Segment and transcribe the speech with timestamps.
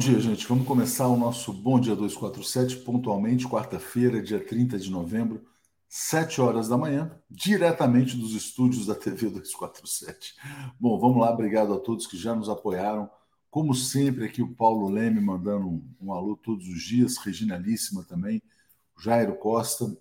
[0.00, 0.46] Dia, gente.
[0.46, 5.44] Vamos começar o nosso Bom Dia 247, pontualmente, quarta-feira, dia 30 de novembro,
[5.90, 10.36] 7 horas da manhã, diretamente dos estúdios da TV 247.
[10.80, 13.10] Bom, vamos lá, obrigado a todos que já nos apoiaram.
[13.50, 18.02] Como sempre, aqui o Paulo Leme mandando um, um alô todos os dias, Regina Líssima
[18.02, 18.42] também,
[18.98, 19.94] Jairo Costa,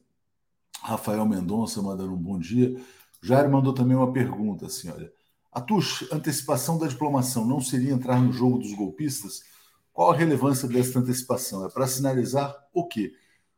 [0.81, 2.81] Rafael Mendonça mandando um bom dia.
[3.21, 5.11] Jairo mandou também uma pergunta assim: olha,
[5.51, 9.58] Atush, antecipação da diplomação não seria entrar no jogo dos golpistas?
[9.99, 11.65] Qual a relevância dessa antecipação?
[11.65, 13.11] É para sinalizar o quê?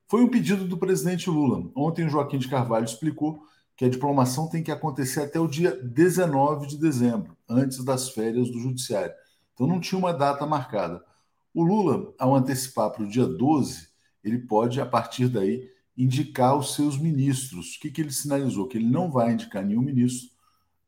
[0.07, 1.69] Foi um pedido do presidente Lula.
[1.75, 3.43] Ontem o Joaquim de Carvalho explicou
[3.77, 8.49] que a diplomação tem que acontecer até o dia 19 de dezembro, antes das férias
[8.49, 9.13] do Judiciário.
[9.53, 11.05] Então não tinha uma data marcada.
[11.53, 13.89] O Lula, ao antecipar para o dia 12,
[14.23, 17.75] ele pode, a partir daí, indicar os seus ministros.
[17.75, 18.67] O que, que ele sinalizou?
[18.67, 20.31] Que ele não vai indicar nenhum ministro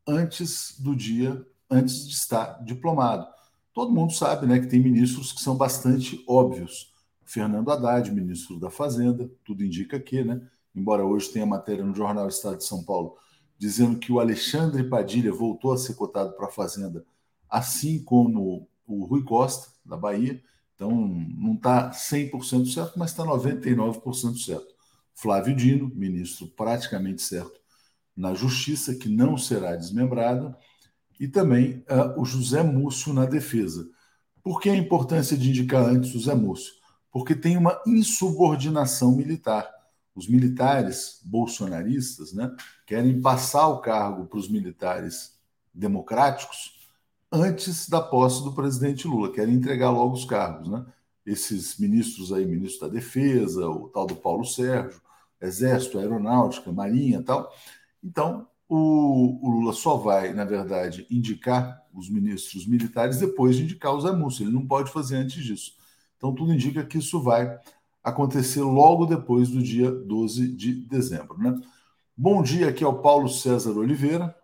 [0.04, 3.33] antes do dia, antes de estar diplomado
[3.74, 6.94] todo mundo sabe né, que tem ministros que são bastante óbvios.
[7.24, 10.40] Fernando Haddad, ministro da Fazenda, tudo indica que, né?
[10.74, 13.16] Embora hoje tenha matéria no jornal Estado de São Paulo
[13.58, 17.04] dizendo que o Alexandre Padilha voltou a ser cotado para a Fazenda,
[17.48, 20.42] assim como o Rui Costa, da Bahia.
[20.74, 24.74] Então, não está 100% certo, mas está 99% certo.
[25.14, 27.60] Flávio Dino, ministro praticamente certo
[28.16, 30.54] na Justiça, que não será desmembrado
[31.18, 33.88] e também uh, o José Múcio na defesa.
[34.42, 36.74] Por que a importância de indicar antes o José Múcio?
[37.10, 39.68] Porque tem uma insubordinação militar.
[40.14, 42.54] Os militares bolsonaristas né,
[42.86, 45.34] querem passar o cargo para os militares
[45.72, 46.74] democráticos
[47.34, 50.68] antes da posse do presidente Lula, querem entregar logo os cargos.
[50.68, 50.84] Né?
[51.26, 55.00] Esses ministros aí, ministro da Defesa, o tal do Paulo Sérgio,
[55.40, 57.52] Exército, Aeronáutica, Marinha tal.
[58.02, 63.94] Então, o, o, Lula só vai, na verdade, indicar os ministros militares depois de indicar
[63.94, 64.44] o Zé Múcio.
[64.44, 65.76] Ele não pode fazer antes disso.
[66.16, 67.56] Então, tudo indica que isso vai
[68.02, 71.38] acontecer logo depois do dia 12 de dezembro.
[71.38, 71.58] Né?
[72.16, 74.34] Bom dia, aqui é o Paulo César Oliveira.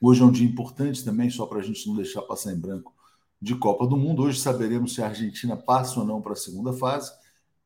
[0.00, 2.94] Hoje é um dia importante também, só para a gente não deixar passar em branco,
[3.40, 4.22] de Copa do Mundo.
[4.22, 7.12] Hoje saberemos se a Argentina passa ou não para a segunda fase.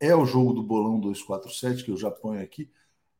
[0.01, 2.69] É o jogo do bolão 247, que eu já ponho aqui.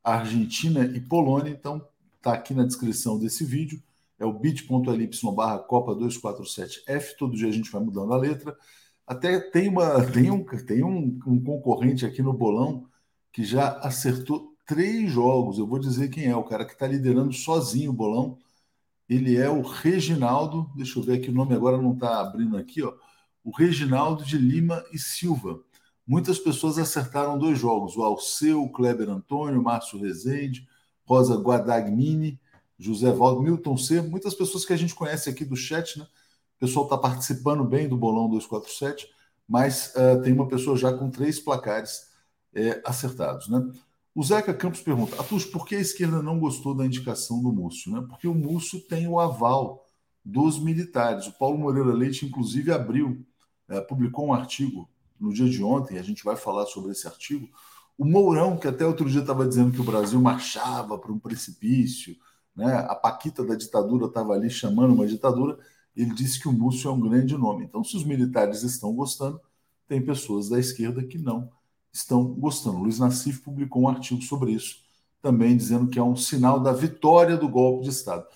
[0.03, 1.51] Argentina e Polônia.
[1.51, 1.87] Então,
[2.23, 3.83] está aqui na descrição desse vídeo.
[4.19, 7.17] É o bit.ly barra Copa 247F.
[7.19, 8.57] Todo dia a gente vai mudando a letra.
[9.05, 12.87] Até tem, uma, tem, um, tem um, um concorrente aqui no bolão
[13.33, 15.59] que já acertou três jogos.
[15.59, 18.39] Eu vou dizer quem é, o cara que está liderando sozinho o bolão.
[19.09, 22.83] Ele é o Reginaldo, deixa eu ver aqui, o nome agora não está abrindo aqui,
[22.83, 22.95] ó.
[23.45, 25.61] O Reginaldo de Lima e Silva.
[26.07, 30.67] Muitas pessoas acertaram dois jogos: o Alceu, o Kleber Antônio, o Márcio Rezende,
[31.05, 32.41] Rosa Guadagnini,
[32.79, 34.01] José Valdo, Milton C.
[34.01, 36.05] Muitas pessoas que a gente conhece aqui do chat, né?
[36.57, 39.09] O pessoal está participando bem do Bolão 247,
[39.49, 42.13] mas uh, tem uma pessoa já com três placares
[42.55, 43.61] é, acertados, né?
[44.15, 47.91] O Zeca Campos pergunta: Atus, por que a esquerda não gostou da indicação do Múcio?
[47.91, 48.05] Né?
[48.09, 49.87] Porque o Múcio tem o aval
[50.25, 51.27] dos militares.
[51.27, 53.25] O Paulo Moreira Leite, inclusive, abriu,
[53.69, 54.89] é, publicou um artigo
[55.19, 57.49] no dia de ontem, a gente vai falar sobre esse artigo,
[58.03, 62.17] o Mourão, que até outro dia estava dizendo que o Brasil marchava para um precipício,
[62.55, 62.75] né?
[62.89, 65.57] a Paquita da ditadura estava ali chamando uma ditadura,
[65.95, 67.65] ele disse que o Múcio é um grande nome.
[67.65, 69.41] Então, se os militares estão gostando,
[69.87, 71.49] tem pessoas da esquerda que não
[71.93, 72.79] estão gostando.
[72.79, 74.79] Luiz Nassif publicou um artigo sobre isso,
[75.21, 78.27] também dizendo que é um sinal da vitória do golpe de Estado.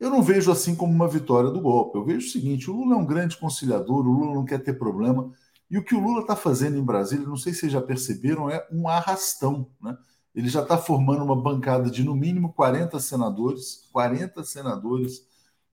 [0.00, 1.98] Eu não vejo assim como uma vitória do golpe.
[1.98, 4.78] Eu vejo o seguinte: o Lula é um grande conciliador, o Lula não quer ter
[4.78, 5.30] problema.
[5.70, 8.50] E o que o Lula está fazendo em Brasília, não sei se vocês já perceberam,
[8.50, 9.70] é um arrastão.
[9.80, 9.96] Né?
[10.34, 15.26] Ele já está formando uma bancada de no mínimo 40 senadores, 40 senadores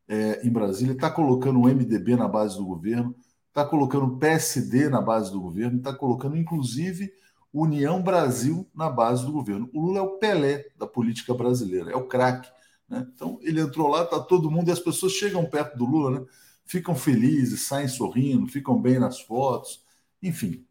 [0.07, 3.15] é, em Brasília, está colocando o MDB na base do governo,
[3.47, 7.11] está colocando o PSD na base do governo, está colocando inclusive
[7.53, 9.69] União Brasil na base do governo.
[9.73, 12.49] O Lula é o Pelé da política brasileira, é o craque.
[12.87, 13.05] Né?
[13.13, 16.25] Então ele entrou lá, está todo mundo e as pessoas chegam perto do Lula, né?
[16.71, 19.83] Ficam felizes, saem sorrindo, ficam bem nas fotos,
[20.23, 20.65] enfim,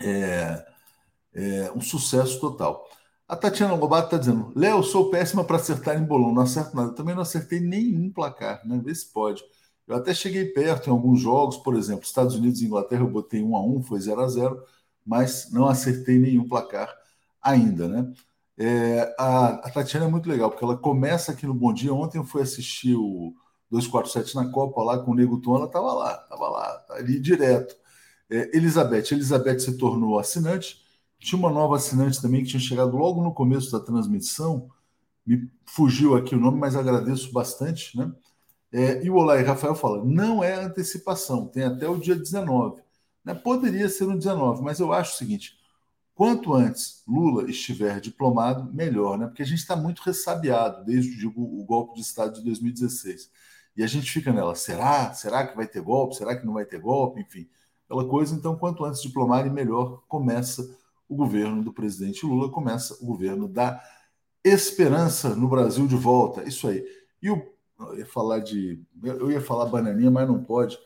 [0.00, 0.66] é,
[1.34, 2.88] é um sucesso total.
[3.28, 6.94] A Tatiana Lobato está dizendo: Léo, sou péssima para acertar em bolão, não acerto nada.
[6.94, 8.80] Também não acertei nenhum placar, né?
[8.82, 9.44] Vê se pode.
[9.86, 13.42] Eu até cheguei perto em alguns jogos, por exemplo, Estados Unidos e Inglaterra, eu botei
[13.42, 14.62] 1 a 1 foi 0 a 0
[15.04, 16.92] mas não acertei nenhum placar
[17.40, 18.12] ainda, né?
[18.58, 21.94] É, a, a, Tatiana é muito legal, porque ela começa aqui no Bom Dia.
[21.94, 23.34] Ontem eu fui assistir o
[23.70, 27.18] 247 na Copa lá com o Nego Tom, ela estava lá, estava lá, tá ali
[27.20, 27.76] direto.
[28.30, 30.84] É, Elizabeth, Elizabeth se tornou assinante.
[31.18, 34.70] Tinha uma nova assinante também que tinha chegado logo no começo da transmissão.
[35.26, 38.12] Me fugiu aqui o nome, mas agradeço bastante, né?
[38.72, 42.82] É, e o Olá e Rafael fala: não é antecipação, tem até o dia 19.
[43.24, 43.34] Né?
[43.34, 45.56] Poderia ser no 19, mas eu acho o seguinte:
[46.14, 49.26] quanto antes Lula estiver diplomado, melhor, né?
[49.26, 53.30] Porque a gente está muito ressabiado desde digo, o golpe de Estado de 2016.
[53.76, 55.12] E a gente fica nela: será?
[55.12, 56.16] Será que vai ter golpe?
[56.16, 57.20] Será que não vai ter golpe?
[57.20, 57.48] Enfim,
[57.84, 58.34] aquela coisa.
[58.34, 60.76] Então, quanto antes diplomarem, melhor começa
[61.08, 63.80] o governo do presidente Lula, começa o governo da
[64.44, 66.42] esperança no Brasil de volta.
[66.44, 66.84] Isso aí.
[67.22, 68.82] E o eu ia falar de.
[69.02, 70.78] Eu ia falar bananinha, mas não pode.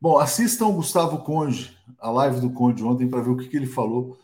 [0.00, 3.56] Bom, assistam o Gustavo Conde, a live do Conde ontem, para ver o que, que
[3.56, 4.18] ele falou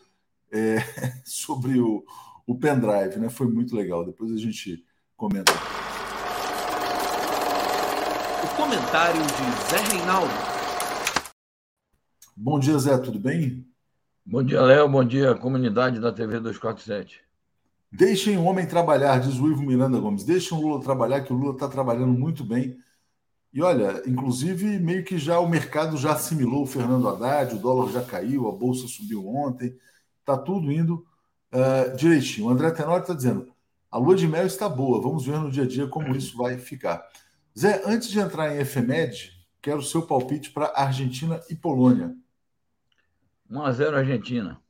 [0.51, 0.77] é,
[1.23, 2.03] sobre o,
[2.45, 3.29] o pendrive, né?
[3.29, 4.05] Foi muito legal.
[4.05, 4.83] Depois a gente
[5.15, 5.53] comenta.
[8.59, 10.33] Comentário de Zé Reinaldo.
[12.35, 13.65] Bom dia, Zé, tudo bem?
[14.25, 14.89] Bom dia, Léo.
[14.89, 17.21] Bom dia, comunidade da TV 247.
[17.89, 20.25] Deixem o homem trabalhar, diz o Ivo Miranda Gomes.
[20.25, 22.77] Deixem o Lula trabalhar, que o Lula está trabalhando muito bem.
[23.53, 27.89] E olha, inclusive, meio que já o mercado já assimilou o Fernando Haddad, o dólar
[27.93, 29.73] já caiu, a bolsa subiu ontem,
[30.19, 31.07] está tudo indo
[31.53, 32.47] uh, direitinho.
[32.47, 33.53] O André Tenório está dizendo:
[33.89, 36.57] a lua de mel está boa, vamos ver no dia a dia como isso vai
[36.57, 37.07] ficar.
[37.57, 42.15] Zé, antes de entrar em efeméride, quero o seu palpite para Argentina e Polônia.
[43.49, 44.61] 1 a 0 Argentina.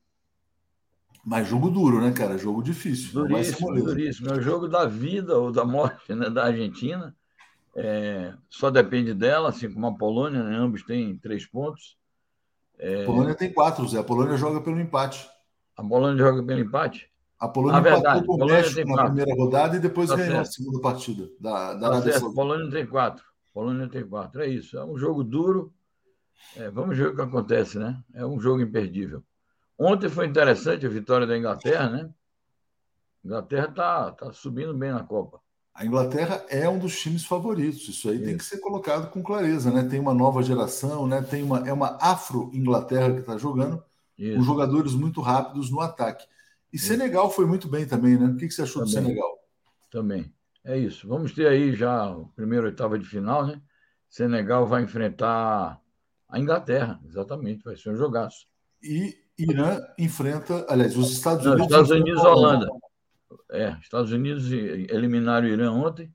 [1.23, 2.37] Mas jogo duro, né, cara?
[2.37, 3.11] Jogo difícil.
[3.13, 4.29] Duríssimo, duríssimo.
[4.29, 7.15] É o jogo da vida ou da morte né, da Argentina.
[7.75, 10.55] É, só depende dela, assim como a Polônia, né?
[10.55, 11.97] ambos têm três pontos.
[12.77, 13.03] É...
[13.03, 13.99] A Polônia tem quatro, Zé.
[13.99, 15.29] A Polônia joga pelo empate.
[15.75, 17.11] A Polônia joga pelo empate?
[17.39, 19.05] A Polônia na empatou com o México na quatro.
[19.13, 20.47] primeira rodada e depois tá ganhou certo.
[20.47, 23.23] a segunda partida da, da tá A Polônia tem quatro.
[23.53, 24.41] Polônia tem quatro.
[24.41, 24.77] É isso.
[24.77, 25.73] É um jogo duro.
[26.55, 27.97] É, vamos ver o que acontece, né?
[28.13, 29.23] É um jogo imperdível.
[29.77, 32.09] Ontem foi interessante a vitória da Inglaterra, né?
[33.23, 35.39] A Inglaterra está tá subindo bem na Copa.
[35.73, 37.87] A Inglaterra é um dos times favoritos.
[37.87, 39.83] Isso aí tem que ser colocado com clareza, né?
[39.83, 41.21] Tem uma nova geração, né?
[41.21, 43.81] Tem uma é uma Afro-Inglaterra que está jogando,
[44.17, 44.37] Isso.
[44.37, 46.25] com jogadores muito rápidos no ataque.
[46.71, 46.77] E.
[46.77, 48.27] Senegal foi muito bem também, né?
[48.27, 48.95] O que, que você achou também.
[48.95, 49.39] do Senegal?
[49.91, 50.33] Também.
[50.63, 51.07] É isso.
[51.07, 53.61] Vamos ter aí já o primeiro oitava de final, né?
[54.09, 55.79] Senegal vai enfrentar
[56.27, 57.63] a Inglaterra, exatamente.
[57.63, 58.45] Vai ser um jogaço.
[58.81, 61.59] E Irã enfrenta, aliás, os Estados Unidos.
[61.59, 62.67] Não, Estados Unidos e Holanda.
[63.51, 66.13] É, Estados Unidos eliminaram o Irã ontem.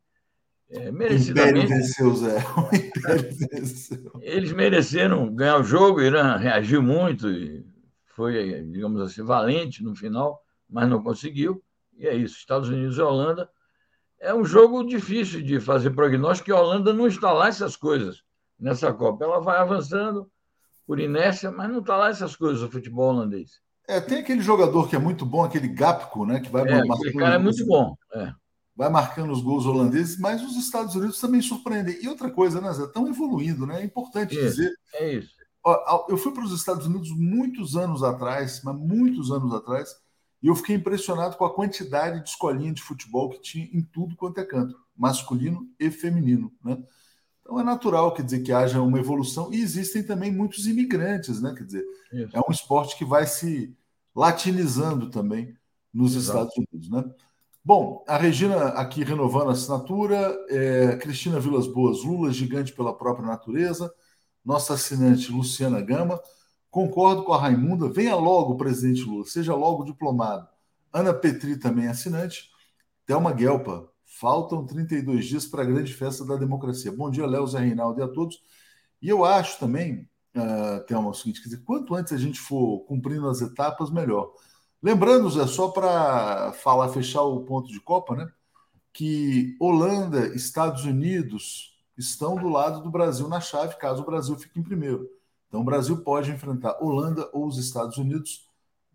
[0.70, 1.66] É, merecidamente.
[1.66, 2.38] venceu, Zé.
[3.52, 4.12] venceu.
[4.20, 6.00] Eles mereceram ganhar o jogo.
[6.00, 7.64] O Irã reagiu muito e
[8.14, 11.62] foi, digamos assim, valente no final, mas não conseguiu.
[11.96, 12.36] E é isso.
[12.36, 13.48] Estados Unidos e Holanda.
[14.20, 18.22] É um jogo difícil de fazer prognóstico, porque a Holanda não está lá essas coisas
[18.58, 19.24] nessa Copa.
[19.24, 20.30] Ela vai avançando
[20.86, 23.60] por inércia, mas não está lá essas coisas do futebol holandês.
[23.86, 26.40] É, tem aquele jogador que é muito bom, aquele Gapco, né?
[26.40, 27.94] Que vai é, aquele cara é muito bom.
[28.14, 28.32] É.
[28.74, 32.02] Vai marcando os gols holandeses, mas os Estados Unidos também surpreendem.
[32.02, 32.84] E outra coisa, né, Zé?
[32.84, 33.82] Estão evoluindo, né?
[33.82, 34.72] É importante isso, dizer.
[34.94, 35.34] É isso.
[36.08, 39.94] Eu fui para os Estados Unidos muitos anos atrás, mas muitos anos atrás,
[40.44, 44.14] e eu fiquei impressionado com a quantidade de escolinha de futebol que tinha em tudo
[44.14, 46.76] quanto é canto, masculino e feminino, né?
[47.40, 51.54] Então é natural, quer dizer, que haja uma evolução e existem também muitos imigrantes, né?
[51.56, 52.36] Quer dizer, Isso.
[52.36, 53.74] é um esporte que vai se
[54.14, 55.56] latinizando também
[55.90, 56.40] nos Exato.
[56.50, 57.10] Estados Unidos, né?
[57.64, 63.26] Bom, a Regina aqui renovando a assinatura, é, Cristina Vilas Boas, Lula gigante pela própria
[63.26, 63.90] natureza,
[64.44, 66.20] nossa assinante Luciana Gama,
[66.74, 70.48] concordo com a Raimunda, venha logo, presidente Lula, seja logo diplomado.
[70.92, 72.50] Ana Petri também assinante,
[73.06, 76.90] Thelma Guelpa, Faltam 32 dias para a grande festa da democracia.
[76.90, 78.42] Bom dia, Léo, Zé Reinaldo e a todos.
[79.00, 82.80] E eu acho também, uh, Thelma, o seguinte, quer dizer, quanto antes a gente for
[82.86, 84.32] cumprindo as etapas, melhor.
[84.82, 88.28] Lembrando, Zé, só para falar, fechar o ponto de Copa, né?
[88.92, 94.58] Que Holanda, Estados Unidos estão do lado do Brasil na chave, caso o Brasil fique
[94.58, 95.08] em primeiro.
[95.54, 98.44] Então o Brasil pode enfrentar Holanda ou os Estados Unidos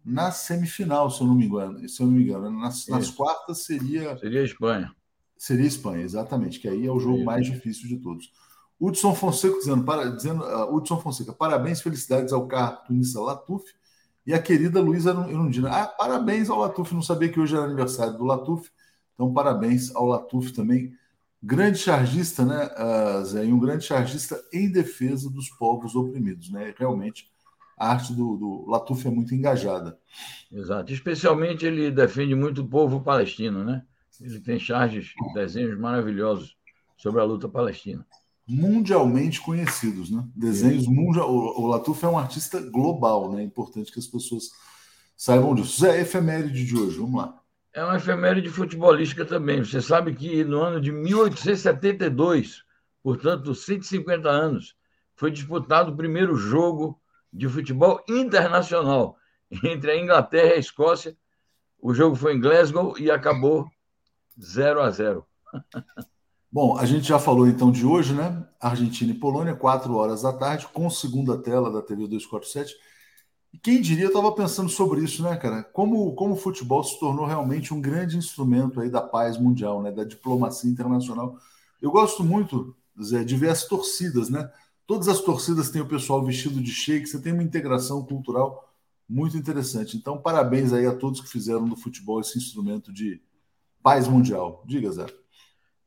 [0.04, 1.88] na semifinal, se eu não me engano.
[1.88, 4.18] Se eu não me engano, nas, nas quartas seria.
[4.18, 4.94] Seria a Espanha.
[5.38, 8.34] Seria Espanha, exatamente, que aí é o jogo mais difícil de todos.
[8.78, 13.63] Hudson Fonseca dizendo, para, dizendo uh, Hudson Fonseca, parabéns, felicidades ao cartunista Latuf
[14.28, 15.70] e a querida Luísa Irundina.
[15.70, 18.70] Ah, parabéns ao Latuf, não sabia que hoje era aniversário do Latuf,
[19.13, 20.94] então parabéns ao Latuf também.
[21.41, 23.46] Grande chargista, né, uh, Zé?
[23.46, 26.74] E um grande chargista em defesa dos povos oprimidos, né?
[26.77, 27.31] Realmente,
[27.77, 29.98] a arte do, do Latuf é muito engajada.
[30.51, 33.84] Exato, especialmente ele defende muito o povo palestino, né?
[34.19, 36.58] Ele tem charges, desenhos maravilhosos
[36.98, 38.05] sobre a luta palestina.
[38.46, 40.27] Mundialmente conhecidos, né?
[40.36, 41.31] Desenhos mundial.
[41.31, 43.41] O Latuf é um artista global, né?
[43.41, 44.50] É importante que as pessoas
[45.15, 45.79] saibam disso.
[45.79, 47.38] Zé, efeméride de hoje, vamos lá.
[47.74, 49.64] É uma efeméride futebolística também.
[49.64, 52.64] Você sabe que no ano de 1872,
[53.04, 54.76] portanto, 150 anos,
[55.16, 57.00] foi disputado o primeiro jogo
[57.32, 59.18] de futebol internacional
[59.64, 61.16] entre a Inglaterra e a Escócia.
[61.82, 63.70] O jogo foi em Glasgow e acabou
[64.42, 65.26] 0 a 0.
[66.52, 68.44] Bom, a gente já falou então de hoje, né?
[68.60, 72.76] Argentina e Polônia, 4 horas da tarde, com segunda tela da TV 247.
[73.63, 75.63] Quem diria, eu estava pensando sobre isso, né, cara?
[75.63, 79.91] Como, como o futebol se tornou realmente um grande instrumento aí da paz mundial, né?
[79.91, 81.38] Da diplomacia internacional.
[81.82, 84.50] Eu gosto muito, Zé, de ver as torcidas, né?
[84.86, 88.74] Todas as torcidas têm o pessoal vestido de shake, você tem uma integração cultural
[89.08, 89.98] muito interessante.
[89.98, 93.20] Então, parabéns aí a todos que fizeram do futebol esse instrumento de
[93.82, 94.63] paz mundial.
[94.68, 95.08] Diga, Zé.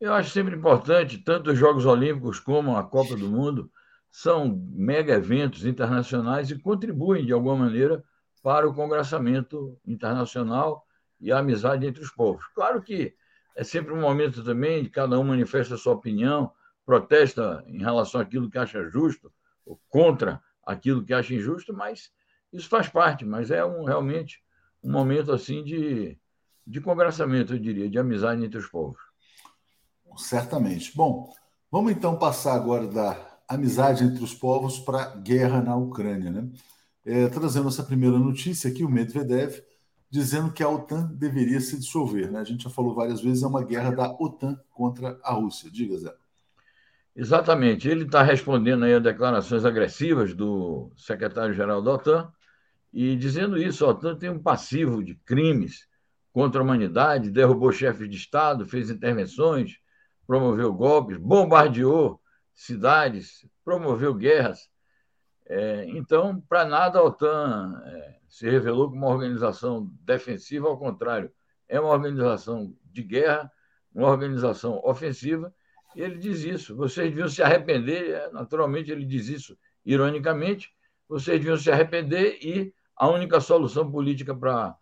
[0.01, 3.71] Eu acho sempre importante, tanto os Jogos Olímpicos como a Copa do Mundo
[4.13, 8.05] são mega eventos internacionais e contribuem, de alguma maneira,
[8.43, 10.87] para o congressamento internacional
[11.19, 12.45] e a amizade entre os povos.
[12.55, 13.15] Claro que
[13.57, 16.53] é sempre um momento também de cada um manifesta a sua opinião,
[16.85, 19.33] protesta em relação àquilo que acha justo,
[19.65, 22.13] ou contra aquilo que acha injusto, mas
[22.53, 24.43] isso faz parte, mas é um, realmente
[24.83, 26.19] um momento assim de,
[26.67, 29.01] de congressamento, eu diria, de amizade entre os povos.
[30.19, 30.95] Certamente.
[30.95, 31.33] Bom,
[31.71, 36.31] vamos então passar agora da amizade entre os povos para guerra na Ucrânia.
[36.31, 36.49] Né?
[37.05, 39.63] É, trazendo essa primeira notícia aqui, o Medvedev
[40.11, 42.31] dizendo que a OTAN deveria se dissolver.
[42.31, 42.39] Né?
[42.39, 45.71] A gente já falou várias vezes, é uma guerra da OTAN contra a Rússia.
[45.71, 46.15] Diga, Zé.
[47.17, 47.89] Exatamente.
[47.89, 52.33] Ele está respondendo aí a declarações agressivas do secretário-geral da OTAN
[52.93, 55.87] e dizendo isso, a OTAN tem um passivo de crimes
[56.31, 59.79] contra a humanidade, derrubou chefes de Estado, fez intervenções,
[60.27, 62.21] promoveu golpes, bombardeou
[62.55, 64.69] cidades, promoveu guerras.
[65.47, 71.33] É, então, para nada a OTAN é, se revelou como uma organização defensiva, ao contrário,
[71.69, 73.51] é uma organização de guerra,
[73.95, 75.53] uma organização ofensiva,
[75.95, 76.77] e ele diz isso.
[76.77, 80.71] Vocês deviam se arrepender, é, naturalmente ele diz isso ironicamente,
[81.09, 84.77] vocês deviam se arrepender e a única solução política para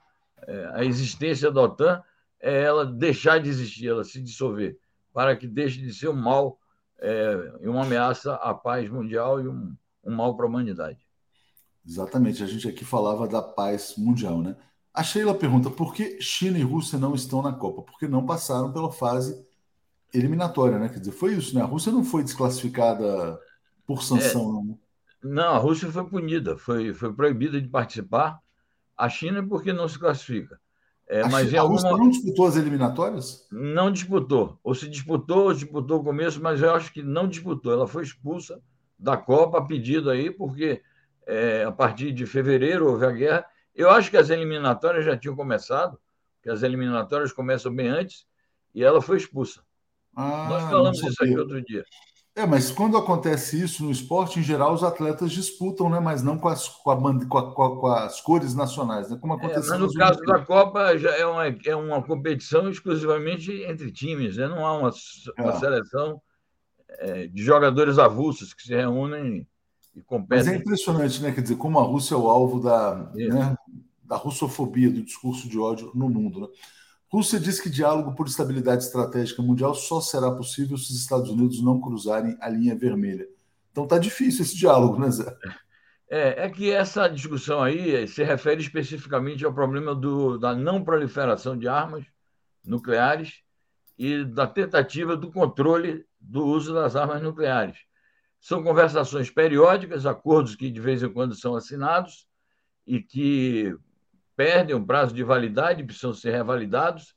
[0.46, 2.02] é, a existência da OTAN
[2.40, 4.78] é ela deixar de existir, ela se dissolver
[5.12, 6.58] para que deixe de ser um mal
[7.00, 9.74] é, uma ameaça à paz mundial e um,
[10.04, 10.98] um mal para a humanidade.
[11.86, 14.56] Exatamente, a gente aqui falava da paz mundial, né?
[14.92, 17.82] A Sheila pergunta por que China e Rússia não estão na Copa?
[17.82, 19.40] Porque não passaram pela fase
[20.12, 20.88] eliminatória, né?
[20.88, 21.62] Quer dizer, foi isso, né?
[21.62, 23.38] A Rússia não foi desclassificada
[23.86, 24.78] por sanção, é, não.
[25.22, 28.40] Não, a Rússia foi punida, foi, foi proibida de participar.
[28.96, 30.60] A China porque não se classifica.
[31.12, 32.04] É, mas a Rússia alguma...
[32.04, 33.44] não disputou as eliminatórias?
[33.50, 34.56] Não disputou.
[34.62, 37.72] Ou se disputou, ou disputou o começo, mas eu acho que não disputou.
[37.72, 38.62] Ela foi expulsa
[38.96, 40.80] da Copa a pedido aí, porque
[41.26, 43.44] é, a partir de fevereiro houve a guerra.
[43.74, 45.98] Eu acho que as eliminatórias já tinham começado,
[46.44, 48.24] que as eliminatórias começam bem antes,
[48.72, 49.62] e ela foi expulsa.
[50.14, 51.84] Ah, Nós falamos isso aqui outro dia.
[52.40, 56.00] É, mas quando acontece isso no esporte, em geral, os atletas disputam, né?
[56.00, 59.18] Mas não com as, com, a, com, a, com as cores nacionais, né?
[59.20, 63.52] Como aconteceu é, mas no caso da Copa já é uma, é uma competição exclusivamente
[63.64, 64.48] entre times, né?
[64.48, 64.90] Não há uma,
[65.38, 65.58] uma é.
[65.58, 66.22] seleção
[66.88, 69.46] é, de jogadores avulsos que se reúnem
[69.94, 70.46] e competem.
[70.46, 71.32] Mas é impressionante, né?
[71.32, 73.54] Quer dizer, como a Rússia é o alvo da, né?
[74.02, 76.46] da russofobia, do discurso de ódio no mundo, né?
[77.12, 81.60] Rússia diz que diálogo por estabilidade estratégica mundial só será possível se os Estados Unidos
[81.60, 83.26] não cruzarem a linha vermelha.
[83.72, 85.36] Então tá difícil esse diálogo, né, Zé?
[86.08, 91.58] É, é que essa discussão aí se refere especificamente ao problema do, da não proliferação
[91.58, 92.04] de armas
[92.64, 93.42] nucleares
[93.98, 97.78] e da tentativa do controle do uso das armas nucleares.
[98.40, 102.26] São conversações periódicas, acordos que de vez em quando são assinados
[102.86, 103.76] e que
[104.40, 107.14] perdem o prazo de validade, precisam ser revalidados,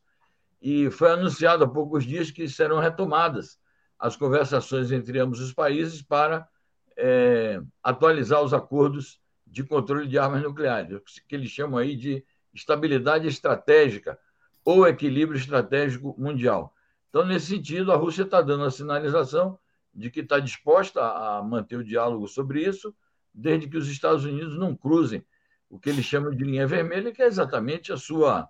[0.62, 3.57] e foi anunciado há poucos dias que serão retomadas
[3.97, 6.45] as conversações entre ambos os países para
[6.97, 13.25] é, atualizar os acordos de controle de armas nucleares, que eles chamam aí de estabilidade
[13.25, 14.19] estratégica
[14.65, 16.75] ou equilíbrio estratégico mundial.
[17.07, 19.57] Então, nesse sentido, a Rússia está dando a sinalização
[19.95, 22.93] de que está disposta a manter o diálogo sobre isso,
[23.33, 25.23] desde que os Estados Unidos não cruzem
[25.73, 28.47] o que eles chamam de linha vermelha, que é exatamente a sua,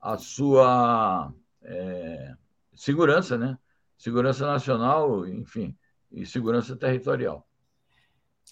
[0.00, 2.32] a sua é,
[2.72, 3.58] segurança, né?
[3.98, 5.76] Segurança nacional, enfim,
[6.12, 7.44] e segurança territorial.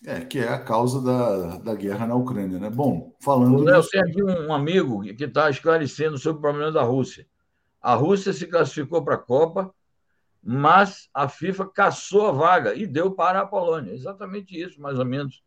[0.04, 2.68] É, que é a causa da, da guerra na Ucrânia, né?
[2.68, 3.58] Bom, falando.
[3.58, 7.24] O Léo, tem aqui um, um amigo que está esclarecendo sobre o problema da Rússia.
[7.80, 9.72] A Rússia se classificou para a Copa,
[10.42, 13.92] mas a FIFA caçou a vaga e deu para a Polônia.
[13.92, 15.40] Exatamente isso, mais ou menos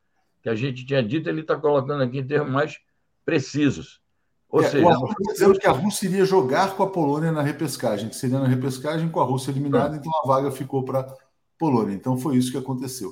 [0.46, 2.78] que a gente tinha dito, ele está colocando aqui em termos mais
[3.26, 4.00] precisos.
[4.48, 7.42] Ou é, seja, o está dizendo que a Rússia iria jogar com a Polônia na
[7.42, 11.12] repescagem, que seria na repescagem com a Rússia eliminada, então a vaga ficou para
[11.58, 11.96] Polônia.
[11.96, 13.12] Então foi isso que aconteceu.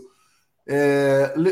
[0.67, 1.51] É, le,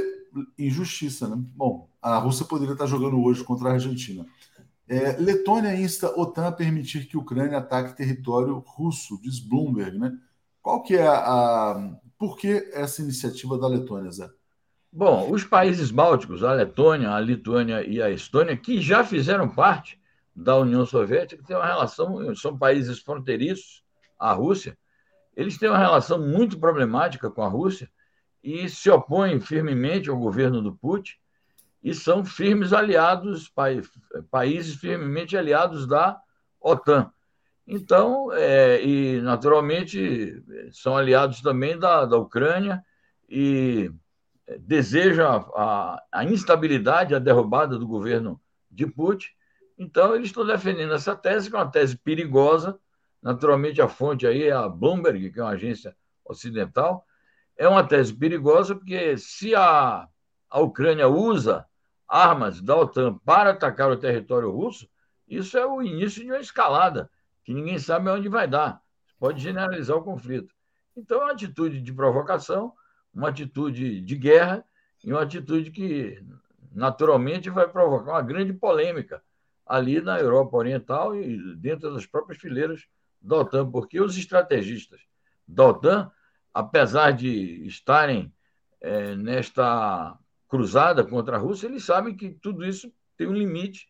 [0.56, 1.44] injustiça, né?
[1.56, 4.24] Bom, a Rússia poderia estar jogando hoje contra a Argentina.
[4.88, 10.15] É, Letônia insta OTAN a permitir que a Ucrânia ataque território russo, diz Bloomberg, né?
[10.62, 11.98] Qual que é a, a...
[12.20, 14.30] Por que essa iniciativa da Letônia, Zé?
[14.93, 19.97] Bom, os países bálticos, a Letônia, a Lituânia e a Estônia, que já fizeram parte
[20.36, 23.84] da União Soviética, têm uma relação, são países fronteiriços
[24.19, 24.77] à Rússia,
[25.34, 27.89] eles têm uma relação muito problemática com a Rússia
[28.43, 31.13] e se opõem firmemente ao governo do Putin
[31.82, 33.51] e são firmes aliados,
[34.30, 36.19] países firmemente aliados da
[36.60, 37.10] OTAN.
[37.65, 42.84] Então, é, e naturalmente são aliados também da, da Ucrânia
[43.30, 43.89] e
[44.59, 49.29] deseja a, a, instabilidade, a derrubada do governo de Putin.
[49.77, 52.79] Então, eles estão defendendo essa tese, que é uma tese perigosa.
[53.21, 57.05] Naturalmente, a fonte aí é a Bloomberg, que é uma agência ocidental.
[57.57, 60.07] É uma tese perigosa, porque se a,
[60.49, 61.65] a Ucrânia usa
[62.07, 64.87] armas da OTAN para atacar o território russo,
[65.27, 67.09] isso é o início de uma escalada,
[67.43, 68.81] que ninguém sabe onde vai dar.
[69.17, 70.53] Pode generalizar o conflito.
[70.95, 72.73] Então, uma atitude de provocação
[73.13, 74.63] uma atitude de guerra
[75.04, 76.24] e uma atitude que
[76.74, 79.21] naturalmente vai provocar uma grande polêmica
[79.65, 82.88] ali na Europa Oriental e dentro das próprias fileiras
[83.21, 85.02] da OTAN, porque os estrategistas
[85.47, 86.12] da OTAN,
[86.54, 88.34] apesar de estarem
[88.80, 93.88] é, nesta cruzada contra a Rússia, eles sabem que tudo isso tem um limite,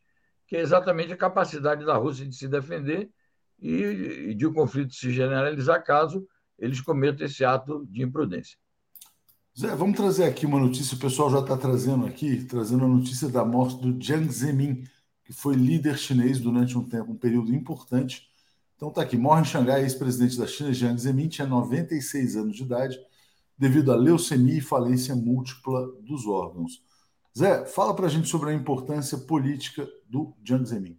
[0.47, 3.09] que é exatamente a capacidade da Rússia de se defender
[3.59, 3.71] e,
[4.31, 6.27] e de o conflito se generalizar caso
[6.59, 8.57] eles cometam esse ato de imprudência.
[9.59, 13.27] Zé, vamos trazer aqui uma notícia, o pessoal já está trazendo aqui, trazendo a notícia
[13.27, 14.85] da morte do Jiang Zemin,
[15.25, 18.29] que foi líder chinês durante um tempo, um período importante.
[18.77, 22.63] Então está aqui, morre em Xangai, ex-presidente da China, Jiang Zemin, tinha 96 anos de
[22.63, 22.97] idade,
[23.57, 26.81] devido a leucemia e falência múltipla dos órgãos.
[27.37, 30.97] Zé, fala para a gente sobre a importância política do Jiang Zemin.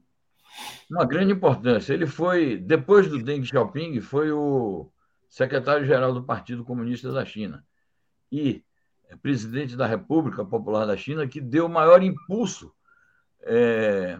[0.90, 1.94] Uma grande importância.
[1.94, 4.90] Ele foi, depois do Deng Xiaoping, foi o
[5.30, 7.64] secretário-geral do Partido Comunista da China
[8.32, 8.64] e
[9.10, 12.74] é, presidente da República Popular da China, que deu maior impulso
[13.42, 14.18] é,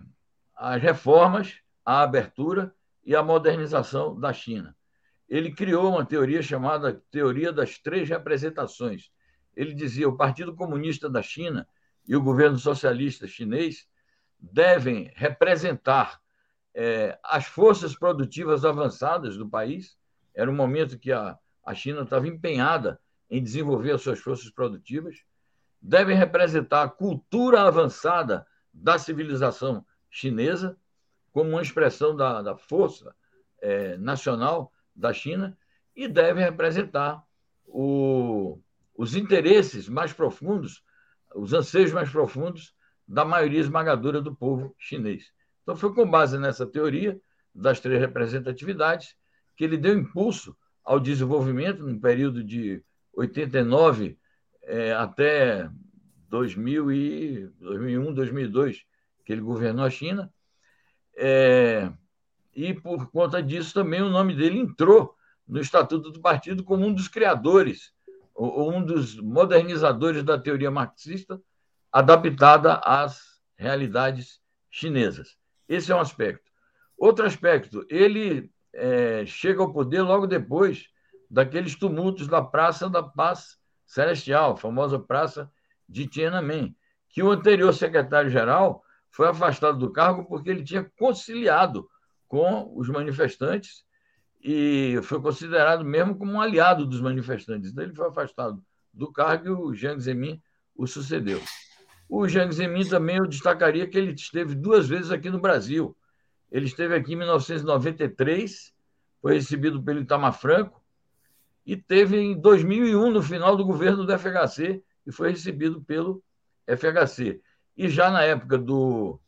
[0.55, 4.77] às reformas, à abertura e à modernização da China.
[5.27, 9.11] Ele criou uma teoria chamada Teoria das Três Representações.
[9.57, 11.66] Ele dizia o Partido Comunista da China
[12.07, 13.88] e o governo socialista chinês
[14.38, 16.20] devem representar
[16.75, 19.96] é, as forças produtivas avançadas do país.
[20.35, 23.01] Era um momento que a, a China estava empenhada
[23.33, 25.25] em desenvolver as suas forças produtivas,
[25.81, 30.77] devem representar a cultura avançada da civilização chinesa,
[31.33, 33.16] como uma expressão da, da força
[33.59, 35.57] é, nacional da China,
[35.97, 37.25] e devem representar
[37.64, 38.61] o,
[38.95, 40.85] os interesses mais profundos,
[41.35, 42.75] os anseios mais profundos
[43.09, 45.33] da maioria esmagadora do povo chinês.
[45.62, 47.18] Então, foi com base nessa teoria
[47.55, 49.16] das três representatividades
[49.57, 54.18] que ele deu impulso ao desenvolvimento, num período de 89
[54.62, 55.68] é, até
[56.29, 58.85] 2000 e, 2001, 2002,
[59.25, 60.33] que ele governou a China.
[61.16, 61.92] É,
[62.55, 65.14] e por conta disso também o nome dele entrou
[65.46, 67.92] no Estatuto do Partido como um dos criadores,
[68.35, 71.40] ou um dos modernizadores da teoria marxista
[71.90, 75.37] adaptada às realidades chinesas.
[75.68, 76.51] Esse é um aspecto.
[76.96, 80.88] Outro aspecto, ele é, chega ao poder logo depois
[81.33, 85.51] daqueles tumultos da Praça da Paz Celestial, famosa Praça
[85.88, 86.77] de Tiananmen,
[87.09, 91.88] que o anterior secretário-geral foi afastado do cargo porque ele tinha conciliado
[92.29, 93.83] com os manifestantes
[94.45, 97.71] e foi considerado mesmo como um aliado dos manifestantes.
[97.71, 100.42] Então, ele foi afastado do cargo e o Jiang Zemin
[100.77, 101.40] o sucedeu.
[102.11, 105.97] O Jiang Zemin também eu destacaria que ele esteve duas vezes aqui no Brasil.
[106.51, 108.75] Ele esteve aqui em 1993,
[109.23, 110.82] foi recebido pelo Itamar Franco,
[111.64, 116.22] e teve em 2001, no final do governo do FHC, e foi recebido pelo
[116.66, 117.40] FHC.
[117.77, 119.20] E já na época do,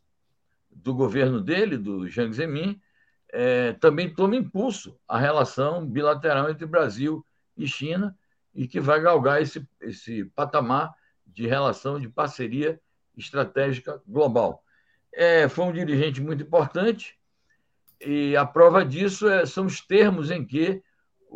[0.69, 2.79] do governo dele, do Jiang Zemin,
[3.29, 7.25] é, também toma impulso a relação bilateral entre Brasil
[7.57, 8.17] e China,
[8.53, 10.93] e que vai galgar esse, esse patamar
[11.25, 12.79] de relação de parceria
[13.17, 14.63] estratégica global.
[15.13, 17.17] É, foi um dirigente muito importante,
[17.99, 20.81] e a prova disso é, são os termos em que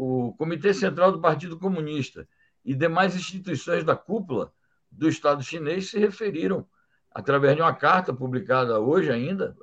[0.01, 2.25] o Comitê Central do Partido Comunista
[2.63, 4.53] e demais instituições da cúpula
[4.89, 6.65] do Estado chinês se referiram,
[7.11, 9.57] através de uma carta publicada hoje ainda,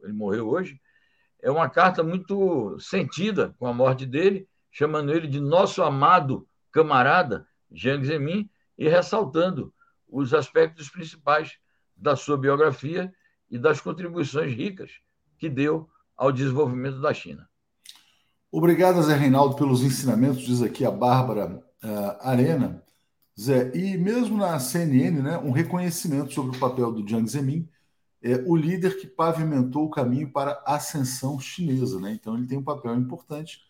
[0.00, 0.80] ele morreu hoje,
[1.42, 7.46] é uma carta muito sentida com a morte dele, chamando ele de nosso amado camarada
[7.70, 9.74] Jiang Zemin e ressaltando
[10.08, 11.58] os aspectos principais
[11.94, 13.12] da sua biografia
[13.50, 14.90] e das contribuições ricas
[15.36, 17.46] que deu ao desenvolvimento da China.
[18.54, 22.84] Obrigado, Zé Reinaldo, pelos ensinamentos, diz aqui a Bárbara uh, Arena.
[23.40, 27.66] Zé, e mesmo na CNN, né, um reconhecimento sobre o papel do Jiang Zemin,
[28.22, 31.98] é o líder que pavimentou o caminho para a ascensão chinesa.
[31.98, 32.12] Né?
[32.12, 33.62] Então, ele tem um papel importante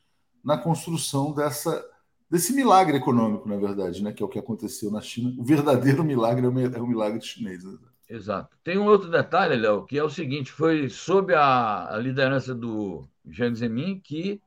[0.42, 1.80] na construção dessa,
[2.28, 4.12] desse milagre econômico, na verdade, né?
[4.12, 5.32] que é o que aconteceu na China.
[5.38, 7.62] O verdadeiro milagre é o, é milagre chinês.
[7.62, 7.78] Né?
[8.08, 8.58] Exato.
[8.64, 13.04] Tem um outro detalhe, Léo, que é o seguinte: foi sob a, a liderança do
[13.24, 14.42] Jiang Zemin que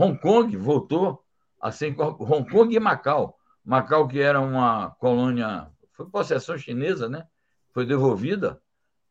[0.00, 1.22] Hong Kong voltou
[1.60, 3.38] a ser Hong Kong e Macau.
[3.64, 7.26] Macau, que era uma colônia, foi possessão chinesa, né?
[7.72, 8.62] Foi devolvida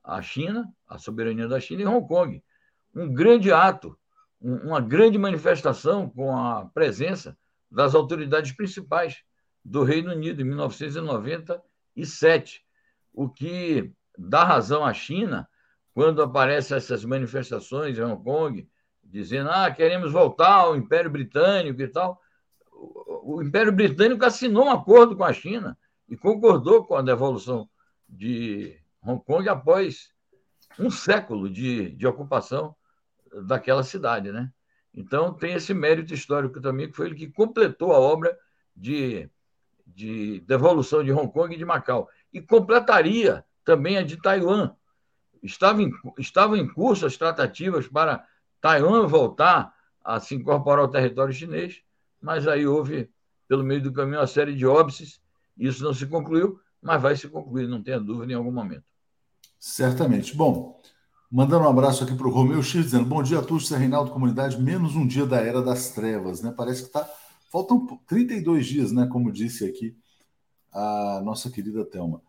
[0.04, 2.43] à China, à soberania da China, e Hong Kong.
[2.95, 3.95] Um grande ato,
[4.41, 7.38] uma grande manifestação com a presença
[7.69, 9.21] das autoridades principais
[9.63, 12.65] do Reino Unido em 1997
[13.13, 15.47] o que dá razão à China
[15.93, 18.67] quando aparecem essas manifestações em Hong Kong,
[19.10, 22.22] dizendo ah, queremos voltar ao Império Britânico e tal.
[23.24, 27.67] O Império Britânico assinou um acordo com a China e concordou com a devolução
[28.08, 30.12] de Hong Kong após
[30.78, 32.76] um século de, de ocupação
[33.45, 34.52] daquela cidade, né?
[34.93, 38.38] Então tem esse mérito histórico também, que foi ele que completou a obra
[38.76, 39.30] de,
[39.86, 44.74] de devolução de Hong Kong e de Macau e completaria também a de Taiwan.
[45.43, 48.26] Estava em, estavam em curso as tratativas para
[48.62, 51.82] Taiwan voltar a se incorporar ao território chinês,
[52.22, 53.10] mas aí houve,
[53.48, 55.22] pelo meio do caminho, uma série de óbices,
[55.58, 58.84] isso não se concluiu, mas vai se concluir, não tenha dúvida em algum momento.
[59.60, 60.36] Certamente.
[60.36, 60.82] Bom,
[61.30, 64.62] mandando um abraço aqui para o Romeu X, dizendo bom dia a todos, Reinaldo Comunidade,
[64.62, 66.54] menos um dia da Era das Trevas, né?
[66.56, 67.08] Parece que está
[67.50, 69.08] Faltam 32 dias, né?
[69.08, 69.98] Como disse aqui
[70.72, 72.22] a nossa querida Thelma.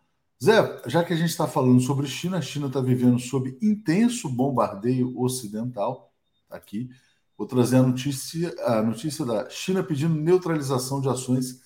[0.43, 4.31] Zé, já que a gente está falando sobre China, a China está vivendo sob intenso
[4.31, 6.10] bombardeio ocidental.
[6.51, 6.91] Aqui,
[7.39, 11.63] vou trazer a notícia, a notícia da China pedindo neutralização de ações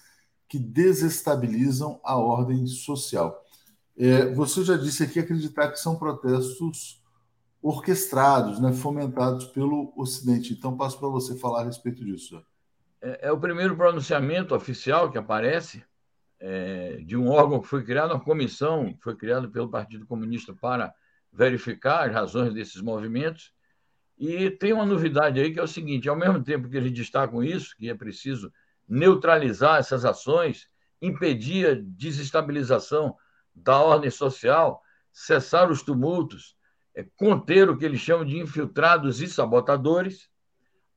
[0.48, 3.42] que desestabilizam a ordem social.
[3.96, 7.02] É, você já disse aqui acreditar que são protestos
[7.62, 10.52] orquestrados, né, fomentados pelo Ocidente.
[10.52, 12.44] Então, passo para você falar a respeito disso.
[13.00, 15.82] É, é o primeiro pronunciamento oficial que aparece
[16.38, 20.52] é, de um órgão que foi criado, uma comissão que foi criada pelo Partido Comunista
[20.52, 20.94] para
[21.32, 23.53] verificar as razões desses movimentos.
[24.16, 27.42] E tem uma novidade aí que é o seguinte: ao mesmo tempo que eles destacam
[27.42, 28.53] isso, que é preciso
[28.88, 30.68] neutralizar essas ações,
[31.00, 33.16] impedir a desestabilização
[33.55, 36.57] da ordem social, cessar os tumultos,
[36.94, 40.29] é, conter o que eles chamam de infiltrados e sabotadores.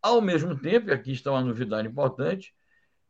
[0.02, 2.54] Ao mesmo tempo, e aqui está uma novidade importante,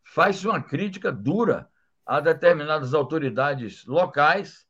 [0.04, 1.70] faz uma crítica dura
[2.06, 4.65] a determinadas autoridades locais,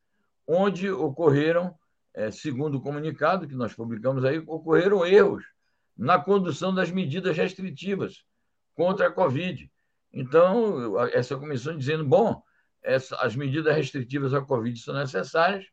[0.48, 1.78] onde ocorreram,
[2.18, 5.46] é, segundo o comunicado que nós publicamos aí, ocorreram erros
[5.96, 8.24] na condução das medidas restritivas
[8.74, 9.72] contra a Covid.
[10.12, 12.42] Então, essa comissão dizendo, bom,
[12.82, 15.64] essa, as medidas restritivas à Covid são necessárias,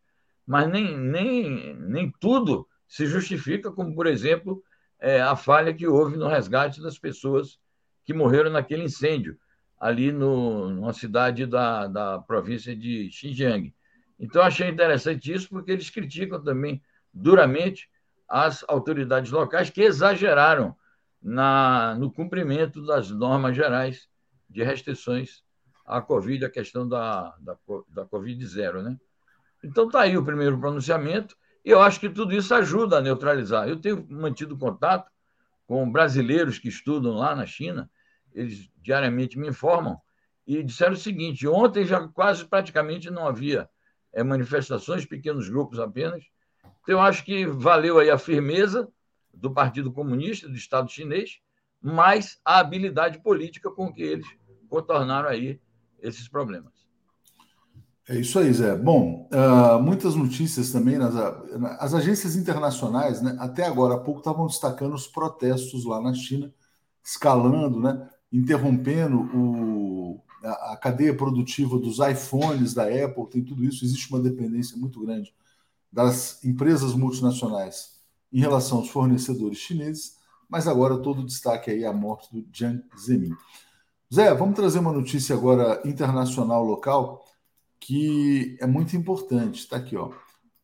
[0.46, 4.62] mas nem, nem, nem tudo se justifica, como, por exemplo,
[5.00, 7.58] é, a falha que houve no resgate das pessoas
[8.04, 9.38] que morreram naquele incêndio
[9.80, 13.74] ali no, numa cidade da, da província de Xinjiang.
[14.18, 17.88] Então, achei interessante isso, porque eles criticam também duramente
[18.28, 20.74] as autoridades locais que exageraram
[21.22, 24.08] na, no cumprimento das normas gerais
[24.48, 25.42] de restrições
[25.84, 27.56] à Covid, a questão da, da,
[27.88, 28.82] da Covid zero.
[28.82, 28.96] Né?
[29.62, 33.68] Então, está aí o primeiro pronunciamento, e eu acho que tudo isso ajuda a neutralizar.
[33.68, 35.10] Eu tenho mantido contato
[35.66, 37.90] com brasileiros que estudam lá na China,
[38.34, 39.98] eles diariamente me informam,
[40.46, 43.68] e disseram o seguinte: ontem já quase praticamente não havia
[44.14, 46.24] é, manifestações, pequenos grupos apenas.
[46.82, 48.88] Então, eu acho que valeu aí a firmeza
[49.32, 51.38] do Partido Comunista, do Estado chinês,
[51.82, 54.26] mais a habilidade política com que eles
[54.68, 55.60] contornaram aí
[56.00, 56.72] esses problemas.
[58.08, 58.76] É isso aí, Zé.
[58.76, 61.14] Bom, uh, muitas notícias também nas
[61.78, 66.52] as agências internacionais, né, até agora há pouco estavam destacando os protestos lá na China,
[67.02, 68.08] escalando, né?
[68.30, 74.76] interrompendo o, a, cadeia produtiva dos iPhones da Apple, tem tudo isso, existe uma dependência
[74.76, 75.34] muito grande
[75.92, 78.00] das empresas multinacionais
[78.32, 80.16] em relação aos fornecedores chineses,
[80.48, 83.34] mas agora todo o destaque aí é a morte do Jiang Zemin.
[84.12, 87.24] Zé, vamos trazer uma notícia agora internacional local
[87.80, 89.60] que é muito importante.
[89.60, 90.10] Está aqui, ó.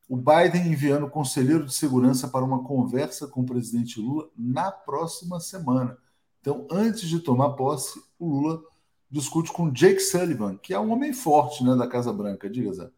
[0.08, 5.38] O Biden enviando conselheiro de segurança para uma conversa com o presidente Lula na próxima
[5.38, 5.96] semana.
[6.40, 8.62] Então, antes de tomar posse, o Lula
[9.10, 12.48] discute com Jake Sullivan, que é um homem forte né, da Casa Branca.
[12.48, 12.90] Diga, Zé.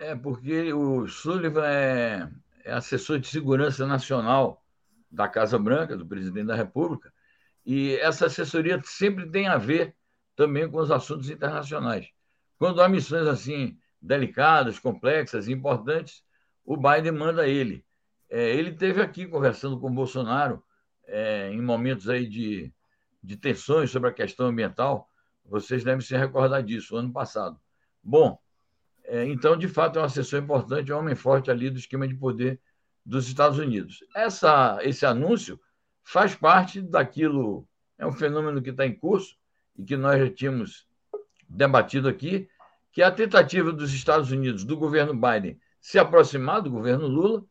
[0.00, 2.28] É, porque o Sullivan é,
[2.64, 4.62] é assessor de segurança nacional
[5.10, 7.12] da Casa Branca, do presidente da República,
[7.64, 9.94] e essa assessoria sempre tem a ver
[10.36, 12.08] também com os assuntos internacionais.
[12.58, 16.22] Quando há missões assim delicadas, complexas, importantes,
[16.64, 17.84] o Biden manda ele.
[18.28, 20.62] É, ele teve aqui conversando com o Bolsonaro
[21.06, 22.72] é, em momentos aí de,
[23.22, 25.08] de tensões sobre a questão ambiental.
[25.44, 27.58] Vocês devem se recordar disso, ano passado.
[28.02, 28.38] Bom,
[29.04, 32.08] é, então, de fato, é um assessor importante, é um homem forte ali do esquema
[32.08, 32.60] de poder
[33.04, 34.02] dos Estados Unidos.
[34.14, 35.60] Essa, esse anúncio
[36.02, 39.36] faz parte daquilo, é um fenômeno que está em curso
[39.76, 40.86] e que nós já tínhamos
[41.48, 42.48] debatido aqui,
[42.92, 47.44] que é a tentativa dos Estados Unidos, do governo Biden, se aproximar do governo Lula,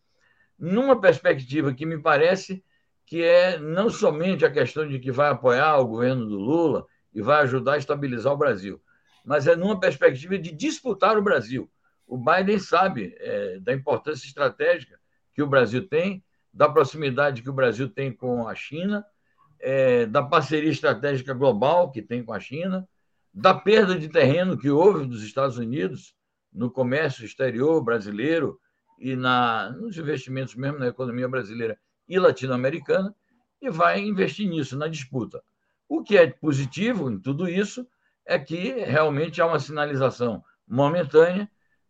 [0.58, 2.64] numa perspectiva que me parece
[3.06, 7.21] que é não somente a questão de que vai apoiar o governo do Lula e
[7.21, 8.82] vai ajudar a estabilizar o Brasil,
[9.23, 11.69] mas é numa perspectiva de disputar o Brasil.
[12.08, 14.99] O Biden sabe é, da importância estratégica
[15.34, 16.23] que o Brasil tem,
[16.54, 19.06] da proximidade que o Brasil tem com a China,
[19.60, 22.88] é, da parceria estratégica global que tem com a China,
[23.34, 26.13] da perda de terreno que houve dos Estados Unidos
[26.52, 28.60] no comércio exterior brasileiro
[28.99, 33.15] e na, nos investimentos mesmo na economia brasileira e latino-americana,
[33.62, 35.41] e vai investir nisso, na disputa.
[35.88, 37.88] O que é positivo em tudo isso
[38.26, 41.50] é que realmente há uma sinalização momentânea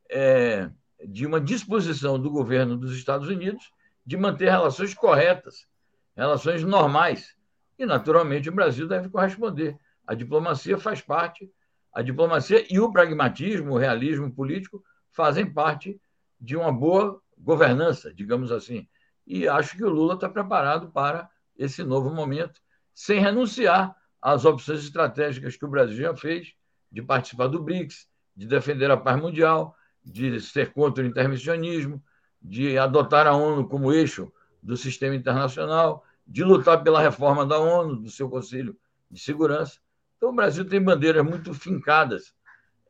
[0.10, 0.70] é,
[1.08, 3.72] de uma disposição do governo dos Estados Unidos
[4.06, 5.68] de manter relações corretas,
[6.16, 7.36] relações normais.
[7.78, 9.78] E, naturalmente, o Brasil deve corresponder.
[10.06, 11.50] A diplomacia faz parte,
[11.94, 16.00] a diplomacia e o pragmatismo, o realismo político fazem parte
[16.40, 18.88] de uma boa governança, digamos assim.
[19.26, 22.62] E acho que o Lula está preparado para esse novo momento,
[22.94, 26.54] sem renunciar às opções estratégicas que o Brasil já fez,
[26.92, 32.04] de participar do BRICS, de defender a paz mundial, de ser contra o intervencionismo,
[32.42, 37.98] de adotar a ONU como eixo do sistema internacional, de lutar pela reforma da ONU,
[37.98, 38.78] do seu Conselho
[39.10, 39.80] de Segurança.
[40.18, 42.34] Então, o Brasil tem bandeiras muito fincadas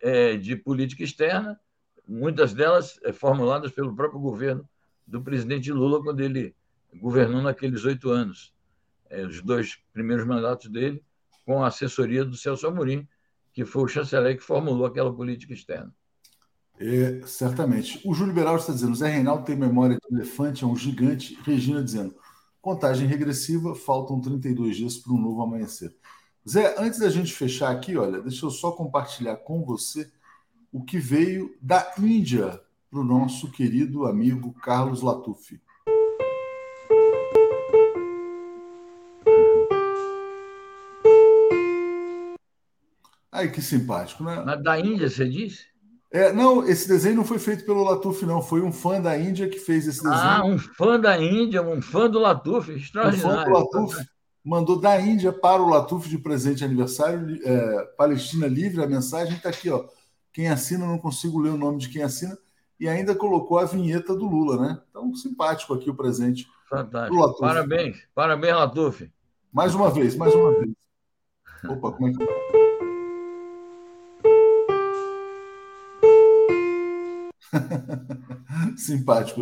[0.02, 1.60] é, de política externa,
[2.08, 4.68] muitas delas é, formuladas pelo próprio governo
[5.08, 6.56] do presidente Lula, quando ele
[6.96, 8.53] governou naqueles oito anos.
[9.14, 11.04] É, os dois primeiros mandatos dele,
[11.46, 13.08] com a assessoria do Celso Amorim,
[13.54, 15.94] que foi o chanceler que formulou aquela política externa.
[16.80, 18.02] É, certamente.
[18.04, 21.38] O Júlio Beraldo está dizendo: Zé Reinaldo tem memória de elefante, é um gigante.
[21.44, 22.16] Regina dizendo:
[22.62, 25.96] contagem regressiva, faltam 32 dias para um novo amanhecer.
[26.50, 30.12] Zé, antes da gente fechar aqui, olha, deixa eu só compartilhar com você
[30.72, 35.62] o que veio da Índia para o nosso querido amigo Carlos Latuffi.
[43.34, 44.44] Ai, que simpático, né?
[44.46, 45.66] Mas da Índia, você disse?
[46.12, 48.40] É, não, esse desenho não foi feito pelo Latuf, não.
[48.40, 50.22] Foi um fã da Índia que fez esse desenho.
[50.22, 53.28] Ah, um fã da Índia, um fã do Latuf, extraordinário.
[53.28, 54.06] Um fã do Latuf
[54.46, 59.36] mandou da Índia para o Latuf de presente de aniversário, é, Palestina Livre, a mensagem
[59.36, 59.86] está aqui, ó.
[60.32, 62.38] Quem assina, não consigo ler o nome de quem assina,
[62.80, 64.82] e ainda colocou a vinheta do Lula, né?
[64.92, 66.46] Então, simpático aqui o presente.
[66.70, 67.40] Fantástico.
[67.40, 69.12] Parabéns, parabéns, Latuf.
[69.52, 70.72] Mais uma vez, mais uma vez.
[71.68, 72.73] Opa, como é que.
[78.78, 79.42] Simpático.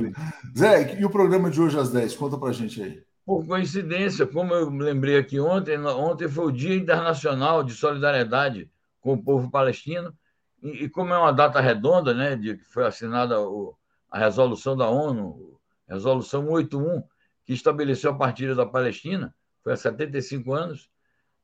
[0.57, 2.15] Zé, e o programa de hoje às 10?
[2.15, 3.03] Conta pra gente aí.
[3.25, 8.69] Por coincidência, como eu lembrei aqui ontem, ontem foi o Dia Internacional de Solidariedade
[8.99, 10.13] com o povo palestino,
[10.61, 13.75] e, e como é uma data redonda, né, de que foi assinada o,
[14.09, 17.03] a resolução da ONU, resolução 81,
[17.45, 20.89] que estabeleceu a partilha da Palestina, foi há 75 anos,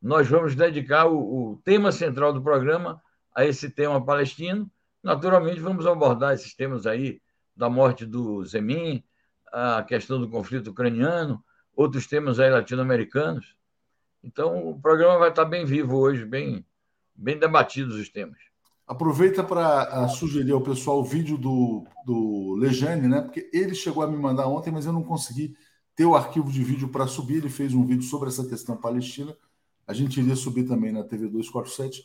[0.02, 3.02] nós vamos dedicar o, o tema central do programa
[3.36, 4.70] a esse tema palestino,
[5.08, 7.22] Naturalmente, vamos abordar esses temas aí
[7.56, 9.02] da morte do Zemin,
[9.54, 11.42] a questão do conflito ucraniano,
[11.74, 13.56] outros temas aí latino-americanos.
[14.22, 16.66] Então, o programa vai estar bem vivo hoje, bem,
[17.16, 18.38] bem debatidos os temas.
[18.86, 23.22] Aproveita para ah, sugerir ao pessoal o vídeo do, do Lejane, né?
[23.22, 25.56] Porque ele chegou a me mandar ontem, mas eu não consegui
[25.96, 27.38] ter o arquivo de vídeo para subir.
[27.38, 29.34] Ele fez um vídeo sobre essa questão palestina.
[29.88, 32.04] A gente iria subir também na TV 247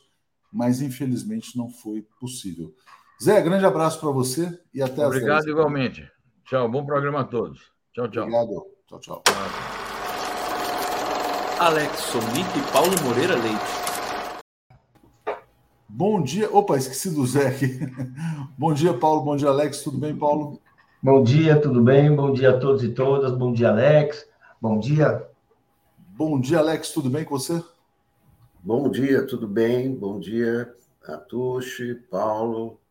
[0.52, 2.74] mas infelizmente não foi possível.
[3.22, 6.10] Zé, grande abraço para você e até Obrigado igualmente.
[6.44, 7.70] Tchau, bom programa a todos.
[7.92, 8.24] Tchau, tchau.
[8.24, 8.66] Obrigado.
[8.88, 9.22] Tchau, tchau.
[11.60, 15.32] Alex Sonic e Paulo Moreira Leite.
[15.88, 16.50] Bom dia.
[16.52, 17.78] Opa, esqueci do Zé aqui.
[18.58, 19.22] bom dia, Paulo.
[19.22, 19.84] Bom dia, Alex.
[19.84, 20.60] Tudo bem, Paulo?
[21.00, 22.12] Bom dia, tudo bem?
[22.12, 23.32] Bom dia a todos e todas.
[23.38, 24.28] Bom dia, Alex.
[24.60, 25.24] Bom dia.
[25.96, 26.90] Bom dia, Alex.
[26.90, 27.62] Tudo bem com você?
[28.64, 29.94] Bom dia, tudo bem?
[29.94, 30.74] Bom dia,
[31.06, 32.81] Atushi, Paulo,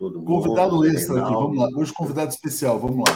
[0.00, 0.26] todo mundo.
[0.26, 1.68] Convidado extra aqui, vamos lá.
[1.76, 3.14] Hoje, convidado especial, vamos lá.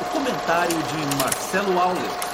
[0.00, 2.24] O comentário de Marcelo Auler.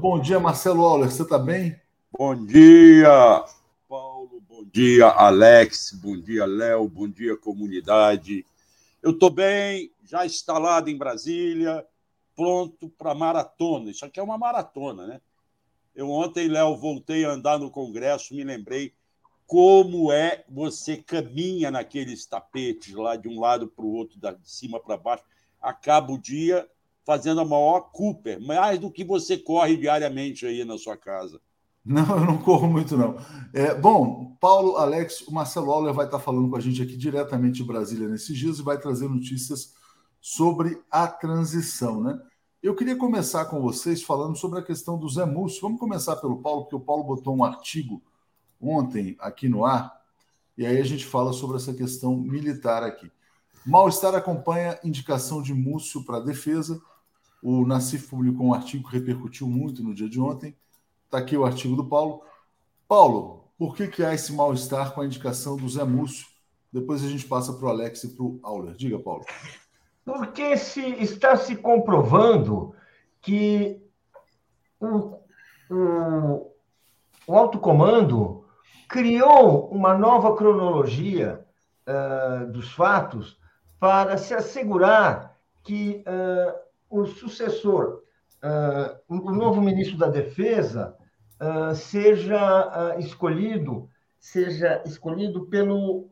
[0.00, 1.80] Bom dia, Marcelo Auler, você está bem?
[2.10, 3.44] Bom dia,
[3.88, 8.44] Paulo, bom dia, Alex, bom dia, Léo, bom dia, comunidade.
[9.00, 11.86] Eu estou bem, já instalado em Brasília,
[12.34, 13.90] pronto para maratona.
[13.90, 15.20] Isso aqui é uma maratona, né?
[15.94, 18.92] Eu ontem, Léo, voltei a andar no Congresso, me lembrei
[19.50, 24.78] como é você caminha naqueles tapetes lá de um lado para o outro, de cima
[24.78, 25.24] para baixo,
[25.60, 26.68] acaba o dia
[27.04, 31.40] fazendo a maior Cooper, mais do que você corre diariamente aí na sua casa.
[31.84, 33.16] Não, eu não corro muito, não.
[33.52, 37.56] É, bom, Paulo, Alex, o Marcelo Auler vai estar falando com a gente aqui diretamente
[37.56, 39.74] de Brasília nesses dias e vai trazer notícias
[40.20, 42.16] sobre a transição, né?
[42.62, 45.60] Eu queria começar com vocês falando sobre a questão do Zé Múcio.
[45.60, 48.00] Vamos começar pelo Paulo, porque o Paulo botou um artigo
[48.60, 50.00] ontem aqui no ar,
[50.56, 53.10] e aí a gente fala sobre essa questão militar aqui.
[53.64, 56.80] Mal-estar acompanha indicação de Múcio para defesa.
[57.42, 60.56] O Nassif publicou um artigo que repercutiu muito no dia de ontem.
[61.06, 62.22] Está aqui o artigo do Paulo.
[62.86, 66.26] Paulo, por que, que há esse mal-estar com a indicação do Zé Múcio?
[66.72, 68.74] Depois a gente passa para o Alex e para o Auler.
[68.74, 69.24] Diga, Paulo.
[70.04, 72.74] Porque se, está se comprovando
[73.20, 73.82] que
[74.80, 75.18] o,
[75.70, 76.52] o,
[77.26, 78.44] o alto comando
[78.90, 81.46] criou uma nova cronologia
[81.86, 83.38] uh, dos fatos
[83.78, 86.58] para se assegurar que uh,
[86.90, 88.02] o sucessor,
[88.42, 90.96] uh, o novo ministro da Defesa,
[91.74, 93.88] seja escolhido,
[94.18, 96.10] seja escolhido pelo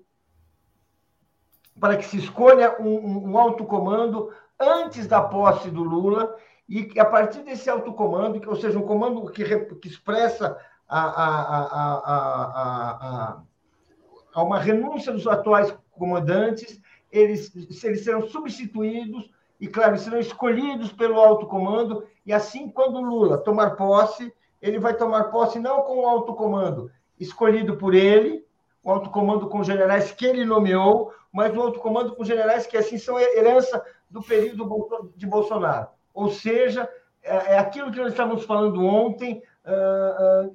[1.78, 6.34] para que se escolha um, um alto comando antes da posse do Lula
[6.66, 10.56] e que a partir desse alto comando, ou seja, um comando que, que expressa
[10.88, 11.02] a,
[12.06, 13.42] a,
[14.34, 16.80] a, uma renúncia dos atuais comandantes,
[17.10, 17.52] eles,
[17.84, 19.30] eles serão substituídos
[19.60, 24.32] e, claro, serão escolhidos pelo alto comando, e assim, quando Lula tomar posse,
[24.62, 28.44] ele vai tomar posse não com o alto comando escolhido por ele,
[28.82, 32.76] o alto comando com generais que ele nomeou, mas o alto comando com generais que
[32.76, 35.88] assim são herança do período de Bolsonaro.
[36.14, 36.88] Ou seja,
[37.22, 39.42] é, é aquilo que nós estávamos falando ontem,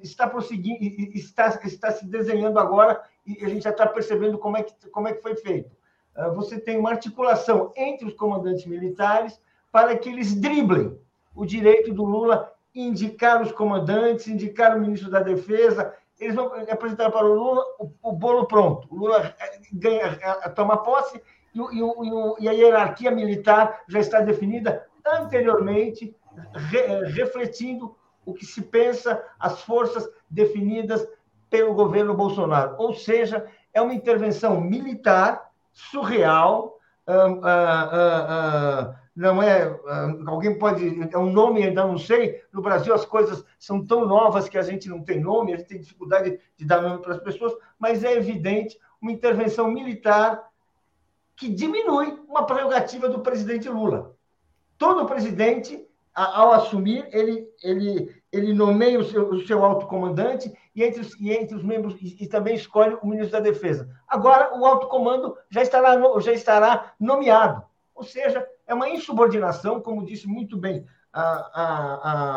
[0.02, 0.82] está prosseguindo,
[1.14, 5.08] está, está se desenhando agora e a gente já está percebendo como é que, como
[5.08, 5.70] é que foi feito.
[6.34, 9.40] você tem uma articulação entre os comandantes militares
[9.70, 10.98] para que eles driblem
[11.34, 15.94] o direito do Lula indicar os comandantes, indicar o ministro da Defesa.
[16.18, 18.86] Eles vão apresentar para o Lula o, o bolo pronto.
[18.90, 21.20] O Lula eh, ganha, eh, toma posse
[21.54, 26.16] e, e, e, a hierarquia militar já está definida anteriormente,
[26.70, 31.06] re, eh, refletindo o que se pensa, as forças definidas
[31.50, 32.76] pelo governo Bolsonaro.
[32.78, 36.78] Ou seja, é uma intervenção militar surreal.
[37.06, 39.62] Uh, uh, uh, não é.
[39.86, 41.08] Ah, alguém pode.
[41.12, 42.42] É um nome, ainda não sei.
[42.52, 45.68] No Brasil as coisas são tão novas que a gente não tem nome, a gente
[45.68, 50.50] tem dificuldade de dar nome para as pessoas, mas é evidente uma intervenção militar
[51.36, 54.16] que diminui uma prerrogativa do presidente Lula.
[54.76, 60.84] Todo presidente, ao assumir, ele, ele, ele nomeia o seu, o seu alto comandante e
[60.84, 63.90] entre, os, e entre os membros e, e, também escolhe o ministro da Defesa.
[64.06, 67.64] Agora, o alto comando já estará, já estará nomeado.
[67.94, 71.22] Ou seja, é uma insubordinação, como disse muito bem a.
[71.22, 71.94] a,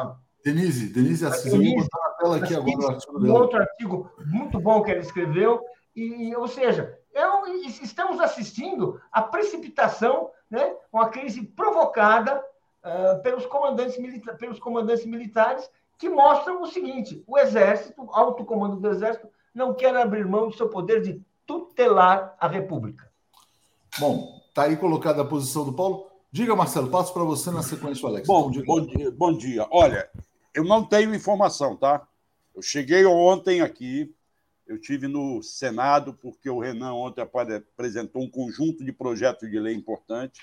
[0.08, 3.34] a Denise, Denise Assis, eu vou botar na tela aqui agora o artigo dela.
[3.34, 5.62] Um outro artigo muito bom que ela escreveu,
[5.96, 12.42] e, ou seja, eu, estamos assistindo à precipitação, né, uma crise provocada
[12.84, 18.46] uh, pelos, comandantes milita pelos comandantes militares, que mostram o seguinte: o Exército, o alto
[18.46, 23.10] comando do Exército, não quer abrir mão do seu poder de tutelar a República.
[24.00, 26.08] Bom, está aí colocada a posição do Paulo.
[26.32, 28.28] Diga, Marcelo, passo para você na sequência, Alex.
[28.28, 29.66] Bom, bom, dia, bom dia.
[29.72, 30.10] Olha,
[30.54, 32.06] eu não tenho informação, tá?
[32.54, 34.14] Eu cheguei ontem aqui,
[34.68, 39.74] eu tive no Senado, porque o Renan ontem apresentou um conjunto de projetos de lei
[39.74, 40.42] importantes.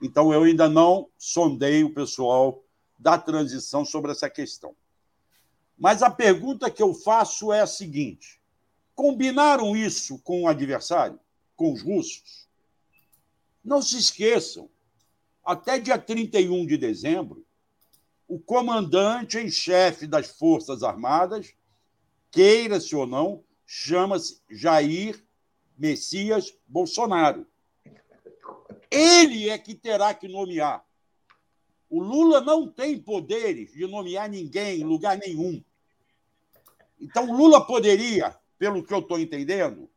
[0.00, 2.62] Então, eu ainda não sondei o pessoal
[2.98, 4.74] da transição sobre essa questão.
[5.76, 8.40] Mas a pergunta que eu faço é a seguinte:
[8.94, 11.18] combinaram isso com o adversário,
[11.54, 12.48] com os russos?
[13.64, 14.68] Não se esqueçam,
[15.44, 17.46] até dia 31 de dezembro,
[18.26, 21.54] o comandante em chefe das Forças Armadas,
[22.30, 25.24] queira-se ou não, chama-se Jair
[25.76, 27.46] Messias Bolsonaro.
[28.90, 30.84] Ele é que terá que nomear.
[31.90, 35.62] O Lula não tem poderes de nomear ninguém em lugar nenhum.
[37.00, 39.88] Então, Lula poderia, pelo que eu estou entendendo,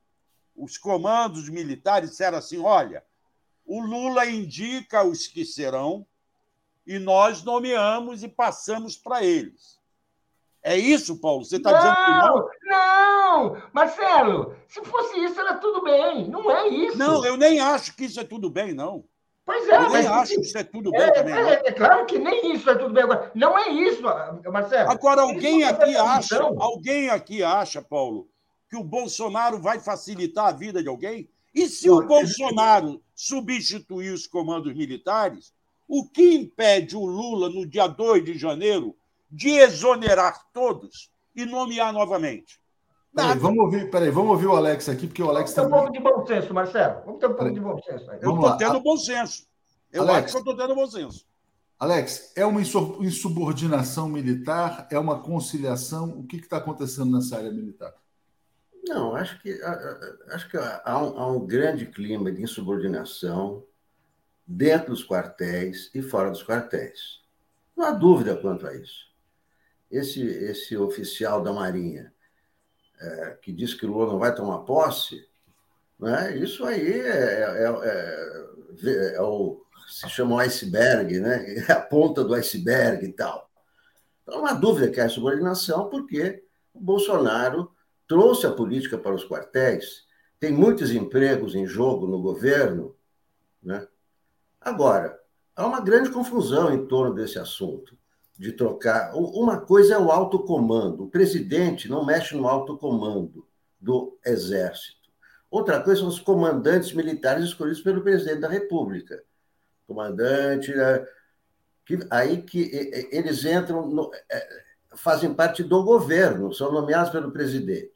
[0.56, 3.04] os comandos militares disseram assim: olha,
[3.66, 6.06] o Lula indica os que serão
[6.86, 9.81] e nós nomeamos e passamos para eles.
[10.64, 11.44] É isso, Paulo?
[11.44, 12.50] Você está dizendo que não?
[12.64, 16.28] Não, Marcelo, se fosse isso, era tudo bem.
[16.30, 16.98] Não é isso.
[16.98, 19.04] Não, eu nem acho que isso é tudo bem, não.
[19.44, 21.34] Pois é, eu nem acho que isso é tudo bem é, também.
[21.34, 23.32] É, é, claro que nem isso é tudo bem agora.
[23.34, 24.04] Não é isso,
[24.52, 24.92] Marcelo.
[24.92, 28.30] Agora, alguém aqui acha, alguém aqui acha, Paulo,
[28.70, 31.28] que o Bolsonaro vai facilitar a vida de alguém?
[31.54, 35.52] E se o Bolsonaro substituir os comandos militares,
[35.88, 38.96] o que impede o Lula, no dia 2 de janeiro,
[39.32, 42.60] de exonerar todos e nomear novamente?
[43.14, 45.80] Peraí, vamos ouvir, peraí, vamos ouvir o Alex aqui, porque o Alex Vamos ter um
[45.80, 47.02] pouco de bom senso, Marcelo.
[47.06, 48.12] Vamos ter um pouco de bom senso.
[48.12, 48.20] Aí.
[48.22, 49.48] Eu estou tendo bom senso.
[49.92, 51.26] Eu Alex, acho que eu estou tendo bom senso.
[51.78, 54.88] Alex, é uma insubordinação militar?
[54.90, 56.10] É uma conciliação?
[56.20, 57.94] O que está acontecendo nessa área militar?
[58.88, 59.60] Não, acho que,
[60.32, 63.64] acho que há um, há um grande clima de insubordinação
[64.48, 67.22] dentro dos quartéis e fora dos quartéis.
[67.76, 69.11] Não há dúvida quanto a isso.
[69.92, 72.14] Esse, esse oficial da Marinha
[73.00, 75.28] é, que diz que o Lula não vai tomar posse,
[76.00, 76.38] né?
[76.38, 77.66] isso aí é, é,
[78.84, 81.66] é, é o, se chama o iceberg, né?
[81.68, 83.50] é a ponta do iceberg e tal.
[84.24, 87.72] Então, não há dúvida que há subordinação, porque o Bolsonaro
[88.08, 90.06] trouxe a política para os quartéis,
[90.40, 92.96] tem muitos empregos em jogo no governo.
[93.62, 93.88] Né?
[94.60, 95.20] Agora,
[95.56, 97.98] há uma grande confusão em torno desse assunto,
[98.42, 99.14] de trocar.
[99.14, 103.48] Uma coisa é o alto comando, o presidente não mexe no alto comando
[103.80, 105.12] do Exército.
[105.50, 109.24] Outra coisa são os comandantes militares escolhidos pelo presidente da República.
[109.86, 111.06] Comandante, né?
[111.86, 112.72] que, aí que
[113.12, 114.48] eles entram, no, é,
[114.96, 117.94] fazem parte do governo, são nomeados pelo presidente.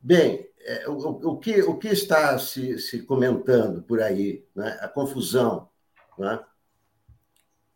[0.00, 4.78] Bem, é, o, o, que, o que está se, se comentando por aí, né?
[4.80, 5.68] a confusão,
[6.16, 6.42] né?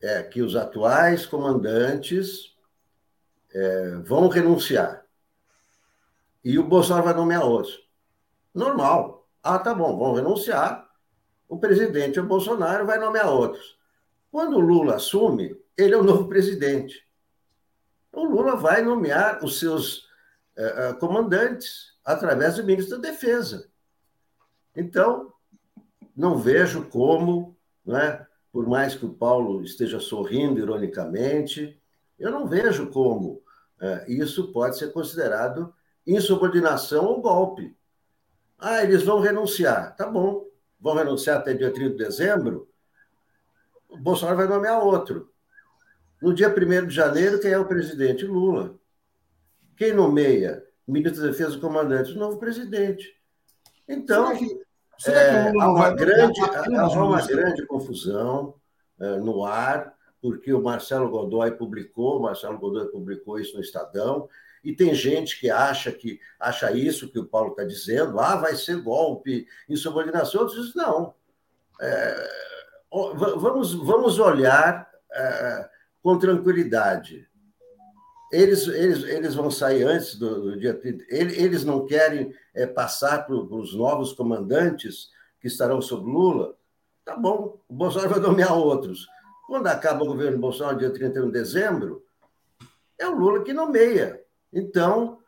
[0.06, 2.54] É que os atuais comandantes
[3.52, 5.06] é, vão renunciar
[6.44, 7.76] e o Bolsonaro vai nomear outros.
[8.54, 9.28] Normal.
[9.42, 10.88] Ah, tá bom, vão renunciar.
[11.48, 13.76] O presidente, o Bolsonaro, vai nomear outros.
[14.30, 17.06] Quando o Lula assume, ele é o novo presidente.
[18.12, 20.08] O Lula vai nomear os seus
[20.56, 23.68] é, comandantes através do ministro da Defesa.
[24.74, 25.32] Então,
[26.16, 28.25] não vejo como, né,
[28.56, 31.78] por mais que o Paulo esteja sorrindo ironicamente,
[32.18, 33.42] eu não vejo como
[33.78, 35.74] é, isso pode ser considerado
[36.06, 37.76] insubordinação ou golpe.
[38.58, 39.94] Ah, eles vão renunciar.
[39.94, 40.46] Tá bom,
[40.80, 42.66] vão renunciar até dia 30 de dezembro.
[43.90, 45.30] O Bolsonaro vai nomear outro.
[46.22, 48.24] No dia 1 de janeiro, quem é o presidente?
[48.24, 48.74] Lula.
[49.76, 53.20] Quem nomeia ministro da Defesa, comandante, o novo presidente.
[53.86, 54.65] Então, será que,
[55.06, 58.54] é, há uma, grande, há uma grande confusão
[58.98, 64.28] é, no ar, porque o Marcelo Godoy publicou, o Marcelo Godoy publicou isso no Estadão,
[64.64, 68.56] e tem gente que acha que acha isso que o Paulo está dizendo, ah, vai
[68.56, 71.14] ser golpe, insubordinação, outros dizem, não.
[71.80, 72.28] É,
[72.90, 75.68] vamos, vamos olhar é,
[76.02, 77.28] com tranquilidade
[78.32, 81.04] eles, eles, eles vão sair antes do, do dia 30.
[81.08, 85.10] Eles não querem é, passar para os novos comandantes
[85.40, 86.56] que estarão sob Lula.
[87.04, 89.06] Tá bom, o Bolsonaro vai nomear outros.
[89.46, 92.04] Quando acaba o governo Bolsonaro, dia 31 de dezembro,
[92.98, 94.20] é o Lula que nomeia.
[94.52, 95.20] Então,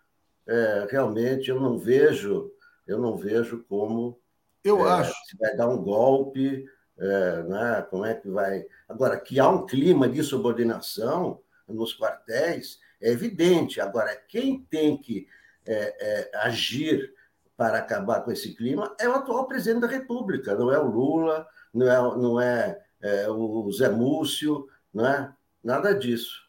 [0.46, 2.50] é, realmente, eu não vejo,
[2.86, 4.18] eu não vejo como
[4.64, 5.14] eu é, acho.
[5.26, 6.64] se vai dar um golpe,
[6.98, 7.86] é, né?
[7.88, 8.66] como é que vai.
[8.88, 13.80] Agora, que há um clima de subordinação nos quartéis, é evidente.
[13.80, 15.26] Agora, quem tem que
[15.66, 17.12] é, é, agir
[17.56, 21.46] para acabar com esse clima é o atual presidente da República, não é o Lula,
[21.74, 25.32] não é, não é, é o Zé Múcio, não é
[25.62, 26.46] nada disso.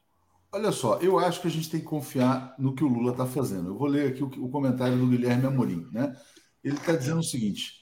[0.52, 3.26] Olha só, eu acho que a gente tem que confiar no que o Lula está
[3.26, 3.70] fazendo.
[3.70, 5.88] Eu vou ler aqui o, o, comentário do Guilherme Amorim.
[5.92, 6.16] Né?
[6.64, 7.74] Ele está dizendo o seguinte: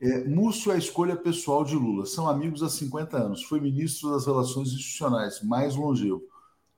[0.00, 2.06] é, Múcio é a escolha pessoal de Lula.
[2.06, 3.42] São amigos há 50 anos.
[3.42, 6.22] Foi ministro das Relações Institucionais, mais longevo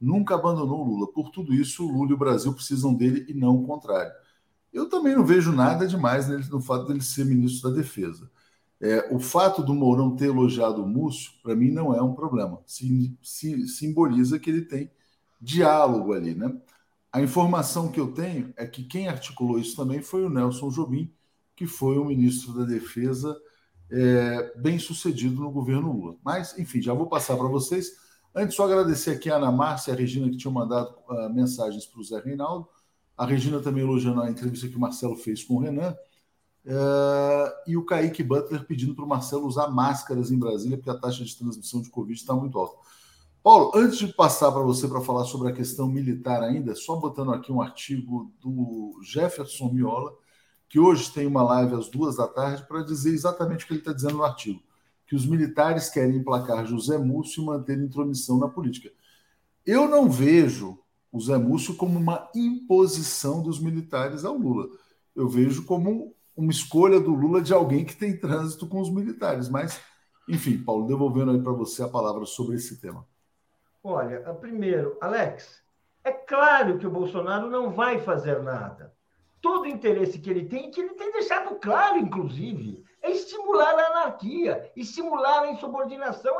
[0.01, 1.13] nunca abandonou Lula.
[1.13, 4.13] Por tudo isso, o Lula e o Brasil precisam dele e não o contrário.
[4.73, 8.31] Eu também não vejo nada demais no fato dele ser ministro da Defesa.
[8.81, 12.63] É, o fato do Mourão ter elogiado o Múcio, para mim, não é um problema.
[12.67, 14.91] Sim, sim, simboliza que ele tem
[15.41, 16.35] diálogo ali.
[16.35, 16.55] Né?
[17.13, 21.13] A informação que eu tenho é que quem articulou isso também foi o Nelson Jobim,
[21.57, 23.37] que foi o ministro da Defesa
[23.91, 26.17] é, bem sucedido no governo Lula.
[26.23, 27.97] Mas, enfim, já vou passar para vocês.
[28.35, 31.87] Antes, só agradecer aqui a Ana Márcia e a Regina que tinham mandado uh, mensagens
[31.87, 32.69] para o Zé Reinaldo.
[33.17, 35.97] A Regina também elogiando a entrevista que o Marcelo fez com o Renan.
[36.65, 40.99] Uh, e o Kaique Butler pedindo para o Marcelo usar máscaras em Brasília, porque a
[40.99, 42.77] taxa de transmissão de Covid está muito alta.
[43.43, 47.33] Paulo, antes de passar para você para falar sobre a questão militar ainda, só botando
[47.33, 50.13] aqui um artigo do Jefferson Miola,
[50.69, 53.81] que hoje tem uma live às duas da tarde, para dizer exatamente o que ele
[53.81, 54.61] está dizendo no artigo
[55.09, 58.93] que os militares querem emplacar José Múcio e manter intromissão na política.
[59.65, 60.79] Eu não vejo
[61.11, 64.69] o Zé Múcio como uma imposição dos militares ao Lula.
[65.17, 69.49] Eu vejo como uma escolha do Lula de alguém que tem trânsito com os militares.
[69.49, 69.81] Mas,
[70.29, 73.07] enfim, Paulo, devolvendo aí para você a palavra sobre esse tema.
[73.83, 75.63] Olha, primeiro, Alex,
[76.05, 78.93] é claro que o Bolsonaro não vai fazer nada.
[79.41, 83.87] Todo o interesse que ele tem, que ele tem deixado claro, inclusive, é estimular a
[83.87, 86.37] anarquia, estimular a insubordinação.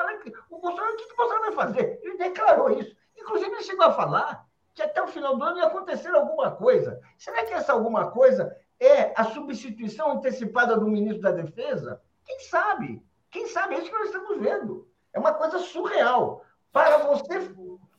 [0.51, 2.01] O Bolsonaro, o que o Bolsonaro vai fazer?
[2.03, 2.95] Ele declarou isso.
[3.17, 4.45] Inclusive, ele chegou a falar
[4.75, 7.01] que até o final do ano ia acontecer alguma coisa.
[7.17, 12.01] Será que essa alguma coisa é a substituição antecipada do ministro da Defesa?
[12.25, 13.03] Quem sabe?
[13.31, 13.75] Quem sabe?
[13.75, 14.89] É isso que nós estamos vendo.
[15.13, 16.45] É uma coisa surreal.
[16.73, 17.55] Para você,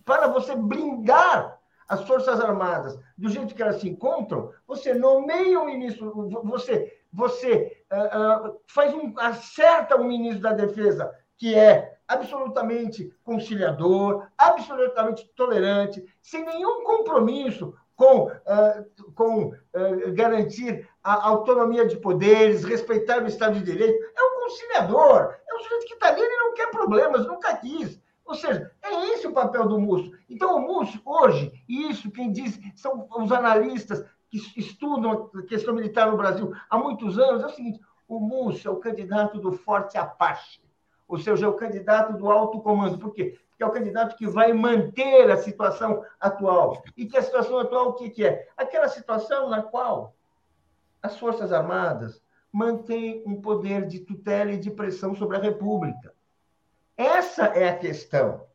[0.05, 5.65] para você blindar as Forças Armadas do jeito que elas se encontram, você nomeia um
[5.65, 7.78] ministro, você você
[8.67, 16.83] faz um, acerta um ministro da Defesa que é absolutamente conciliador, absolutamente tolerante, sem nenhum
[16.83, 19.53] compromisso com, uh, com
[20.13, 23.97] garantir a autonomia de poderes, respeitar o Estado de Direito.
[24.17, 28.01] É um conciliador, é um sujeito que está ali e não quer problemas, nunca quis.
[28.29, 30.11] Ou seja, é esse o papel do Múcio.
[30.29, 36.09] Então, o Múcio, hoje, isso quem diz são os analistas, que estudam a questão militar
[36.09, 39.97] no Brasil há muitos anos, é o seguinte: o Múcio é o candidato do Forte
[39.97, 40.61] Apache,
[41.07, 42.97] ou seja, é o candidato do alto comando.
[42.97, 43.39] Por quê?
[43.49, 46.81] Porque é o candidato que vai manter a situação atual.
[46.95, 48.47] E que a situação atual o que, que é?
[48.55, 50.15] Aquela situação na qual
[51.01, 52.21] as Forças Armadas
[52.51, 56.13] mantêm um poder de tutela e de pressão sobre a República.
[56.97, 58.45] Essa é a questão.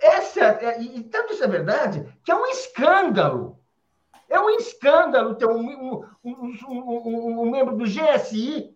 [0.00, 3.59] Essa, é, e tanto isso é verdade, que é um escândalo
[4.30, 8.74] é um escândalo ter um, um, um, um, membro do GSI,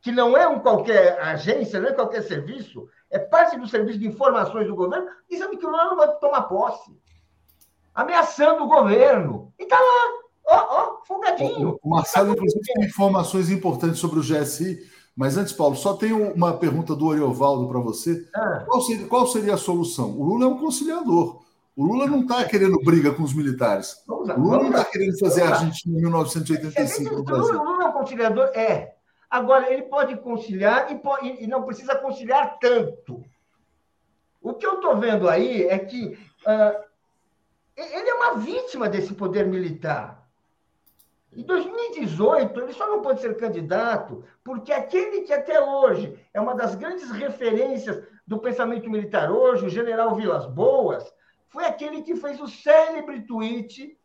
[0.00, 4.08] que não é um qualquer agência, não é qualquer serviço, é parte do serviço de
[4.08, 6.90] informações do governo, dizendo que o Lula não vai tomar posse.
[7.94, 9.52] Ameaçando o governo.
[9.58, 10.12] E está lá,
[10.46, 11.78] ó, ó, folgadinho.
[11.82, 14.78] O Marcelo, inclusive, tem informações importantes sobre o GSI.
[15.16, 18.28] Mas antes, Paulo, só tenho uma pergunta do Oriovaldo para você.
[18.34, 18.64] Ah.
[18.66, 20.16] Qual, seria, qual seria a solução?
[20.16, 21.40] O Lula é um conciliador.
[21.78, 24.02] O Lula não está querendo briga com os militares.
[24.08, 27.54] o Lula não está querendo fazer a Argentina em 1985 no Brasil.
[27.54, 28.46] O Lula é um conciliador?
[28.46, 28.96] É.
[29.30, 33.24] Agora, ele pode conciliar e, pode, e não precisa conciliar tanto.
[34.42, 36.18] O que eu estou vendo aí é que
[36.48, 36.84] uh,
[37.76, 40.26] ele é uma vítima desse poder militar.
[41.32, 46.56] Em 2018, ele só não pode ser candidato porque aquele que até hoje é uma
[46.56, 51.16] das grandes referências do pensamento militar hoje, o general Vilas Boas,
[51.48, 53.98] foi aquele que fez o célebre tweet,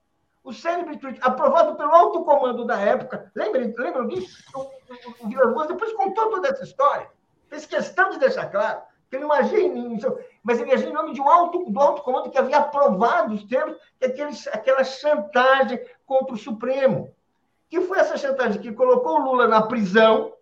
[0.44, 3.32] o célebre tweet aprovado pelo alto comando da época.
[3.36, 4.44] Lembram, lembram disso?
[4.56, 7.10] O, o Vilas depois contou toda essa história.
[7.50, 10.00] Fez questão de deixar claro que ele não agia em,
[10.42, 13.44] mas ele agia em nome de um alto, do alto comando que havia aprovado os
[13.44, 17.14] termos que aquele, aquela chantagem contra o Supremo.
[17.70, 20.34] Que foi essa chantagem que colocou o Lula na prisão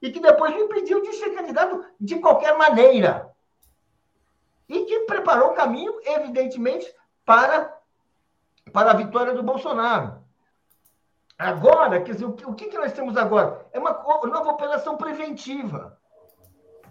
[0.00, 3.33] e que depois o impediu de ser candidato de qualquer maneira
[4.68, 6.92] e que preparou o caminho, evidentemente,
[7.24, 7.76] para,
[8.72, 10.22] para a vitória do Bolsonaro.
[11.38, 13.66] Agora, quer dizer, o que, o que nós temos agora?
[13.72, 15.98] É uma nova operação preventiva.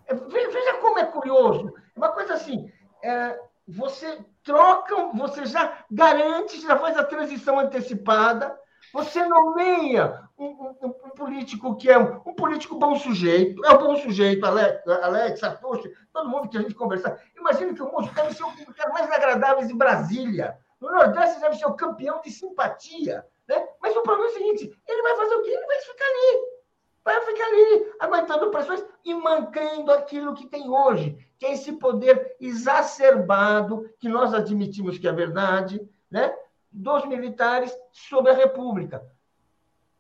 [0.05, 1.74] É, veja como é curioso.
[1.95, 2.71] É uma coisa assim,
[3.01, 8.57] é, você troca, você já garante, já faz a transição antecipada,
[8.93, 13.79] você nomeia um, um, um, político que é um, um, político bom sujeito, é um
[13.79, 17.19] bom sujeito, Alex, Alex Satoshi, todo mundo que a gente conversar.
[17.35, 20.55] Imagina que o moço deve ser um dos mais agradáveis de Brasília.
[20.79, 23.25] No Nordeste deve ser o campeão de simpatia.
[23.47, 23.67] Né?
[23.81, 25.49] Mas o problema é o seguinte: ele vai fazer o quê?
[25.49, 26.53] Ele vai ficar ali.
[27.03, 32.37] Vai ficar ali, aguentando pressões e mantendo aquilo que tem hoje, que é esse poder
[32.39, 36.33] exacerbado, que nós admitimos que é verdade, né?
[36.74, 39.03] Dos militares sobre a República.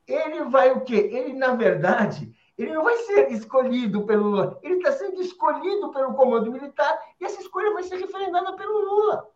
[0.07, 1.09] Ele vai o quê?
[1.13, 6.13] Ele, na verdade, ele não vai ser escolhido pelo Lula, ele está sendo escolhido pelo
[6.13, 9.29] comando militar e essa escolha vai ser referendada pelo Lula.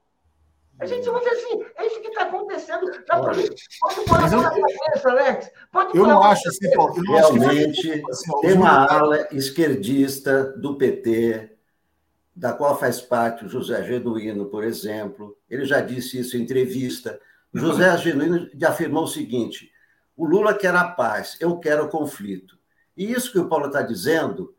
[0.80, 3.56] A gente vai dizer assim, é isso que está acontecendo na política.
[3.80, 5.52] Pode pôr na cabeça, Alex.
[5.72, 6.94] Pode eu não acho assim, Paulo.
[7.02, 8.04] Realmente,
[8.42, 11.57] tem uma ala esquerdista do PT
[12.38, 15.36] da qual faz parte o José Genuíno, por exemplo.
[15.50, 17.20] Ele já disse isso em entrevista.
[17.52, 19.72] O José Genuíno afirmou o seguinte:
[20.16, 22.56] o Lula quer a paz, eu quero o conflito.
[22.96, 24.54] E isso que o Paulo está dizendo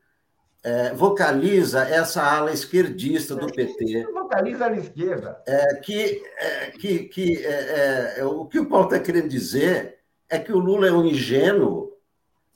[0.65, 4.09] é, vocaliza essa ala esquerdista do PT.
[4.13, 5.41] Vocaliza a esquerda.
[5.47, 9.99] É, que, é, que, que é, é, o que o Paulo está querendo dizer
[10.29, 11.93] é que o Lula é um ingênuo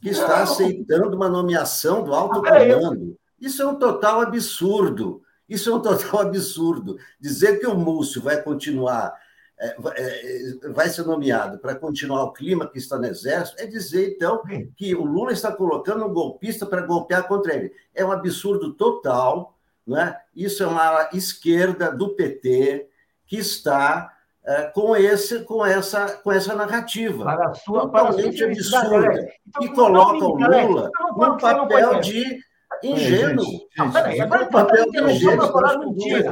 [0.01, 3.17] que está aceitando uma nomeação do alto comando.
[3.43, 5.23] Isso é um total absurdo.
[5.49, 6.97] Isso é um total absurdo.
[7.21, 9.15] Dizer que o Múcio vai continuar
[9.63, 14.15] é, é, vai ser nomeado para continuar o clima que está no Exército, é dizer,
[14.17, 14.43] então,
[14.77, 17.73] que o Lula está colocando um golpista para golpear contra ele.
[17.95, 20.17] É um absurdo total, né?
[20.35, 22.89] isso é uma esquerda do PT
[23.25, 24.13] que está
[24.45, 29.63] é, com, esse, com, essa, com essa narrativa para a sua, totalmente para absurda, então,
[29.63, 32.41] e coloca o Lula no papel de
[32.83, 33.69] ingênuo.
[33.93, 35.53] Peraí, agora papel de ingênuo.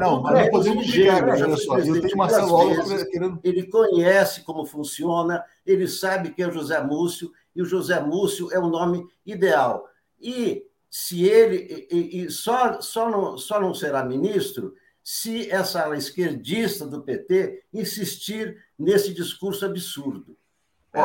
[0.01, 1.79] Não, mas não podemos ligar, olha só.
[1.79, 3.41] Eu tenho Marcelo Alves querendo.
[3.43, 8.53] Ele conhece como funciona, ele sabe que é o José Múcio, e o José Múcio
[8.53, 9.87] é o nome ideal.
[10.21, 11.87] E se ele.
[11.91, 17.65] E, e só, só, não, só não será ministro se essa ala esquerdista do PT
[17.73, 20.37] insistir nesse discurso absurdo.
[20.93, 21.01] É,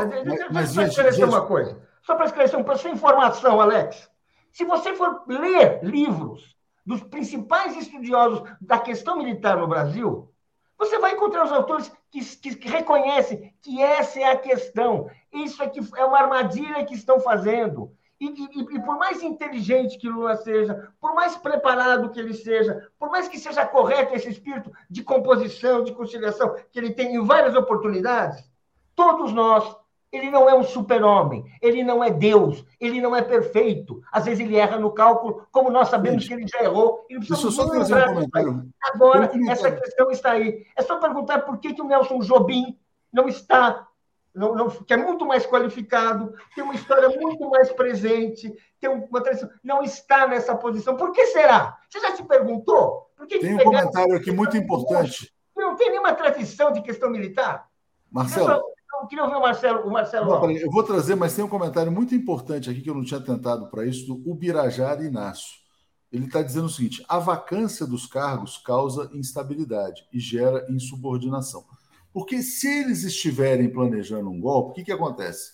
[0.52, 1.82] mas, mas, só para esclarecer uma coisa.
[2.02, 4.10] Só para esclarecer, para sua informação, Alex.
[4.56, 10.32] Se você for ler livros dos principais estudiosos da questão militar no Brasil,
[10.78, 15.10] você vai encontrar os autores que, que, que, reconhecem que essa é a questão.
[15.30, 17.92] Isso aqui é uma armadilha que estão fazendo.
[18.18, 22.90] E, e, e, por mais inteligente que Lula seja, por mais preparado que ele seja,
[22.98, 27.26] por mais que seja correto esse espírito de composição, de conciliação que ele tem em
[27.26, 28.50] várias oportunidades,
[28.96, 29.76] todos nós
[30.16, 34.02] ele não é um super-homem, ele não é Deus, ele não é perfeito.
[34.12, 37.06] Às vezes ele erra no cálculo, como nós sabemos Gente, que ele já errou.
[37.10, 38.70] E deixa eu só fazer um comentário.
[38.84, 40.66] Agora, essa questão está aí.
[40.76, 42.78] É só perguntar por que, que o Nelson Jobim
[43.12, 43.88] não está,
[44.34, 49.22] não, não, que é muito mais qualificado, tem uma história muito mais presente, tem uma
[49.22, 50.98] tradição, não está nessa posição.
[50.98, 51.78] Por que será?
[51.90, 53.10] Você já se perguntou?
[53.16, 55.34] Por que tem um comentário aqui muito importante.
[55.56, 57.70] Não tem nenhuma tradição de questão militar?
[58.12, 58.75] Marcelo.
[59.06, 59.88] Eu queria ouvir o Marcelo.
[59.88, 62.96] O Marcelo não, eu vou trazer, mas tem um comentário muito importante aqui que eu
[62.96, 65.54] não tinha tentado para isso, do Ubirajara Inácio.
[66.12, 71.64] Ele está dizendo o seguinte: a vacância dos cargos causa instabilidade e gera insubordinação.
[72.12, 75.54] Porque se eles estiverem planejando um golpe, o que, que acontece?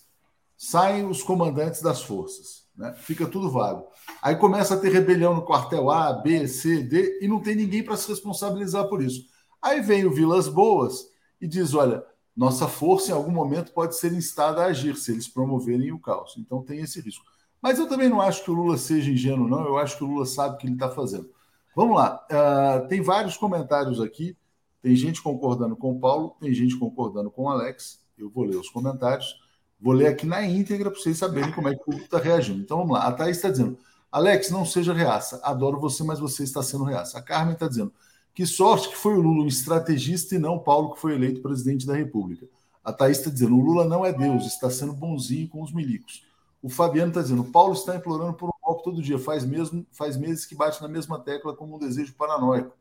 [0.56, 2.94] Saem os comandantes das forças, né?
[2.96, 3.86] fica tudo vago.
[4.22, 7.82] Aí começa a ter rebelião no quartel A, B, C, D, e não tem ninguém
[7.82, 9.26] para se responsabilizar por isso.
[9.60, 11.04] Aí vem o Vilas Boas
[11.38, 12.02] e diz: olha,
[12.36, 16.34] nossa força em algum momento pode ser instada a agir se eles promoverem o caos.
[16.38, 17.24] Então tem esse risco.
[17.60, 19.64] Mas eu também não acho que o Lula seja ingênuo, não.
[19.64, 21.30] Eu acho que o Lula sabe o que ele está fazendo.
[21.76, 22.26] Vamos lá.
[22.30, 24.36] Uh, tem vários comentários aqui.
[24.82, 28.00] Tem gente concordando com o Paulo, tem gente concordando com o Alex.
[28.18, 29.40] Eu vou ler os comentários.
[29.80, 32.60] Vou ler aqui na íntegra para vocês saberem como é que o público está reagindo.
[32.60, 33.06] Então vamos lá.
[33.06, 33.78] A Thaís está dizendo:
[34.10, 35.40] Alex, não seja reaça.
[35.44, 37.18] Adoro você, mas você está sendo reaça.
[37.18, 37.92] A Carmen está dizendo:
[38.34, 41.86] que sorte que foi o Lula um estrategista e não Paulo que foi eleito presidente
[41.86, 42.46] da República.
[42.84, 46.24] A Thaís está dizendo: o Lula não é Deus, está sendo bonzinho com os milicos.
[46.62, 50.16] O Fabiano está dizendo: Paulo está implorando por um golpe todo dia, faz, mesmo, faz
[50.16, 52.72] meses que bate na mesma tecla como um desejo paranoico.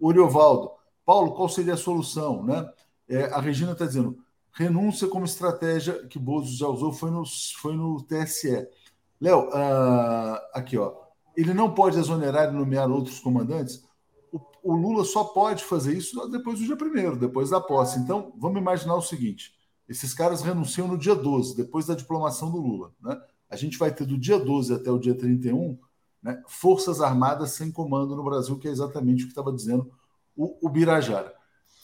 [0.00, 0.70] O Oriovaldo,
[1.04, 2.42] Paulo, qual seria a solução?
[2.42, 2.68] Né?
[3.08, 4.18] É, a Regina está dizendo:
[4.52, 7.24] renúncia como estratégia que Bozo já usou foi no,
[7.60, 8.66] foi no TSE.
[9.20, 11.04] Léo, uh, aqui, ó.
[11.36, 13.84] Ele não pode exonerar e nomear outros comandantes?
[14.62, 17.98] O, Lula só pode fazer isso depois do dia primeiro, depois da posse.
[17.98, 19.54] Então, vamos imaginar o seguinte:
[19.88, 22.92] esses caras renunciam no dia 12, depois da diplomação do Lula.
[23.00, 23.20] Né?
[23.48, 25.78] A gente vai ter do dia 12 até o dia 31
[26.22, 29.92] né, Forças Armadas sem comando no Brasil, que é exatamente o que estava dizendo
[30.36, 31.32] o, o Birajara.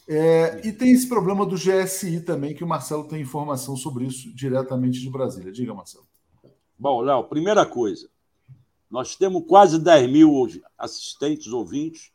[0.08, 4.34] É, e tem esse problema do GSI também, que o Marcelo tem informação sobre isso
[4.34, 5.52] diretamente de Brasília.
[5.52, 6.06] Diga, Marcelo.
[6.76, 8.08] Bom, Léo, primeira coisa,
[8.90, 12.10] nós temos quase 10 mil assistentes ouvintes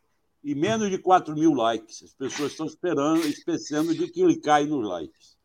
[0.45, 2.03] e menos de 4 mil likes.
[2.03, 5.35] As pessoas estão esperando, esquecendo de clicar nos likes.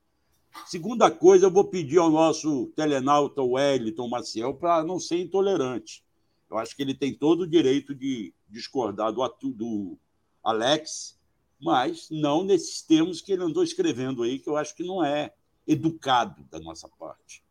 [0.67, 6.05] Segunda coisa, eu vou pedir ao nosso telenauta Wellington Maciel para não ser intolerante.
[6.51, 9.97] Eu acho que ele tem todo o direito de discordar do, do
[10.45, 11.19] Alex,
[11.59, 15.33] mas não nesses termos que ele andou escrevendo aí, que eu acho que não é
[15.67, 17.43] educado da nossa parte.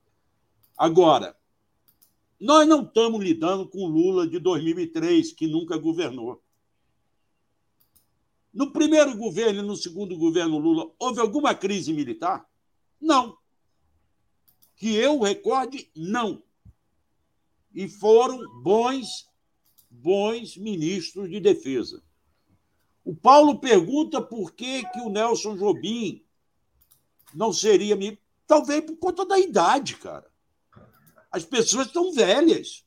[0.78, 1.36] Agora,
[2.40, 6.44] nós não estamos lidando com o Lula de 2003, que nunca governou.
[8.54, 12.48] No primeiro governo e no segundo governo Lula, houve alguma crise militar?
[13.00, 13.38] Não.
[14.76, 16.44] Que eu recorde, não.
[17.74, 19.30] E foram bons
[19.90, 22.04] bons ministros de defesa.
[23.04, 26.24] O Paulo pergunta por que, que o Nelson Jobim
[27.34, 27.98] não seria.
[28.46, 30.30] Talvez por conta da idade, cara.
[31.32, 32.86] As pessoas estão velhas.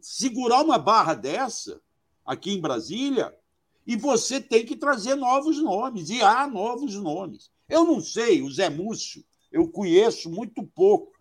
[0.00, 1.80] Segurar uma barra dessa
[2.24, 3.36] aqui em Brasília
[3.86, 7.50] e você tem que trazer novos nomes, e há novos nomes.
[7.68, 11.12] Eu não sei, o Zé Múcio, eu conheço muito pouco.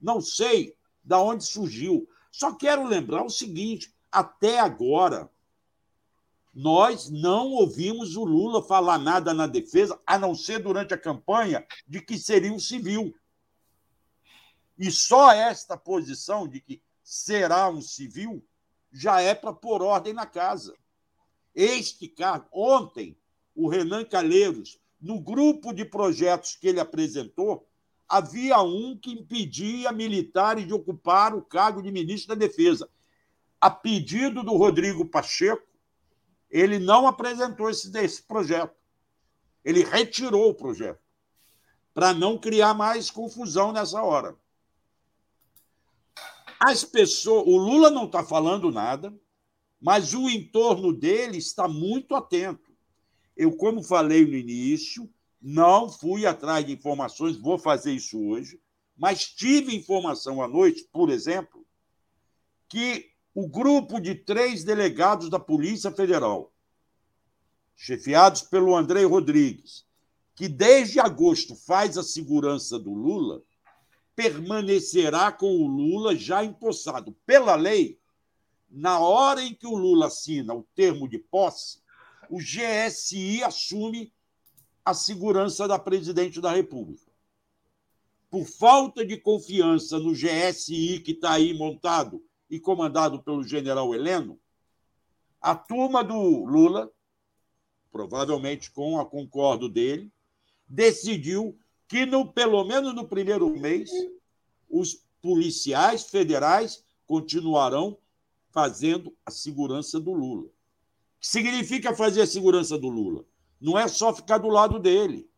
[0.00, 2.08] Não sei de onde surgiu.
[2.30, 5.30] Só quero lembrar o seguinte: até agora,
[6.54, 11.66] nós não ouvimos o Lula falar nada na defesa, a não ser durante a campanha,
[11.86, 13.14] de que seria um civil.
[14.78, 18.44] E só esta posição de que será um civil
[18.92, 20.74] já é para pôr ordem na casa.
[21.54, 23.16] Este cargo, ontem,
[23.54, 27.66] o Renan Calheiros, no grupo de projetos que ele apresentou,
[28.08, 32.88] havia um que impedia militares de ocupar o cargo de ministro da Defesa.
[33.60, 35.66] A pedido do Rodrigo Pacheco,
[36.50, 38.74] ele não apresentou esse, esse projeto.
[39.64, 41.00] Ele retirou o projeto
[41.92, 44.36] para não criar mais confusão nessa hora.
[46.58, 49.12] As pessoas, o Lula não está falando nada,
[49.80, 52.72] mas o entorno dele está muito atento.
[53.36, 55.08] Eu, como falei no início,
[55.40, 58.60] não fui atrás de informações, vou fazer isso hoje,
[58.96, 61.64] mas tive informação à noite, por exemplo,
[62.68, 66.52] que o grupo de três delegados da Polícia Federal,
[67.76, 69.86] chefiados pelo Andrei Rodrigues,
[70.34, 73.42] que desde agosto faz a segurança do Lula,
[74.16, 77.12] permanecerá com o Lula já empossado.
[77.24, 77.96] Pela lei,
[78.70, 81.80] na hora em que o Lula assina o termo de posse,
[82.30, 84.12] o GSI assume
[84.84, 87.10] a segurança da presidente da República.
[88.30, 94.38] Por falta de confiança no GSI que está aí montado e comandado pelo general Heleno,
[95.40, 96.90] a turma do Lula,
[97.90, 100.12] provavelmente com a concordo dele,
[100.66, 103.90] decidiu que, no, pelo menos no primeiro mês,
[104.68, 107.96] os policiais federais continuarão
[108.58, 110.46] fazendo a segurança do Lula.
[110.46, 110.50] O
[111.20, 113.24] que significa fazer a segurança do Lula?
[113.60, 115.30] Não é só ficar do lado dele.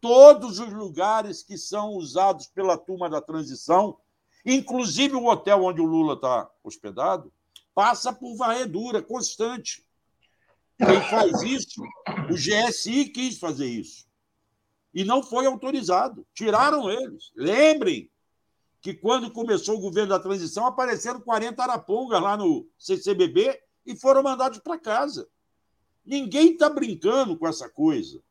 [0.00, 3.96] Todos os lugares que são usados pela turma da transição,
[4.44, 7.32] inclusive o hotel onde o Lula está hospedado,
[7.72, 9.86] passa por varredura constante.
[10.76, 11.80] Quem faz isso,
[12.28, 14.08] o GSI quis fazer isso
[14.92, 16.26] e não foi autorizado.
[16.34, 17.30] Tiraram eles.
[17.36, 18.10] Lembrem
[18.84, 24.22] que quando começou o governo da transição, apareceram 40 arapongas lá no CCBB e foram
[24.22, 25.26] mandados para casa.
[26.04, 28.22] Ninguém está brincando com essa coisa.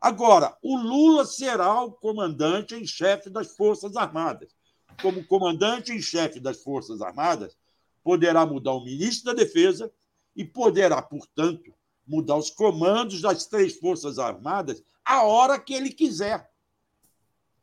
[0.00, 4.54] Agora, o Lula será o comandante em chefe das Forças Armadas.
[5.02, 7.58] Como comandante em chefe das Forças Armadas,
[8.04, 9.92] poderá mudar o ministro da Defesa
[10.36, 11.74] e poderá, portanto,
[12.06, 16.48] mudar os comandos das três Forças Armadas a hora que ele quiser.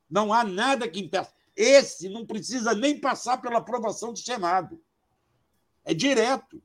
[0.10, 1.41] Não há nada que impeça.
[1.62, 4.82] Esse não precisa nem passar pela aprovação do Senado.
[5.86, 6.60] É direto.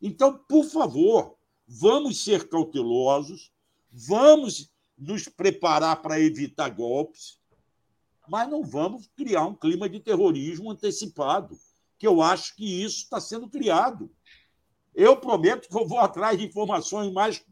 [0.00, 1.36] Então, por favor,
[1.68, 3.52] vamos ser cautelosos,
[3.92, 7.38] vamos nos preparar para evitar golpes,
[8.26, 11.58] mas não vamos criar um clima de terrorismo antecipado,
[11.98, 14.10] que eu acho que isso está sendo criado.
[14.94, 17.44] Eu prometo que eu vou atrás de informações mais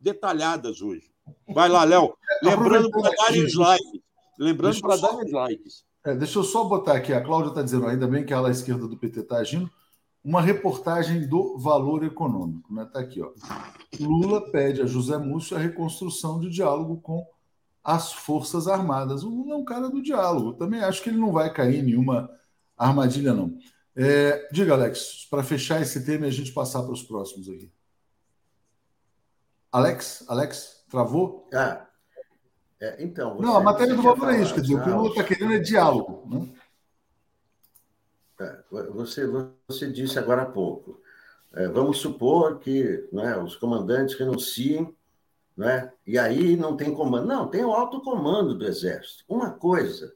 [0.00, 1.12] detalhadas hoje.
[1.46, 2.16] Vai lá, Léo.
[2.42, 4.01] Lembrando para dar os likes.
[4.42, 5.84] Lembrando para dar os likes.
[6.04, 8.50] É, deixa eu só botar aqui, a Cláudia está dizendo, ainda bem que a ala
[8.50, 9.70] esquerda do PT está agindo,
[10.24, 12.68] uma reportagem do Valor Econômico.
[12.70, 12.90] Está né?
[12.92, 13.30] Tá aqui, ó.
[14.00, 17.24] Lula pede a José Múcio a reconstrução de diálogo com
[17.84, 19.22] as Forças Armadas.
[19.22, 20.54] O Lula é um cara do diálogo.
[20.54, 22.28] Também acho que ele não vai cair em nenhuma
[22.76, 23.56] armadilha, não.
[23.94, 27.72] É, diga, Alex, para fechar esse tema e a gente passar para os próximos aqui.
[29.70, 31.48] Alex, Alex, travou?
[31.54, 31.86] Ah,
[32.82, 33.38] é, então.
[33.38, 35.52] Não, a matéria do Valor é isso, quer dizer, o que o Lula está querendo
[35.52, 36.28] é diálogo.
[36.28, 36.48] Né?
[38.40, 39.24] É, você,
[39.68, 41.00] você disse agora há pouco.
[41.54, 44.92] É, vamos supor que né, os comandantes renunciem,
[45.56, 47.26] né, e aí não tem comando.
[47.26, 49.22] Não, tem o alto comando do Exército.
[49.28, 50.12] Uma coisa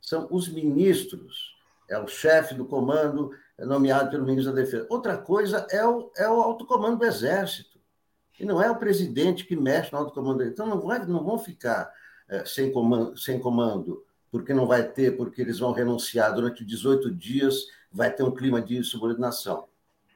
[0.00, 1.54] são os ministros
[1.88, 4.86] é o chefe do comando é nomeado pelo ministro da Defesa.
[4.88, 7.78] Outra coisa é o, é o alto comando do Exército.
[8.38, 10.42] E não é o presidente que mexe no alto comando.
[10.42, 11.90] Então, não, vai, não vão ficar
[12.44, 17.66] sem, comando, sem comando, porque não vai ter, porque eles vão renunciar durante 18 dias,
[17.90, 19.66] vai ter um clima de subordinação.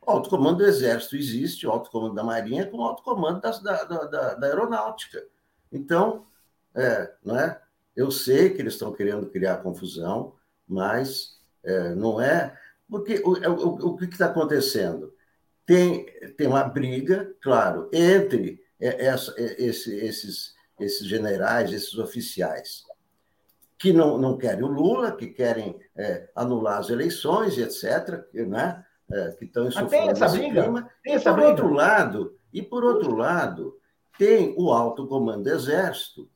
[0.06, 3.40] O alto comando do Exército existe, o alto comando da Marinha, com o alto comando
[3.40, 5.24] da, da, da, da Aeronáutica.
[5.70, 6.26] Então,
[6.74, 7.60] é, não é?
[7.94, 10.34] eu sei que eles estão querendo criar confusão,
[10.66, 12.56] mas é, não é
[12.88, 15.14] Porque o, o, o que está acontecendo?
[15.66, 16.06] Tem,
[16.36, 22.84] tem uma briga, claro, entre essa, esse, esses, esses generais, esses oficiais,
[23.78, 28.84] que não, não querem o Lula, que querem é, anular as eleições, etc., né?
[29.10, 30.62] É, que estão insuflando tem essa briga?
[30.62, 30.90] Clima.
[31.02, 31.50] Tem essa e, por briga.
[31.50, 33.80] outro lado, e, por outro lado,
[34.18, 36.28] tem o alto comando do Exército,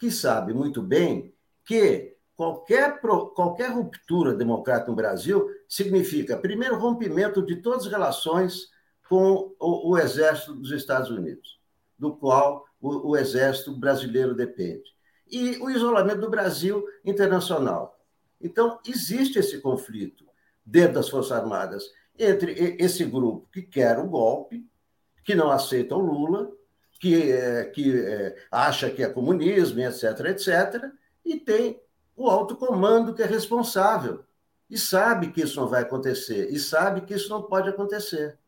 [0.00, 1.32] que sabe muito bem
[1.64, 8.70] que qualquer, qualquer ruptura democrática no Brasil significa, primeiro, rompimento de todas as relações
[9.08, 11.60] com o, o Exército dos Estados Unidos,
[11.98, 14.94] do qual o, o Exército brasileiro depende,
[15.30, 17.98] e o isolamento do Brasil internacional.
[18.40, 20.24] Então, existe esse conflito
[20.64, 21.84] dentro das Forças Armadas
[22.18, 24.66] entre esse grupo que quer o golpe,
[25.24, 26.50] que não aceita o Lula,
[27.00, 30.84] que, é, que é, acha que é comunismo, etc., etc.,
[31.24, 31.80] e tem
[32.16, 34.24] o alto comando que é responsável
[34.68, 38.38] e sabe que isso não vai acontecer e sabe que isso não pode acontecer.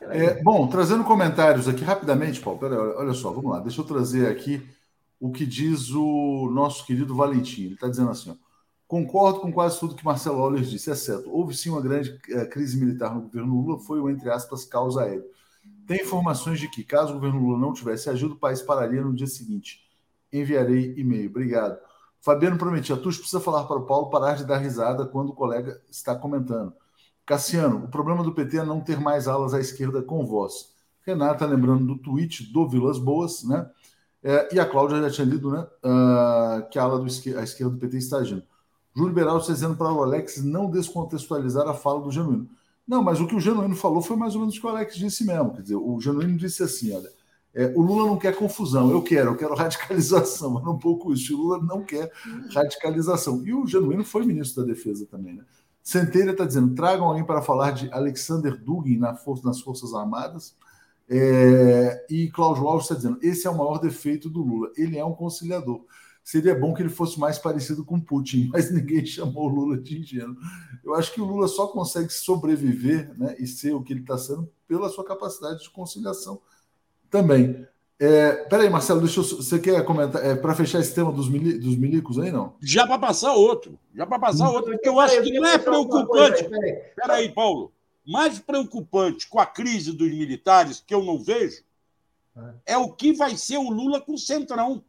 [0.00, 4.28] É, bom, trazendo comentários aqui rapidamente, Paulo, pera, olha só, vamos lá, deixa eu trazer
[4.28, 4.66] aqui
[5.20, 7.64] o que diz o nosso querido Valentim.
[7.64, 8.34] Ele está dizendo assim: ó,
[8.88, 12.78] concordo com quase tudo que Marcelo Auler disse, exceto houve sim uma grande é, crise
[12.78, 15.24] militar no governo Lula, foi o, entre aspas, causa aérea.
[15.86, 19.12] Tem informações de que, caso o governo Lula não tivesse ajuda, o país pararia no
[19.12, 19.84] dia seguinte.
[20.32, 21.28] Enviarei e-mail.
[21.28, 21.78] Obrigado.
[22.20, 25.34] Fabiano Prometi, a TUS precisa falar para o Paulo parar de dar risada quando o
[25.34, 26.72] colega está comentando.
[27.30, 30.70] Cassiano, o problema do PT é não ter mais alas à esquerda com voz.
[31.06, 33.70] Renata, lembrando do tweet do Vilas Boas, né?
[34.20, 35.60] É, e a Cláudia já tinha lido, né?
[35.60, 38.42] Uh, que a ala do esquerda, a esquerda do PT está agindo.
[38.96, 42.50] Júlio Beraldo dizendo para o Alex não descontextualizar a fala do Genuíno.
[42.84, 44.96] Não, mas o que o Genuíno falou foi mais ou menos o que o Alex
[44.96, 45.54] disse mesmo.
[45.54, 47.12] Quer dizer, o Genuíno disse assim: olha,
[47.54, 51.32] é, o Lula não quer confusão, eu quero, eu quero radicalização, mas um pouco isso.
[51.38, 52.10] O Lula não quer
[52.52, 53.46] radicalização.
[53.46, 55.44] E o Genuíno foi ministro da Defesa também, né?
[55.82, 60.54] Centelha está dizendo: tragam alguém para falar de Alexander Dugin na nas Forças Armadas.
[61.08, 65.04] É, e Cláudio Alves está dizendo: esse é o maior defeito do Lula, ele é
[65.04, 65.84] um conciliador.
[66.22, 69.98] Seria bom que ele fosse mais parecido com Putin, mas ninguém chamou o Lula de
[69.98, 70.36] ingênuo.
[70.84, 74.16] Eu acho que o Lula só consegue sobreviver né, e ser o que ele está
[74.16, 76.40] sendo pela sua capacidade de conciliação
[77.10, 77.66] também.
[78.02, 81.58] É, peraí, Marcelo, deixa eu, você quer comentar é, para fechar esse tema dos, mili,
[81.58, 82.54] dos milicos aí, não?
[82.58, 84.54] Já para passar outro, já para passar hum.
[84.54, 86.48] outro, porque eu acho que não é preocupante.
[86.96, 87.70] Peraí, Paulo,
[88.06, 91.62] mais preocupante com a crise dos militares, que eu não vejo,
[92.64, 94.82] é o que vai ser o Lula com o Centrão,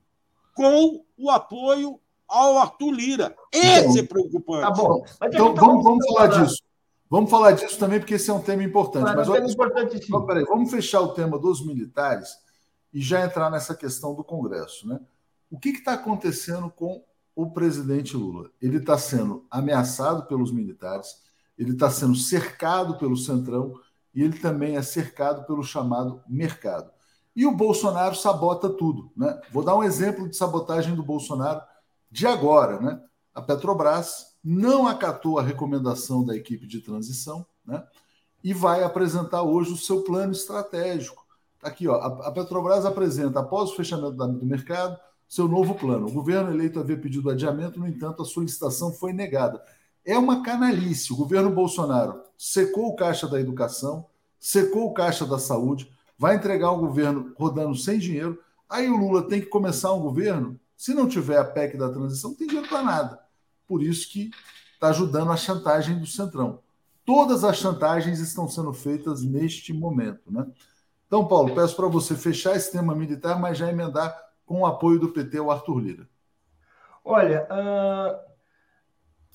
[0.55, 1.99] com o apoio
[2.30, 3.36] ao Arthur Lira.
[3.51, 4.62] Esse então, é preocupante.
[4.62, 5.03] Tá bom.
[5.24, 6.64] então, vamos, vamos falar disso.
[7.09, 9.03] Vamos falar disso também, porque esse é um tema importante.
[9.03, 10.26] Mas, Mas olha, importante, sim.
[10.26, 12.39] Peraí, vamos fechar o tema dos militares
[12.94, 14.88] e já entrar nessa questão do Congresso.
[14.88, 15.00] Né?
[15.50, 17.04] O que está acontecendo com
[17.36, 18.50] o presidente Lula?
[18.62, 21.22] Ele está sendo ameaçado pelos militares,
[21.58, 23.74] ele está sendo cercado pelo Centrão
[24.14, 26.92] e ele também é cercado pelo chamado mercado.
[27.36, 29.12] E o Bolsonaro sabota tudo.
[29.16, 29.39] Né?
[29.52, 31.62] Vou dar um exemplo de sabotagem do Bolsonaro
[32.10, 32.80] de agora.
[32.80, 33.02] Né?
[33.34, 37.86] A Petrobras não acatou a recomendação da equipe de transição né?
[38.44, 41.20] e vai apresentar hoje o seu plano estratégico.
[41.62, 46.07] Aqui, ó, a Petrobras apresenta, após o fechamento do mercado, seu novo plano.
[46.07, 49.64] O governo eleito havia pedido adiamento, no entanto, a solicitação foi negada.
[50.03, 51.14] É uma canalice.
[51.14, 54.05] O governo Bolsonaro secou o caixa da educação,
[54.39, 58.39] secou o caixa da saúde, vai entregar o governo rodando sem dinheiro.
[58.68, 60.59] Aí o Lula tem que começar um governo.
[60.76, 63.20] Se não tiver a PEC da transição, não tem dinheiro para nada.
[63.68, 64.32] Por isso que
[64.74, 66.59] está ajudando a chantagem do Centrão.
[67.05, 70.32] Todas as chantagens estão sendo feitas neste momento.
[70.32, 70.45] Né?
[71.12, 74.97] Então, Paulo, peço para você fechar esse tema militar, mas já emendar com o apoio
[74.97, 76.07] do PT ao Arthur Lira.
[77.03, 78.18] Olha, uh,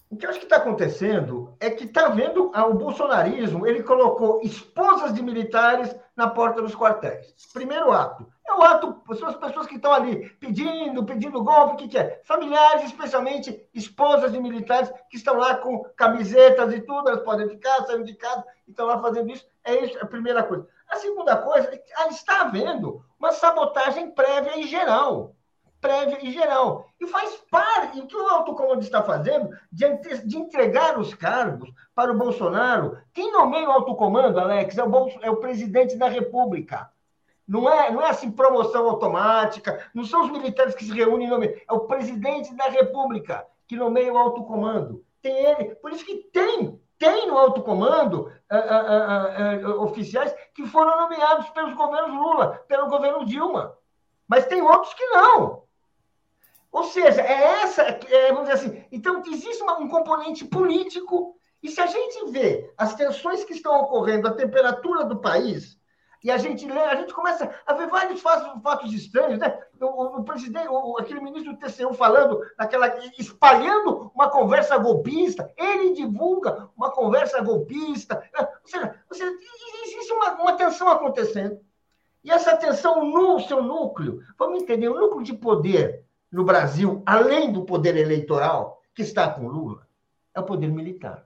[0.08, 3.82] o que eu acho que está acontecendo é que está vendo ah, o bolsonarismo, ele
[3.82, 7.34] colocou esposas de militares na porta dos quartéis.
[7.52, 8.26] Primeiro ato.
[8.48, 11.98] É o ato, são as pessoas que estão ali pedindo, pedindo golpe, o que, que
[11.98, 12.22] é?
[12.24, 17.84] Familiares, especialmente esposas de militares, que estão lá com camisetas e tudo, elas podem ficar,
[17.84, 19.46] sair de casa, e estão lá fazendo isso.
[19.62, 20.66] É isso, é a primeira coisa.
[20.88, 21.80] A segunda coisa
[22.10, 25.36] está havendo uma sabotagem prévia em geral
[25.86, 26.88] prévia e geral.
[27.00, 29.86] E faz parte, o que o alto comando está fazendo, de,
[30.24, 32.98] de, entregar os cargos para o Bolsonaro.
[33.12, 36.90] Quem nomeia o alto comando, Alex, é o, é o presidente da República.
[37.46, 41.54] Não é, não é assim promoção automática, não são os militares que se reúnem, nomeiam,
[41.68, 45.04] é o presidente da República que nomeia o alto comando.
[45.22, 50.66] Tem ele, por isso que tem tem no alto comando uh, uh, uh, oficiais que
[50.66, 53.76] foram nomeados pelos governos Lula, pelo governo Dilma.
[54.26, 55.62] Mas tem outros que não.
[56.72, 61.70] Ou seja, é essa, é, vamos dizer assim, então existe uma, um componente político E
[61.70, 65.78] se a gente vê as tensões que estão ocorrendo, a temperatura do país,
[66.26, 69.60] e a gente lê, a gente começa a ver vários fatos, fatos estranhos, né?
[69.80, 75.92] O, o presidente, o, aquele ministro do TCU falando, naquela, espalhando uma conversa golpista, ele
[75.92, 78.28] divulga uma conversa golpista.
[78.36, 79.32] Ou seja, ou seja
[79.84, 81.60] existe uma, uma tensão acontecendo.
[82.24, 87.52] E essa tensão no seu núcleo, vamos entender, o núcleo de poder no Brasil, além
[87.52, 89.86] do poder eleitoral, que está com Lula,
[90.34, 91.24] é o poder militar.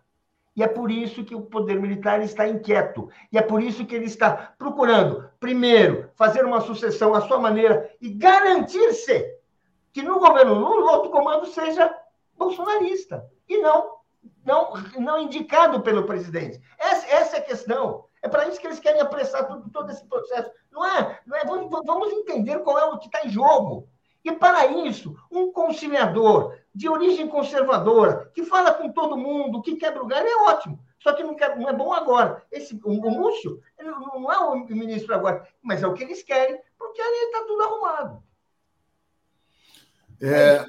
[0.60, 3.08] E é por isso que o poder militar está inquieto.
[3.32, 7.90] E é por isso que ele está procurando, primeiro, fazer uma sucessão à sua maneira
[7.98, 9.38] e garantir-se
[9.90, 11.90] que no governo Lula o alto comando seja
[12.36, 14.00] bolsonarista e não
[14.44, 16.60] não, não indicado pelo presidente.
[16.78, 18.04] Essa, essa é a questão.
[18.20, 20.50] É para isso que eles querem apressar todo, todo esse processo.
[20.70, 21.20] Não é?
[21.24, 23.88] Não é vamos, vamos entender qual é o que está em jogo.
[24.24, 30.02] E para isso, um conciliador de origem conservadora, que fala com todo mundo, que quebra
[30.02, 30.78] o galho, é ótimo.
[30.98, 32.44] Só que não, quer, não é bom agora.
[32.52, 36.60] Esse, o, o Múcio não, é o ministro agora, mas é o que eles querem,
[36.78, 38.22] porque ali está tudo arrumado.
[40.20, 40.62] É,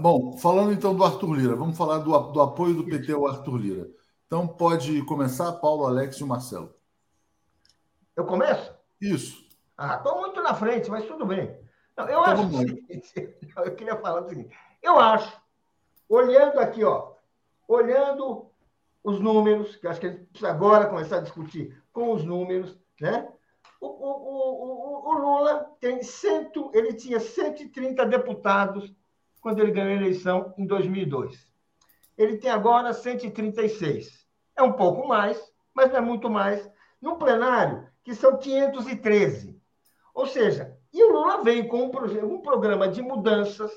[0.00, 3.56] bom, falando então do Arthur Lira, vamos falar do, do apoio do PT ao Arthur
[3.56, 3.88] Lira.
[4.26, 6.74] Então pode começar, Paulo, Alex e o Marcelo.
[8.16, 8.74] Eu começo?
[9.00, 9.46] Isso.
[9.76, 11.56] Ah, estou muito na frente, mas tudo bem.
[11.98, 14.56] Não, eu então, acho seguinte, eu queria falar o seguinte.
[14.80, 15.36] Eu acho,
[16.08, 17.14] olhando aqui, ó,
[17.66, 18.48] olhando
[19.02, 22.78] os números, que acho que a gente precisa agora começar a discutir com os números,
[23.00, 23.28] né?
[23.80, 28.94] O, o, o, o Lula tem cento, ele tinha 130 deputados
[29.40, 31.48] quando ele ganhou a eleição em 2002.
[32.16, 34.24] Ele tem agora 136.
[34.56, 36.68] É um pouco mais, mas não é muito mais.
[37.00, 39.60] No plenário, que são 513.
[40.14, 43.70] Ou seja, e o Lula vem com um, programa de mudanças,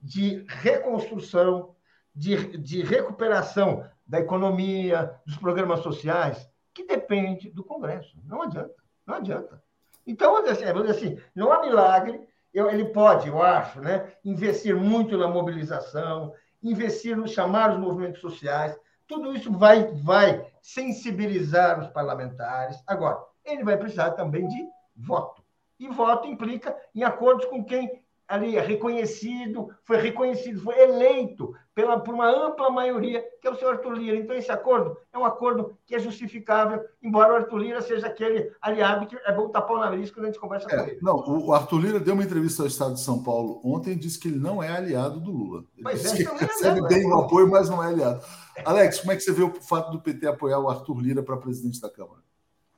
[0.00, 1.74] de reconstrução,
[2.14, 8.16] de, de recuperação da economia, dos programas sociais, que depende do Congresso.
[8.24, 8.74] Não adianta,
[9.06, 9.62] não adianta.
[10.06, 12.26] Então, assim, assim não há milagre.
[12.54, 16.32] ele pode, eu acho, né, investir muito na mobilização,
[16.62, 18.78] investir no chamar os movimentos sociais.
[19.06, 22.82] Tudo isso vai, vai sensibilizar os parlamentares.
[22.86, 25.45] Agora, ele vai precisar também de voto.
[25.78, 32.00] E voto implica em acordos com quem ali é reconhecido, foi reconhecido, foi eleito pela,
[32.00, 34.16] por uma ampla maioria, que é o senhor Arthur Lira.
[34.16, 38.50] Então, esse acordo é um acordo que é justificável, embora o Arthur Lira seja aquele
[38.60, 40.98] aliado que é bom tapar o nariz quando a gente conversa é, com ele.
[41.00, 44.18] Não, o Arthur Lira deu uma entrevista ao Estado de São Paulo ontem e disse
[44.18, 45.64] que ele não é aliado do Lula.
[45.74, 48.24] Ele pois disse é, que então recebe é bem o apoio, mas não é aliado.
[48.64, 51.36] Alex, como é que você vê o fato do PT apoiar o Arthur Lira para
[51.36, 52.22] presidente da Câmara?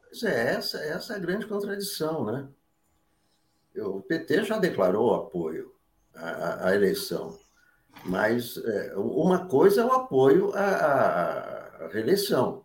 [0.03, 2.49] Pois é, essa, essa é a grande contradição, né?
[3.81, 5.73] O PT já declarou apoio
[6.15, 7.39] à, à eleição,
[8.05, 12.65] mas é, uma coisa é o apoio à, à reeleição,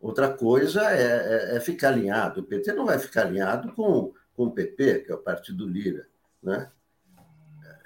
[0.00, 2.40] outra coisa é, é, é, ficar alinhado.
[2.40, 6.06] O PT não vai ficar alinhado com, com o PP, que é o partido Lira.
[6.42, 6.70] Né?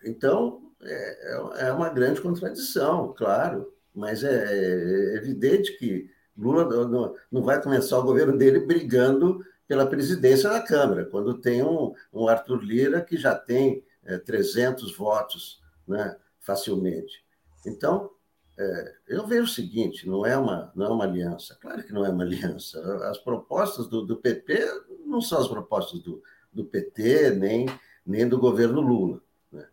[0.05, 7.63] Então, é, é uma grande contradição, claro, mas é, evidente que Lula não, não vai
[7.63, 13.01] começar o governo dele brigando pela presidência da Câmara, quando tem um, um Arthur Lira
[13.01, 17.25] que já tem é, 300 votos né, facilmente.
[17.67, 18.11] Então,
[18.57, 21.57] é, eu vejo o seguinte: não é, uma, não é uma aliança.
[21.61, 22.81] Claro que não é uma aliança.
[23.09, 24.59] As propostas do, do PP
[25.07, 27.67] não são as propostas do, do PT, nem,
[28.07, 29.21] nem do governo Lula.
[29.51, 29.67] Né?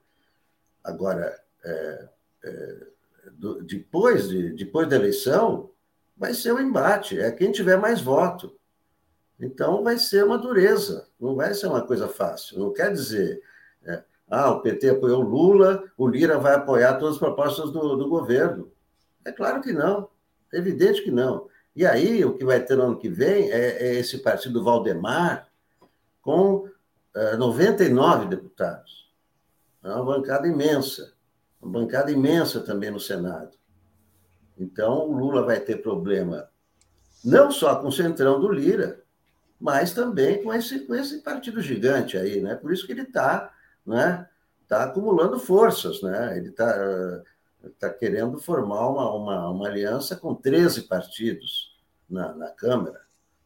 [0.84, 2.09] Agora, é,
[2.43, 2.88] é,
[3.34, 5.69] do, depois, de, depois da eleição,
[6.18, 7.19] vai ser um embate.
[7.19, 8.55] É quem tiver mais voto.
[9.41, 12.59] Então, vai ser uma dureza, não vai ser uma coisa fácil.
[12.59, 13.41] Não quer dizer,
[13.84, 18.07] é, ah, o PT apoiou Lula, o Lira vai apoiar todas as propostas do, do
[18.07, 18.72] governo.
[19.26, 20.07] É claro que não,
[20.53, 21.49] é evidente que não.
[21.76, 25.47] E aí, o que vai ter no ano que vem é, é esse partido Valdemar
[26.22, 26.69] com
[27.15, 29.11] é, 99 deputados.
[29.84, 31.13] É uma bancada imensa,
[31.59, 33.57] uma bancada imensa também no Senado.
[34.55, 36.47] Então, o Lula vai ter problema
[37.23, 39.01] não só com o centrão do Lira,
[39.61, 42.55] mas também com esse, com esse partido gigante aí, né?
[42.55, 43.53] Por isso que ele está
[43.85, 44.27] né,
[44.67, 46.35] tá acumulando forças, né?
[46.35, 47.21] Ele está
[47.79, 51.79] tá querendo formar uma, uma, uma aliança com 13 partidos
[52.09, 53.01] na, na Câmara,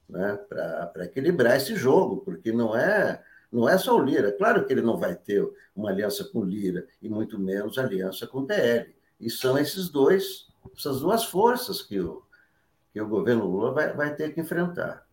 [0.07, 0.39] né?
[0.47, 3.21] Para equilibrar esse jogo, porque não é
[3.51, 4.31] não é só o Lira.
[4.31, 8.25] Claro que ele não vai ter uma aliança com o Lira e muito menos aliança
[8.25, 8.93] com o PL.
[9.19, 10.47] E são esses dois,
[10.77, 12.23] essas duas forças que o,
[12.91, 15.04] que o governo Lula vai, vai ter que enfrentar.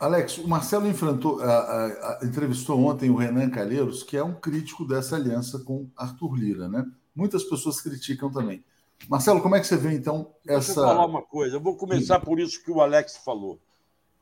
[0.00, 4.34] Alex, o Marcelo enfrentou, a, a, a, entrevistou ontem o Renan Calheiros, que é um
[4.34, 6.90] crítico dessa aliança com Arthur Lira, né?
[7.14, 8.64] Muitas pessoas criticam também.
[9.06, 10.66] Marcelo, como é que você vê, então, essa.
[10.68, 11.56] Deixa eu falar uma coisa.
[11.56, 13.60] Eu vou começar por isso que o Alex falou.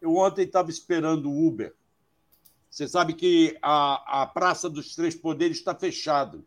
[0.00, 1.72] Eu ontem estava esperando o Uber.
[2.68, 6.40] Você sabe que a, a Praça dos Três Poderes está fechada.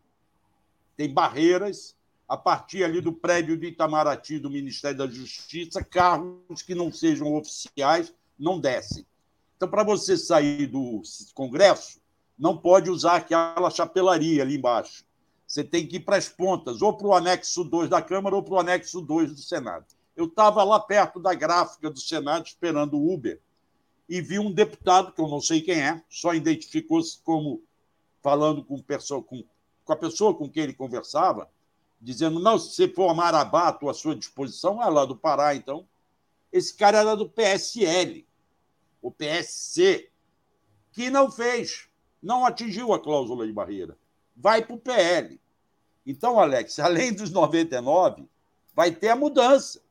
[0.94, 1.96] Tem barreiras.
[2.28, 7.34] A partir ali do prédio do Itamaraty, do Ministério da Justiça, carros que não sejam
[7.34, 9.04] oficiais não descem.
[9.62, 11.00] Então, para você sair do
[11.34, 12.00] Congresso,
[12.36, 15.04] não pode usar aquela chapelaria ali embaixo.
[15.46, 18.42] Você tem que ir para as pontas, ou para o anexo 2 da Câmara ou
[18.42, 19.86] para o anexo 2 do Senado.
[20.16, 23.40] Eu estava lá perto da gráfica do Senado esperando o Uber
[24.08, 27.62] e vi um deputado, que eu não sei quem é, só identificou-se como
[28.20, 29.44] falando com, com,
[29.84, 31.48] com, a pessoa com quem ele conversava,
[32.00, 35.86] dizendo: não, se você for a Marabá, à sua disposição, é lá do Pará, então.
[36.52, 38.26] Esse cara era do PSL,
[39.02, 40.08] o PSC,
[40.92, 41.88] que não fez,
[42.22, 43.98] não atingiu a cláusula de barreira.
[44.36, 45.40] Vai para o PL.
[46.06, 48.28] Então, Alex, além dos 99,
[48.74, 49.82] vai ter a mudança.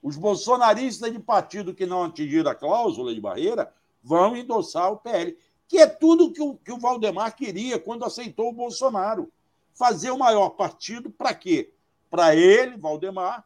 [0.00, 5.36] Os bolsonaristas de partido que não atingiram a cláusula de barreira vão endossar o PL,
[5.66, 9.32] que é tudo que o, que o Valdemar queria quando aceitou o Bolsonaro.
[9.74, 11.72] Fazer o maior partido para quê?
[12.08, 13.44] Para ele, Valdemar,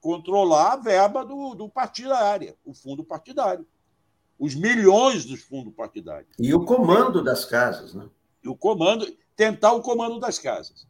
[0.00, 3.66] controlar a verba do, do partidário, o fundo partidário.
[4.38, 6.30] Os milhões dos fundos partidários.
[6.38, 8.08] E o comando das casas, né?
[8.42, 10.86] E o comando, tentar o comando das casas.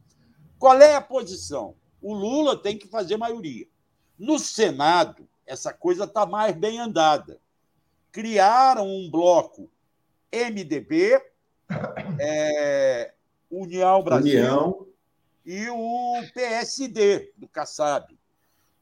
[0.58, 1.74] Qual é a posição?
[2.02, 3.66] O Lula tem que fazer maioria.
[4.18, 7.38] No Senado, essa coisa está mais bem andada.
[8.10, 9.70] Criaram um bloco
[10.32, 11.20] MDB,
[12.18, 13.12] é,
[13.50, 14.86] União Brasil União.
[15.44, 18.16] e o PSD, do Kassab.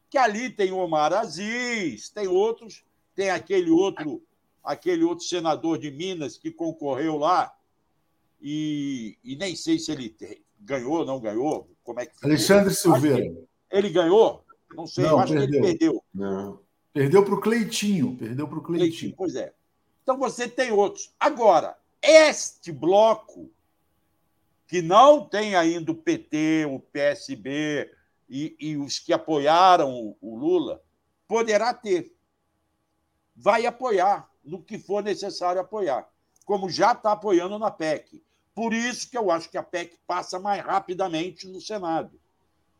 [0.08, 2.84] Que ali tem Omar Aziz, tem outros,
[3.14, 4.22] tem aquele outro,
[4.64, 7.54] aquele outro senador de Minas que concorreu lá,
[8.40, 10.16] e, e nem sei se ele
[10.60, 11.70] ganhou ou não ganhou.
[11.82, 13.32] Como é que Alexandre Silveira.
[13.70, 14.44] Ele ganhou?
[14.74, 15.48] Não sei, não, eu acho perdeu.
[15.48, 16.04] que ele perdeu.
[16.12, 16.60] Não.
[16.92, 18.16] Perdeu para o Cleitinho.
[18.16, 18.90] Perdeu para o Cleitinho.
[18.90, 19.14] Cleitinho.
[19.16, 19.52] Pois é.
[20.02, 21.12] Então você tem outros.
[21.18, 23.50] Agora, este bloco,
[24.66, 27.90] que não tem ainda o PT, o PSB
[28.28, 30.82] e, e os que apoiaram o, o Lula,
[31.26, 32.14] poderá ter.
[33.34, 36.08] Vai apoiar no que for necessário apoiar,
[36.44, 38.22] como já está apoiando na PEC.
[38.54, 42.18] Por isso que eu acho que a PEC passa mais rapidamente no Senado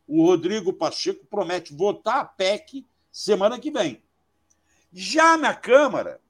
[0.06, 4.02] o Rodrigo Pacheco promete votar a PEC semana que vem.
[4.92, 6.20] Já na Câmara,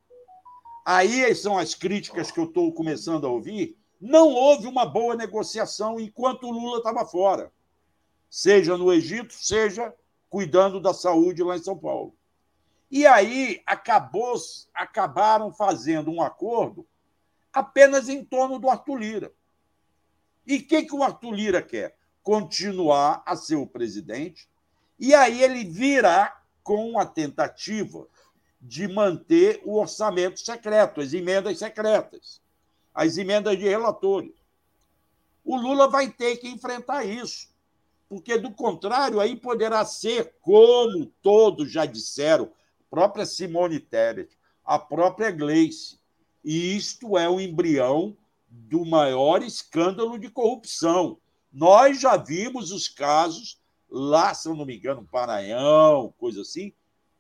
[0.85, 5.98] aí são as críticas que eu estou começando a ouvir, não houve uma boa negociação
[5.98, 7.52] enquanto o Lula estava fora,
[8.31, 9.94] seja no Egito, seja
[10.28, 12.15] cuidando da saúde lá em São Paulo.
[12.90, 14.35] E aí acabou,
[14.73, 16.86] acabaram fazendo um acordo
[17.52, 19.32] apenas em torno do Arthur Lira.
[20.47, 21.97] E o que, que o Arthur Lira quer?
[22.24, 24.48] continuar a ser o presidente,
[24.98, 28.09] e aí ele virá com a tentativa
[28.59, 32.40] de manter o orçamento secreto, as emendas secretas,
[32.94, 34.32] as emendas de relatores.
[35.44, 37.52] O Lula vai ter que enfrentar isso,
[38.09, 42.51] porque, do contrário, aí poderá ser, como todos já disseram,
[42.95, 45.99] própria Simone Tebet, a própria Gleice,
[46.45, 48.16] e isto é o embrião
[48.49, 51.19] do maior escândalo de corrupção
[51.55, 56.73] nós já vimos os casos lá, se eu não me engano, Paranhão, coisa assim,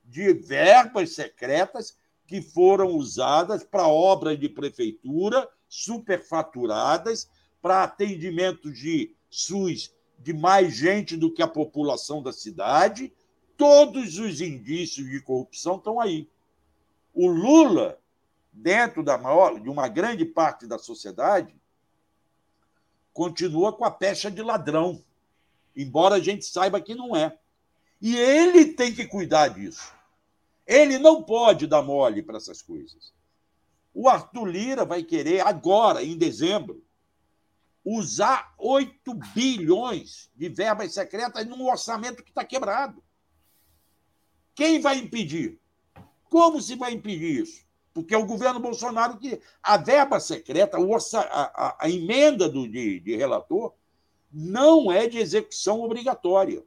[0.02, 1.96] de verbas secretas
[2.26, 7.30] que foram usadas para obras de prefeitura superfaturadas,
[7.62, 13.12] para atendimento de SUS de mais gente do que a população da cidade.
[13.56, 16.28] Todos os indícios de corrupção estão aí.
[17.12, 17.98] O Lula,
[18.52, 21.54] dentro da maior, de uma grande parte da sociedade,
[23.12, 25.02] continua com a pecha de ladrão,
[25.76, 27.38] embora a gente saiba que não é.
[28.00, 29.94] E ele tem que cuidar disso.
[30.66, 33.12] Ele não pode dar mole para essas coisas.
[33.94, 36.82] O Arthur Lira vai querer, agora, em dezembro,
[37.84, 43.03] usar 8 bilhões de verbas secretas num orçamento que está quebrado.
[44.54, 45.58] Quem vai impedir?
[46.30, 47.64] Como se vai impedir isso?
[47.94, 52.98] porque é o governo Bolsonaro que a verba secreta, a, a, a emenda do, de,
[52.98, 53.72] de relator,
[54.32, 56.64] não é de execução obrigatória.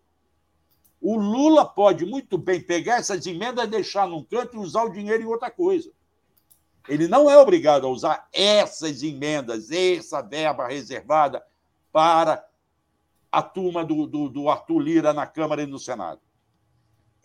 [1.01, 5.22] O Lula pode muito bem pegar essas emendas, deixar num canto e usar o dinheiro
[5.22, 5.91] em outra coisa.
[6.88, 11.45] Ele não é obrigado a usar essas emendas, essa verba reservada
[11.91, 12.47] para
[13.30, 16.22] a turma do, do, do Arthur Lira na Câmara e no Senado.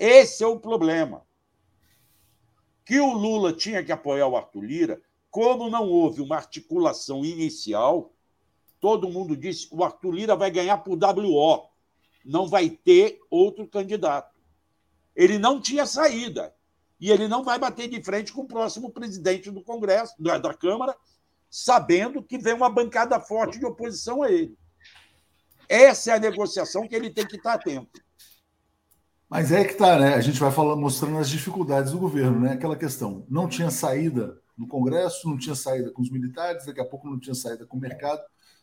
[0.04, 1.24] Esse é o problema
[2.84, 8.12] que o Lula tinha que apoiar o Arthur Lira, como não houve uma articulação inicial,
[8.80, 11.68] todo mundo disse que o Arthur Lira vai ganhar por WO.
[12.24, 14.34] não vai ter outro candidato.
[15.14, 16.52] Ele não tinha saída.
[16.98, 20.52] E ele não vai bater de frente com o próximo presidente do Congresso, da, da
[20.52, 20.96] Câmara,
[21.48, 24.58] sabendo que vem uma bancada forte de oposição a ele.
[25.68, 28.02] Essa é a negociação que ele tem que estar atento.
[29.32, 30.12] Mas é que tá, né?
[30.12, 32.52] A gente vai falando, mostrando as dificuldades do governo, né?
[32.52, 33.24] Aquela questão.
[33.30, 37.18] Não tinha saída no Congresso, não tinha saída com os militares, daqui a pouco não
[37.18, 38.20] tinha saída com o mercado,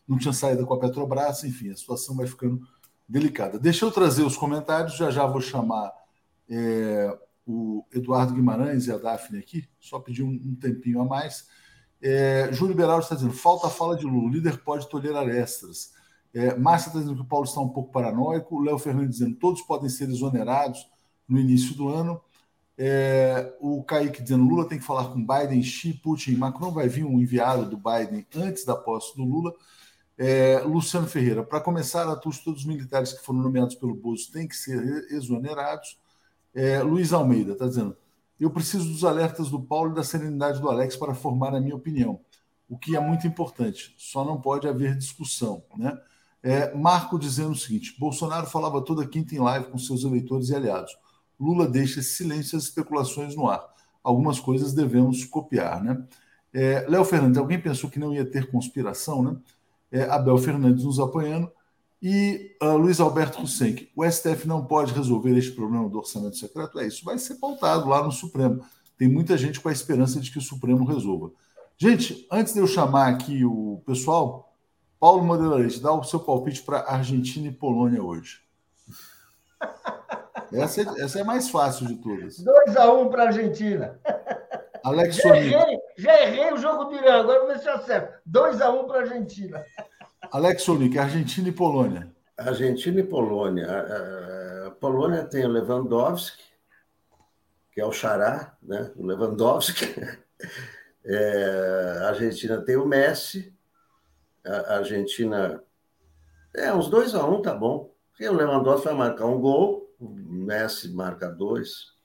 [0.07, 2.61] não tinha saída com a Petrobras, enfim, a situação vai ficando
[3.07, 3.57] delicada.
[3.57, 5.91] Deixa eu trazer os comentários, já já vou chamar
[6.47, 7.17] é,
[7.47, 11.47] o Eduardo Guimarães e a Daphne aqui, só pedir um, um tempinho a mais.
[11.99, 15.97] É, Júlio Beraldo está dizendo: falta a fala de Lula, o líder pode tolerar extras.
[16.33, 18.55] É, Márcia está dizendo que o Paulo está um pouco paranoico.
[18.55, 20.87] O Léo Fernandes dizendo que todos podem ser exonerados
[21.27, 22.21] no início do ano.
[22.77, 26.71] É, o Kaique dizendo Lula tem que falar com Biden, Xi, Putin, Macron.
[26.71, 29.53] Vai vir um enviado do Biden antes da posse do Lula.
[30.17, 34.47] É, Luciano Ferreira, para começar, a todos os militares que foram nomeados pelo Bozo têm
[34.47, 35.97] que ser exonerados.
[36.53, 37.95] É, Luiz Almeida está dizendo:
[38.39, 41.75] eu preciso dos alertas do Paulo e da serenidade do Alex para formar a minha
[41.75, 42.19] opinião,
[42.67, 43.93] o que é muito importante.
[43.97, 45.63] Só não pode haver discussão.
[45.77, 45.97] Né?
[46.41, 50.55] É, Marco dizendo o seguinte: Bolsonaro falava toda quinta em live com seus eleitores e
[50.55, 50.97] aliados.
[51.39, 53.65] Lula deixa silêncio as especulações no ar.
[54.03, 55.83] Algumas coisas devemos copiar.
[55.83, 56.03] Né?
[56.53, 59.37] É, Léo Fernandes, alguém pensou que não ia ter conspiração, né?
[59.91, 61.51] É, Abel Fernandes nos apoiando.
[62.01, 66.79] E uh, Luiz Alberto Hussein, o STF não pode resolver este problema do orçamento secreto?
[66.79, 68.61] É, isso vai ser pautado lá no Supremo.
[68.97, 71.31] Tem muita gente com a esperança de que o Supremo resolva.
[71.77, 74.48] Gente, antes de eu chamar aqui o pessoal,
[74.99, 78.41] Paulo Modelarete, dá o seu palpite para Argentina e Polônia hoje.
[80.51, 82.43] Essa é, essa é mais fácil de todas.
[82.43, 83.99] 2x1 um para a Argentina.
[84.83, 88.19] Alex já errei, já errei o jogo do Irã, agora vou ver se eu acerto.
[88.29, 89.65] 2x1 um para a Argentina.
[90.31, 92.11] Alex Sonic, Argentina e Polônia.
[92.37, 93.67] Argentina e Polônia.
[93.69, 96.43] A, a Polônia tem o Lewandowski,
[97.71, 98.91] que é o xará, né?
[98.95, 99.85] o Lewandowski.
[101.11, 103.57] É, a Argentina tem o Messi.
[104.49, 105.63] A Argentina.
[106.55, 107.91] É, uns 2 a 1 um, tá bom.
[108.11, 111.97] Porque o Lewandowski vai marcar um gol, o Messi marca dois.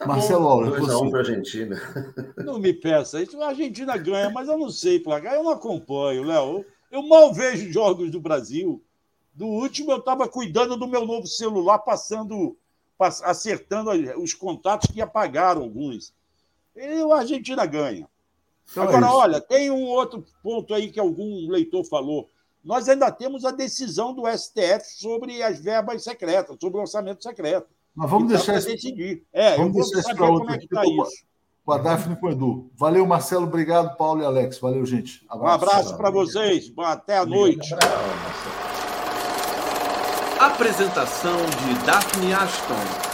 [0.00, 1.76] Tá Marcelo Aula, 2 a 1 um para a Argentina.
[2.42, 3.40] Não me peça isso.
[3.42, 5.34] A Argentina ganha, mas eu não sei placar.
[5.34, 6.64] Eu não acompanho, Léo.
[6.90, 8.82] Eu mal vejo jogos do Brasil.
[9.34, 12.56] Do último, eu estava cuidando do meu novo celular, passando,
[12.98, 16.14] acertando os contatos que apagaram alguns.
[16.74, 18.08] E a Argentina ganha.
[18.70, 22.28] Então Agora, é olha, tem um outro ponto aí que algum leitor falou.
[22.62, 27.68] Nós ainda temos a decisão do STF sobre as verbas secretas, sobre o orçamento secreto.
[27.94, 28.68] Mas vamos então, deixar isso.
[28.68, 29.24] Decidir.
[29.32, 30.40] É, vamos deixar isso para outro.
[30.40, 31.30] Como é que tá isso
[31.64, 32.70] com a Daphne e com o Edu.
[32.76, 33.44] Valeu, Marcelo.
[33.44, 34.58] Obrigado, Paulo e Alex.
[34.58, 35.24] Valeu, gente.
[35.28, 35.44] Abraço.
[35.44, 36.72] Um abraço para vocês.
[36.78, 37.74] Até a noite.
[40.40, 43.09] Apresentação de Daphne Ashton.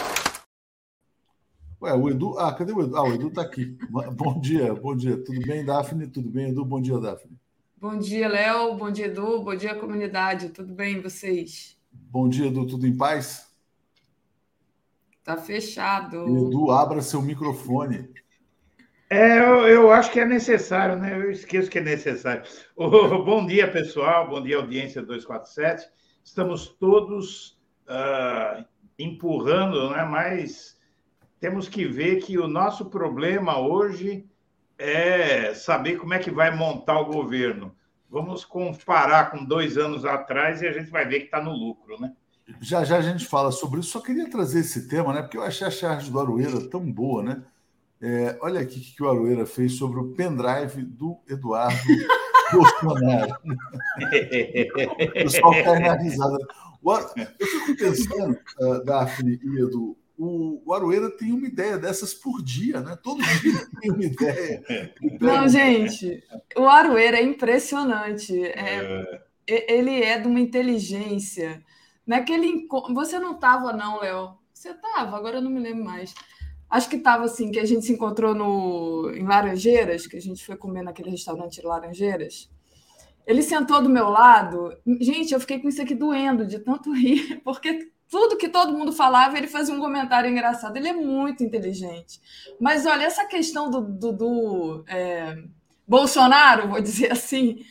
[1.81, 2.39] Ué, o Edu.
[2.39, 2.97] Ah, cadê o Edu?
[2.97, 3.77] Ah, o Edu está aqui.
[3.91, 5.17] Bom dia, bom dia.
[5.23, 6.07] Tudo bem, Daphne?
[6.07, 6.65] Tudo bem, Edu?
[6.65, 7.37] Bom dia, Daphne.
[7.77, 8.75] Bom dia, Léo.
[8.77, 9.43] Bom dia, Edu.
[9.43, 10.49] Bom dia, comunidade.
[10.49, 11.77] Tudo bem, vocês?
[11.93, 12.67] Bom dia, Edu.
[12.67, 13.55] Tudo em paz?
[15.23, 16.25] Tá fechado.
[16.25, 18.09] Edu, abra seu microfone.
[19.11, 21.15] É, eu, eu, acho que é necessário, né?
[21.15, 22.43] Eu esqueço que é necessário.
[22.75, 24.29] Oh, bom dia, pessoal.
[24.29, 25.89] Bom dia, audiência 247.
[26.25, 28.65] Estamos todos uh,
[28.99, 30.05] empurrando, né?
[30.05, 30.76] Mas
[31.41, 34.27] temos que ver que o nosso problema hoje
[34.79, 37.75] é saber como é que vai montar o governo.
[38.11, 42.01] Vamos comparar com dois anos atrás e a gente vai ver que está no lucro,
[42.01, 42.13] né?
[42.61, 43.91] Já já a gente fala sobre isso.
[43.91, 45.23] Só queria trazer esse tema, né?
[45.23, 47.43] Porque eu achei a charge do Aroeira tão boa, né?
[48.01, 51.77] É, olha aqui o que o Aroeira fez sobre o pendrive do Eduardo
[52.53, 53.35] Bolsonaro.
[55.01, 56.39] o pessoal cai na risada.
[57.39, 62.43] Eu fico pensando, uh, Daphne e Edu, o, o Aroeira tem uma ideia dessas por
[62.43, 62.97] dia, né?
[63.03, 64.63] Todo dia tem uma ideia.
[65.21, 66.23] Não, gente,
[66.57, 68.45] o Aroeira é impressionante.
[68.45, 69.75] É, é.
[69.75, 71.63] Ele é de uma inteligência.
[72.07, 74.37] Naquele Você não estava, não, Léo?
[74.53, 76.15] Você estava, agora eu não me lembro mais.
[76.69, 80.45] Acho que estava assim, que a gente se encontrou no, em Laranjeiras, que a gente
[80.45, 82.51] foi comer naquele restaurante Laranjeiras.
[83.27, 84.77] Ele sentou do meu lado.
[85.01, 88.93] Gente, eu fiquei com isso aqui doendo de tanto rir, porque tudo que todo mundo
[88.93, 90.77] falava, ele fazia um comentário engraçado.
[90.77, 92.21] Ele é muito inteligente.
[92.61, 95.37] Mas olha, essa questão do, do, do é,
[95.87, 97.65] Bolsonaro, vou dizer assim,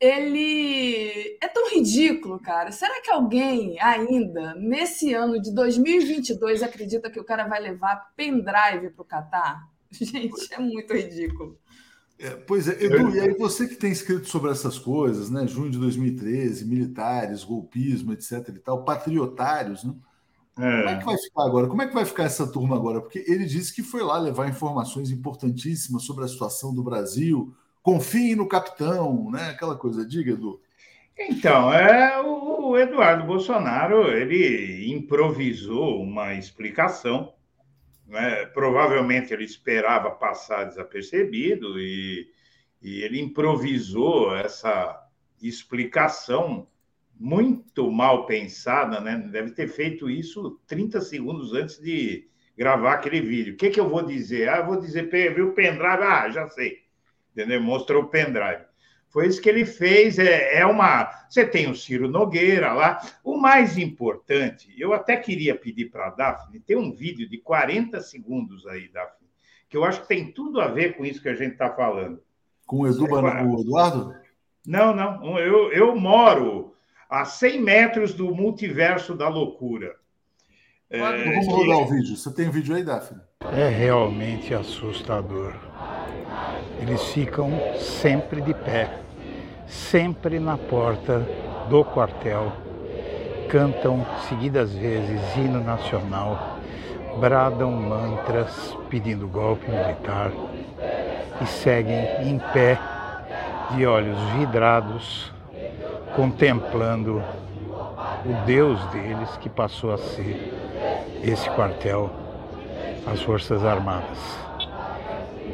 [0.00, 2.70] ele é tão ridículo, cara.
[2.70, 8.90] Será que alguém ainda, nesse ano de 2022, acredita que o cara vai levar pendrive
[8.90, 9.68] para o Catar?
[9.90, 11.58] Gente, é muito ridículo.
[12.20, 15.46] É, pois é, Edu, e aí você que tem escrito sobre essas coisas, né?
[15.46, 18.48] Junho de 2013, militares, golpismo, etc.
[18.48, 19.94] e tal, patriotários, né?
[20.58, 20.82] É.
[20.82, 21.66] Como é que vai ficar agora?
[21.68, 23.00] Como é que vai ficar essa turma agora?
[23.00, 27.54] Porque ele disse que foi lá levar informações importantíssimas sobre a situação do Brasil.
[27.80, 29.50] Confiem no capitão, né?
[29.50, 30.04] Aquela coisa.
[30.04, 30.60] Diga, Edu.
[31.16, 37.32] Então, é, o Eduardo Bolsonaro ele improvisou uma explicação.
[38.08, 38.46] Né?
[38.46, 42.26] Provavelmente ele esperava passar desapercebido e,
[42.80, 45.06] e ele improvisou essa
[45.42, 46.66] explicação
[47.20, 49.16] muito mal pensada, né?
[49.30, 53.54] Deve ter feito isso 30 segundos antes de gravar aquele vídeo.
[53.54, 54.48] O que, que eu vou dizer?
[54.48, 55.84] Ah, vou dizer, viu o pendrive?
[55.84, 56.84] Ah, já sei.
[57.32, 57.60] Entendeu?
[57.60, 58.67] Mostrou o pendrive.
[59.08, 60.18] Foi isso que ele fez.
[60.18, 61.10] É, é uma.
[61.28, 63.00] Você tem o Ciro Nogueira lá.
[63.24, 68.00] O mais importante, eu até queria pedir para a Daphne, tem um vídeo de 40
[68.00, 69.28] segundos aí, Daphne,
[69.68, 72.22] que eu acho que tem tudo a ver com isso que a gente está falando.
[72.66, 74.14] Com o, Edu, o Eduardo?
[74.66, 75.38] Não, não.
[75.38, 76.74] Eu, eu moro
[77.08, 79.96] a 100 metros do multiverso da loucura.
[80.90, 82.16] É, vamos rodar o vídeo.
[82.16, 83.20] Você tem o vídeo aí, Daphne?
[83.52, 85.54] É realmente assustador.
[86.80, 88.90] Eles ficam sempre de pé,
[89.66, 91.26] sempre na porta
[91.68, 92.52] do quartel,
[93.48, 96.58] cantam seguidas vezes hino nacional,
[97.18, 100.30] bradam mantras pedindo golpe militar
[101.40, 102.78] e seguem em pé,
[103.74, 105.32] de olhos vidrados,
[106.16, 107.22] contemplando
[108.24, 110.54] o Deus deles que passou a ser
[111.22, 112.10] esse quartel,
[113.06, 114.18] as Forças Armadas.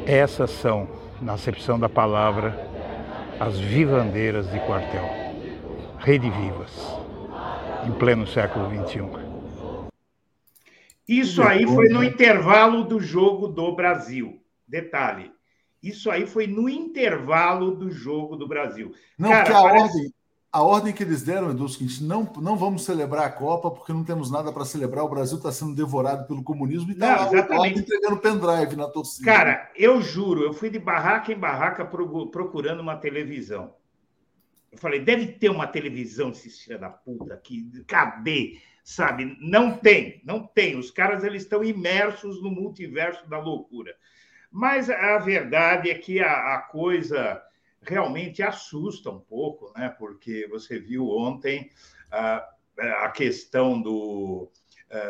[0.05, 0.87] Essas são,
[1.25, 2.69] na acepção da palavra,
[3.39, 5.09] as vivandeiras de quartel,
[5.97, 6.71] rede vivas,
[7.83, 9.01] em pleno século XXI.
[11.07, 14.39] Isso aí foi no intervalo do jogo do Brasil.
[14.67, 15.31] Detalhe,
[15.81, 18.93] isso aí foi no intervalo do jogo do Brasil.
[19.17, 19.97] Não, Cara, porque a parece...
[19.97, 20.13] ordem,
[20.55, 23.69] a ordem que eles deram, Edu, é o seguinte: não, não vamos celebrar a Copa
[23.69, 25.03] porque não temos nada para celebrar.
[25.03, 29.29] O Brasil está sendo devorado pelo comunismo e está entregando pendrive na torcida.
[29.29, 33.75] Cara, eu juro, eu fui de barraca em barraca procurando uma televisão.
[34.71, 37.69] Eu falei, deve ter uma televisão, esses filha da puta aqui.
[37.85, 38.57] Cadê?
[38.81, 39.35] Sabe?
[39.41, 40.79] Não tem, não tem.
[40.79, 43.93] Os caras eles estão imersos no multiverso da loucura.
[44.49, 47.41] Mas a verdade é que a, a coisa
[47.85, 49.89] realmente assusta um pouco, né?
[49.89, 51.69] Porque você viu ontem
[52.11, 52.47] a,
[53.03, 54.51] a questão do,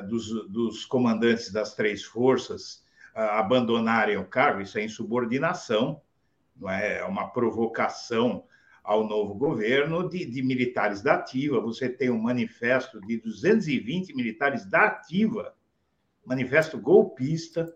[0.08, 2.84] dos, dos, comandantes das três forças
[3.16, 6.02] abandonarem o cargo, isso é insubordinação,
[6.56, 6.98] não é?
[7.00, 8.44] é uma provocação
[8.84, 11.60] ao novo governo de, de, militares da ativa.
[11.60, 15.56] Você tem um manifesto de 220 militares da ativa,
[16.26, 17.76] manifesto golpista,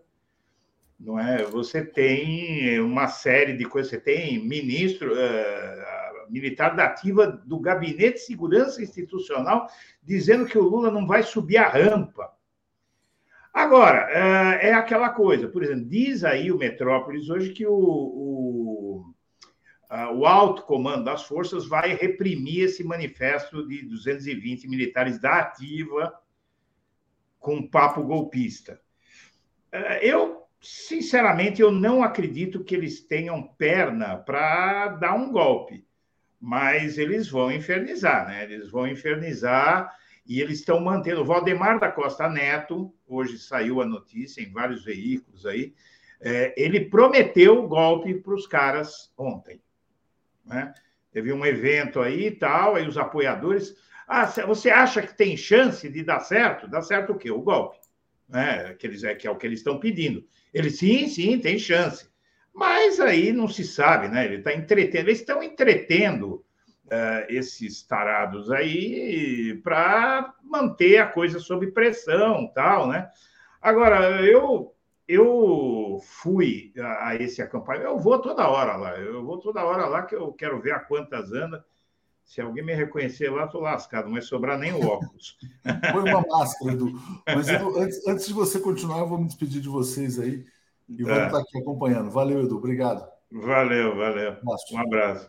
[1.00, 1.44] não é?
[1.46, 8.16] Você tem uma série de coisas, você tem ministro uh, militar da ativa do Gabinete
[8.16, 9.68] de Segurança Institucional
[10.04, 12.30] dizendo que o Lula não vai subir a rampa.
[13.54, 19.14] Agora, uh, é aquela coisa, por exemplo, diz aí o Metrópolis hoje que o, o,
[19.90, 26.14] uh, o alto comando das forças vai reprimir esse manifesto de 220 militares da ativa
[27.40, 28.82] com papo golpista.
[30.02, 35.86] Eu sinceramente, eu não acredito que eles tenham perna para dar um golpe,
[36.40, 38.44] mas eles vão infernizar, né?
[38.44, 39.94] Eles vão infernizar
[40.26, 41.22] e eles estão mantendo.
[41.22, 45.74] O Valdemar da Costa Neto, hoje saiu a notícia em vários veículos aí,
[46.22, 49.62] é, ele prometeu golpe para os caras ontem.
[50.46, 50.74] Né?
[51.12, 53.76] Teve um evento aí e tal, aí os apoiadores.
[54.08, 56.68] Ah, você acha que tem chance de dar certo?
[56.68, 57.32] Dá certo o quê?
[57.32, 57.78] O golpe.
[58.30, 58.76] Né?
[58.76, 60.24] Que, eles, é, que é o que eles estão pedindo.
[60.54, 62.08] Ele, sim, sim, tem chance.
[62.54, 64.26] Mas aí não se sabe, né?
[64.26, 66.46] Ele está entretendo, eles estão entretendo
[66.86, 73.10] uh, esses tarados aí para manter a coisa sob pressão, tal, né?
[73.62, 74.76] Agora, eu
[75.08, 79.88] eu fui a, a esse acampamento, eu vou toda hora lá, eu vou toda hora
[79.88, 81.66] lá que eu quero ver a quantas anda.
[82.30, 85.36] Se alguém me reconhecer lá, estou lascado, não vai sobrar nem o óculos.
[85.92, 86.94] Põe uma máscara, Edu.
[87.26, 90.46] Mas Edu, antes, antes de você continuar, eu vou me despedir de vocês aí
[90.88, 92.12] e vamos estar aqui acompanhando.
[92.12, 92.58] Valeu, Edu.
[92.58, 93.04] Obrigado.
[93.32, 94.38] Valeu, valeu.
[94.72, 95.28] Um abraço.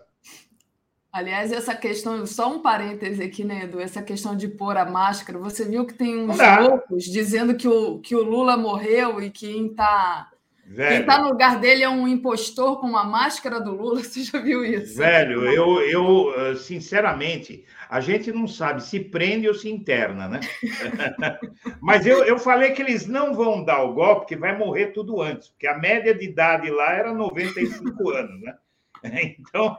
[1.11, 3.81] Aliás, essa questão, só um parêntese aqui, né, Edu?
[3.81, 7.99] Essa questão de pôr a máscara, você viu que tem uns loucos dizendo que o,
[8.01, 10.31] que o Lula morreu e quem está
[10.71, 13.99] Velho, Quem está no lugar dele é um impostor com uma máscara do Lula.
[14.05, 14.97] Você já viu isso?
[14.97, 20.41] Velho, eu, eu sinceramente, a gente não sabe se prende ou se interna, né?
[21.83, 25.21] Mas eu, eu falei que eles não vão dar o golpe, que vai morrer tudo
[25.21, 28.55] antes, porque a média de idade lá era 95 anos, né?
[29.03, 29.77] Então,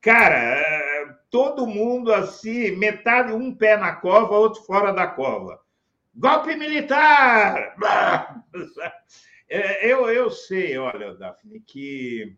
[0.00, 5.58] cara, todo mundo assim, metade, um pé na cova, outro fora da cova.
[6.14, 7.74] Golpe militar!
[9.48, 12.36] É, eu, eu sei, olha, Daphne, que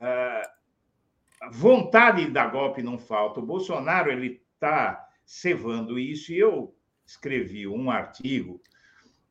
[0.00, 3.40] uh, vontade de dar golpe não falta.
[3.40, 6.74] O Bolsonaro ele está cevando isso e eu
[7.06, 8.60] escrevi um artigo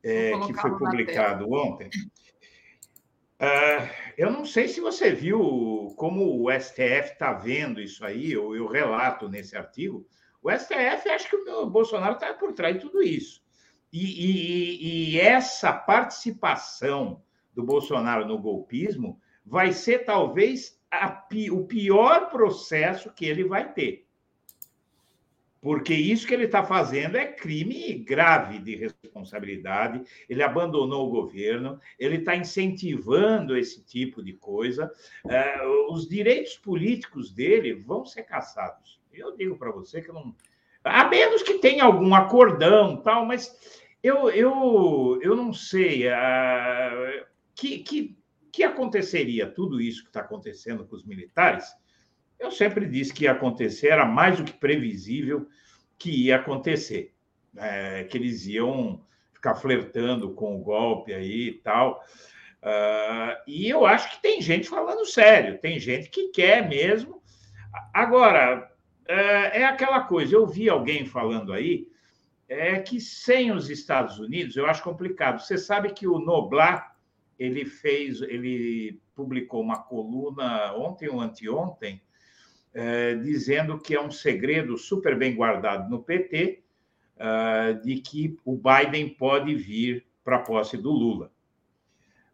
[0.02, 1.90] é, que foi publicado ontem.
[3.40, 8.56] Uh, eu não sei se você viu como o STF está vendo isso aí, eu,
[8.56, 10.08] eu relato nesse artigo.
[10.42, 13.43] O STF acha que o Bolsonaro está por trás de tudo isso.
[13.94, 17.22] E, e, e, essa participação
[17.54, 24.08] do Bolsonaro no golpismo vai ser talvez a, o pior processo que ele vai ter.
[25.62, 30.04] Porque isso que ele está fazendo é crime grave de responsabilidade.
[30.28, 34.92] Ele abandonou o governo, ele está incentivando esse tipo de coisa.
[35.30, 39.00] É, os direitos políticos dele vão ser caçados.
[39.14, 40.36] Eu digo para você que não.
[40.84, 43.56] A menos que tenha algum acordão, tal, mas
[44.04, 46.08] eu, eu, eu não sei.
[46.10, 47.26] Uh,
[47.56, 48.18] que, que,
[48.52, 51.66] que aconteceria tudo isso que está acontecendo com os militares?
[52.38, 55.48] Eu sempre disse que ia acontecer, era mais do que previsível
[55.98, 57.14] que ia acontecer.
[57.56, 62.04] É, que eles iam ficar flertando com o golpe aí e tal.
[62.62, 67.22] Uh, e eu acho que tem gente falando sério, tem gente que quer mesmo.
[67.94, 68.70] Agora,
[69.08, 71.88] é, é aquela coisa, eu vi alguém falando aí
[72.54, 75.40] é que sem os Estados Unidos eu acho complicado.
[75.40, 76.84] Você sabe que o Noblat
[77.38, 82.02] ele fez, ele publicou uma coluna ontem ou anteontem
[82.74, 86.64] é, dizendo que é um segredo super bem guardado no PT
[87.18, 91.32] é, de que o Biden pode vir para a posse do Lula.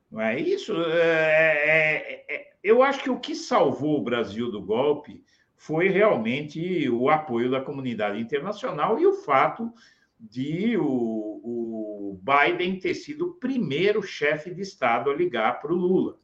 [0.10, 0.74] Não é isso?
[0.74, 5.24] É, é, é, eu acho que o que salvou o Brasil do golpe
[5.56, 9.72] foi realmente o apoio da comunidade internacional e o fato
[10.20, 15.78] de o, o Biden ter sido o primeiro chefe de Estado a ligar para o
[15.78, 16.18] Lula.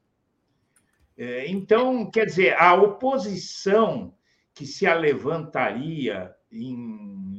[1.18, 4.14] É, então, quer dizer, a oposição
[4.54, 6.76] que se levantaria em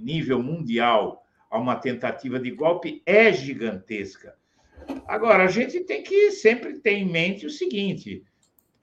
[0.02, 4.36] nível mundial a uma tentativa de golpe é gigantesca.
[5.06, 8.24] Agora, a gente tem que sempre ter em mente o seguinte: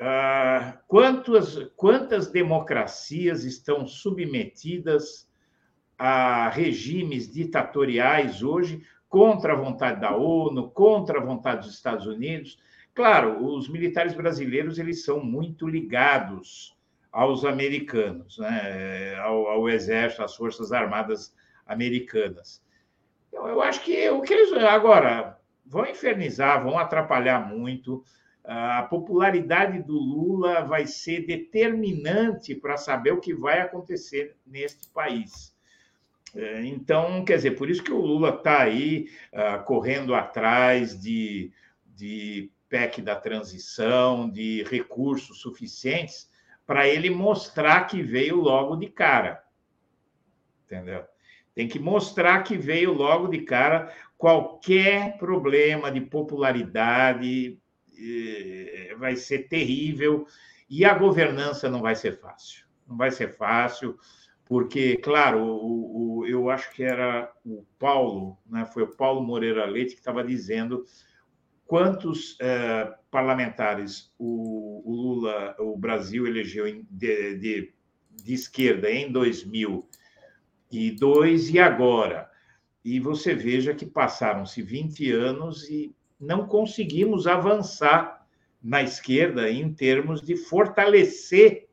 [0.02, 5.30] uh, quantas, quantas democracias estão submetidas
[6.06, 12.60] a regimes ditatoriais hoje contra a vontade da ONU, contra a vontade dos Estados Unidos.
[12.94, 16.76] Claro, os militares brasileiros eles são muito ligados
[17.10, 19.16] aos americanos, né?
[19.20, 21.34] ao, ao exército, às forças armadas
[21.66, 22.62] americanas.
[23.30, 28.04] Então, eu acho que o que eles agora vão infernizar, vão atrapalhar muito.
[28.44, 35.53] A popularidade do Lula vai ser determinante para saber o que vai acontecer neste país.
[36.36, 41.52] É, então, quer dizer, por isso que o Lula está aí uh, correndo atrás de,
[41.86, 46.32] de PEC da transição, de recursos suficientes
[46.66, 49.44] para ele mostrar que veio logo de cara.
[50.66, 51.04] Entendeu?
[51.54, 57.60] Tem que mostrar que veio logo de cara qualquer problema de popularidade
[57.96, 60.26] eh, vai ser terrível
[60.70, 62.66] e a governança não vai ser fácil.
[62.88, 63.98] Não vai ser fácil
[64.54, 69.66] porque, claro, o, o, eu acho que era o Paulo, né, foi o Paulo Moreira
[69.66, 70.86] Leite que estava dizendo
[71.66, 77.74] quantos eh, parlamentares o, o, Lula, o Brasil elegeu de, de,
[78.12, 82.30] de esquerda em 2002 e agora.
[82.86, 88.24] E você veja que passaram-se 20 anos e não conseguimos avançar
[88.62, 91.70] na esquerda em termos de fortalecer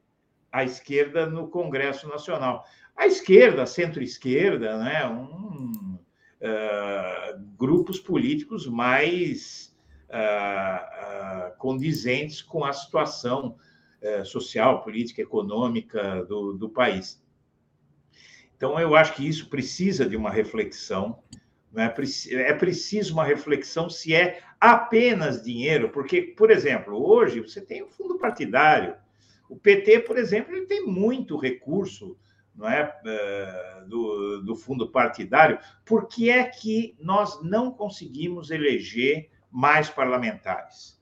[0.52, 2.64] a esquerda no Congresso Nacional.
[2.96, 5.98] A esquerda, centro-esquerda, né, um,
[6.40, 9.76] uh, grupos políticos mais
[10.08, 13.56] uh, uh, condizentes com a situação
[14.24, 17.22] social, política, econômica do, do país.
[18.56, 21.18] Então, eu acho que isso precisa de uma reflexão.
[21.70, 21.94] Né?
[22.30, 27.86] É preciso uma reflexão se é apenas dinheiro, porque, por exemplo, hoje você tem o
[27.86, 28.96] um fundo partidário,
[29.50, 32.16] o PT, por exemplo, ele tem muito recurso
[32.54, 35.58] não é, eh, do, do fundo partidário.
[35.84, 40.98] Por que é que nós não conseguimos eleger mais parlamentares.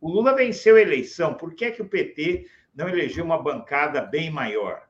[0.00, 4.00] O Lula venceu a eleição, por que, é que o PT não elegeu uma bancada
[4.00, 4.88] bem maior?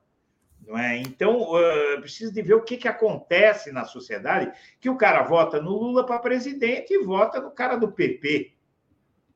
[0.66, 0.96] Não é?
[0.98, 5.60] Então, uh, precisa de ver o que, que acontece na sociedade, que o cara vota
[5.60, 8.54] no Lula para presidente e vota no cara do PP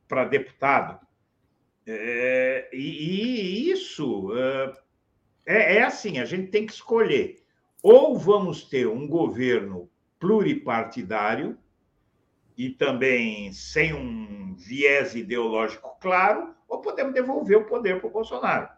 [0.06, 1.04] para deputado.
[1.86, 4.76] É, e, e, isso uh,
[5.44, 7.42] é, é assim, a gente tem que escolher.
[7.82, 9.88] Ou vamos ter um governo
[10.18, 11.56] pluripartidário
[12.56, 18.68] e também sem um viés ideológico claro, ou podemos devolver o poder para o Bolsonaro.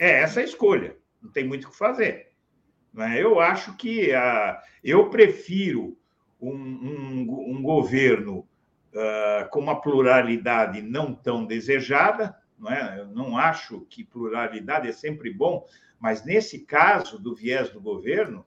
[0.00, 2.32] É essa a escolha não tem muito o que fazer.
[2.92, 3.22] Né?
[3.22, 5.96] Eu acho que uh, eu prefiro
[6.40, 8.46] um, um, um governo
[8.94, 12.36] uh, com uma pluralidade não tão desejada.
[12.58, 13.00] Não é?
[13.00, 15.66] Eu não acho que pluralidade é sempre bom,
[15.98, 18.44] mas nesse caso do viés do governo,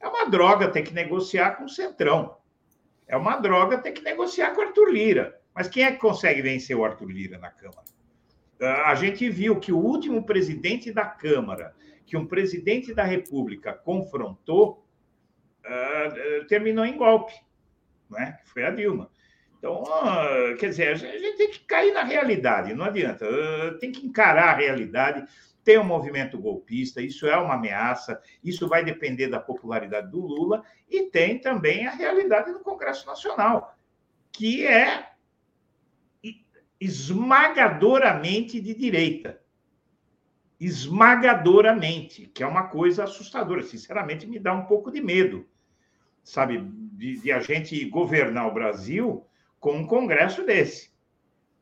[0.00, 2.36] é uma droga ter que negociar com o Centrão.
[3.06, 5.40] É uma droga ter que negociar com o Arthur Lira.
[5.54, 7.84] Mas quem é que consegue vencer o Arthur Lira na Câmara?
[8.60, 11.74] Ah, a gente viu que o último presidente da Câmara
[12.12, 14.86] que um presidente da República confrontou
[15.64, 17.32] uh, terminou em golpe,
[18.10, 18.38] né?
[18.44, 19.10] foi a Dilma.
[19.62, 19.84] Então,
[20.58, 24.48] quer dizer, a gente tem que cair na realidade, não adianta, uh, tem que encarar
[24.48, 25.24] a realidade.
[25.62, 30.64] Tem um movimento golpista, isso é uma ameaça, isso vai depender da popularidade do Lula,
[30.90, 33.78] e tem também a realidade do Congresso Nacional,
[34.32, 35.10] que é
[36.80, 39.40] esmagadoramente de direita
[40.58, 43.64] esmagadoramente, que é uma coisa assustadora.
[43.64, 45.44] Sinceramente, me dá um pouco de medo,
[46.22, 46.60] sabe,
[46.92, 49.26] de, de, a gente governar o Brasil
[49.62, 50.90] com um congresso desse.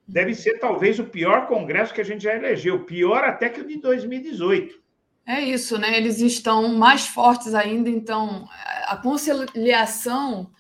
[0.09, 3.66] Deve ser talvez o pior congresso que a gente já elegeu, pior até que o
[3.66, 4.82] de 2018.
[5.27, 5.98] É isso, né?
[5.98, 8.48] Eles estão mais fortes ainda, então
[8.86, 10.51] a conciliação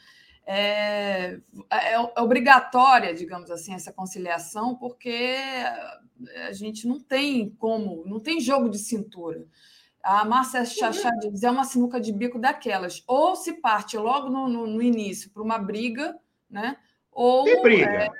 [0.46, 1.40] é,
[1.70, 5.34] é, é obrigatória, digamos assim, essa conciliação, porque
[6.46, 9.46] a gente não tem como, não tem jogo de cintura.
[10.02, 13.02] A Márcia Chachá diz, é uma sinuca de bico daquelas.
[13.06, 16.14] Ou se parte logo no, no, no início para uma briga,
[16.48, 16.76] né?
[17.12, 17.44] Ou.
[17.44, 17.90] Tem briga.
[17.90, 18.10] É...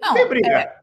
[0.00, 0.48] Não, Tem briga.
[0.48, 0.82] É,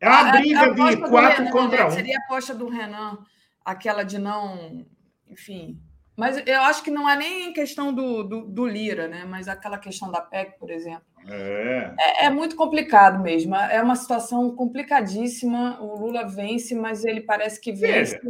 [0.00, 1.86] é uma briga a, a de quatro Renan, contra né?
[1.86, 1.90] um.
[1.90, 3.18] Seria a aposta do Renan,
[3.64, 4.86] aquela de não.
[5.28, 5.80] Enfim,
[6.16, 9.24] mas eu acho que não é nem questão do, do, do, Lira, né?
[9.24, 11.04] Mas aquela questão da PEC, por exemplo.
[11.26, 11.94] É.
[11.98, 12.26] é.
[12.26, 13.54] É, muito complicado mesmo.
[13.56, 15.80] É uma situação complicadíssima.
[15.80, 18.20] O Lula vence, mas ele parece que vence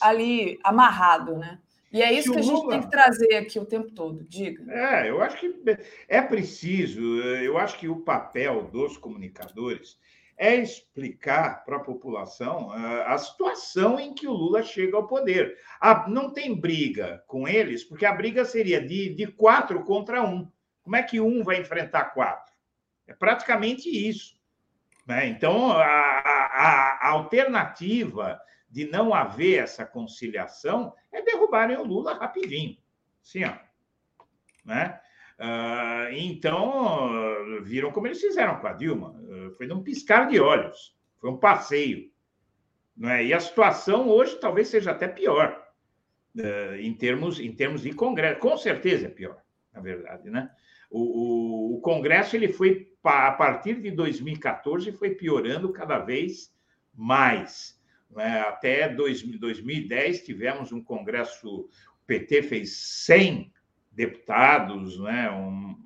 [0.00, 1.58] ali amarrado, né?
[1.90, 2.70] E é isso que a gente Lula...
[2.70, 4.24] tem que trazer aqui o tempo todo.
[4.24, 4.70] Diga.
[4.72, 5.54] É, eu acho que
[6.06, 7.00] é preciso.
[7.22, 9.98] Eu acho que o papel dos comunicadores
[10.38, 15.58] é explicar para a população ah, a situação em que o Lula chega ao poder.
[15.80, 20.48] Ah, não tem briga com eles, porque a briga seria de, de quatro contra um.
[20.82, 22.54] Como é que um vai enfrentar quatro?
[23.06, 24.38] É praticamente isso.
[25.06, 25.26] Né?
[25.26, 28.40] Então, a, a, a alternativa
[28.70, 32.76] de não haver essa conciliação é derrubarem o Lula rapidinho.
[33.22, 33.54] Sim, ó.
[34.64, 35.00] Né?
[35.38, 39.10] Uh, então, viram como eles fizeram com a Dilma.
[39.10, 40.96] Uh, foi num piscar de olhos.
[41.18, 42.10] Foi um passeio.
[42.96, 43.24] Não é?
[43.24, 45.64] E a situação hoje talvez seja até pior,
[46.36, 48.40] uh, em, termos, em termos de Congresso.
[48.40, 49.40] Com certeza é pior,
[49.72, 50.28] na verdade.
[50.28, 50.50] Né?
[50.90, 56.52] O, o, o Congresso ele foi, a partir de 2014, foi piorando cada vez
[56.92, 57.77] mais.
[58.16, 58.40] É?
[58.40, 61.68] Até 2010 tivemos um Congresso, o
[62.06, 63.52] PT fez 100
[63.92, 65.76] deputados, né, um,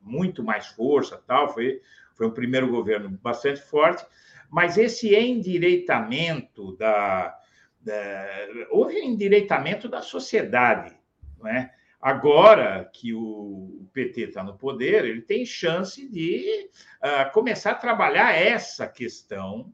[0.00, 1.52] muito mais força, tal.
[1.52, 1.80] Foi,
[2.14, 4.04] foi um primeiro governo bastante forte,
[4.50, 7.36] mas esse endireitamento da,
[7.80, 8.26] da
[8.70, 10.94] houve endireitamento da sociedade,
[11.38, 11.72] não é?
[12.00, 18.34] Agora que o PT está no poder, ele tem chance de uh, começar a trabalhar
[18.34, 19.72] essa questão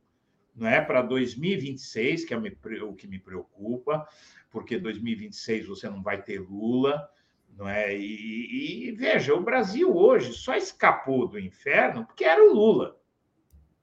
[0.59, 4.06] não é, para 2026, que é o que me preocupa,
[4.51, 7.09] porque 2026 você não vai ter Lula,
[7.56, 7.97] não é?
[7.97, 12.98] E, e, veja, o Brasil hoje só escapou do inferno porque era o Lula.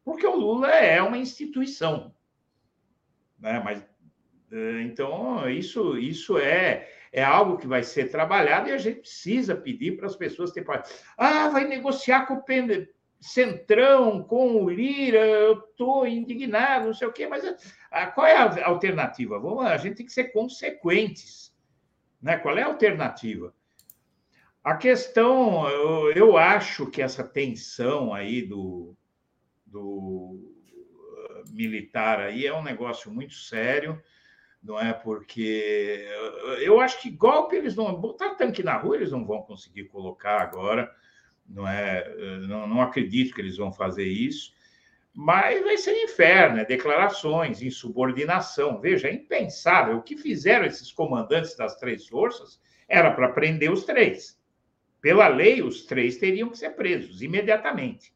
[0.04, 2.14] Porque o Lula é uma instituição.
[3.40, 3.62] Né?
[3.64, 3.84] Mas,
[4.52, 9.56] eh, então, isso, isso é, é algo que vai ser trabalhado e a gente precisa
[9.56, 10.68] pedir para as pessoas terem.
[11.18, 12.44] Ah, vai negociar com o
[13.20, 17.44] Centrão, com o Lira, eu estou indignado, não sei o quê, mas
[17.90, 19.40] ah, qual é a alternativa?
[19.40, 21.54] Vamos, a gente tem que ser consequentes.
[22.22, 22.38] Né?
[22.38, 23.54] Qual é a alternativa?
[24.64, 28.96] A questão, eu, eu acho que essa tensão aí do,
[29.66, 34.02] do uh, militar aí é um negócio muito sério,
[34.64, 34.92] não é?
[34.92, 36.08] Porque
[36.64, 37.94] eu acho que golpe eles não.
[37.94, 40.92] Botar tanque na rua eles não vão conseguir colocar agora,
[41.48, 42.40] não é?
[42.48, 44.54] Não, não acredito que eles vão fazer isso,
[45.14, 48.82] mas vai ser inferno, é declarações, insubordinação.
[48.82, 49.98] Veja, é impensável.
[49.98, 54.38] O que fizeram esses comandantes das três forças era para prender os três.
[55.00, 58.14] Pela lei, os três teriam que ser presos imediatamente.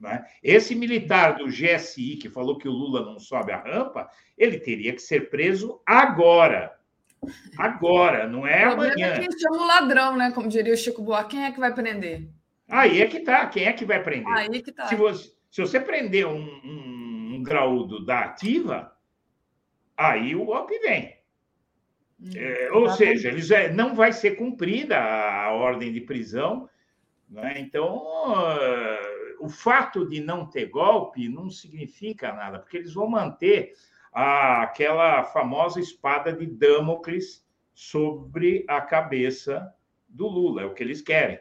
[0.00, 0.26] Né?
[0.42, 4.92] Esse militar do GSI que falou que o Lula não sobe a rampa, ele teria
[4.92, 6.78] que ser preso agora.
[7.58, 9.06] Agora, não é o amanhã.
[9.08, 10.30] É quem chama o ladrão, né?
[10.32, 12.28] Como diria o Chico Buarque, quem é que vai prender?
[12.68, 13.46] Aí é que tá.
[13.46, 14.32] Quem é que vai prender?
[14.32, 14.86] Aí que tá.
[14.86, 18.96] Se você, se você prender um, um, um graúdo da ativa,
[19.96, 21.18] aí o golpe vem.
[22.20, 26.68] Hum, é, ou seja, eles, é, não vai ser cumprida a, a ordem de prisão.
[27.28, 27.54] Né?
[27.58, 33.72] Então, uh, o fato de não ter golpe não significa nada, porque eles vão manter
[34.12, 39.72] a, aquela famosa espada de Damocles sobre a cabeça
[40.08, 41.38] do Lula, é o que eles querem.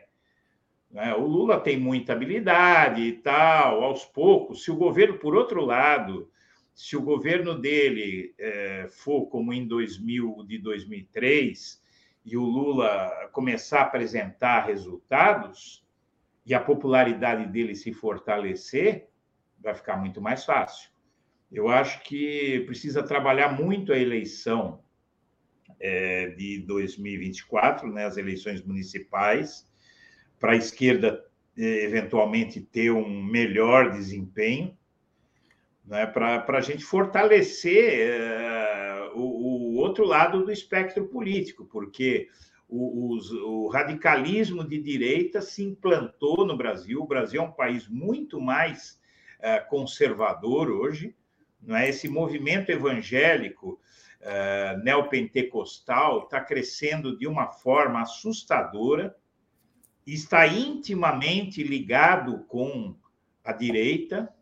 [0.92, 1.14] Né?
[1.16, 4.64] O Lula tem muita habilidade e tal, aos poucos.
[4.64, 6.30] Se o governo, por outro lado,
[6.74, 11.82] se o governo dele é, for como em 2000 de 2003
[12.26, 15.86] e o Lula começar a apresentar resultados
[16.46, 19.10] e a popularidade dele se fortalecer,
[19.60, 20.90] vai ficar muito mais fácil.
[21.52, 24.84] Eu acho que precisa trabalhar muito a eleição
[25.80, 29.68] é, de 2024, né, as eleições municipais,
[30.40, 31.24] para a esquerda
[31.58, 34.78] é, eventualmente ter um melhor desempenho,
[35.86, 42.28] né, para a gente fortalecer é, o, o, outro lado do espectro político, porque
[42.68, 47.02] o, o, o radicalismo de direita se implantou no Brasil.
[47.02, 49.02] O Brasil é um país muito mais
[49.40, 51.16] é, conservador hoje,
[51.62, 51.90] não é?
[51.90, 53.80] Esse movimento evangélico
[54.22, 59.16] uh, neopentecostal está crescendo de uma forma assustadora,
[60.06, 62.96] está intimamente ligado com
[63.44, 64.34] a direita,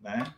[0.00, 0.32] né?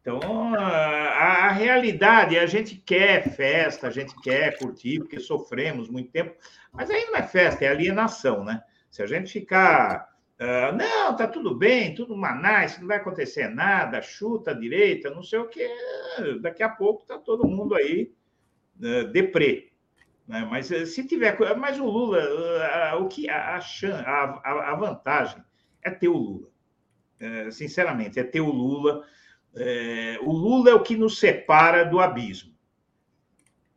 [0.00, 6.10] Então, a, a, realidade, a gente quer festa, a gente quer curtir, porque sofremos muito
[6.10, 6.36] tempo,
[6.70, 8.62] mas aí não é festa, é alienação, né?
[8.90, 10.13] Se a gente ficar
[10.44, 15.22] Uh, não, tá tudo bem, tudo manais, não vai acontecer nada, chuta à direita, não
[15.22, 15.66] sei o que.
[16.42, 18.12] Daqui a pouco tá todo mundo aí
[18.78, 19.72] uh, deprê.
[20.28, 20.46] Né?
[20.50, 21.38] Mas eh, se tiver.
[21.56, 22.18] Mas o Lula,
[22.94, 25.42] uh, o que a, a, a, vantagem
[25.82, 26.50] é ter o Lula.
[27.22, 29.02] Uh, sinceramente, é ter o Lula.
[30.22, 32.52] o Lula é o que nos separa do abismo.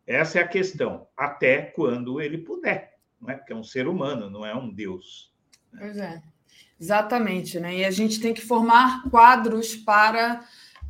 [0.05, 3.35] Essa é a questão, até quando ele puder, não é?
[3.35, 5.33] Porque é um ser humano, não é um Deus.
[5.71, 5.79] Né?
[5.81, 6.36] Pois é.
[6.79, 7.77] Exatamente, né?
[7.77, 10.43] E a gente tem que formar quadros para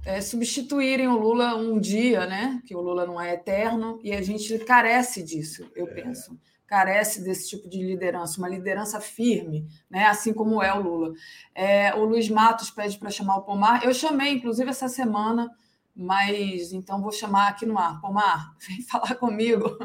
[0.08, 2.62] é, substituírem o Lula um dia, né?
[2.66, 5.92] Que o Lula não é eterno, e a gente carece disso, eu é.
[5.92, 6.40] penso.
[6.66, 10.06] Carece desse tipo de liderança, uma liderança firme, né?
[10.06, 11.14] assim como é o Lula.
[11.56, 13.86] É, o Luiz Matos pede para chamar o Pomar.
[13.86, 15.50] Eu chamei, inclusive, essa semana,
[15.96, 18.02] mas então vou chamar aqui no ar.
[18.02, 19.78] Pomar, vem falar comigo.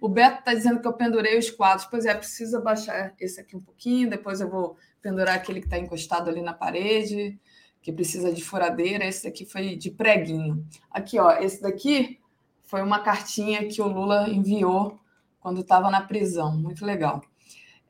[0.00, 1.86] O Beto está dizendo que eu pendurei os quadros.
[1.86, 5.78] Pois é, precisa baixar esse aqui um pouquinho, depois eu vou pendurar aquele que está
[5.78, 7.38] encostado ali na parede,
[7.82, 9.04] que precisa de furadeira.
[9.04, 10.66] Esse daqui foi de preguinho.
[10.90, 12.18] Aqui, ó, esse daqui
[12.62, 14.98] foi uma cartinha que o Lula enviou
[15.40, 16.56] quando estava na prisão.
[16.56, 17.20] Muito legal.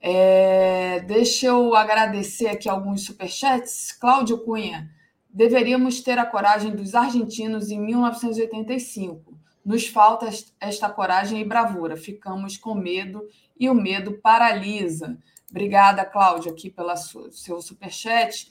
[0.00, 3.92] É, deixa eu agradecer aqui alguns superchats.
[3.92, 4.90] Cláudio Cunha,
[5.28, 9.38] deveríamos ter a coragem dos argentinos em 1985.
[9.62, 11.96] Nos falta esta coragem e bravura.
[11.96, 13.22] Ficamos com medo
[13.58, 15.18] e o medo paralisa.
[15.50, 18.50] Obrigada, Cláudia, aqui pelo seu superchat.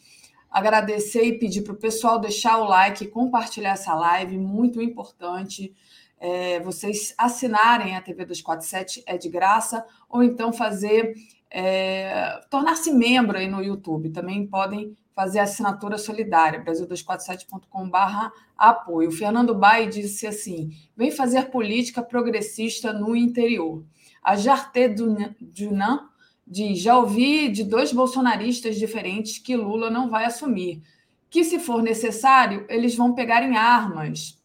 [0.52, 5.74] Agradecer e pedir para o pessoal deixar o like compartilhar essa live, muito importante.
[6.20, 11.14] É, vocês assinarem a TV 247 é de graça, ou então fazer,
[11.50, 14.10] é, tornar-se membro aí no YouTube.
[14.10, 19.10] Também podem fazer assinatura solidária, brasil247.com.br apoio.
[19.10, 23.86] O Fernando Bai disse assim: vem fazer política progressista no interior.
[24.22, 26.10] A Jarté Dunan
[26.50, 30.82] diz: já ouvi de dois bolsonaristas diferentes que Lula não vai assumir,
[31.30, 34.40] que se for necessário, eles vão pegar em armas.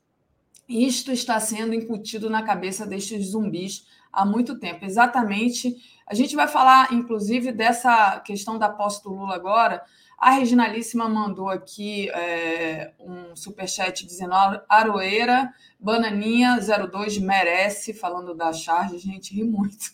[0.68, 4.84] Isto está sendo incutido na cabeça destes zumbis há muito tempo.
[4.84, 5.76] Exatamente.
[6.06, 9.82] A gente vai falar, inclusive, dessa questão da posse do Lula agora.
[10.18, 14.34] A Reginalíssima mandou aqui é, um superchat dizendo:
[14.68, 18.98] Aroeira, Bananinha 02 merece, falando da charge.
[18.98, 19.92] Gente, ri muito.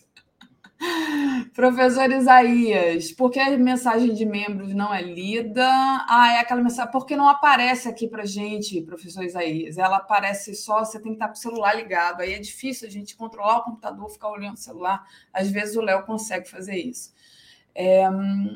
[1.53, 5.67] Professor Isaías, por que a mensagem de membros não é lida?
[6.07, 6.91] Ah, é aquela mensagem.
[6.91, 9.77] Porque não aparece aqui para gente, professor Isaías.
[9.77, 12.21] Ela aparece só, você tem que estar com o celular ligado.
[12.21, 15.05] Aí é difícil a gente controlar o computador, ficar olhando o celular.
[15.31, 17.13] Às vezes o Léo consegue fazer isso.
[17.73, 18.09] É,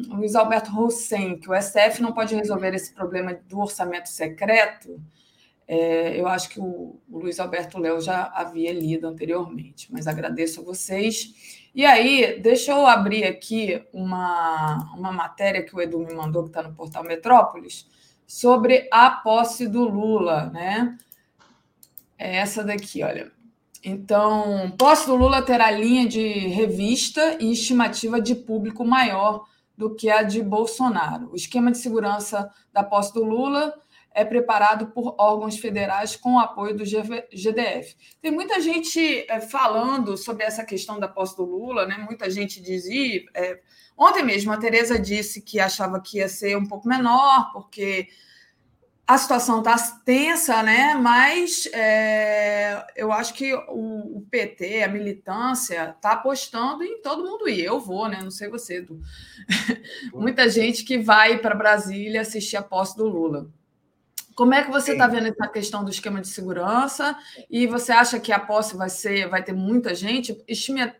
[0.07, 5.01] Luiz Alberto Rousseff, que o STF não pode resolver esse problema do orçamento secreto,
[5.67, 10.61] é, eu acho que o, o Luiz Alberto Léo já havia lido anteriormente, mas agradeço
[10.61, 11.64] a vocês.
[11.75, 16.49] E aí, deixa eu abrir aqui uma, uma matéria que o Edu me mandou, que
[16.49, 17.85] está no portal Metrópolis,
[18.25, 20.97] sobre a posse do Lula, né?
[22.17, 23.29] É essa daqui, olha.
[23.83, 29.45] Então, posse do Lula terá linha de revista e estimativa de público maior
[29.77, 31.29] do que a de Bolsonaro.
[31.33, 33.73] O esquema de segurança da posse do Lula
[34.15, 37.97] é preparado por órgãos federais com o apoio do GDF.
[38.21, 41.97] Tem muita gente é, falando sobre essa questão da posse do Lula, né?
[41.97, 43.23] Muita gente dizia.
[43.33, 43.59] É...
[43.97, 48.07] Ontem mesmo a Tereza disse que achava que ia ser um pouco menor, porque
[49.05, 49.75] a situação está
[50.05, 50.95] tensa, né?
[50.95, 57.49] Mas é, eu acho que o, o, PT, a militância, está apostando em todo mundo
[57.49, 57.65] ir.
[57.65, 58.21] Eu vou, né?
[58.23, 58.99] Não sei você, Edu.
[60.13, 63.49] Muita gente que vai para Brasília assistir a posse do Lula.
[64.35, 67.17] Como é que você está vendo essa questão do esquema de segurança?
[67.49, 70.37] E você acha que a posse vai ser, vai ter muita gente?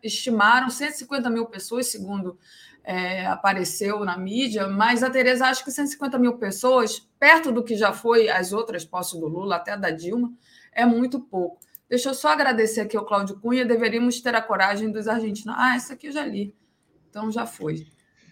[0.01, 2.39] Estimaram 150 mil pessoas, segundo
[2.81, 7.75] é, apareceu na mídia, mas a Tereza acha que 150 mil pessoas, perto do que
[7.75, 10.31] já foi as outras posses do Lula, até da Dilma,
[10.71, 11.59] é muito pouco.
[11.89, 15.55] Deixa eu só agradecer aqui ao Cláudio Cunha, deveríamos ter a coragem dos argentinos.
[15.57, 16.55] Ah, essa aqui eu já li,
[17.09, 17.87] então já foi.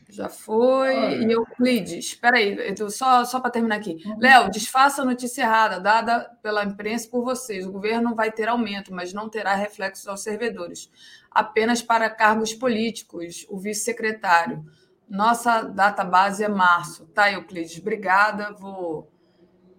[0.09, 0.95] Já foi.
[0.95, 1.15] Olha.
[1.15, 4.01] E Euclides, espera aí, só, só para terminar aqui.
[4.05, 4.17] Uhum.
[4.19, 7.65] Léo, desfaça a notícia errada, dada pela imprensa por vocês.
[7.65, 10.89] O governo vai ter aumento, mas não terá reflexos aos servidores
[11.34, 14.63] apenas para cargos políticos, o vice-secretário.
[15.09, 17.05] Nossa data base é março.
[17.07, 18.53] Tá, Euclides, obrigada.
[18.53, 19.11] Vou,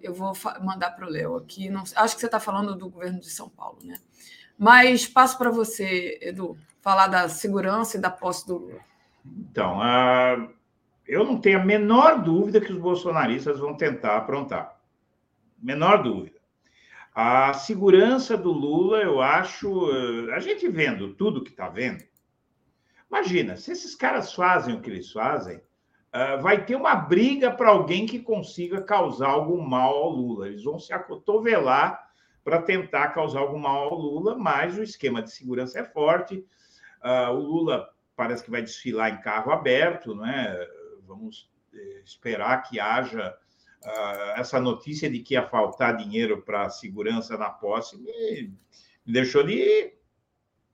[0.03, 0.33] eu vou
[0.63, 1.71] mandar para o Léo aqui.
[1.71, 3.97] Não, acho que você está falando do governo de São Paulo, né?
[4.59, 8.81] Mas passo para você, Edu, falar da segurança e da posse do Lula.
[9.25, 10.51] Então, uh,
[11.07, 14.79] eu não tenho a menor dúvida que os bolsonaristas vão tentar aprontar.
[15.59, 16.39] Menor dúvida.
[17.15, 19.89] A segurança do Lula, eu acho,
[20.35, 22.03] a gente vendo tudo que está vendo,
[23.09, 27.71] imagina, se esses caras fazem o que eles fazem, uh, vai ter uma briga para
[27.71, 30.49] alguém que consiga causar algum mal ao Lula.
[30.49, 32.05] Eles vão se acotovelar
[32.43, 36.45] para tentar causar algum mal ao Lula, mas o esquema de segurança é forte.
[37.03, 40.57] Uh, o Lula parece que vai desfilar em carro aberto, né?
[41.07, 43.37] Vamos eh, esperar que haja
[43.85, 48.53] uh, essa notícia de que ia faltar dinheiro para segurança na posse me,
[49.05, 49.93] me, deixou de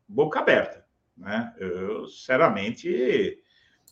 [0.09, 0.85] boca aberta.
[1.17, 1.55] Né?
[1.59, 3.39] Eu, sinceramente,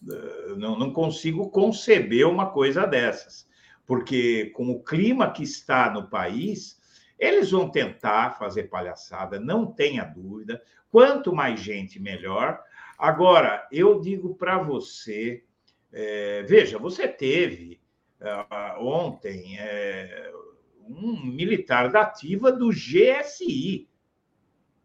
[0.02, 3.48] uh, não, não consigo conceber uma coisa dessas,
[3.86, 6.78] porque com o clima que está no país,
[7.18, 10.62] eles vão tentar fazer palhaçada, não tenha dúvida.
[10.90, 12.62] Quanto mais gente, melhor.
[12.98, 15.44] Agora, eu digo para você,
[15.92, 17.80] é, veja, você teve
[18.20, 20.32] uh, ontem é,
[20.80, 23.88] um militar da ativa do GSI,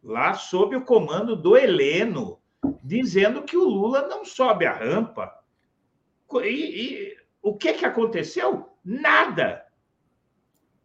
[0.00, 2.40] lá sob o comando do Heleno,
[2.84, 5.36] dizendo que o Lula não sobe a rampa.
[6.34, 8.68] E, e o que, que aconteceu?
[8.84, 9.66] Nada.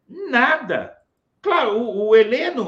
[0.08, 0.98] Nada.
[1.44, 2.68] Claro, o, o Heleno,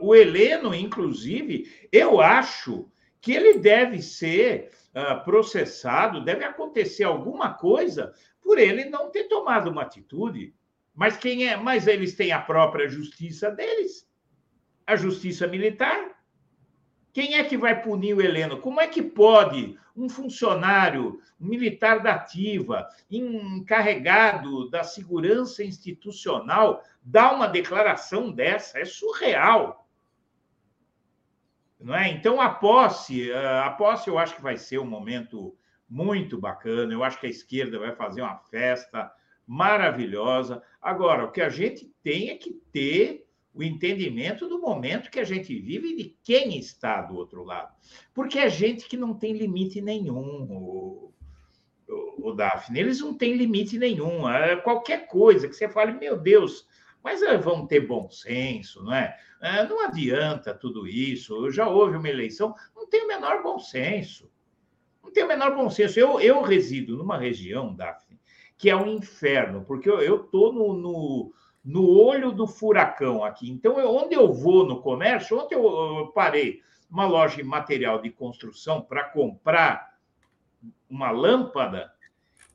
[0.00, 2.90] o Heleno, inclusive, eu acho
[3.20, 9.70] que ele deve ser uh, processado, deve acontecer alguma coisa por ele não ter tomado
[9.70, 10.54] uma atitude.
[10.94, 11.56] Mas quem é?
[11.56, 14.08] Mas eles têm a própria justiça deles,
[14.86, 16.18] a justiça militar.
[17.12, 18.60] Quem é que vai punir o Heleno?
[18.60, 27.34] Como é que pode um funcionário um militar da ativa, encarregado da segurança institucional, dar
[27.34, 28.78] uma declaração dessa?
[28.78, 29.79] É surreal.
[31.80, 32.10] Não é?
[32.10, 35.56] Então, a posse, a posse eu acho que vai ser um momento
[35.88, 36.92] muito bacana.
[36.92, 39.10] Eu acho que a esquerda vai fazer uma festa
[39.46, 40.62] maravilhosa.
[40.80, 45.24] Agora, o que a gente tem é que ter o entendimento do momento que a
[45.24, 47.74] gente vive e de quem está do outro lado.
[48.14, 51.12] Porque é gente que não tem limite nenhum, o,
[51.88, 52.78] o, o Daphne.
[52.78, 54.28] Eles não têm limite nenhum.
[54.28, 56.68] É qualquer coisa que você fale, meu Deus,
[57.02, 59.16] mas é, vão ter bom senso, não é?
[59.40, 59.66] é?
[59.66, 61.50] Não adianta tudo isso.
[61.50, 64.30] Já houve uma eleição, não tem o menor bom senso.
[65.02, 65.98] Não tem o menor bom senso.
[65.98, 68.18] Eu, eu resido numa região, Daphne,
[68.56, 71.32] que é um inferno, porque eu estou no, no,
[71.64, 73.50] no, olho do furacão aqui.
[73.50, 76.60] Então, eu, onde eu vou no comércio, ontem eu, eu parei
[76.90, 79.96] uma loja de material de construção para comprar
[80.88, 81.90] uma lâmpada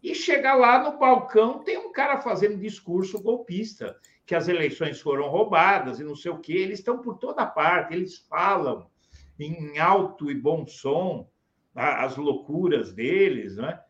[0.03, 5.27] e chegar lá no balcão, tem um cara fazendo discurso golpista, que as eleições foram
[5.27, 6.53] roubadas e não sei o quê.
[6.53, 8.89] Eles estão por toda parte, eles falam
[9.39, 11.29] em alto e bom som
[11.75, 13.81] as loucuras deles, né?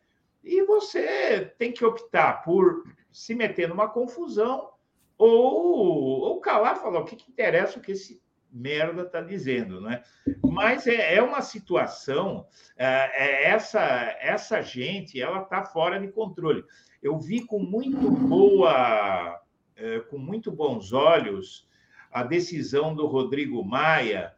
[0.44, 4.72] E você tem que optar por se meter numa confusão
[5.18, 8.22] ou, ou calar, falar o que, que interessa o que esse
[8.52, 10.02] merda está dizendo, né?
[10.42, 12.48] Mas é, é uma situação,
[12.78, 13.82] é, é, essa
[14.20, 16.64] essa gente, ela está fora de controle.
[17.04, 19.42] Eu vi com muito boa,
[19.76, 21.68] é, com muito bons olhos
[22.12, 24.34] a decisão do Rodrigo Maia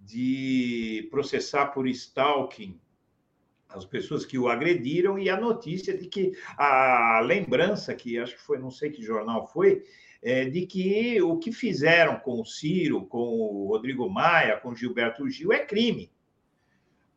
[0.00, 2.78] de processar por stalking
[3.68, 8.42] as pessoas que o agrediram e a notícia de que a lembrança que acho que
[8.42, 9.82] foi não sei que jornal foi
[10.22, 15.28] é, de que o que fizeram com o Ciro, com o Rodrigo Maia, com Gilberto
[15.28, 16.12] Gil é crime.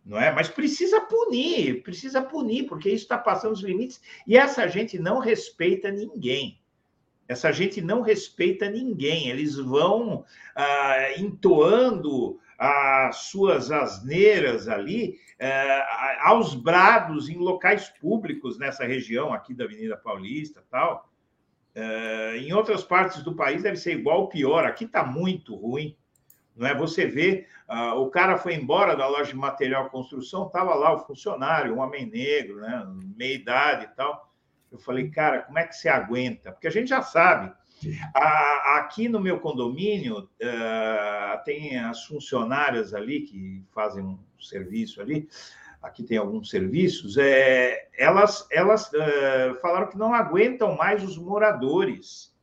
[0.04, 0.32] Não é?
[0.32, 5.20] Mas precisa punir, precisa punir, porque isso está passando os limites e essa gente não
[5.20, 6.60] respeita ninguém.
[7.28, 9.30] Essa gente não respeita ninguém.
[9.30, 10.26] Eles vão
[10.56, 19.54] ah, entoando as suas asneiras ali ah, aos brados em locais públicos nessa região aqui
[19.54, 21.10] da Avenida Paulista tal.
[21.76, 24.64] Uh, em outras partes do país deve ser igual ou pior.
[24.64, 25.98] Aqui está muito ruim.
[26.56, 26.74] Não é?
[26.74, 31.00] Você vê, uh, o cara foi embora da loja de material construção, estava lá o
[31.00, 32.88] funcionário, um homem negro, né?
[33.18, 34.34] meia idade e tal.
[34.76, 36.52] Eu falei, cara, como é que você aguenta?
[36.52, 37.52] Porque a gente já sabe.
[38.14, 45.28] A, aqui no meu condomínio, uh, tem as funcionárias ali que fazem um serviço ali
[45.86, 52.34] aqui tem alguns serviços, é, elas, elas é, falaram que não aguentam mais os moradores.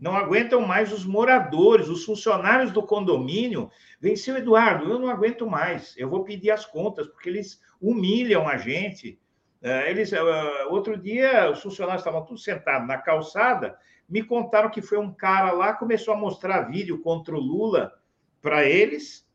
[0.00, 3.70] Não aguentam mais os moradores, os funcionários do condomínio.
[4.00, 5.94] Venceu, Eduardo, eu não aguento mais.
[5.96, 9.20] Eu vou pedir as contas, porque eles humilham a gente.
[9.62, 10.20] É, eles, é,
[10.66, 13.78] outro dia, os funcionários estavam todos sentados na calçada,
[14.08, 17.92] me contaram que foi um cara lá, começou a mostrar vídeo contra o Lula
[18.40, 19.26] para eles,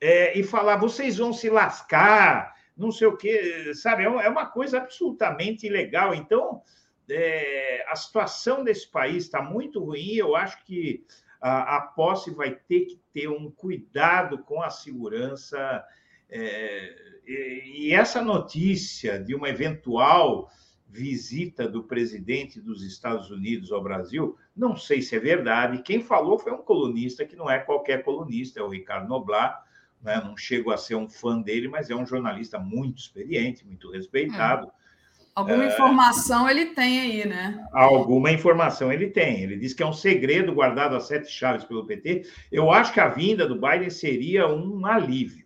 [0.00, 4.02] é, e falar, vocês vão se lascar, não sei o quê, sabe?
[4.02, 6.14] É, é uma coisa absolutamente ilegal.
[6.14, 6.62] Então,
[7.08, 10.14] é, a situação desse país está muito ruim.
[10.14, 11.04] Eu acho que
[11.40, 15.82] a, a, posse vai ter que ter um cuidado com a segurança.
[16.28, 16.96] É,
[17.26, 20.50] e, e essa notícia de uma eventual
[20.88, 25.82] visita do presidente dos Estados Unidos ao Brasil, não sei se é verdade.
[25.82, 29.66] Quem falou foi um colunista que não é qualquer colunista, é o Ricardo Noblar
[30.02, 30.22] né?
[30.24, 34.68] não chego a ser um fã dele, mas é um jornalista muito experiente, muito respeitado.
[34.68, 34.86] É.
[35.34, 35.68] Alguma é...
[35.68, 37.66] informação ele tem aí, né?
[37.72, 39.42] Alguma informação ele tem.
[39.42, 42.26] Ele diz que é um segredo guardado a sete chaves pelo PT.
[42.50, 45.44] Eu acho que a vinda do Biden seria um alívio.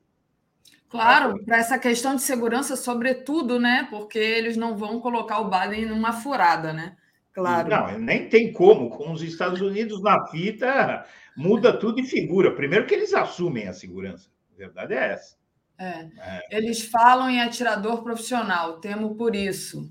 [0.91, 3.87] Claro, para essa questão de segurança, sobretudo, né?
[3.89, 6.97] Porque eles não vão colocar o Biden numa furada, né?
[7.33, 7.69] Claro.
[7.69, 8.91] Não, nem tem como.
[8.91, 11.07] Com os Estados Unidos na fita,
[11.37, 12.55] muda tudo e figura.
[12.55, 14.29] Primeiro que eles assumem a segurança
[14.61, 15.37] verdade é essa.
[15.79, 16.09] É.
[16.19, 16.41] É.
[16.51, 19.91] Eles falam em atirador profissional, temo por isso.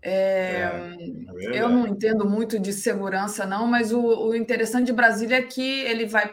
[0.00, 0.94] É,
[1.52, 5.42] é, eu não entendo muito de segurança, não, mas o, o, interessante de Brasília é
[5.42, 6.32] que ele vai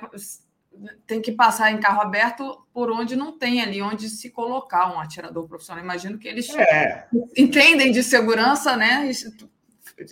[1.06, 5.00] tem que passar em carro aberto por onde não tem ali onde se colocar um
[5.00, 5.84] atirador profissional.
[5.84, 7.08] Imagino que eles é.
[7.38, 9.10] entendem de segurança, né?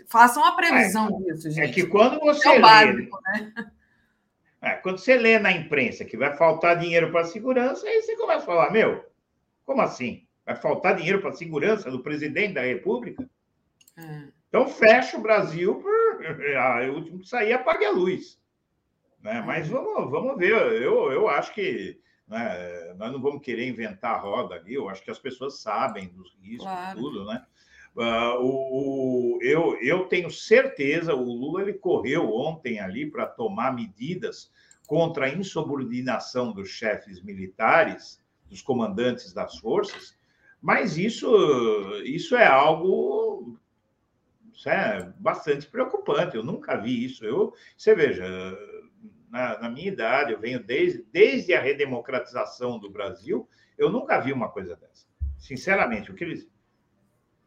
[0.08, 1.70] Façam a previsão disso, gente.
[1.70, 3.72] É que quando você é básico, lê, né?
[4.62, 8.16] É, quando você lê na imprensa que vai faltar dinheiro para a segurança, aí você
[8.16, 9.04] começa a falar: meu,
[9.66, 10.26] como assim?
[10.46, 13.28] Vai faltar dinheiro para a segurança do presidente da República?
[13.98, 14.28] É.
[14.48, 15.92] Então fecha o Brasil, por...
[16.58, 18.40] ah, o último que sair apague a luz.
[19.24, 19.38] Né?
[19.38, 19.42] É.
[19.42, 20.52] Mas vamos, vamos ver.
[20.52, 24.74] Eu, eu acho que né, nós não vamos querer inventar a roda ali.
[24.74, 27.00] Eu acho que as pessoas sabem dos riscos, claro.
[27.00, 27.44] tudo, né?
[27.96, 33.72] Uh, o, o, eu, eu tenho certeza, o Lula ele correu ontem ali para tomar
[33.72, 34.52] medidas
[34.88, 38.20] contra a insubordinação dos chefes militares,
[38.50, 40.18] dos comandantes das forças,
[40.60, 41.30] mas isso,
[42.04, 43.60] isso é algo
[44.54, 46.36] isso é bastante preocupante.
[46.36, 47.26] Eu nunca vi isso.
[47.26, 48.24] Eu, você veja,
[49.34, 54.32] na, na minha idade, eu venho desde, desde a redemocratização do Brasil, eu nunca vi
[54.32, 55.08] uma coisa dessa.
[55.40, 56.48] Sinceramente, o que eles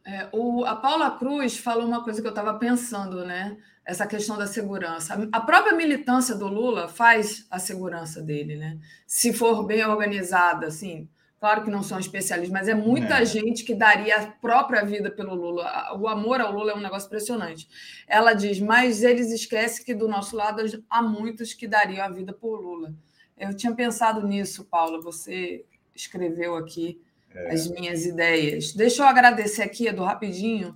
[0.05, 3.57] é, o, a Paula Cruz falou uma coisa que eu estava pensando, né?
[3.85, 5.29] Essa questão da segurança.
[5.33, 8.79] A própria militância do Lula faz a segurança dele, né?
[9.05, 11.09] Se for bem organizada, assim.
[11.47, 13.25] Claro que não são especialistas, mas é muita é.
[13.25, 15.97] gente que daria a própria vida pelo Lula.
[15.97, 17.69] O amor ao Lula é um negócio impressionante.
[18.09, 20.61] Ela diz, mas eles esquecem que do nosso lado
[20.91, 22.93] há muitos que dariam a vida por Lula.
[23.39, 25.01] Eu tinha pensado nisso, Paula.
[25.03, 25.65] Você
[25.95, 27.01] escreveu aqui
[27.33, 27.53] é.
[27.53, 28.73] as minhas ideias.
[28.73, 30.75] Deixa eu agradecer aqui, Edu, rapidinho,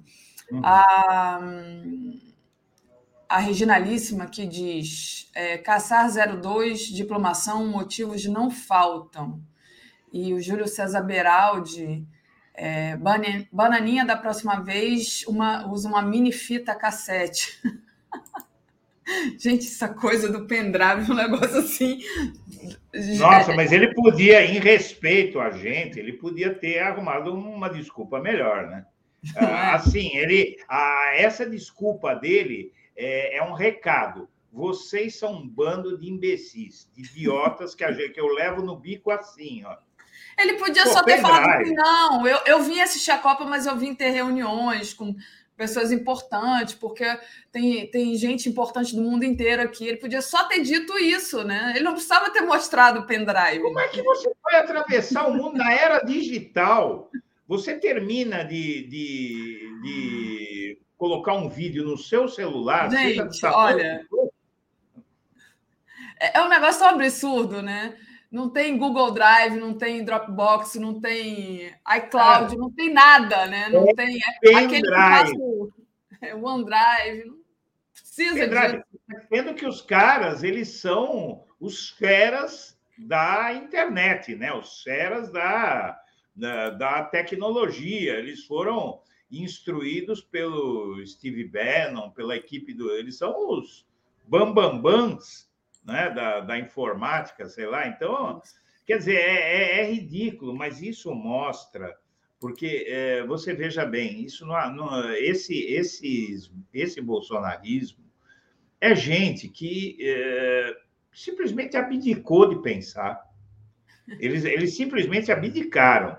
[0.53, 0.61] uhum.
[0.63, 1.41] a,
[3.29, 6.09] a Reginalíssima, que diz: é, Caçar
[6.41, 9.50] 02, diplomação, motivos não faltam.
[10.13, 12.07] E o Júlio César Beraldi,
[12.55, 12.97] é,
[13.53, 17.61] bananinha da próxima vez, uma, usa uma mini fita cassete.
[19.39, 22.01] Gente, essa coisa do pendrive, um negócio assim.
[23.19, 28.69] Nossa, mas ele podia, em respeito a gente, ele podia ter arrumado uma desculpa melhor,
[28.69, 28.87] né?
[29.37, 34.29] Ah, assim, ele, a, essa desculpa dele é, é, um recado.
[34.51, 39.11] Vocês são um bando de imbecis, de idiotas que, a, que eu levo no bico
[39.11, 39.77] assim, ó.
[40.41, 43.67] Ele podia Pô, só ter falado assim, não, eu, eu vim assistir a Copa, mas
[43.67, 45.15] eu vim ter reuniões com
[45.61, 47.05] pessoas importantes, porque
[47.53, 49.87] tem, tem gente importante do mundo inteiro aqui.
[49.87, 51.75] Ele podia só ter dito isso, né?
[51.75, 53.61] Ele não precisava ter mostrado o pendrive.
[53.61, 57.11] Como é que você vai atravessar o mundo na era digital?
[57.47, 62.91] Você termina de, de, de colocar um vídeo no seu celular.
[62.91, 64.07] Gente, olha.
[66.19, 67.97] É, é um negócio absurdo, né?
[68.31, 73.69] Não tem Google Drive, não tem Dropbox, não tem iCloud, não tem nada, né?
[73.69, 74.21] Não é tem
[74.57, 75.37] aquele drive.
[76.21, 77.39] É OneDrive, não
[77.93, 78.85] precisa disso.
[79.29, 84.53] Sendo que os caras, eles são os feras da internet, né?
[84.53, 86.01] Os feras da,
[86.37, 88.15] da, da tecnologia.
[88.15, 89.01] Eles foram
[89.31, 92.91] instruídos pelo Steve Bannon, pela equipe do.
[92.93, 93.85] Eles são os
[94.29, 95.50] bambambans
[95.91, 97.87] né, da, da informática, sei lá.
[97.87, 98.41] Então,
[98.87, 101.97] quer dizer, é, é, é ridículo, mas isso mostra,
[102.39, 108.05] porque é, você veja bem, isso não, não, esse, esse, esse bolsonarismo
[108.81, 110.77] é gente que é,
[111.13, 113.29] simplesmente abdicou de pensar.
[114.19, 116.17] Eles, eles simplesmente abdicaram.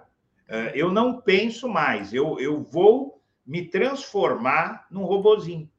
[0.47, 5.69] É, eu não penso mais, eu, eu vou me transformar num robozinho.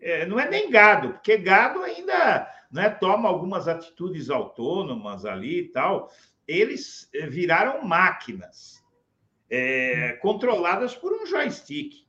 [0.00, 5.68] É, não é nem gado, porque gado ainda né, toma algumas atitudes autônomas ali e
[5.68, 6.10] tal,
[6.46, 8.84] eles eh, viraram máquinas
[9.50, 12.06] é, controladas por um joystick.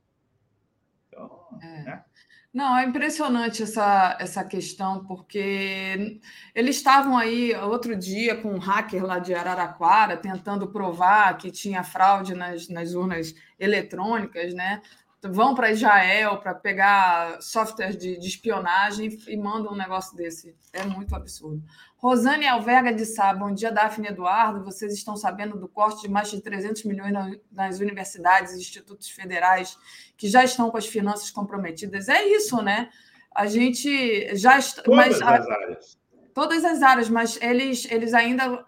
[1.08, 1.82] Então, é.
[1.82, 2.04] né?
[2.52, 6.18] Não, é impressionante essa, essa questão, porque
[6.54, 11.84] eles estavam aí outro dia com um hacker lá de Araraquara tentando provar que tinha
[11.84, 14.80] fraude nas, nas urnas eletrônicas, né?
[15.22, 20.54] Vão para Israel para pegar software de, de, espionagem e mandam um negócio desse.
[20.72, 21.62] É muito absurdo.
[21.96, 24.64] Rosane Alverga de Sá, bom dia, Daphne Eduardo.
[24.64, 27.12] Vocês estão sabendo do corte de mais de 300 milhões
[27.50, 29.76] nas universidades e institutos federais
[30.16, 32.08] que já estão com as finanças comprometidas?
[32.08, 32.88] É isso, né?
[33.34, 34.82] A gente já está.
[34.82, 35.98] Todas mas, as áreas.
[36.32, 38.64] Todas as áreas, mas eles, eles ainda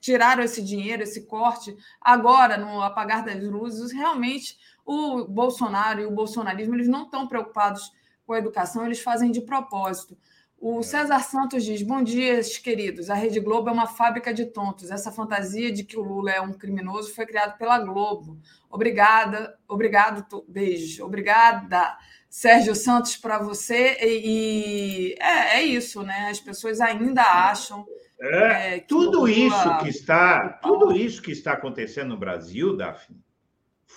[0.00, 4.56] tiraram esse dinheiro, esse corte, agora, no apagar das luzes, realmente
[4.88, 7.92] o Bolsonaro e o bolsonarismo eles não estão preocupados
[8.26, 10.16] com a educação, eles fazem de propósito.
[10.58, 10.82] O é.
[10.82, 13.10] César Santos diz: Bom dia, queridos.
[13.10, 14.90] A Rede Globo é uma fábrica de tontos.
[14.90, 18.38] Essa fantasia de que o Lula é um criminoso foi criada pela Globo.
[18.70, 21.04] Obrigada, obrigado, beijo.
[21.04, 21.96] Obrigada,
[22.30, 23.98] Sérgio Santos, para você.
[24.00, 26.28] E, e é, é, isso, né?
[26.30, 27.86] As pessoas ainda acham.
[28.20, 29.30] É, é, tudo Lula...
[29.30, 33.22] isso que está, tudo isso que está acontecendo no Brasil, Daphne,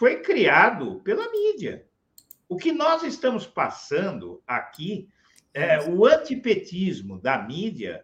[0.02, 1.86] foi criado pela mídia.
[2.50, 5.08] O que nós estamos passando aqui,
[5.54, 8.04] é, o antipetismo da mídia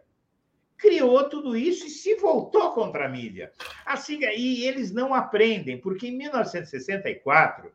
[0.78, 3.52] criou tudo isso e se voltou contra a mídia.
[3.84, 7.72] Assim, e eles não aprendem, porque em 1964, é,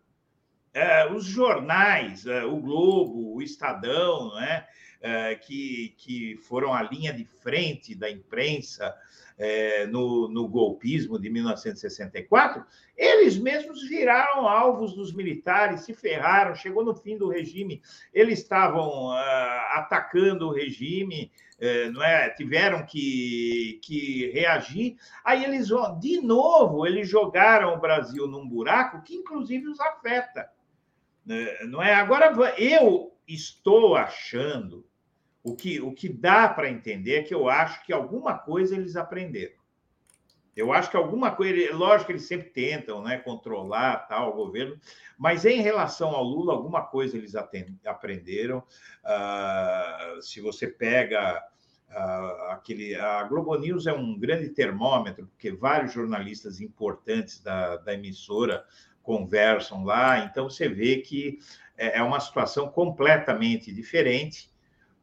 [1.14, 4.66] os jornais, é, o Globo, o Estadão, né,
[5.00, 8.94] é, que, que foram a linha de frente da imprensa,
[9.38, 12.64] é, no, no, golpismo de 1964,
[12.96, 17.82] eles mesmos viraram alvos dos militares, se ferraram, chegou no fim do regime,
[18.12, 19.12] eles estavam uh,
[19.70, 21.32] atacando o regime,
[21.92, 22.28] não é?
[22.30, 25.68] tiveram que, que reagir, aí eles
[26.00, 30.50] de novo, eles jogaram o Brasil num buraco que inclusive os afeta.
[31.26, 31.94] Uh, não é?
[31.94, 34.86] Agora, eu estou achando
[35.42, 38.96] o que, o que dá para entender é que eu acho que alguma coisa eles
[38.96, 39.60] aprenderam.
[40.54, 44.78] Eu acho que alguma coisa, lógico que eles sempre tentam né, controlar tal o governo,
[45.16, 48.58] mas em relação ao Lula, alguma coisa eles aprenderam.
[48.58, 51.42] Uh, se você pega
[51.88, 52.94] uh, aquele.
[52.94, 58.64] A Globo News é um grande termômetro, porque vários jornalistas importantes da, da emissora
[59.02, 61.38] conversam lá, então você vê que
[61.76, 64.52] é, é uma situação completamente diferente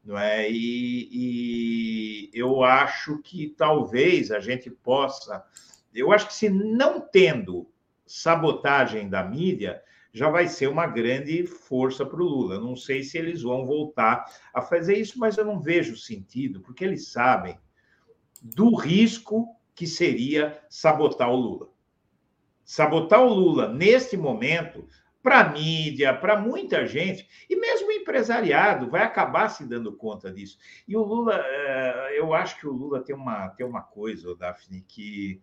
[0.04, 0.50] não é?
[0.50, 5.46] E, e, eu acho que talvez a gente possa.
[5.94, 7.70] Eu acho que se não tendo
[8.06, 9.82] sabotagem da mídia,
[10.12, 12.60] já vai ser uma grande força para o Lula.
[12.60, 16.84] Não sei se eles vão voltar a fazer isso, mas eu não vejo sentido, porque
[16.84, 17.60] eles sabem
[18.42, 21.70] do risco que seria sabotar o Lula.
[22.70, 24.88] Sabotar o Lula neste momento,
[25.24, 30.32] para a mídia, para muita gente, e mesmo o empresariado vai acabar se dando conta
[30.32, 30.60] disso.
[30.88, 34.86] E o Lula, eh, eu acho que o Lula tem uma, tem uma coisa, Daphne,
[34.88, 35.42] que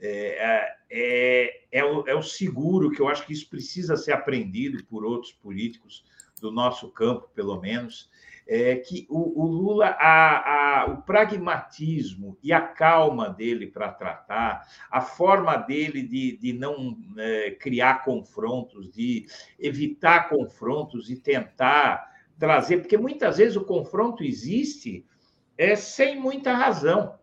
[0.00, 4.84] é, é, é, o, é o seguro, que eu acho que isso precisa ser aprendido
[4.86, 6.04] por outros políticos
[6.40, 8.10] do nosso campo, pelo menos,
[8.46, 14.62] é que o, o Lula, a, a, o pragmatismo e a calma dele para tratar,
[14.90, 19.26] a forma dele de, de não é, criar confrontos, de
[19.58, 22.08] evitar confrontos e tentar
[22.38, 25.04] trazer, porque muitas vezes o confronto existe
[25.58, 27.18] é, sem muita razão.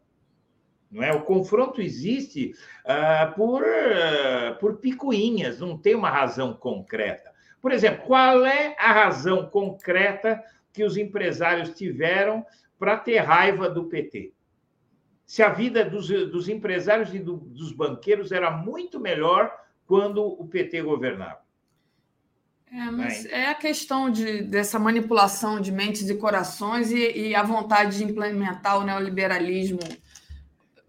[0.92, 1.12] Não é?
[1.12, 2.54] O confronto existe
[2.86, 7.32] uh, por, uh, por picuinhas, não tem uma razão concreta.
[7.60, 10.44] Por exemplo, qual é a razão concreta
[10.74, 12.46] que os empresários tiveram
[12.78, 14.34] para ter raiva do PT.
[15.26, 19.56] Se a vida dos, dos empresários e do, dos banqueiros era muito melhor
[19.86, 21.42] quando o PT governava.
[22.72, 27.44] É, mas é a questão de, dessa manipulação de mentes e corações e, e a
[27.44, 29.80] vontade de implementar o neoliberalismo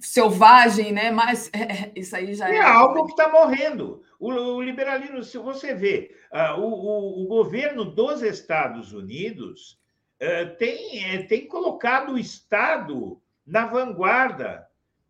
[0.05, 1.10] selvagem, né?
[1.10, 2.56] Mas é, isso aí já é.
[2.56, 4.02] É algo que está morrendo.
[4.18, 9.78] O, o, liberalismo, se você vê, uh, o, o, o, governo dos Estados Unidos
[10.22, 14.66] uh, tem, uh, tem colocado o Estado na vanguarda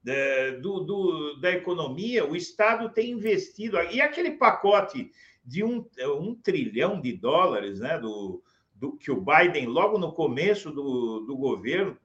[0.06, 3.80] eh, do, do, da economia, o Estado tem investido.
[3.90, 5.10] E aquele pacote
[5.44, 5.86] de um,
[6.18, 8.42] um trilhão de dólares né, do,
[8.74, 11.96] do, que o Biden, logo no começo do, do governo,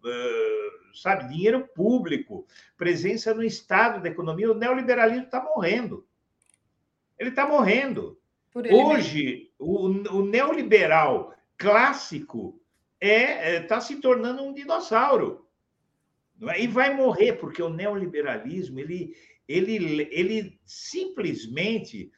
[0.93, 2.45] sabe, dinheiro público,
[2.77, 6.07] presença no Estado da economia, o neoliberalismo está morrendo.
[7.17, 8.19] Ele está morrendo.
[8.55, 12.59] Hoje, o, o, neoliberal clássico
[12.99, 15.45] está é, é, tá se tornando um dinossauro.
[16.47, 16.63] É?
[16.63, 19.15] E vai morrer, porque o neoliberalismo, ele,
[19.47, 22.11] ele, ele simplesmente.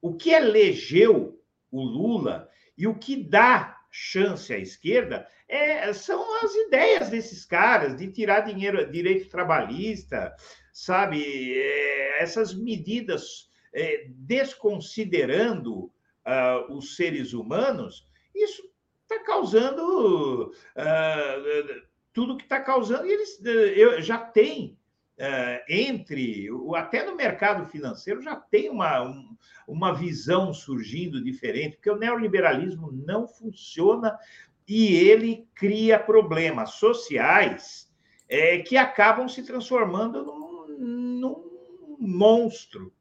[0.00, 2.48] O que elegeu o Lula
[2.78, 8.40] e o que dá chance à esquerda é, são as ideias desses caras de tirar
[8.40, 10.34] dinheiro, direito trabalhista,
[10.72, 11.54] sabe?
[11.56, 15.92] É, essas medidas é, desconsiderando
[16.26, 18.62] uh, os seres humanos, isso
[19.02, 23.06] está causando uh, tudo que está causando.
[23.06, 24.76] E eles eu, já tem
[25.18, 29.36] uh, entre, até no mercado financeiro, já tem uma, um,
[29.66, 34.18] uma visão surgindo diferente, porque o neoliberalismo não funciona
[34.66, 37.92] e ele cria problemas sociais
[38.28, 42.92] é, que acabam se transformando num, num monstro.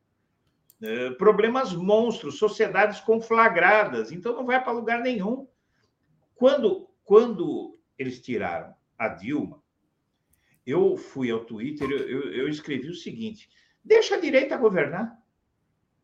[0.81, 5.47] É, problemas monstros, sociedades conflagradas, então não vai para lugar nenhum.
[6.35, 9.63] Quando, quando eles tiraram a Dilma,
[10.65, 13.49] eu fui ao Twitter, eu, eu, eu escrevi o seguinte:
[13.83, 15.17] deixa a direita governar,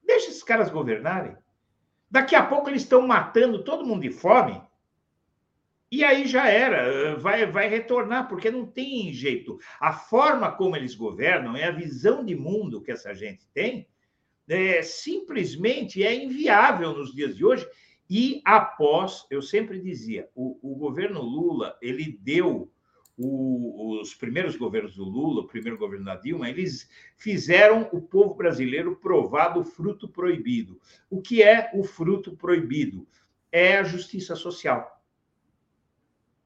[0.04, 1.36] deixa esses caras governarem.
[2.10, 4.62] Daqui a pouco eles estão matando todo mundo de fome
[5.92, 9.60] e aí já era, vai, vai retornar, porque não tem jeito.
[9.78, 13.86] A forma como eles governam é a visão de mundo que essa gente tem,
[14.48, 17.68] é, simplesmente é inviável nos dias de hoje.
[18.10, 22.72] E após, eu sempre dizia, o, o governo Lula, ele deu
[23.18, 28.34] o, os primeiros governos do Lula, o primeiro governo da Dilma, eles fizeram o povo
[28.34, 30.80] brasileiro provar do fruto proibido.
[31.10, 33.06] O que é o fruto proibido?
[33.52, 35.01] É a justiça social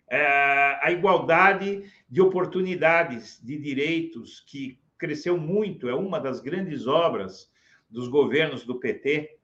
[0.09, 7.51] a igualdade de oportunidades, de direitos, que cresceu muito, é uma das grandes obras
[7.89, 9.37] dos governos do PT.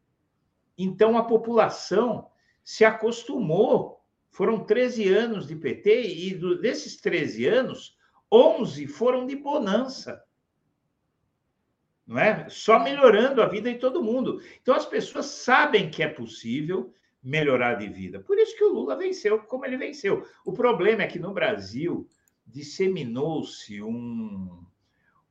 [0.77, 2.29] Então, a população
[2.63, 4.01] se acostumou.
[4.29, 7.97] Foram 13 anos de PT e desses 13 anos,
[8.31, 10.23] 11 foram de bonança.
[12.07, 12.47] Não é?
[12.49, 14.41] Só melhorando a vida de todo mundo.
[14.61, 18.19] Então, as pessoas sabem que é possível, melhorar de vida.
[18.19, 20.25] Por isso que o Lula venceu como ele venceu.
[20.45, 22.07] O problema é que no Brasil
[22.45, 24.65] disseminou-se um,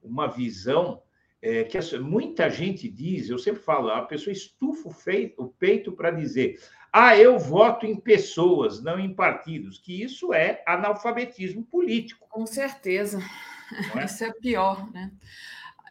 [0.03, 1.03] uma visão
[1.43, 5.93] é, que muita gente diz, eu sempre falo, a pessoa estufa o, feito, o peito
[5.93, 6.61] para dizer
[6.93, 12.27] ah, eu voto em pessoas, não em partidos, que isso é analfabetismo político.
[12.29, 13.21] Com certeza.
[13.95, 14.05] É?
[14.05, 15.13] Isso é pior, né?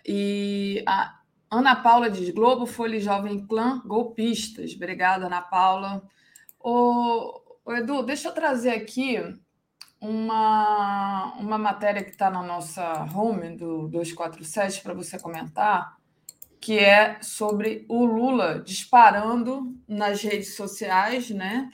[0.05, 1.18] E a,
[1.51, 4.73] Ana Paula diz: Globo, Folha Jovem Clã, golpistas.
[4.75, 6.03] Obrigada, Ana Paula.
[6.59, 9.17] Ô, Edu, deixa eu trazer aqui
[9.99, 15.97] uma, uma matéria que está na nossa home do 247 para você comentar,
[16.61, 21.71] que é sobre o Lula disparando nas redes sociais, né?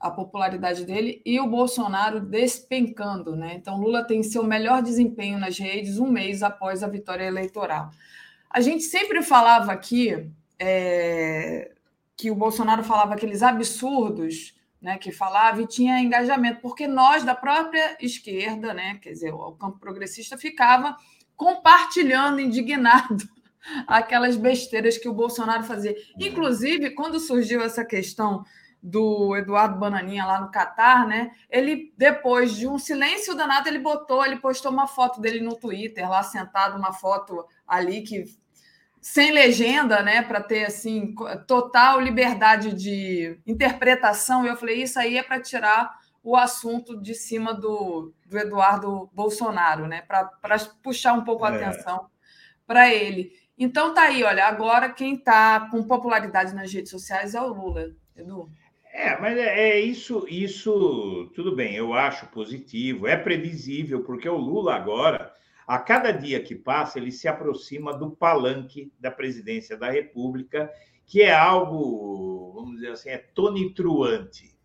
[0.00, 3.54] a popularidade dele e o Bolsonaro despencando, né?
[3.54, 7.90] Então Lula tem seu melhor desempenho nas redes um mês após a vitória eleitoral.
[8.50, 11.72] A gente sempre falava aqui é,
[12.16, 14.98] que o Bolsonaro falava aqueles absurdos, né?
[14.98, 18.98] Que falava e tinha engajamento, porque nós da própria esquerda, né?
[19.02, 20.96] Quer dizer, o campo progressista ficava
[21.36, 23.28] compartilhando, indignado
[23.86, 25.94] aquelas besteiras que o Bolsonaro fazia.
[26.18, 28.44] Inclusive, quando surgiu essa questão
[28.82, 31.32] do Eduardo Bananinha lá no Catar, né?
[31.50, 36.08] Ele, depois de um silêncio danado, ele botou, ele postou uma foto dele no Twitter,
[36.08, 38.24] lá sentado, uma foto ali que
[39.00, 40.22] sem legenda, né?
[40.22, 41.14] Para ter assim
[41.46, 44.44] total liberdade de interpretação.
[44.44, 49.08] E eu falei, isso aí é para tirar o assunto de cima do, do Eduardo
[49.12, 50.02] Bolsonaro, né?
[50.02, 51.64] Para puxar um pouco a é.
[51.64, 52.06] atenção
[52.66, 53.32] para ele.
[53.58, 57.90] Então tá aí, olha, agora quem está com popularidade nas redes sociais é o Lula,
[58.14, 58.48] Edu.
[58.92, 64.36] É, mas é, é, isso, isso tudo bem, eu acho positivo, é previsível, porque o
[64.36, 65.32] Lula agora,
[65.68, 70.72] a cada dia que passa, ele se aproxima do palanque da presidência da República,
[71.04, 74.56] que é algo, vamos dizer assim, é tonitruante.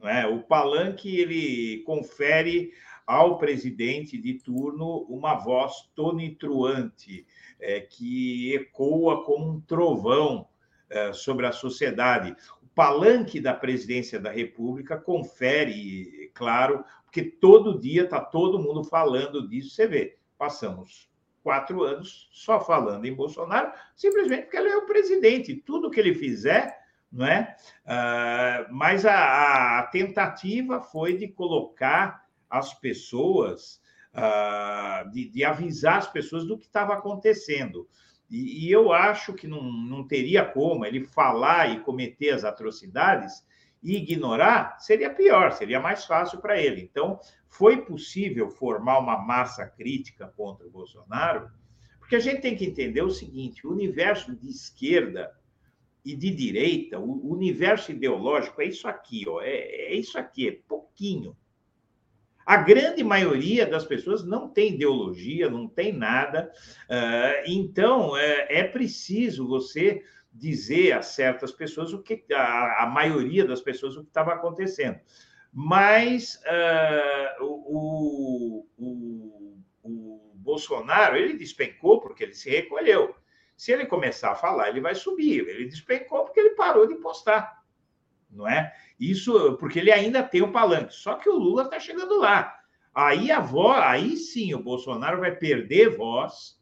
[0.00, 0.26] Não é?
[0.26, 2.72] O palanque ele confere
[3.06, 7.24] ao presidente de turno uma voz tonitruante,
[7.60, 10.48] é, que ecoa como um trovão
[10.90, 12.34] é, sobre a sociedade
[12.74, 19.70] palanque da presidência da República confere, claro, porque todo dia está todo mundo falando disso.
[19.70, 21.08] Você vê, passamos
[21.42, 25.54] quatro anos só falando em Bolsonaro, simplesmente porque ele é o presidente.
[25.54, 26.78] Tudo que ele fizer,
[27.10, 27.56] não é?
[27.84, 33.80] Uh, mas a, a, tentativa foi de colocar as pessoas,
[34.14, 37.88] uh, de, de avisar as pessoas do que estava acontecendo.
[38.30, 43.42] E, e, eu acho que não, não teria como ele falar e cometer as atrocidades
[43.82, 46.82] e ignorar, seria pior, seria mais fácil para ele.
[46.82, 47.18] Então,
[47.48, 51.48] foi possível formar uma massa crítica contra o Bolsonaro,
[51.98, 55.30] porque a gente tem que entender o seguinte: o universo de esquerda
[56.04, 60.58] e de direita, o universo ideológico é isso aqui, ó, é, é isso aqui, é
[60.66, 61.36] pouquinho.
[62.48, 66.50] A grande maioria das pessoas não tem ideologia, não tem nada.
[66.88, 70.02] Uh, então, é, é, preciso você
[70.32, 74.98] dizer a certas pessoas o que a, a maioria das pessoas o que estava acontecendo.
[75.52, 83.14] Mas uh, o, o, o Bolsonaro ele despencou porque ele se recolheu.
[83.56, 85.48] Se ele começar a falar, ele vai subir.
[85.48, 87.62] Ele despencou porque ele parou de postar,
[88.30, 88.72] não é?
[89.00, 90.94] Isso porque ele ainda tem o palanque.
[90.94, 92.54] Só que o Lula está chegando lá.
[92.94, 96.57] Aí a voz, aí sim o Bolsonaro vai perder voz,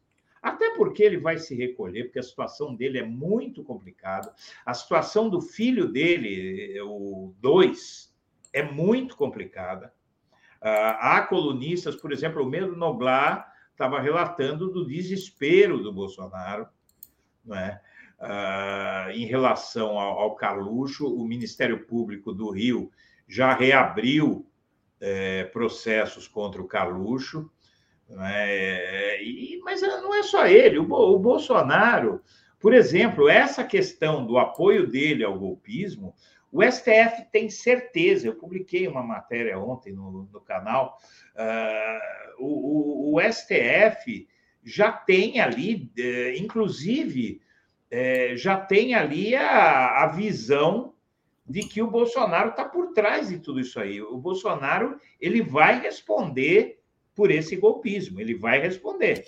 [0.47, 4.32] até porque ele vai se recolher, porque a situação dele é muito complicada.
[4.64, 8.14] A situação do filho dele, o dois,
[8.52, 9.93] é muito complicada.
[10.60, 16.68] Ah, há colunistas, por exemplo, o Pedro Noblar estava relatando do desespero do Bolsonaro,
[17.44, 17.81] não é?
[18.18, 22.90] Uh, em relação ao, ao Carluxo, o Ministério Público do Rio
[23.28, 24.47] já reabriu
[25.01, 27.51] é, processos contra o Carluxo,
[28.20, 32.20] é, e, mas não é só ele, o, o Bolsonaro,
[32.59, 36.15] por exemplo, essa questão do apoio dele ao golpismo,
[36.53, 40.99] o STF tem certeza, eu publiquei uma matéria ontem no, no canal,
[41.35, 44.27] uh, o, o, o, STF
[44.65, 47.41] já tem ali, eh, inclusive,
[47.89, 50.95] é, já tem ali a, a visão
[51.47, 54.03] de que o Bolsonaro está por trás de tudo isso aí.
[54.03, 56.76] O Bolsonaro ele vai responder
[57.17, 59.25] por esse golpismo, ele vai responder.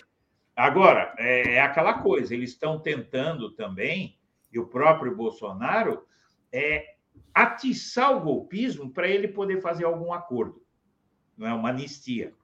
[0.55, 4.19] Agora, é, é aquela coisa, eles estão tentando também,
[4.53, 6.07] e o próprio Bolsonaro,
[6.53, 6.95] é,
[7.33, 10.63] atiçar o golpismo para ele poder fazer algum acordo,
[11.37, 12.35] não é uma anistia.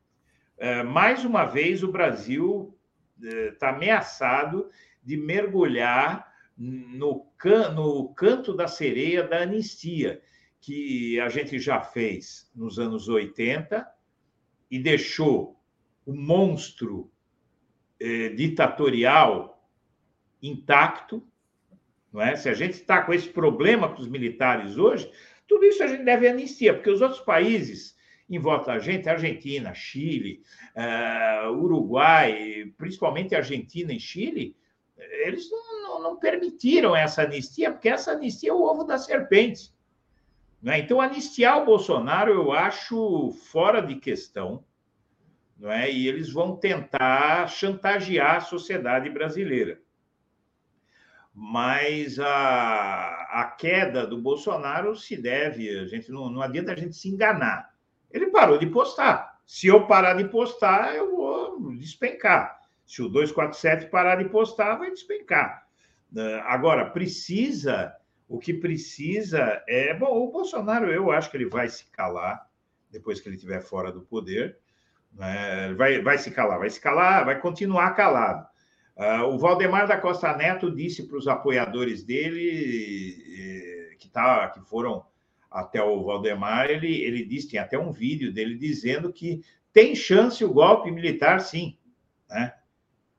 [0.56, 2.76] É, mais uma vez, o Brasil
[3.20, 4.70] está é, ameaçado
[5.02, 10.22] de mergulhar no, can, no canto da sereia da anistia,
[10.60, 13.93] que a gente já fez nos anos 80
[14.74, 15.56] e deixou
[16.04, 17.08] o monstro
[18.00, 19.64] eh, ditatorial
[20.42, 21.24] intacto.
[22.12, 22.34] Não é?
[22.34, 25.08] Se a gente está com esse problema com os militares hoje,
[25.46, 27.96] tudo isso a gente deve anistia, porque os outros países
[28.28, 30.42] em volta da gente, Argentina, Chile,
[30.74, 34.56] uh, Uruguai, principalmente Argentina e Chile,
[34.96, 39.72] eles não, não, não, permitiram essa anistia, porque essa anistia é o ovo da serpente.
[40.64, 40.78] Né?
[40.78, 44.64] Então, anistiar o Bolsonaro eu acho fora de questão,
[45.58, 45.92] não é?
[45.92, 49.78] e eles vão tentar chantagear a sociedade brasileira.
[51.34, 56.96] mas a, a queda do Bolsonaro se deve, a gente não, não adianta a gente
[56.96, 57.74] se enganar.
[58.10, 59.38] Ele parou de postar.
[59.44, 62.58] Se eu parar de postar, eu vou despencar.
[62.86, 65.66] Se o 247 parar de postar, vai despencar.
[66.44, 67.94] Agora, precisa,
[68.34, 69.94] o que precisa é.
[69.94, 72.48] Bom, o Bolsonaro, eu acho que ele vai se calar
[72.90, 74.58] depois que ele estiver fora do poder.
[75.12, 75.72] Né?
[75.74, 78.46] Vai, vai se calar, vai se calar, vai continuar calado.
[78.96, 84.60] Uh, o Valdemar da Costa Neto disse para os apoiadores dele, eh, que, tá, que
[84.60, 85.04] foram
[85.50, 89.42] até o Valdemar, ele, ele disse, tem até um vídeo dele dizendo que
[89.72, 91.76] tem chance o golpe militar, sim.
[92.28, 92.52] Né?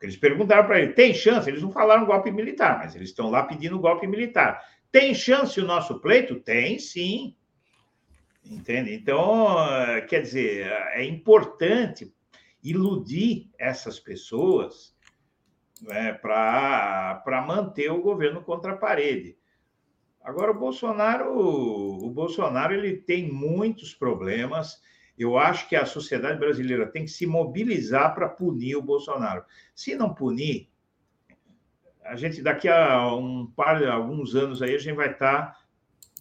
[0.02, 1.50] Eles perguntaram para ele, tem chance?
[1.50, 4.64] Eles não falaram golpe militar, mas eles estão lá pedindo golpe militar.
[4.92, 6.40] Tem chance o nosso pleito?
[6.40, 7.36] Tem, sim.
[8.46, 8.94] Entende?
[8.94, 9.58] Então,
[10.08, 12.14] quer dizer, é importante
[12.64, 14.96] iludir essas pessoas
[15.82, 19.38] né, para manter o governo contra a parede.
[20.24, 24.82] Agora, o Bolsonaro, o Bolsonaro ele tem muitos problemas.
[25.18, 29.46] Eu acho que a sociedade brasileira tem que se mobilizar para punir o Bolsonaro.
[29.76, 30.68] Se não punir,
[32.06, 35.58] a gente daqui a um par, alguns anos aí a gente vai estar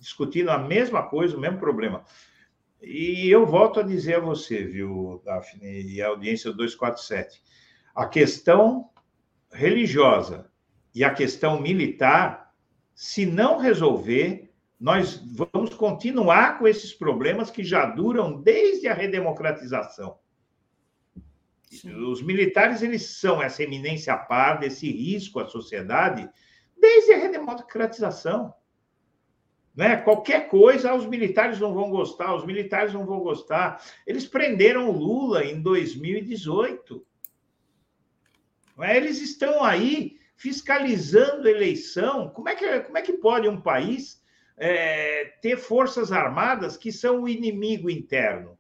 [0.01, 2.05] discutindo a mesma coisa, o mesmo problema.
[2.83, 7.43] E eu volto a dizer a você, viu, Daphne, e a audiência do 247,
[7.95, 8.91] a questão
[9.53, 10.51] religiosa
[10.95, 12.53] e a questão militar,
[12.95, 20.19] se não resolver, nós vamos continuar com esses problemas que já duram desde a redemocratização.
[21.81, 21.95] Sim.
[22.05, 26.29] Os militares eles são essa eminência par desse risco à sociedade
[26.77, 28.55] desde a redemocratização.
[29.75, 29.97] Né?
[29.97, 33.83] Qualquer coisa, os militares não vão gostar, os militares não vão gostar.
[34.07, 37.05] Eles prenderam Lula em 2018.
[38.81, 38.97] É?
[38.97, 42.29] Eles estão aí fiscalizando a eleição.
[42.29, 44.23] Como é que, como é que pode um país
[44.57, 48.57] é, ter forças armadas que são o inimigo interno?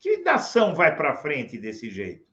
[0.00, 2.24] Que nação vai para frente desse jeito?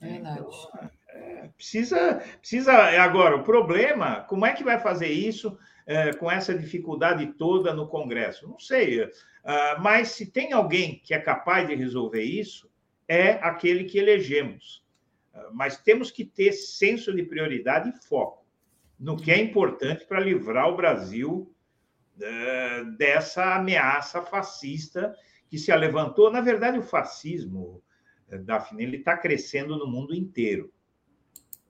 [0.00, 0.40] Verdade.
[0.40, 2.72] Então, é, precisa, precisa.
[3.02, 7.88] Agora, o problema, como é que vai fazer isso é, com essa dificuldade toda no
[7.88, 8.48] Congresso?
[8.48, 9.02] Não sei.
[9.04, 9.10] Uh,
[9.80, 12.70] mas se tem alguém que é capaz de resolver isso,
[13.08, 14.86] é aquele que elegemos
[15.52, 18.44] mas temos que ter senso de prioridade e foco
[18.98, 21.54] no que é importante para livrar o Brasil
[22.16, 25.14] uh, dessa ameaça fascista
[25.48, 26.30] que se levantou.
[26.30, 27.82] Na verdade, o fascismo,
[28.30, 30.72] uh, Daphne, ele está crescendo no mundo inteiro.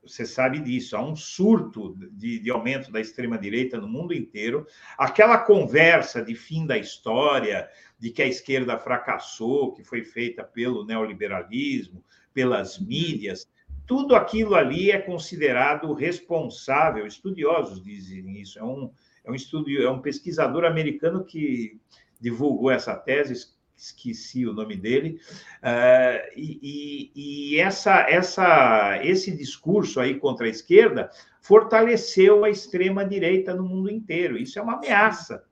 [0.03, 0.97] Você sabe disso.
[0.97, 4.66] Há um surto de, de aumento da extrema-direita no mundo inteiro.
[4.97, 10.85] Aquela conversa de fim da história, de que a esquerda fracassou, que foi feita pelo
[10.85, 13.48] neoliberalismo, pelas mídias,
[13.86, 17.07] tudo aquilo ali é considerado responsável.
[17.07, 18.59] Estudiosos dizem isso.
[18.59, 18.93] É um,
[19.24, 21.81] é um estudo, é um pesquisador americano que
[22.20, 25.20] divulgou essa tese, esqueci o nome dele,
[25.62, 33.55] uh, e, e, e, essa, essa, esse discurso aí contra a esquerda fortaleceu a extrema-direita
[33.55, 34.36] no mundo inteiro.
[34.36, 35.44] Isso é uma ameaça.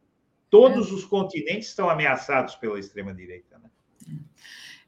[0.51, 0.95] Todos é.
[0.95, 3.59] os continentes estão ameaçados pela extrema-direita.
[3.59, 4.19] Né?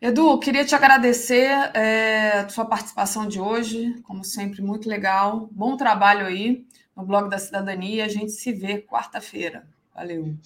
[0.01, 5.49] Edu, queria te agradecer é, a sua participação de hoje, como sempre, muito legal.
[5.53, 8.05] Bom trabalho aí no Blog da Cidadania.
[8.05, 9.67] A gente se vê quarta-feira.
[9.95, 10.37] Valeu.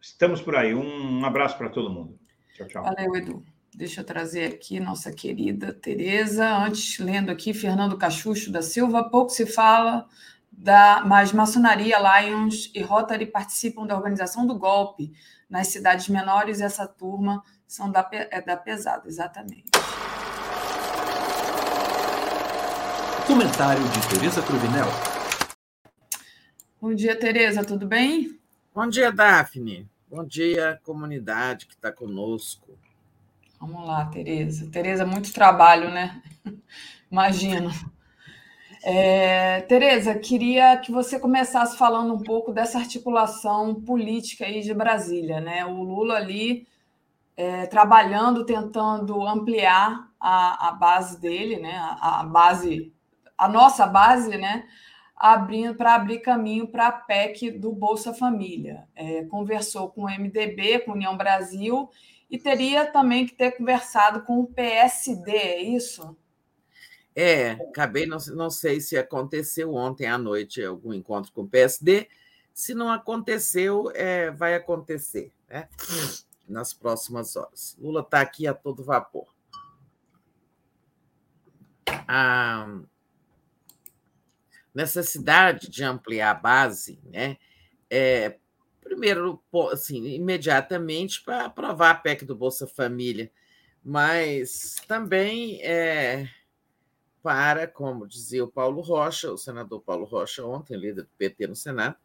[0.00, 0.74] Estamos por aí.
[0.74, 2.18] Um abraço para todo mundo.
[2.58, 2.82] Tchau, tchau.
[2.82, 3.44] Valeu, Edu.
[3.72, 6.48] Deixa eu trazer aqui nossa querida Tereza.
[6.48, 9.08] Antes, lendo aqui, Fernando Cachucho da Silva.
[9.08, 10.08] Pouco se fala
[10.50, 15.12] da, mas Maçonaria, Lions e Rotary participam da organização do golpe
[15.48, 16.60] nas cidades menores.
[16.60, 19.70] Essa turma são da, é da pesada, exatamente.
[23.28, 24.86] Comentário de Tereza Cruvinel.
[26.80, 28.36] Bom dia, Tereza, tudo bem?
[28.74, 29.88] Bom dia, Daphne.
[30.10, 32.78] Bom dia, comunidade que está conosco.
[33.60, 34.66] Vamos lá, Tereza.
[34.70, 36.22] Tereza, muito trabalho, né?
[37.12, 37.70] Imagino.
[38.82, 45.42] É, Tereza, queria que você começasse falando um pouco dessa articulação política aí de Brasília,
[45.42, 45.66] né?
[45.66, 46.66] O Lula ali
[47.36, 51.76] é, trabalhando, tentando ampliar a, a base dele, né?
[51.76, 52.94] A, a, base,
[53.36, 54.64] a nossa base, né?
[55.18, 58.86] Abrindo para abrir caminho para a PEC do Bolsa Família.
[58.94, 61.90] É, conversou com o MDB, com União Brasil,
[62.30, 66.16] e teria também que ter conversado com o PSD, é isso?
[67.16, 72.08] É, acabei, não, não sei se aconteceu ontem à noite algum encontro com o PSD.
[72.54, 75.32] Se não aconteceu, é, vai acontecer.
[75.48, 75.68] Né?
[76.48, 77.76] nas próximas horas.
[77.78, 79.26] Lula está aqui a todo vapor.
[82.06, 82.80] Ah,
[84.78, 87.36] necessidade de ampliar a base, né?
[87.90, 88.36] É,
[88.80, 89.42] primeiro,
[89.72, 93.28] assim, imediatamente para aprovar a PEC do Bolsa Família,
[93.84, 96.28] mas também é,
[97.20, 101.56] para, como dizia o Paulo Rocha, o senador Paulo Rocha ontem, líder do PT no
[101.56, 101.96] Senado,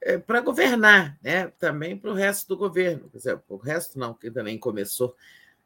[0.00, 1.52] é, para governar, né?
[1.60, 5.14] também para o resto do governo, quer dizer, o resto não, que ainda nem começou,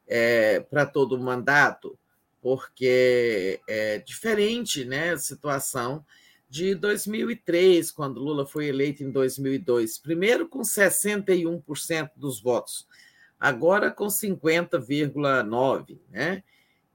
[0.05, 1.97] é, para todo o mandato,
[2.39, 6.05] porque é diferente né, a situação
[6.49, 9.97] de 2003, quando Lula foi eleito em 2002.
[9.97, 12.87] Primeiro com 61% dos votos,
[13.39, 15.99] agora com 50,9%.
[16.09, 16.43] Né?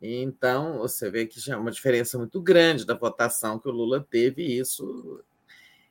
[0.01, 4.05] Então, você vê que já é uma diferença muito grande da votação que o Lula
[4.11, 5.23] teve, e isso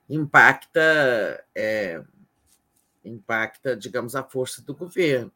[0.09, 2.03] impacta, é,
[3.05, 5.31] impacta, digamos, a força do governo.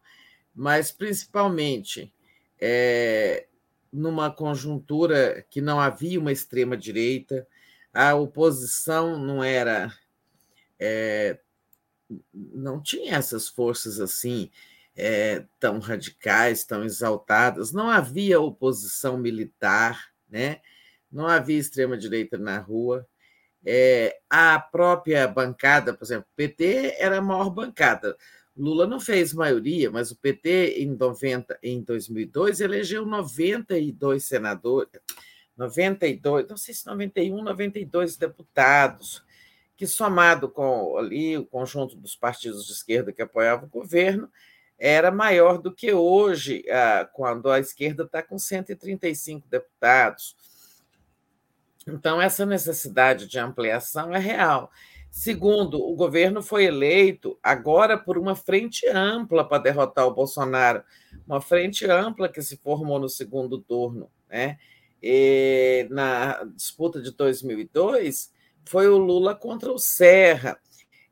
[0.53, 2.11] Mas, principalmente,
[2.59, 3.47] é,
[3.91, 7.47] numa conjuntura que não havia uma extrema-direita,
[7.95, 9.91] a oposição não era.
[10.77, 11.39] É,
[12.33, 14.51] não tinha essas forças assim
[14.95, 20.61] é, tão radicais, tão exaltadas, não havia oposição militar, né?
[21.11, 23.07] não havia extrema-direita na rua.
[23.65, 28.15] É, a própria bancada, por exemplo, o PT era a maior bancada.
[28.55, 34.91] Lula não fez maioria, mas o PT em 90, em 2002 elegeu 92 senadores,
[35.57, 39.23] 92, não sei se 91, 92 deputados,
[39.75, 44.29] que somado com ali o conjunto dos partidos de esquerda que apoiavam o governo,
[44.77, 50.35] era maior do que hoje, ah, quando a esquerda está com 135 deputados.
[51.87, 54.71] Então, essa necessidade de ampliação é real.
[55.11, 60.83] Segundo, o governo foi eleito agora por uma frente ampla para derrotar o Bolsonaro,
[61.25, 64.11] uma frente ampla que se formou no segundo turno.
[64.29, 64.57] Né?
[65.01, 68.31] E na disputa de 2002,
[68.65, 70.57] foi o Lula contra o Serra.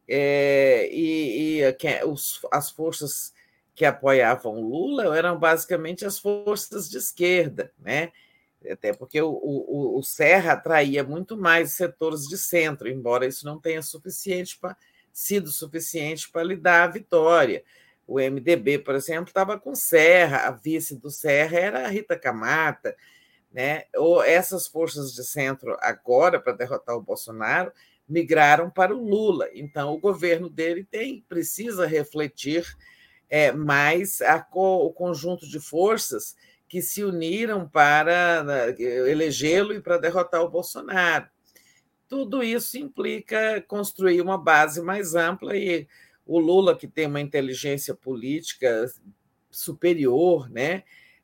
[0.07, 3.34] É, e, e os, as forças
[3.73, 8.11] que apoiavam Lula eram basicamente as forças de esquerda, né?
[8.72, 13.60] até porque o, o, o Serra atraía muito mais setores de centro, embora isso não
[13.60, 14.76] tenha suficiente pra,
[15.11, 17.64] sido suficiente para lhe dar a vitória.
[18.07, 22.95] O MDB, por exemplo, estava com Serra, a vice do Serra era a Rita Camata,
[23.53, 23.84] né?
[23.95, 27.71] Ou essas forças de centro agora para derrotar o Bolsonaro
[28.09, 29.47] migraram para o Lula.
[29.53, 32.65] Então, o governo dele tem precisa refletir
[33.30, 36.35] é, mais a, o conjunto de forças
[36.67, 41.27] que se uniram para né, elegê-lo e para derrotar o Bolsonaro.
[42.09, 45.88] Tudo isso implica construir uma base mais ampla e
[46.25, 48.91] o Lula, que tem uma inteligência política
[49.51, 50.84] superior, né?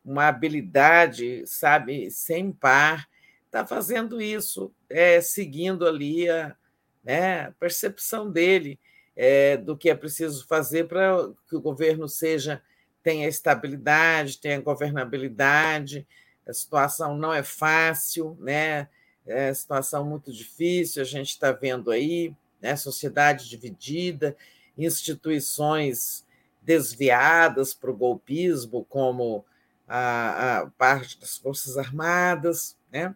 [0.09, 3.07] Uma habilidade, sabe, sem par,
[3.45, 6.55] está fazendo isso, é, seguindo ali a,
[7.03, 8.79] né, percepção dele
[9.15, 12.61] é, do que é preciso fazer para que o governo seja
[13.03, 16.05] tenha estabilidade, tenha governabilidade.
[16.47, 18.87] A situação não é fácil, né?
[19.25, 22.75] É situação muito difícil, a gente está vendo aí, né?
[22.75, 24.35] sociedade dividida,
[24.77, 26.25] instituições
[26.61, 29.45] desviadas para o golpismo, como
[29.89, 32.77] a, a, parte das Forças Armadas.
[32.91, 33.15] Né?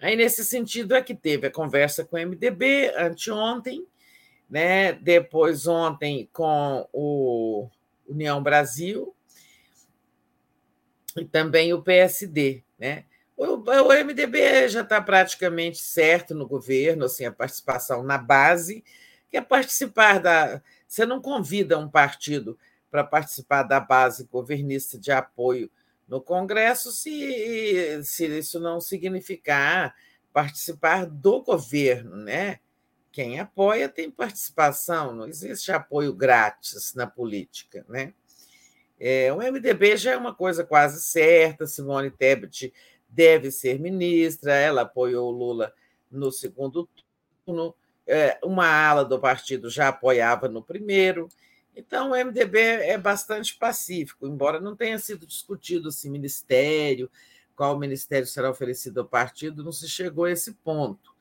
[0.00, 3.86] Aí, nesse sentido, é que teve a conversa com o MDB anteontem,
[4.48, 4.94] né?
[4.94, 7.68] depois ontem com o
[8.08, 9.14] União Brasil
[11.16, 13.04] e também o PSD, né?
[13.36, 18.82] O, o MDB já está praticamente certo no governo, assim, a participação na base,
[19.28, 20.62] que é participar da.
[20.88, 22.58] Você não convida um partido
[22.96, 25.70] para participar da base governista de apoio
[26.08, 29.94] no Congresso se, se isso não significar
[30.32, 32.60] participar do governo, né?
[33.12, 37.84] Quem apoia tem participação, não existe apoio grátis na política.
[37.86, 38.14] Né?
[38.98, 42.72] É, o MDB já é uma coisa quase certa, Simone Tebet
[43.08, 45.72] deve ser ministra, ela apoiou o Lula
[46.10, 46.88] no segundo
[47.44, 47.74] turno,
[48.06, 51.28] é, uma ala do partido já apoiava no primeiro.
[51.76, 57.10] Então, o MDB é bastante pacífico, embora não tenha sido discutido esse ministério,
[57.54, 61.14] qual ministério será oferecido ao partido, não se chegou a esse ponto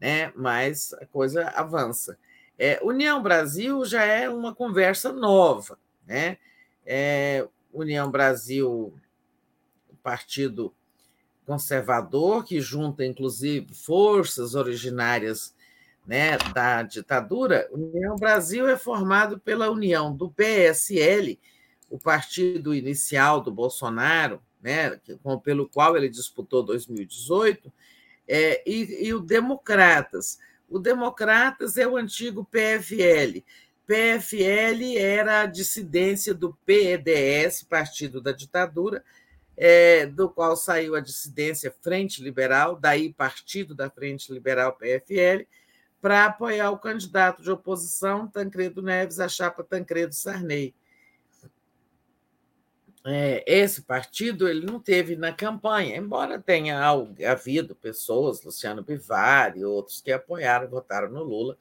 [0.00, 0.32] né?
[0.36, 2.18] mas a coisa avança.
[2.58, 5.78] É, União Brasil já é uma conversa nova.
[6.06, 6.38] Né?
[6.84, 8.94] É, União Brasil,
[10.02, 10.74] partido
[11.46, 15.54] conservador, que junta, inclusive, forças originárias
[16.08, 17.68] né, da ditadura.
[17.70, 21.38] União Brasil é formado pela união do PSL,
[21.90, 24.98] o partido inicial do Bolsonaro, né,
[25.44, 27.70] pelo qual ele disputou 2018,
[28.30, 30.38] É, e, e o Democratas.
[30.68, 33.42] O Democratas é o antigo PFL.
[33.86, 39.02] PFL era a dissidência do PEDS, Partido da Ditadura,
[39.56, 45.46] é, do qual saiu a dissidência Frente Liberal, daí Partido da Frente Liberal PFL,
[46.00, 50.74] para apoiar o candidato de oposição, Tancredo Neves, a chapa Tancredo Sarney.
[53.04, 56.78] É, esse partido ele não teve na campanha, embora tenha
[57.26, 61.56] havido pessoas, Luciano Bivar e outros que apoiaram, votaram no Lula,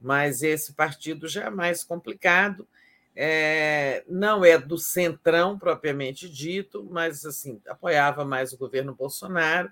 [0.00, 2.66] mas esse partido já é mais complicado,
[3.14, 9.70] é, não é do centrão propriamente dito, mas assim apoiava mais o governo Bolsonaro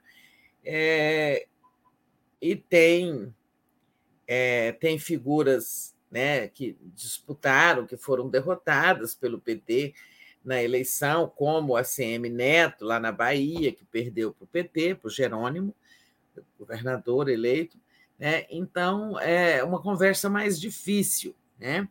[0.65, 1.47] é,
[2.43, 3.33] e tem
[4.27, 9.95] é, tem figuras né, que disputaram, que foram derrotadas pelo PT
[10.45, 15.09] na eleição, como a CM Neto, lá na Bahia, que perdeu para o PT, para
[15.09, 15.75] o Jerônimo,
[16.59, 17.77] governador eleito.
[18.19, 18.47] Né?
[18.49, 21.89] Então, é uma conversa mais difícil, né?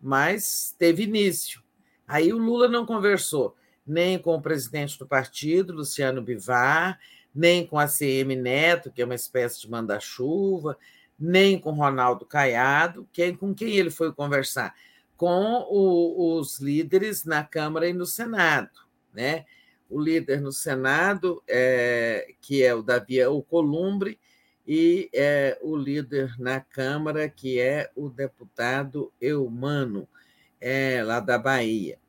[0.00, 1.62] mas teve início.
[2.06, 3.56] Aí o Lula não conversou
[3.86, 6.98] nem com o presidente do partido, Luciano Bivar,
[7.34, 10.76] nem com a CM Neto, que é uma espécie de manda-chuva,
[11.22, 14.74] nem com Ronaldo Caiado, que, com quem ele foi conversar?
[15.16, 18.80] Com o, os líderes na Câmara e no Senado.
[19.14, 19.44] Né?
[19.88, 24.18] O líder no Senado, é, que é o Davi Alcolumbre,
[24.66, 30.08] e é, o líder na Câmara, que é o deputado Eumano,
[30.60, 32.00] é, lá da Bahia.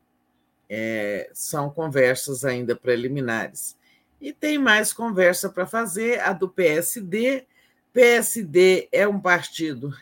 [0.68, 3.76] É, são conversas ainda preliminares.
[4.20, 7.46] E tem mais conversa para fazer, a do PSD,
[7.94, 9.96] PSD é um partido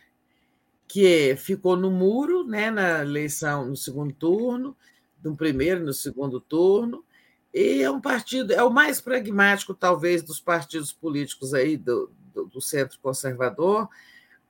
[0.88, 4.74] que ficou no muro né, na eleição no segundo turno,
[5.22, 7.04] no primeiro no segundo turno,
[7.52, 12.46] e é um partido, é o mais pragmático, talvez, dos partidos políticos aí do, do,
[12.46, 13.86] do centro conservador,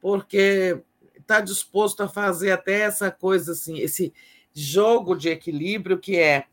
[0.00, 0.80] porque
[1.18, 4.14] está disposto a fazer até essa coisa assim, esse
[4.54, 6.46] jogo de equilíbrio que é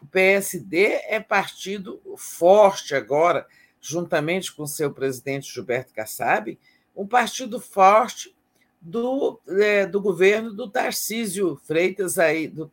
[0.00, 3.46] o PSD é partido forte agora,
[3.80, 6.58] juntamente com seu presidente Gilberto Kassab,
[6.94, 8.34] um partido forte
[8.80, 12.70] do, é, do governo do Tarcísio Freitas, aí, do,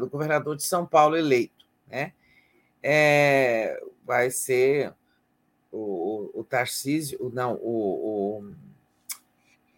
[0.00, 1.66] do governador de São Paulo eleito.
[1.88, 2.12] Né?
[2.82, 4.92] É, vai ser
[5.70, 8.54] o, o, o Tarcísio, não, o, o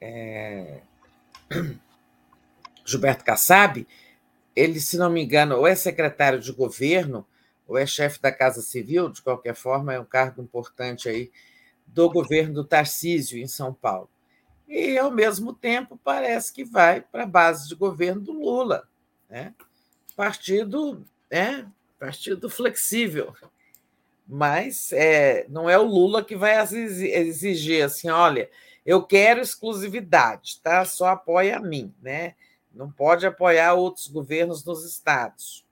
[0.00, 0.80] é,
[2.84, 3.86] Gilberto Kassab,
[4.54, 7.26] ele, se não me engano, ou é secretário de governo
[7.66, 11.30] ou é chefe da Casa Civil, de qualquer forma, é um cargo importante aí
[11.86, 14.08] do governo do Tarcísio, em São Paulo.
[14.66, 18.88] E, ao mesmo tempo, parece que vai para a base de governo do Lula.
[19.28, 19.54] Né?
[20.16, 21.70] Partido, né?
[21.98, 23.34] partido flexível.
[24.26, 28.48] Mas é, não é o Lula que vai exigir assim, olha,
[28.84, 30.84] eu quero exclusividade, tá?
[30.84, 32.34] Só apoia a mim, né?
[32.72, 35.63] Não pode apoiar outros governos nos estados.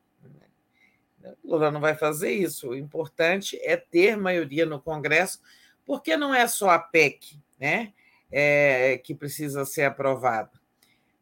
[1.45, 2.71] Lula não vai fazer isso.
[2.71, 5.41] O importante é ter maioria no Congresso,
[5.85, 7.93] porque não é só a PEC né,
[8.31, 10.51] é, que precisa ser aprovada.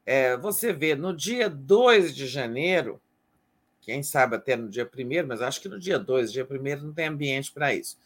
[0.05, 3.01] É, você vê, no dia 2 de janeiro,
[3.81, 6.93] quem sabe até no dia 1, mas acho que no dia 2, dia 1 não
[6.93, 7.99] tem ambiente para isso.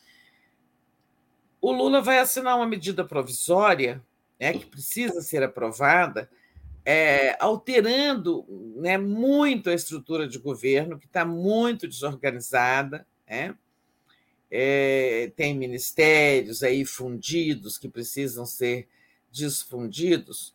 [1.60, 4.02] O Lula vai assinar uma medida provisória
[4.38, 6.28] né, que precisa ser aprovada
[6.84, 8.44] é, alterando
[8.76, 13.06] né, muito a estrutura de governo, que está muito desorganizada.
[13.28, 13.54] Né?
[14.50, 18.86] É, tem ministérios aí fundidos que precisam ser
[19.32, 20.54] desfundidos.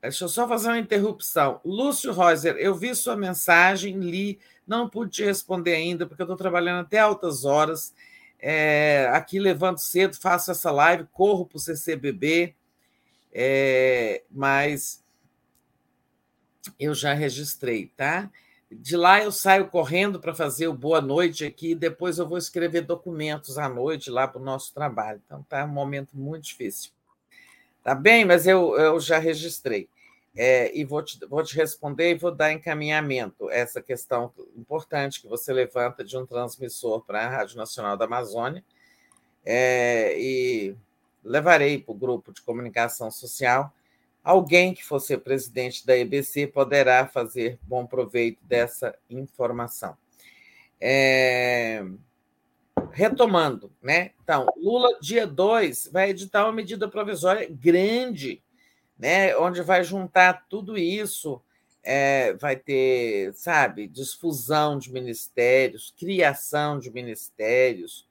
[0.00, 1.60] Deixa eu só fazer uma interrupção.
[1.64, 6.36] Lúcio Reuser, eu vi sua mensagem, li, não pude te responder ainda, porque eu estou
[6.36, 7.94] trabalhando até altas horas.
[8.36, 12.56] É, aqui levanto cedo, faço essa live, corro para o CCBB,
[13.32, 15.01] é, mas
[16.78, 18.30] eu já registrei, tá?
[18.70, 22.82] De lá eu saio correndo para fazer o boa noite aqui, depois eu vou escrever
[22.82, 25.20] documentos à noite lá para o nosso trabalho.
[25.26, 26.90] Então tá um momento muito difícil.
[27.82, 29.88] Tá bem, mas eu, eu já registrei.
[30.34, 35.28] É, e vou te, vou te responder e vou dar encaminhamento essa questão importante que
[35.28, 38.64] você levanta de um transmissor para a Rádio Nacional da Amazônia.
[39.44, 40.74] É, e
[41.22, 43.72] levarei para o grupo de comunicação social
[44.22, 49.96] Alguém que for ser presidente da EBC poderá fazer bom proveito dessa informação.
[50.80, 51.84] É...
[52.92, 54.12] Retomando, né?
[54.22, 58.42] Então, Lula, dia 2, vai editar uma medida provisória grande,
[58.98, 59.36] né?
[59.36, 61.42] Onde vai juntar tudo isso,
[61.82, 68.08] é, vai ter, sabe, desfusão de ministérios, criação de ministérios,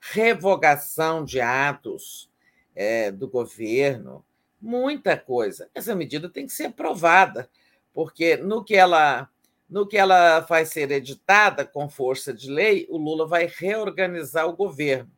[0.00, 2.30] revogação de atos
[2.74, 4.24] é, do governo,
[4.64, 5.68] muita coisa.
[5.74, 7.50] Essa medida tem que ser aprovada,
[7.92, 9.28] porque no que ela
[9.68, 14.54] no que ela vai ser editada com força de lei, o Lula vai reorganizar o
[14.54, 15.10] governo.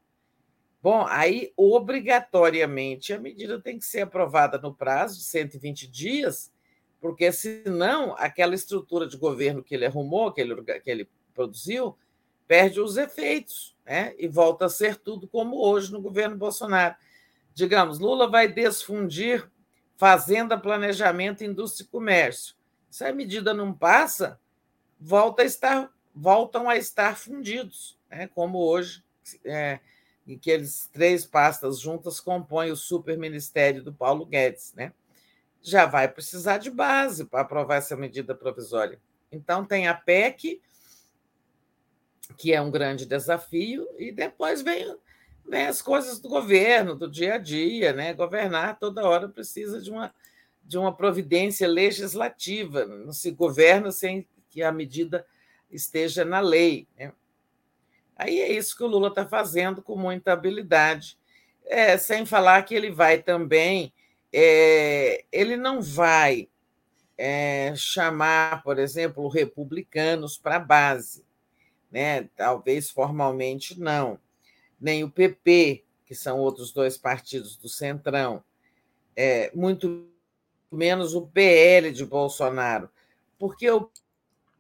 [0.83, 6.53] Bom, aí, obrigatoriamente, a medida tem que ser aprovada no prazo de 120 dias,
[7.01, 11.97] porque senão aquela estrutura de governo que ele arrumou, que ele, que ele produziu,
[12.47, 14.15] perde os efeitos né?
[14.17, 16.95] e volta a ser tudo como hoje no governo Bolsonaro.
[17.57, 19.51] Digamos, Lula vai desfundir
[19.97, 22.55] Fazenda, Planejamento, Indústria e Comércio.
[22.91, 24.39] Se a medida não passa,
[25.01, 28.27] volta a estar, voltam a estar fundidos, né?
[28.27, 29.03] como hoje,
[29.43, 29.81] é,
[30.27, 34.75] em que eles três pastas juntas compõem o superministério do Paulo Guedes.
[34.75, 34.93] Né?
[35.63, 39.01] Já vai precisar de base para aprovar essa medida provisória.
[39.33, 40.61] Então, tem a PEC,
[42.37, 44.95] que é um grande desafio, e depois vem,
[45.49, 47.93] vem as coisas do governo, do dia a dia.
[47.93, 48.13] Né?
[48.13, 50.13] Governar toda hora precisa de uma,
[50.65, 55.27] de uma providência legislativa, não se governa sem que a medida
[55.71, 56.87] esteja na lei.
[56.99, 57.13] Né?
[58.17, 61.19] Aí é isso que o Lula está fazendo com muita habilidade,
[61.67, 63.93] é, sem falar que ele vai também,
[64.33, 66.49] é, ele não vai
[67.19, 71.25] é, chamar, por exemplo, republicanos para a base,
[71.91, 72.29] né?
[72.37, 74.19] talvez formalmente não,
[74.81, 78.43] nem o PP, que são outros dois partidos do Centrão,
[79.15, 80.09] é, muito
[80.71, 82.89] menos o PL de Bolsonaro,
[83.39, 83.91] porque o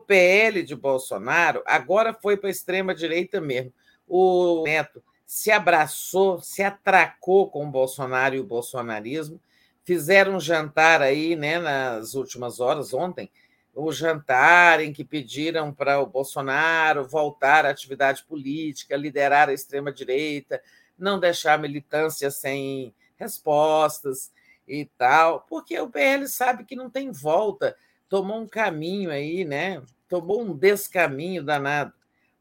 [0.06, 3.72] PL de Bolsonaro agora foi para a extrema-direita mesmo.
[4.06, 9.40] O Neto se abraçou, se atracou com o Bolsonaro e o bolsonarismo,
[9.84, 13.30] fizeram um jantar aí né, nas últimas horas, ontem,
[13.76, 20.62] o jantar em que pediram para o Bolsonaro voltar à atividade política, liderar a extrema-direita,
[20.98, 24.32] não deixar a militância sem respostas
[24.66, 27.76] e tal, porque o PL sabe que não tem volta,
[28.08, 29.82] tomou um caminho aí, né?
[30.08, 31.92] tomou um descaminho danado.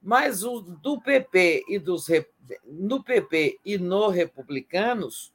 [0.02, 2.08] Mas o do PP e dos
[2.64, 5.34] no PP e no Republicanos,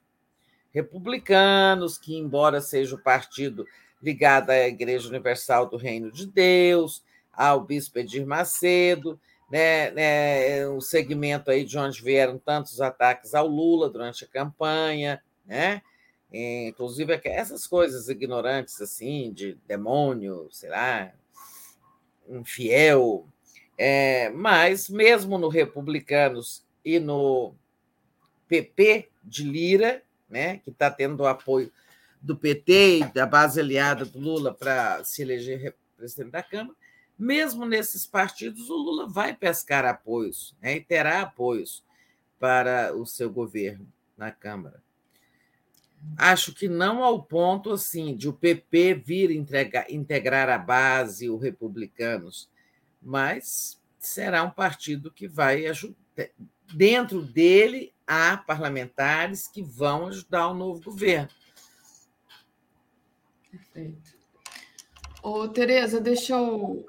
[0.72, 3.66] republicanos que embora seja o partido
[4.02, 9.20] ligado à Igreja Universal do Reino de Deus, ao Bispo Edir Macedo,
[9.50, 15.22] né, né, o segmento aí de onde vieram tantos ataques ao Lula durante a campanha,
[15.44, 15.82] né?
[16.32, 21.12] Inclusive essas coisas ignorantes assim de demônio, sei lá,
[22.28, 23.26] infiel,
[23.76, 27.54] é, mas mesmo no Republicanos e no
[28.46, 31.72] PP de Lira, né, que está tendo apoio
[32.20, 36.76] do PT e da base aliada do Lula para se eleger presidente da Câmara,
[37.18, 41.84] mesmo nesses partidos, o Lula vai pescar apoios né, e terá apoios
[42.38, 44.82] para o seu governo na Câmara.
[46.16, 51.42] Acho que não ao ponto assim de o PP vir entregar, integrar a base, os
[51.42, 52.48] republicanos,
[53.02, 55.96] mas será um partido que vai ajudar.
[56.72, 61.28] Dentro dele há parlamentares que vão ajudar o novo governo.
[63.50, 64.14] Perfeito.
[65.22, 66.84] Ô, Tereza, deixa eu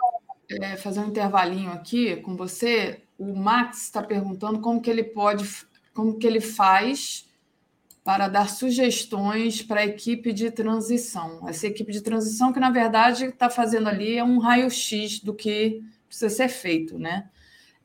[0.50, 3.02] é, fazer um intervalinho aqui com você.
[3.18, 5.46] O Max está perguntando como que ele pode,
[5.94, 7.28] como que ele faz
[8.04, 11.48] para dar sugestões para a equipe de transição.
[11.48, 15.84] Essa equipe de transição que, na verdade, está fazendo ali é um raio-x do que
[16.08, 17.30] precisa ser feito, né?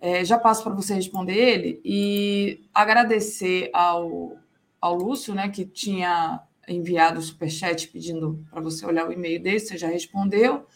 [0.00, 4.36] É, já passo para você responder ele e agradecer ao,
[4.80, 9.60] ao Lúcio, né, que tinha enviado o superchat pedindo para você olhar o e-mail dele,
[9.60, 10.66] você já respondeu.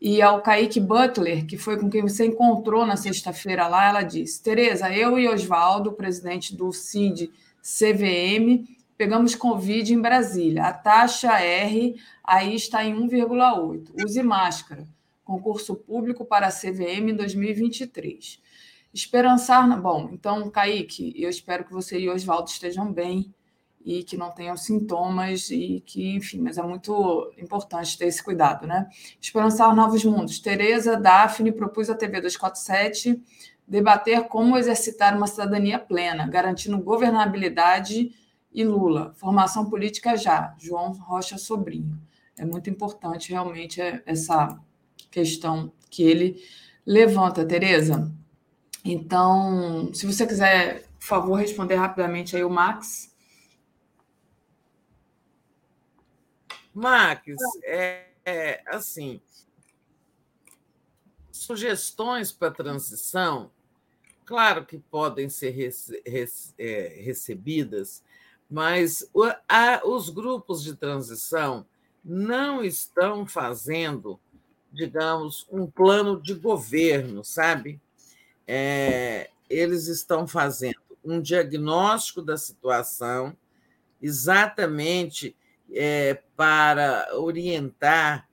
[0.00, 4.42] E ao Kaique Butler, que foi com quem você encontrou na sexta-feira lá, ela disse:
[4.42, 7.30] Tereza, eu e Oswaldo, presidente do CID
[7.62, 8.66] CVM,
[8.98, 10.64] pegamos Covid em Brasília.
[10.64, 11.94] A taxa R
[12.24, 14.04] aí está em 1,8.
[14.04, 14.88] Use máscara.
[15.24, 18.40] Concurso público para a CVM em 2023.
[18.92, 19.80] Esperançar.
[19.80, 23.32] Bom, então, Kaique, eu espero que você e Oswaldo estejam bem
[23.84, 28.66] e que não tenham sintomas e que, enfim, mas é muito importante ter esse cuidado,
[28.66, 28.88] né?
[29.20, 30.38] Esperançar novos mundos.
[30.38, 33.22] Tereza Daphne propôs à TV 247
[33.66, 38.12] debater como exercitar uma cidadania plena, garantindo governabilidade
[38.52, 39.12] e Lula.
[39.16, 40.54] Formação política já.
[40.58, 41.98] João Rocha Sobrinho.
[42.36, 44.58] É muito importante realmente essa
[45.10, 46.42] questão que ele
[46.84, 48.12] levanta, Tereza.
[48.84, 53.11] Então, se você quiser, por favor, responder rapidamente aí o Max.
[56.74, 57.34] Max,
[57.64, 59.20] é, é assim,
[61.30, 63.50] sugestões para transição
[64.32, 68.02] claro que podem ser rece é, recebidas,
[68.50, 69.06] mas
[69.84, 71.66] os grupos de transição
[72.02, 74.18] não estão fazendo,
[74.72, 77.78] digamos, um plano de governo, sabe?
[78.46, 83.36] É, eles estão fazendo um diagnóstico da situação,
[84.00, 85.36] exatamente
[85.74, 88.28] é, para orientar,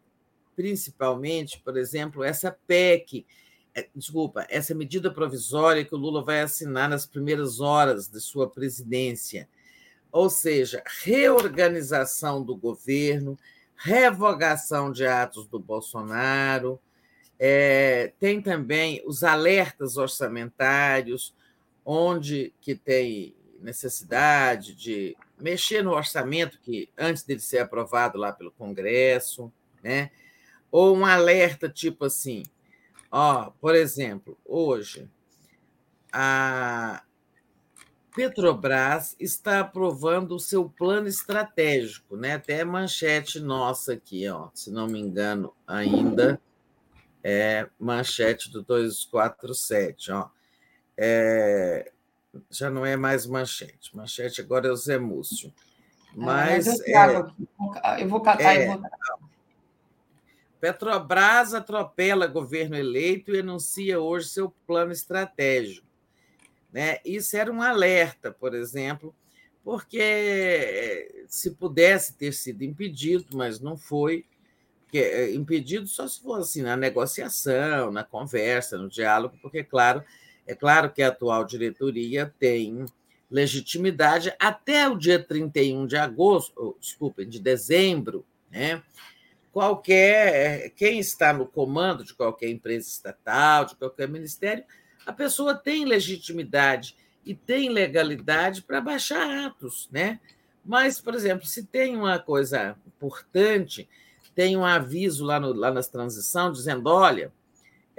[0.55, 3.25] principalmente, por exemplo, essa PEC,
[3.73, 8.49] é, desculpa, essa medida provisória que o Lula vai assinar nas primeiras horas de sua
[8.49, 9.47] presidência.
[10.11, 13.37] Ou seja, reorganização do governo,
[13.75, 16.79] revogação de atos do Bolsonaro,
[17.37, 21.33] é, tem também os alertas orçamentários,
[21.85, 28.51] onde que tem necessidade de mexer no orçamento que antes dele ser aprovado lá pelo
[28.51, 29.51] Congresso,
[29.83, 30.11] né?
[30.71, 32.43] Ou um alerta tipo assim,
[33.11, 35.09] ó, por exemplo, hoje
[36.11, 37.03] a
[38.15, 42.33] Petrobras está aprovando o seu plano estratégico, né?
[42.33, 46.41] Até manchete nossa aqui, ó, se não me engano, ainda
[47.23, 50.29] é manchete do 247, ó.
[50.97, 51.91] É,
[52.49, 53.95] já não é mais manchete.
[53.95, 55.53] Manchete agora é o Zé Múcio.
[56.15, 57.27] Mas, é, mas eu,
[57.83, 58.81] é, eu, vou catar é, e vou...
[60.59, 65.87] Petrobras atropela governo eleito e anuncia hoje seu plano estratégico.
[66.71, 66.97] Né?
[67.05, 69.15] Isso era um alerta, por exemplo,
[69.63, 74.25] porque eh, se pudesse ter sido impedido, mas não foi,
[74.93, 80.03] eh, impedido só se fosse na negociação, na conversa, no diálogo, porque, claro,
[80.49, 82.83] é claro que a atual diretoria tem
[83.29, 88.81] legitimidade até o dia 31 de agosto, desculpem, de dezembro, né?
[89.51, 94.63] Qualquer quem está no comando de qualquer empresa estatal, de qualquer ministério,
[95.05, 100.19] a pessoa tem legitimidade e tem legalidade para baixar atos, né?
[100.65, 103.87] Mas, por exemplo, se tem uma coisa importante,
[104.33, 107.31] tem um aviso lá, no, lá nas transição dizendo, olha,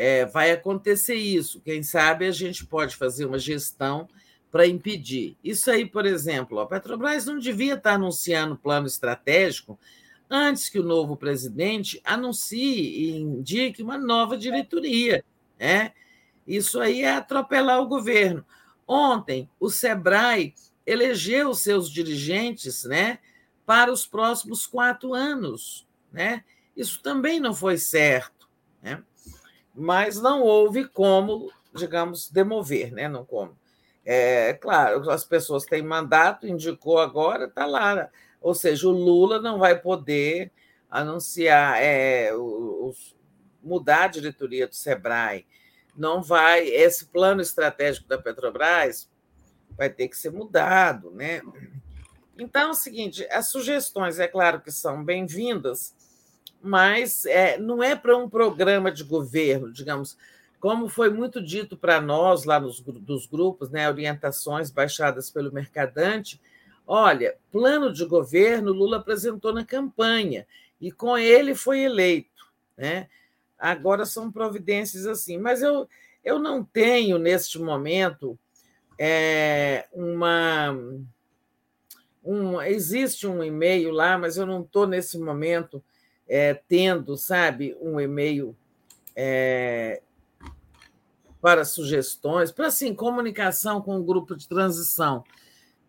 [0.02, 1.60] é, vai acontecer isso.
[1.60, 4.08] Quem sabe a gente pode fazer uma gestão
[4.50, 5.36] para impedir.
[5.44, 9.78] Isso aí, por exemplo, a Petrobras não devia estar anunciando plano estratégico
[10.30, 15.22] antes que o novo presidente anuncie e indique uma nova diretoria.
[15.58, 15.92] Né?
[16.46, 18.42] Isso aí é atropelar o governo.
[18.88, 20.54] Ontem, o SEBRAE
[20.86, 23.18] elegeu seus dirigentes né,
[23.66, 25.86] para os próximos quatro anos.
[26.10, 26.42] Né?
[26.74, 28.48] Isso também não foi certo.
[28.82, 29.02] Né?
[29.74, 33.08] Mas não houve como, digamos, demover, né?
[33.08, 33.56] Não como.
[34.04, 38.08] É claro, as pessoas têm mandato, indicou agora, está lá.
[38.40, 40.50] Ou seja, o Lula não vai poder
[40.90, 43.14] anunciar, é, os,
[43.62, 45.46] mudar a diretoria do SEBRAE,
[45.96, 46.66] não vai.
[46.66, 49.08] Esse plano estratégico da Petrobras
[49.76, 51.42] vai ter que ser mudado, né?
[52.38, 55.94] Então é o seguinte: as sugestões, é claro que são bem-vindas,
[56.62, 60.16] mas é, não é para um programa de governo, digamos,
[60.58, 66.40] como foi muito dito para nós lá nos dos grupos, né, orientações baixadas pelo Mercadante.
[66.86, 70.46] Olha, plano de governo Lula apresentou na campanha
[70.80, 73.08] e com ele foi eleito, né?
[73.58, 75.88] Agora são providências assim, mas eu,
[76.24, 78.38] eu não tenho neste momento
[78.98, 80.74] é, uma
[82.22, 85.82] um, existe um e-mail lá, mas eu não estou nesse momento
[86.30, 88.56] é, tendo, sabe, um e-mail
[89.16, 90.00] é,
[91.40, 95.24] para sugestões, para assim, comunicação com o grupo de transição.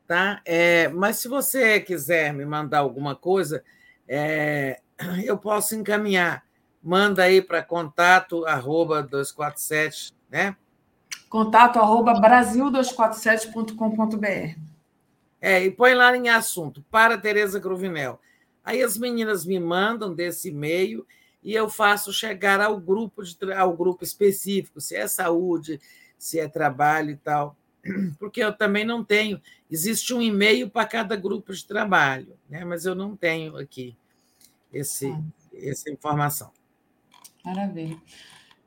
[0.07, 0.41] Tá?
[0.43, 3.63] É, mas se você quiser me mandar alguma coisa,
[4.07, 4.81] é,
[5.23, 6.43] eu posso encaminhar.
[6.81, 10.55] Manda aí para contato arroba 247, né?
[11.29, 14.59] Contato arroba brasil247.com.br.
[15.39, 18.19] É, e põe lá em assunto, para Tereza Gruvinel.
[18.64, 21.06] Aí as meninas me mandam desse e-mail
[21.43, 25.80] e eu faço chegar ao grupo de, ao grupo específico, se é saúde,
[26.17, 27.57] se é trabalho e tal,
[28.19, 29.41] porque eu também não tenho.
[29.69, 32.64] Existe um e-mail para cada grupo de trabalho, né?
[32.64, 33.98] Mas eu não tenho aqui
[34.72, 35.22] esse, ah.
[35.53, 36.51] essa informação.
[37.43, 37.99] Maravilha.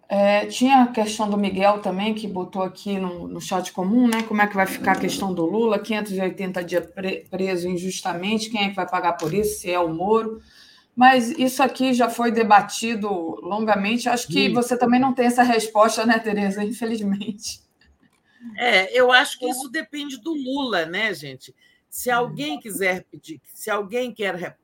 [0.09, 4.23] É, tinha a questão do Miguel também, que botou aqui no, no chat comum, né?
[4.23, 8.65] Como é que vai ficar a questão do Lula, 580 dias pre, preso injustamente, quem
[8.65, 10.41] é que vai pagar por isso, se é o Moro.
[10.95, 13.09] Mas isso aqui já foi debatido
[13.43, 14.09] longamente.
[14.09, 14.53] Acho que Sim.
[14.53, 16.63] você também não tem essa resposta, né, Tereza?
[16.63, 17.65] Infelizmente.
[18.57, 21.55] É, eu acho que isso depende do Lula, né, gente?
[21.89, 24.57] Se alguém quiser pedir, se alguém quer,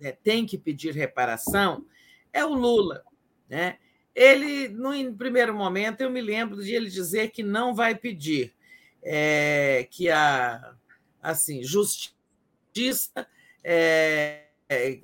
[0.00, 1.84] né, tem que pedir reparação,
[2.32, 3.02] é o Lula,
[3.48, 3.76] né?
[4.20, 8.54] Ele, no primeiro momento, eu me lembro de ele dizer que não vai pedir,
[9.02, 10.74] é, que a
[11.22, 13.26] assim justiça
[13.64, 15.00] é, é,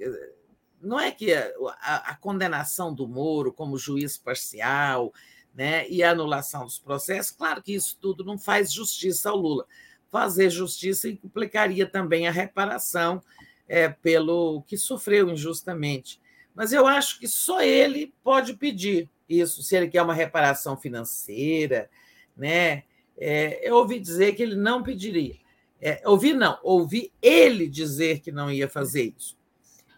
[0.83, 5.15] não é que a, a, a, condenação do Moro como juiz parcial
[5.55, 9.67] né, e a anulação dos processos, claro que isso tudo não faz justiça ao Lula.
[10.11, 13.23] Fazer justiça implicaria também a reparação
[13.67, 16.21] é, pelo que sofreu injustamente.
[16.57, 21.91] Mas eu acho que só ele pode pedir isso, se ele quer uma reparação financeira.
[22.35, 22.85] Né?
[23.19, 25.37] É, eu ouvi dizer que ele não pediria.
[25.79, 29.37] É, ouvi não, ouvi ele dizer que não ia fazer isso.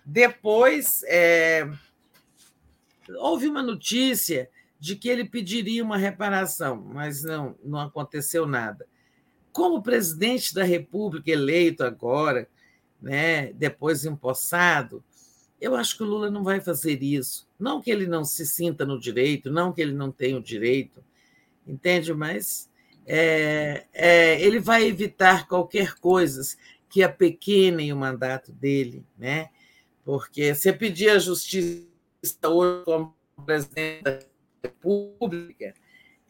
[0.05, 1.71] Depois, é,
[3.21, 8.85] houve uma notícia de que ele pediria uma reparação, mas não, não aconteceu nada.
[9.53, 12.49] Como presidente da República eleito agora,
[13.01, 15.05] né, depois empossado,
[15.61, 17.49] eu acho que o Lula não vai fazer isso.
[17.59, 21.03] Não que ele não se sinta no direito, não que ele não tenha o direito,
[21.67, 22.13] entende?
[22.15, 22.71] Mas
[23.07, 26.43] é, é, ele vai evitar qualquer coisa
[26.89, 29.51] que apequenem o mandato dele, né?
[30.05, 31.87] Porque você pedir a justiça
[32.47, 34.19] hoje como presidente da
[34.63, 35.75] República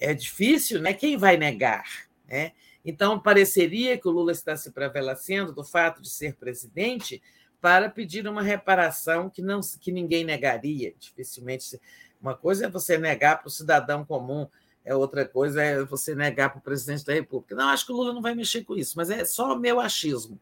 [0.00, 0.94] é difícil, né?
[0.94, 2.52] Quem vai negar, né?
[2.84, 7.20] Então, pareceria que o Lula está se prevalecendo do fato de ser presidente
[7.60, 11.80] para pedir uma reparação que não que ninguém negaria, dificilmente.
[12.20, 14.46] Uma coisa é você negar para o cidadão comum,
[14.84, 17.54] é outra coisa é você negar para o presidente da República.
[17.54, 20.38] Não, acho que o Lula não vai mexer com isso, mas é só meu achismo.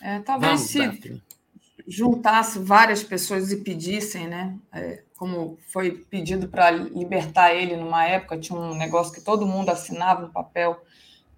[0.00, 1.22] É, talvez Vamos, se Daphne.
[1.86, 4.58] juntasse várias pessoas e pedissem, né?
[4.72, 9.70] É, como foi pedido para libertar ele numa época, tinha um negócio que todo mundo
[9.70, 10.80] assinava um papel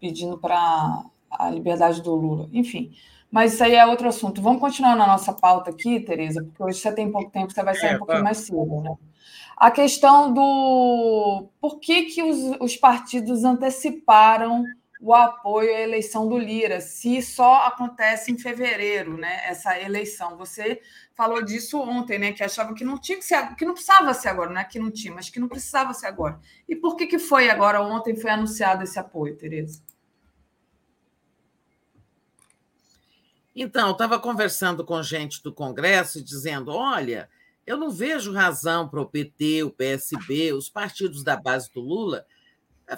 [0.00, 2.48] pedindo para a liberdade do Lula.
[2.52, 2.92] Enfim,
[3.30, 4.40] mas isso aí é outro assunto.
[4.40, 7.74] Vamos continuar na nossa pauta aqui, Tereza, porque hoje você tem pouco tempo, você vai
[7.74, 8.96] sair é, um pouquinho mais cedo, né?
[9.56, 14.64] A questão do por que, que os, os partidos anteciparam
[15.00, 19.42] o apoio à eleição do Lira, se só acontece em fevereiro, né?
[19.44, 20.36] Essa eleição.
[20.36, 20.80] Você
[21.14, 22.32] falou disso ontem, né?
[22.32, 24.78] Que achava que não tinha que ser, que não precisava ser agora, não é que
[24.78, 26.40] não tinha, mas que não precisava ser agora.
[26.68, 27.80] E por que, que foi agora?
[27.80, 29.80] Ontem foi anunciado esse apoio, Tereza?
[33.60, 37.28] Então, estava conversando com gente do Congresso dizendo: olha,
[37.66, 42.24] eu não vejo razão para o PT, o PSB, os partidos da base do Lula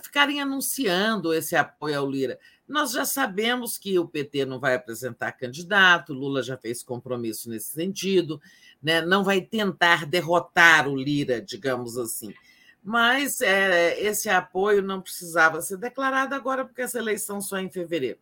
[0.03, 2.39] ficarem anunciando esse apoio ao Lira.
[2.69, 7.71] Nós já sabemos que o PT não vai apresentar candidato, Lula já fez compromisso nesse
[7.71, 8.39] sentido,
[8.83, 9.01] né?
[9.01, 12.35] não vai tentar derrotar o Lira, digamos assim.
[12.85, 17.71] Mas é, esse apoio não precisava ser declarado agora, porque essa eleição só é em
[17.71, 18.19] fevereiro.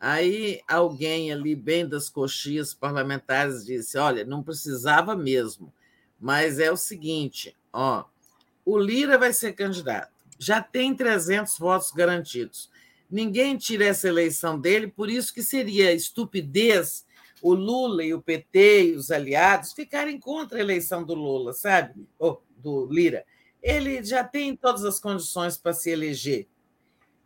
[0.00, 5.72] Aí alguém ali, bem das coxias parlamentares, disse: olha, não precisava mesmo,
[6.18, 8.04] mas é o seguinte: ó,
[8.64, 12.70] o Lira vai ser candidato já tem 300 votos garantidos.
[13.10, 17.04] Ninguém tira essa eleição dele, por isso que seria estupidez
[17.42, 22.06] o Lula e o PT e os aliados ficarem contra a eleição do Lula, sabe?
[22.18, 23.24] Ou do Lira.
[23.62, 26.46] Ele já tem todas as condições para se eleger.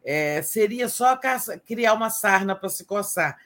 [0.04, 1.18] É, seria só
[1.66, 3.38] criar uma sarna para se coçar.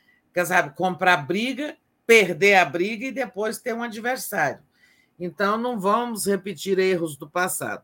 [0.45, 0.75] Sabe?
[0.77, 4.61] Comprar briga, perder a briga e depois ter um adversário.
[5.19, 7.83] Então, não vamos repetir erros do passado.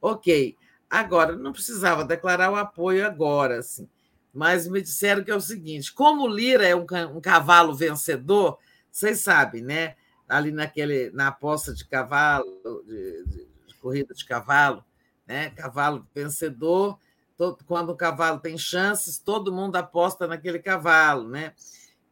[0.00, 0.56] Ok.
[0.88, 3.88] Agora, não precisava declarar o apoio agora, assim.
[4.32, 8.58] Mas me disseram que é o seguinte: como Lira é um, um cavalo vencedor,
[8.90, 9.94] vocês sabem, né?
[10.28, 12.46] Ali naquele, na aposta de cavalo,
[12.86, 14.84] de, de, de corrida de cavalo,
[15.26, 15.50] né?
[15.50, 16.98] Cavalo vencedor,
[17.40, 21.54] todo, quando o cavalo tem chances, todo mundo aposta naquele cavalo, né?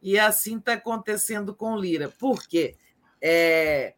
[0.01, 2.09] E assim está acontecendo com Lira.
[2.09, 2.75] Por quê?
[3.21, 3.93] É,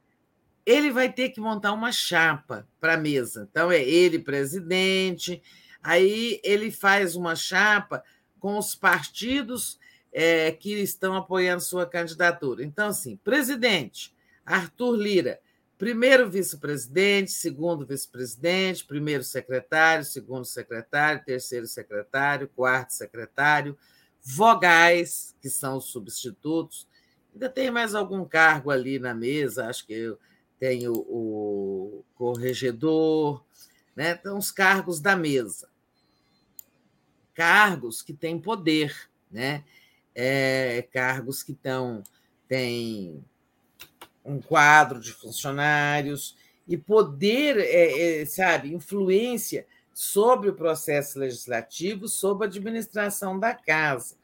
[0.65, 3.47] ele vai ter que montar uma chapa para a mesa.
[3.49, 5.41] Então, é ele presidente,
[5.81, 8.03] aí ele faz uma chapa
[8.37, 9.79] com os partidos
[10.11, 12.61] é, que estão apoiando sua candidatura.
[12.61, 14.13] Então, assim, presidente,
[14.45, 15.39] Arthur Lira,
[15.81, 23.75] primeiro vice-presidente, segundo vice-presidente, primeiro secretário, segundo secretário, terceiro secretário, quarto secretário,
[24.23, 26.87] vogais, que são os substitutos.
[27.33, 30.19] Ainda tem mais algum cargo ali na mesa, acho que eu
[30.59, 33.43] tem o, o corregedor,
[33.95, 34.11] né?
[34.11, 35.67] então os cargos da mesa.
[37.33, 39.63] Cargos que têm poder, né?
[40.13, 42.03] É, cargos que estão,
[42.47, 43.25] têm
[44.23, 46.35] um quadro de funcionários
[46.67, 54.15] e poder, é, é, sabe, influência sobre o processo legislativo, sobre a administração da casa.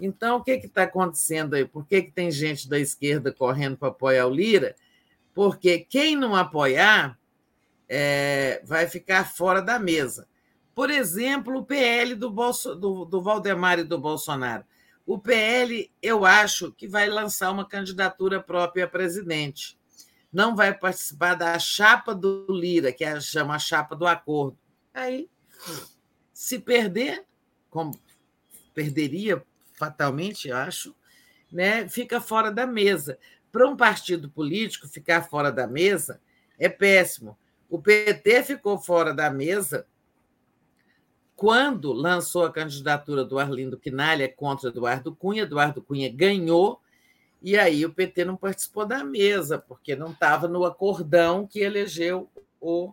[0.00, 1.64] Então, o que está acontecendo aí?
[1.64, 4.74] Por que, que tem gente da esquerda correndo para apoiar o Lira?
[5.34, 7.18] porque quem não apoiar
[7.88, 10.28] é, vai ficar fora da mesa.
[10.74, 14.64] Por exemplo, o PL do, Bolso, do, do Valdemar e do Bolsonaro.
[15.06, 19.78] O PL, eu acho que vai lançar uma candidatura própria a presidente.
[20.32, 24.58] Não vai participar da chapa do Lira, que é chama a chapa do acordo.
[24.92, 25.28] Aí,
[26.32, 27.24] se perder,
[27.70, 27.98] como
[28.72, 30.94] perderia fatalmente, eu acho,
[31.52, 33.18] né, fica fora da mesa.
[33.52, 36.20] Para um partido político ficar fora da mesa
[36.58, 37.38] é péssimo.
[37.68, 39.86] O PT ficou fora da mesa
[41.36, 45.42] quando lançou a candidatura do Arlindo Quinalha contra Eduardo Cunha.
[45.42, 46.80] Eduardo Cunha ganhou,
[47.42, 52.30] e aí o PT não participou da mesa, porque não estava no acordão que elegeu
[52.60, 52.92] o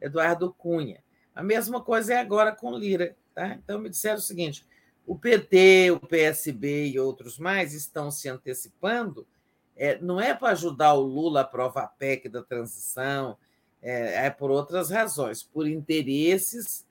[0.00, 1.02] Eduardo Cunha.
[1.34, 3.16] A mesma coisa é agora com Lira.
[3.34, 3.54] Tá?
[3.54, 4.66] Então, me disseram o seguinte:
[5.06, 9.26] o PT, o PSB e outros mais estão se antecipando,
[9.74, 13.38] é, não é para ajudar o Lula a aprovar a PEC da transição,
[13.80, 16.84] é, é por outras razões, por interesses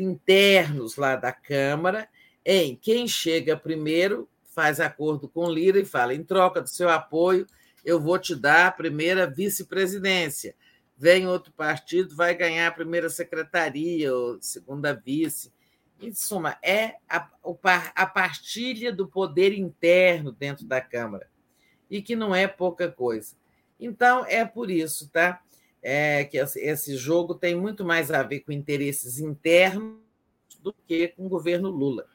[0.00, 2.08] internos lá da Câmara,
[2.44, 7.46] em quem chega primeiro faz acordo com Lira e fala: em troca do seu apoio,
[7.84, 10.54] eu vou te dar a primeira vice-presidência.
[10.96, 15.52] Vem outro partido, vai ganhar a primeira secretaria ou segunda vice.
[16.00, 17.28] Em suma, é a,
[17.94, 21.28] a partilha do poder interno dentro da Câmara,
[21.90, 23.34] e que não é pouca coisa.
[23.78, 25.40] Então, é por isso, tá?
[25.84, 29.98] É, que esse jogo tem muito mais a ver com interesses internos
[30.60, 32.06] do que com o governo Lula.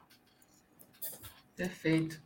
[1.55, 2.19] Perfeito.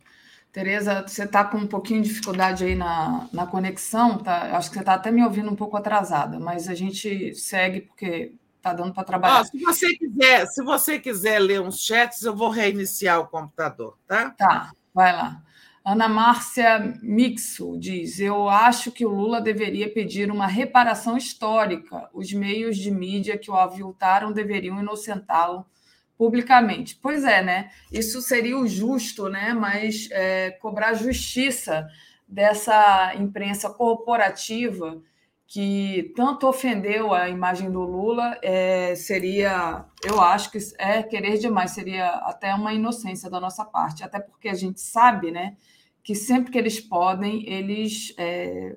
[0.50, 4.56] Tereza, você está com um pouquinho de dificuldade aí na, na conexão, tá?
[4.56, 8.32] Acho que você está até me ouvindo um pouco atrasada, mas a gente segue porque
[8.56, 9.42] está dando para trabalhar.
[9.42, 13.98] Oh, se você quiser, se você quiser ler uns chats, eu vou reiniciar o computador,
[14.06, 14.30] tá?
[14.30, 15.42] Tá, vai lá.
[15.84, 22.08] Ana Márcia Mixo diz: Eu acho que o Lula deveria pedir uma reparação histórica.
[22.14, 25.66] Os meios de mídia que o aviltaram deveriam inocentá-lo
[26.16, 26.98] publicamente.
[27.02, 27.70] Pois é, né?
[27.92, 29.52] Isso seria o justo, né?
[29.52, 31.86] Mas é, cobrar justiça
[32.26, 35.02] dessa imprensa corporativa
[35.46, 41.72] que tanto ofendeu a imagem do Lula é, seria, eu acho que é querer demais,
[41.72, 45.56] seria até uma inocência da nossa parte, até porque a gente sabe, né?
[46.04, 48.76] Que sempre que eles podem, eles é,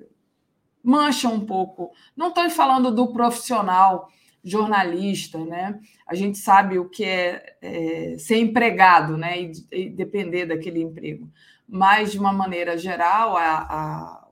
[0.82, 1.92] mancham um pouco.
[2.16, 4.08] Não estou falando do profissional
[4.42, 5.78] jornalista, né?
[6.06, 9.42] A gente sabe o que é, é ser empregado, né?
[9.42, 11.30] E, e, depender daquele emprego.
[11.68, 14.28] Mas, de uma maneira geral, a, a,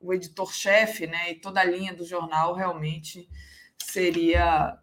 [0.00, 1.32] o editor-chefe né?
[1.32, 3.28] e toda a linha do jornal realmente
[3.76, 4.78] seria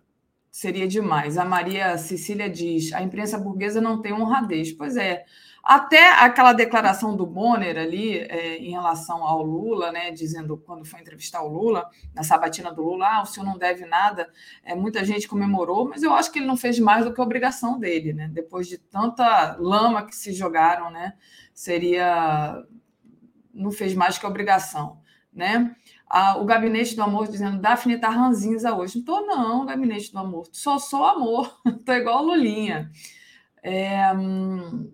[0.52, 1.38] seria demais.
[1.38, 4.72] A Maria Cecília diz: a imprensa burguesa não tem honradez.
[4.72, 5.26] Pois é,
[5.66, 11.02] até aquela declaração do Bonner ali é, em relação ao Lula, né, dizendo quando foi
[11.02, 14.32] entrevistar o Lula, na sabatina do Lula, ah, o senhor não deve nada,
[14.64, 17.24] é, muita gente comemorou, mas eu acho que ele não fez mais do que a
[17.24, 18.30] obrigação dele, né?
[18.32, 21.16] Depois de tanta lama que se jogaram, né?
[21.52, 22.64] Seria.
[23.52, 25.02] Não fez mais que a obrigação,
[25.34, 25.76] né?
[26.08, 29.00] Ah, o Gabinete do Amor dizendo, Daphne tá ranzinza hoje.
[29.00, 30.48] Não tô, não, Gabinete do Amor.
[30.52, 31.60] Só sou amor.
[31.84, 32.92] tô igual Lulinha.
[33.64, 34.94] É, hum,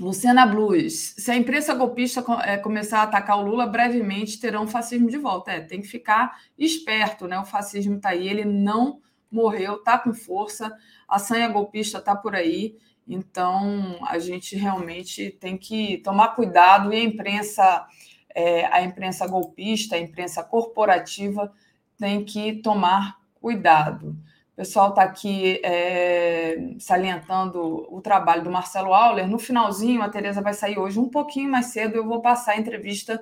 [0.00, 1.14] Luciana Blues.
[1.18, 5.52] Se a imprensa golpista é, começar a atacar o Lula, brevemente terão fascismo de volta.
[5.52, 7.38] É, tem que ficar esperto, né?
[7.38, 10.76] O fascismo está aí, ele não morreu, está com força,
[11.08, 12.76] a sanha golpista está por aí.
[13.06, 17.86] Então, a gente realmente tem que tomar cuidado e a imprensa,
[18.34, 21.52] é, a imprensa golpista, a imprensa corporativa
[21.98, 24.16] tem que tomar cuidado.
[24.62, 29.26] Pessoal está aqui é, salientando o trabalho do Marcelo Auler.
[29.26, 31.96] No finalzinho, a Tereza vai sair hoje um pouquinho mais cedo.
[31.96, 33.20] Eu vou passar a entrevista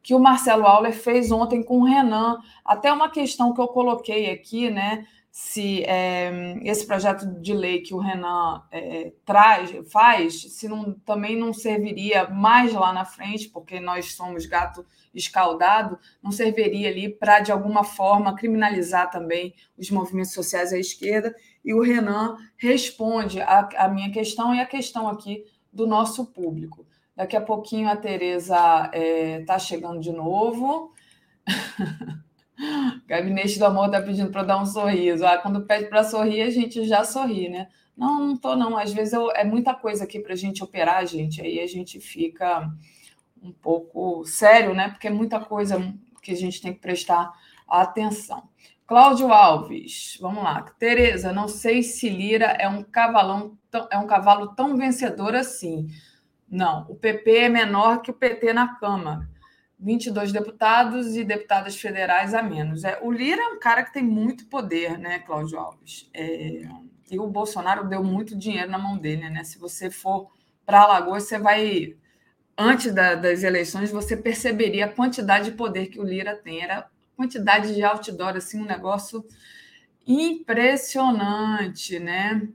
[0.00, 2.38] que o Marcelo Auler fez ontem com o Renan.
[2.64, 5.04] Até uma questão que eu coloquei aqui, né?
[5.38, 11.36] Se é, esse projeto de lei que o Renan é, traz, faz, se não, também
[11.38, 14.82] não serviria mais lá na frente, porque nós somos gato
[15.14, 21.36] escaldado, não serviria ali para, de alguma forma, criminalizar também os movimentos sociais à esquerda.
[21.62, 26.86] E o Renan responde a, a minha questão e a questão aqui do nosso público.
[27.14, 30.94] Daqui a pouquinho a Tereza está é, tá chegando de novo.
[33.06, 35.26] Gabinete do Amor está pedindo para dar um sorriso.
[35.26, 37.68] Ah, quando pede para sorrir, a gente já sorri, né?
[37.96, 38.76] Não, não tô, não.
[38.76, 41.40] Às vezes eu, é muita coisa aqui para a gente operar, gente.
[41.40, 42.70] Aí a gente fica
[43.42, 44.88] um pouco sério, né?
[44.88, 47.32] Porque é muita coisa que a gente tem que prestar
[47.68, 48.48] atenção.
[48.86, 50.62] Cláudio Alves, vamos lá.
[50.78, 53.58] Tereza, não sei se Lira é um cavalão,
[53.90, 55.88] é um cavalo tão vencedor assim.
[56.48, 59.28] Não, o PP é menor que o PT na Câmara.
[59.78, 62.84] 22 deputados e deputadas federais a menos.
[62.84, 66.08] É, o Lira é um cara que tem muito poder, né, Cláudio Alves?
[66.14, 66.62] É,
[67.10, 69.44] e o Bolsonaro deu muito dinheiro na mão dele, né?
[69.44, 70.30] Se você for
[70.64, 71.96] para Alagoas, você vai.
[72.58, 76.62] Antes da, das eleições, você perceberia a quantidade de poder que o Lira tem.
[76.62, 79.24] Era quantidade de outdoor, assim, um negócio
[80.06, 82.48] impressionante, né?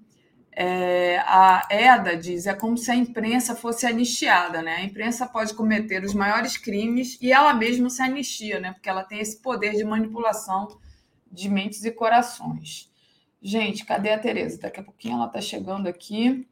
[0.53, 4.75] É, a EDA diz é como se a imprensa fosse anistiada, né?
[4.75, 8.73] A imprensa pode cometer os maiores crimes e ela mesma se anistia, né?
[8.73, 10.67] Porque ela tem esse poder de manipulação
[11.31, 12.91] de mentes e corações.
[13.41, 14.59] Gente, cadê a Tereza?
[14.59, 16.47] Daqui a pouquinho ela está chegando aqui.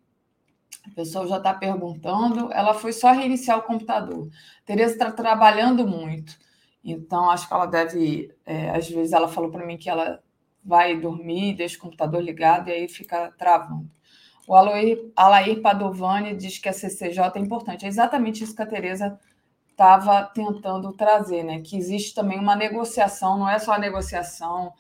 [0.88, 2.52] O pessoal já está perguntando.
[2.54, 4.30] Ela foi só reiniciar o computador.
[4.66, 6.38] Tereza está trabalhando muito.
[6.84, 8.34] Então, acho que ela deve.
[8.46, 10.24] É, às vezes, ela falou para mim que ela
[10.64, 13.90] vai dormir, deixa o computador ligado e aí fica travando.
[14.48, 17.86] O Alair, Padovani diz que a CCJ é importante.
[17.86, 19.20] É exatamente isso que a Tereza
[19.70, 21.62] estava tentando trazer, né?
[21.62, 24.74] Que existe também uma negociação, não é só a negociação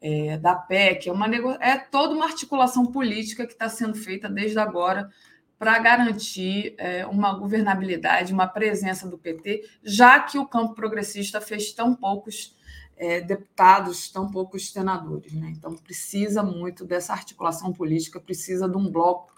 [0.00, 1.52] é, da PEC, é, uma nego...
[1.52, 5.10] é toda uma articulação política que está sendo feita desde agora
[5.58, 11.72] para garantir é, uma governabilidade, uma presença do PT, já que o campo progressista fez
[11.72, 12.54] tão poucos
[12.96, 15.32] é, deputados, tão poucos senadores.
[15.32, 15.52] Né?
[15.56, 19.32] Então, precisa muito dessa articulação política, precisa de um bloco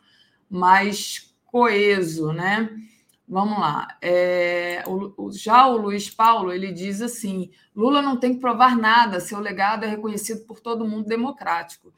[0.49, 2.33] mais coeso.
[2.33, 2.71] Né?
[3.29, 3.89] Vamos lá.
[4.01, 9.19] É, o, já o Luiz Paulo ele diz assim: Lula não tem que provar nada,
[9.19, 11.93] seu legado é reconhecido por todo mundo democrático.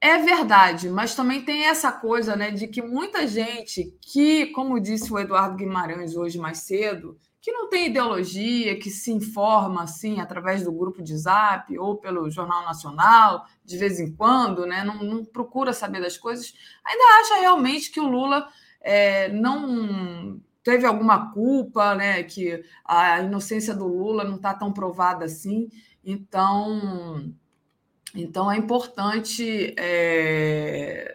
[0.00, 5.12] É verdade, mas também tem essa coisa né, de que muita gente que, como disse
[5.12, 10.64] o Eduardo Guimarães hoje mais cedo, que não tem ideologia, que se informa assim através
[10.64, 15.24] do grupo de zap ou pelo Jornal Nacional, de vez em quando, né, não, não
[15.24, 16.52] procura saber das coisas,
[16.84, 18.48] ainda acha realmente que o Lula
[18.80, 25.24] é, não teve alguma culpa, né, que a inocência do Lula não está tão provada
[25.24, 25.68] assim.
[26.04, 27.32] Então,
[28.12, 31.12] então é importante é,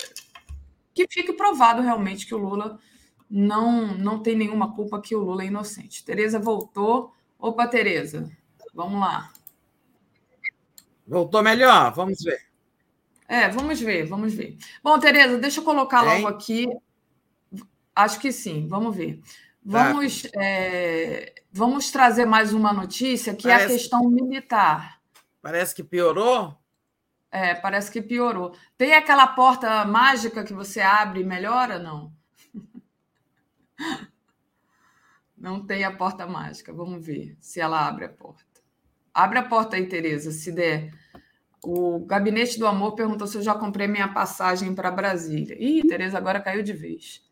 [0.93, 2.79] que fique provado realmente que o Lula
[3.31, 6.03] não, não tem nenhuma culpa que o Lula é inocente.
[6.03, 7.13] Tereza voltou.
[7.39, 8.29] Opa, Tereza,
[8.73, 9.31] vamos lá.
[11.07, 12.41] Voltou melhor, vamos ver.
[13.27, 14.57] É, vamos ver, vamos ver.
[14.83, 16.67] Bom, Tereza, deixa eu colocar logo aqui.
[17.95, 19.21] Acho que sim, vamos ver.
[19.63, 20.29] Vamos, tá.
[20.41, 24.99] é, vamos trazer mais uma notícia que parece, é a questão militar.
[25.41, 26.57] Parece que piorou?
[27.31, 28.53] É, parece que piorou.
[28.77, 32.11] Tem aquela porta mágica que você abre e melhora, não?
[35.37, 36.71] Não tem a porta mágica.
[36.71, 38.61] Vamos ver se ela abre a porta.
[39.13, 40.93] Abre a porta aí, Tereza, se der.
[41.63, 45.55] O Gabinete do Amor perguntou se eu já comprei minha passagem para Brasília.
[45.59, 47.23] Ih, Tereza agora caiu de vez.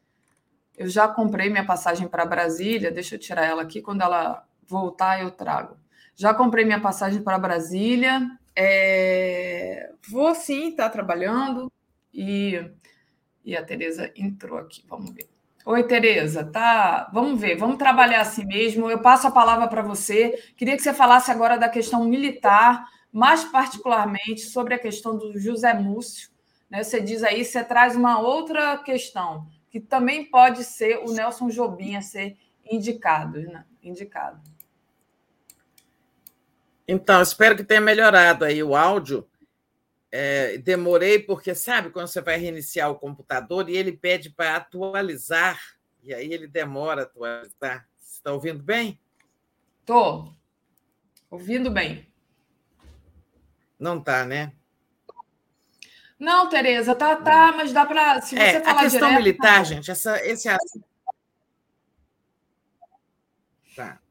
[0.78, 2.92] Eu já comprei minha passagem para Brasília.
[2.92, 3.82] Deixa eu tirar ela aqui.
[3.82, 5.78] Quando ela voltar, eu trago.
[6.16, 8.22] Já comprei minha passagem para Brasília.
[8.56, 9.92] É...
[10.10, 11.72] Vou sim estar tá trabalhando.
[12.14, 12.60] E...
[13.46, 14.84] e a Tereza entrou aqui.
[14.88, 15.30] Vamos ver.
[15.72, 17.12] Oi, Tereza, tá?
[17.14, 18.90] Vamos ver, vamos trabalhar assim mesmo.
[18.90, 20.44] Eu passo a palavra para você.
[20.58, 25.72] Queria que você falasse agora da questão militar, mais particularmente sobre a questão do José
[25.76, 26.32] Múcio.
[26.72, 26.82] Né?
[26.82, 31.96] Você diz aí, você traz uma outra questão, que também pode ser o Nelson Jobim
[31.96, 33.40] a ser indicado.
[33.40, 33.64] Né?
[33.84, 34.42] indicado.
[36.88, 39.29] Então, espero que tenha melhorado aí o áudio.
[40.12, 45.60] É, demorei porque, sabe, quando você vai reiniciar o computador e ele pede para atualizar,
[46.04, 47.88] e aí ele demora a atualizar.
[48.02, 49.00] Está ouvindo bem?
[49.82, 50.34] Estou.
[51.30, 52.08] Ouvindo bem.
[53.80, 54.52] Não está, né?
[56.20, 58.22] Não, Tereza, tá, tá, mas dá para.
[58.22, 60.50] Se você é, falar A questão direto, militar, tá gente, essa, esse
[63.76, 64.02] Tá.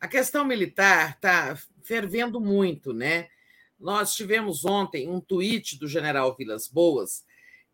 [0.00, 3.28] A questão militar está fervendo muito, né?
[3.82, 7.24] Nós tivemos ontem um tweet do general Vilas Boas,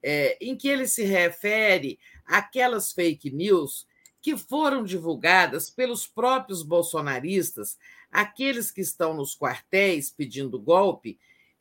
[0.02, 3.86] é, em que ele se refere àquelas fake news
[4.20, 7.78] que foram divulgadas pelos próprios bolsonaristas,
[8.10, 11.18] aqueles que estão nos quartéis pedindo golpe,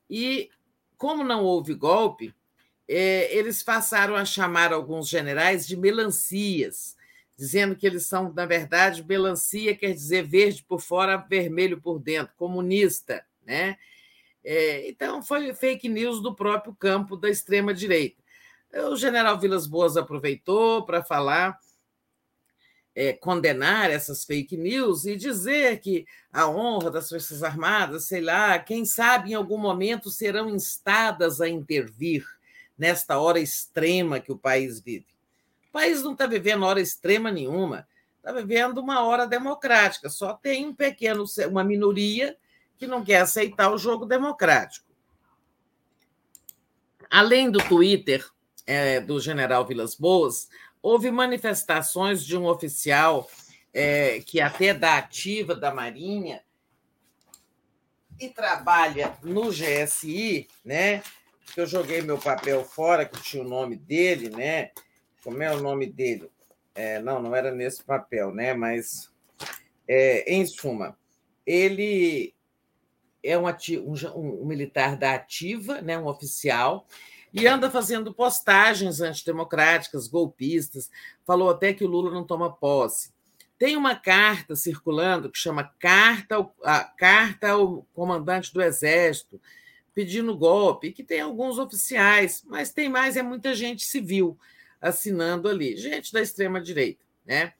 [0.08, 0.48] e
[0.96, 2.34] como não houve golpe,
[2.88, 6.96] é, eles passaram a chamar alguns generais de melancias,
[7.36, 12.34] dizendo que eles são, na verdade, melancia quer dizer verde por fora, vermelho por dentro,
[12.36, 13.76] comunista, né?
[14.50, 18.16] É, então, foi fake news do próprio campo da extrema-direita.
[18.90, 21.58] O general Vilas Boas aproveitou para falar,
[22.94, 28.58] é, condenar essas fake news e dizer que a honra das Forças Armadas, sei lá,
[28.58, 32.24] quem sabe em algum momento serão instadas a intervir
[32.78, 35.08] nesta hora extrema que o país vive.
[35.68, 37.86] O país não está vivendo hora extrema nenhuma
[38.16, 40.08] está vivendo uma hora democrática.
[40.08, 42.36] Só tem um pequeno, uma minoria
[42.78, 44.86] que não quer aceitar o jogo democrático.
[47.10, 48.24] Além do Twitter
[48.66, 50.48] é, do general Vilas Boas,
[50.80, 53.28] houve manifestações de um oficial
[53.72, 56.42] é, que até da ativa da Marinha
[58.20, 61.02] e trabalha no GSI, né?
[61.54, 64.70] Que eu joguei meu papel fora, que tinha o nome dele, né?
[65.22, 66.30] Como é o nome dele?
[66.74, 68.54] É, não, não era nesse papel, né?
[68.54, 69.10] Mas,
[69.86, 70.98] é, em suma,
[71.46, 72.34] ele
[73.22, 75.98] é um, um, um, militar da ativa, né?
[75.98, 76.86] um oficial,
[77.32, 80.90] e anda fazendo postagens antidemocráticas, golpistas.
[81.26, 83.12] Falou até que o Lula não toma posse.
[83.58, 89.40] Tem uma carta circulando que chama Carta ao, a, carta ao Comandante do Exército,
[89.92, 94.38] pedindo golpe, que tem alguns oficiais, mas tem mais, é muita gente civil
[94.80, 97.04] assinando ali, gente da extrema-direita.
[97.26, 97.52] Né?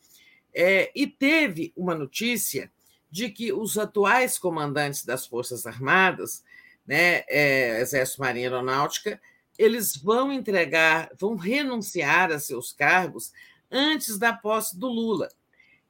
[0.55, 2.70] É, e teve uma notícia
[3.11, 6.45] de que os atuais comandantes das Forças Armadas,
[6.87, 9.20] né, é, Exército, Marinha e Aeronáutica,
[9.59, 13.33] eles vão entregar, vão renunciar a seus cargos
[13.70, 15.28] antes da posse do Lula.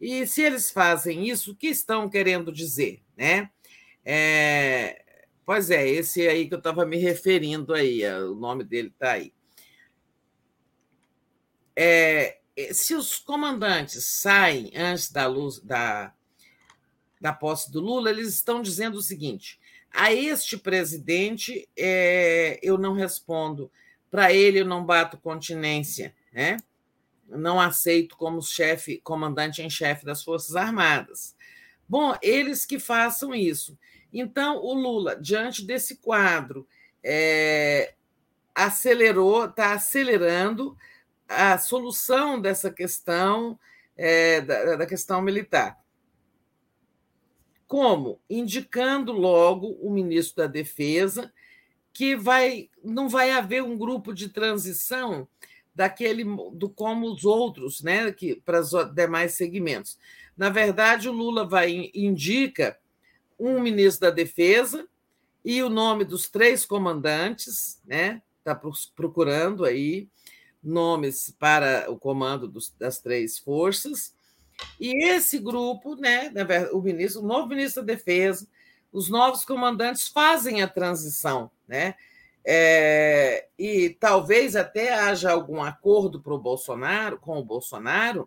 [0.00, 3.02] E se eles fazem isso, o que estão querendo dizer?
[3.16, 3.50] Né?
[4.04, 5.04] É,
[5.44, 9.32] pois é, esse aí que eu estava me referindo aí, o nome dele está aí.
[11.76, 12.38] É,
[12.72, 16.12] se os comandantes saem antes da luz da,
[17.20, 19.58] da posse do Lula, eles estão dizendo o seguinte:
[19.90, 23.70] a este presidente é, eu não respondo,
[24.10, 26.56] para ele eu não bato continência, né?
[27.28, 31.36] não aceito como chefe, comandante em chefe das Forças Armadas.
[31.88, 33.78] Bom, eles que façam isso.
[34.12, 36.66] Então, o Lula, diante desse quadro,
[37.02, 37.94] é,
[38.54, 40.76] acelerou, está acelerando
[41.28, 43.58] a solução dessa questão,
[43.96, 45.78] é, da, da questão militar.
[47.68, 48.18] Como?
[48.28, 51.32] Indicando logo o ministro da Defesa
[51.92, 55.28] que vai, não vai haver um grupo de transição
[55.74, 59.98] daquele do como os outros, né, que para os demais segmentos.
[60.36, 62.78] Na verdade, o Lula vai indica
[63.38, 64.88] um ministro da Defesa
[65.44, 68.22] e o nome dos três comandantes, né?
[68.38, 68.60] Está
[68.94, 70.08] procurando aí
[70.62, 74.14] nomes para o comando dos, das três forças.
[74.78, 76.32] E esse grupo, né,
[76.72, 78.46] o ministro, o novo ministro da Defesa,
[78.92, 81.94] os novos comandantes fazem a transição, né?
[82.50, 88.26] É, e talvez até haja algum acordo para o Bolsonaro, com o Bolsonaro,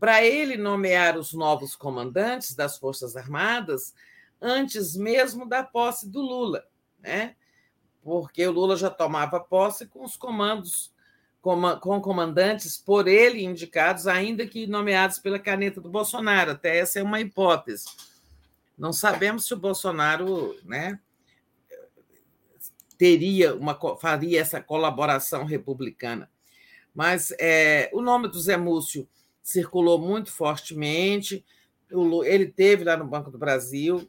[0.00, 3.94] para ele nomear os novos comandantes das Forças Armadas
[4.40, 6.64] antes mesmo da posse do Lula,
[7.00, 7.36] né?
[8.02, 10.93] Porque o Lula já tomava posse com os comandos,
[11.44, 16.52] com comandantes por ele indicados, ainda que nomeados pela caneta do Bolsonaro.
[16.52, 17.84] Até essa é uma hipótese.
[18.78, 20.98] Não sabemos se o Bolsonaro, né?
[22.96, 26.30] teria uma faria essa colaboração republicana.
[26.94, 29.06] Mas é, o nome do Zé Múcio
[29.42, 31.44] circulou muito fortemente.
[32.24, 34.08] Ele teve lá no Banco do Brasil.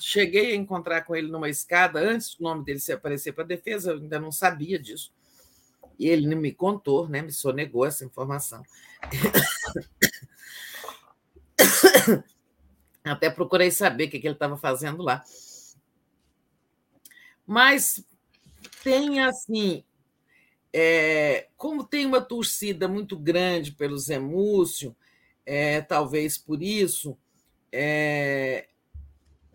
[0.00, 3.46] Cheguei a encontrar com ele numa escada antes do nome dele se aparecer para a
[3.46, 3.90] defesa.
[3.90, 5.12] Eu ainda não sabia disso.
[5.98, 8.62] E ele me contou, né, me sonegou essa informação.
[13.04, 15.22] Até procurei saber o que ele estava fazendo lá.
[17.46, 18.04] Mas
[18.82, 19.84] tem assim,
[20.72, 24.96] é, como tem uma torcida muito grande pelo Zé Múcio,
[25.44, 27.16] é, talvez por isso,
[27.70, 28.68] é,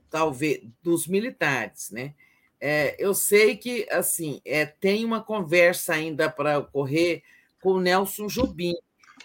[0.10, 2.16] talvez dos militares, né?
[2.64, 7.24] É, eu sei que assim é, tem uma conversa ainda para ocorrer
[7.60, 8.76] com Nelson Jobim.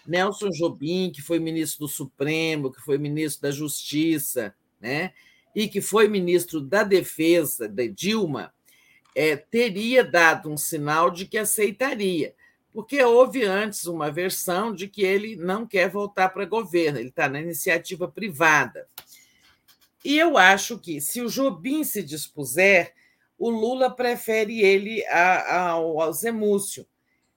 [0.05, 5.13] Nelson Jobim, que foi ministro do Supremo, que foi ministro da Justiça, né?
[5.57, 8.53] e que foi ministro da Defesa de Dilma,
[9.15, 12.35] é, teria dado um sinal de que aceitaria,
[12.71, 17.27] porque houve antes uma versão de que ele não quer voltar para governo, ele está
[17.27, 18.87] na iniciativa privada.
[20.05, 22.93] E eu acho que, se o Jobim se dispuser,
[23.37, 26.87] o Lula prefere ele ao, ao Zé Múcio,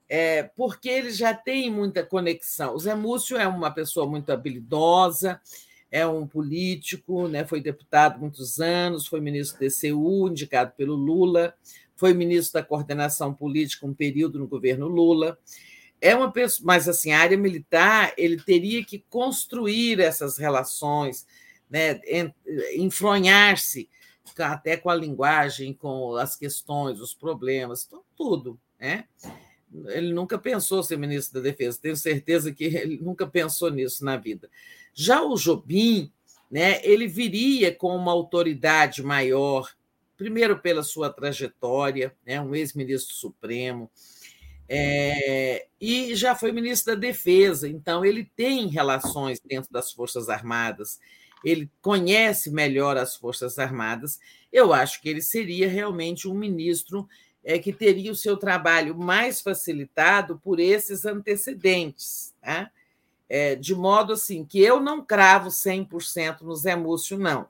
[0.09, 2.75] é, porque ele já tem muita conexão.
[2.75, 5.39] O Zé Múcio é uma pessoa muito habilidosa,
[5.91, 11.53] é um político, né, foi deputado muitos anos, foi ministro do DCU, indicado pelo Lula,
[11.95, 15.37] foi ministro da coordenação política um período no governo Lula.
[15.99, 21.27] É uma pessoa, mas assim, a área militar, ele teria que construir essas relações,
[21.69, 22.01] né,
[22.75, 23.87] enfronhar-se
[24.37, 29.05] até com a linguagem, com as questões, os problemas, tudo, né?
[29.87, 34.17] Ele nunca pensou ser ministro da Defesa, tenho certeza que ele nunca pensou nisso na
[34.17, 34.49] vida.
[34.93, 36.11] Já o Jobim,
[36.49, 39.73] né, ele viria com uma autoridade maior,
[40.17, 43.89] primeiro pela sua trajetória, né, um ex-ministro supremo,
[44.73, 50.99] é, e já foi ministro da Defesa, então ele tem relações dentro das Forças Armadas,
[51.43, 54.19] ele conhece melhor as Forças Armadas.
[54.51, 57.07] Eu acho que ele seria realmente um ministro
[57.43, 62.33] é, que teria o seu trabalho mais facilitado por esses antecedentes.
[62.41, 62.71] Tá?
[63.27, 67.47] É, de modo assim que eu não cravo 100% no Zé Múcio, não.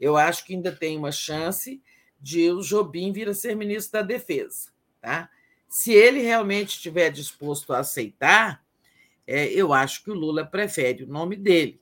[0.00, 1.82] Eu acho que ainda tem uma chance
[2.20, 4.70] de o Jobim vir a ser ministro da Defesa.
[5.00, 5.28] Tá?
[5.68, 8.64] Se ele realmente estiver disposto a aceitar,
[9.26, 11.80] é, eu acho que o Lula prefere o nome dele.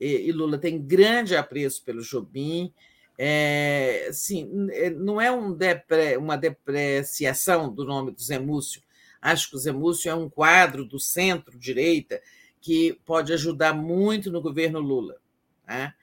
[0.00, 2.72] E, Lula tem grande apreço pelo Jobim,
[3.18, 8.82] é, sim, é, não é um depre, uma depreciação do nome do Zé Múcio.
[9.20, 12.20] Acho que o Zé Múcio é um quadro do centro-direita
[12.60, 15.16] que pode ajudar muito no governo Lula.
[15.66, 15.94] Né?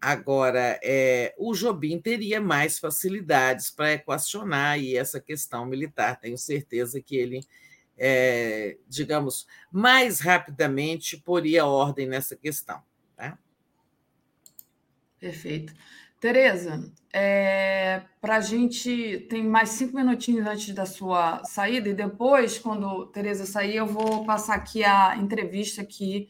[0.00, 6.18] Agora, é, o Jobim teria mais facilidades para equacionar e essa questão militar.
[6.18, 7.40] Tenho certeza que ele,
[7.96, 12.82] é, digamos, mais rapidamente poria ordem nessa questão.
[15.24, 15.72] Perfeito.
[16.20, 22.58] Tereza, é, para a gente tem mais cinco minutinhos antes da sua saída, e depois,
[22.58, 26.28] quando Tereza sair, eu vou passar aqui a entrevista que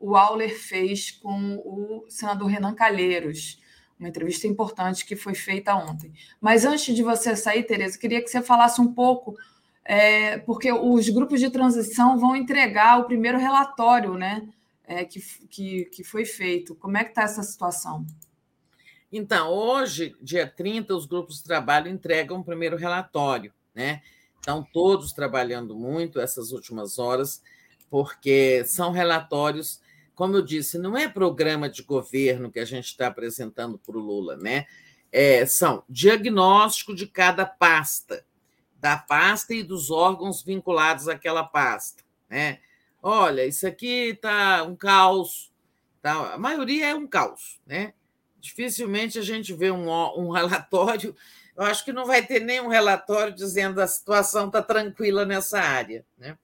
[0.00, 3.60] o Auler fez com o senador Renan Calheiros,
[3.98, 6.14] uma entrevista importante que foi feita ontem.
[6.40, 9.36] Mas antes de você sair, Tereza, queria que você falasse um pouco,
[9.84, 14.48] é, porque os grupos de transição vão entregar o primeiro relatório né,
[14.84, 15.20] é, que,
[15.50, 16.74] que, que foi feito.
[16.74, 18.06] Como é que está essa situação?
[19.12, 24.02] Então, hoje, dia 30, os grupos de trabalho entregam o primeiro relatório, né?
[24.36, 27.42] Estão todos trabalhando muito essas últimas horas,
[27.90, 29.80] porque são relatórios,
[30.14, 34.00] como eu disse, não é programa de governo que a gente está apresentando para o
[34.00, 34.66] Lula, né?
[35.10, 38.24] É, são diagnóstico de cada pasta,
[38.78, 42.60] da pasta e dos órgãos vinculados àquela pasta, né?
[43.02, 45.50] Olha, isso aqui está um caos,
[46.00, 46.34] tá?
[46.34, 47.92] a maioria é um caos, né?
[48.40, 49.88] Dificilmente a gente vê um,
[50.18, 51.14] um relatório.
[51.56, 56.04] Eu acho que não vai ter nenhum relatório dizendo a situação está tranquila nessa área.
[56.18, 56.38] Né?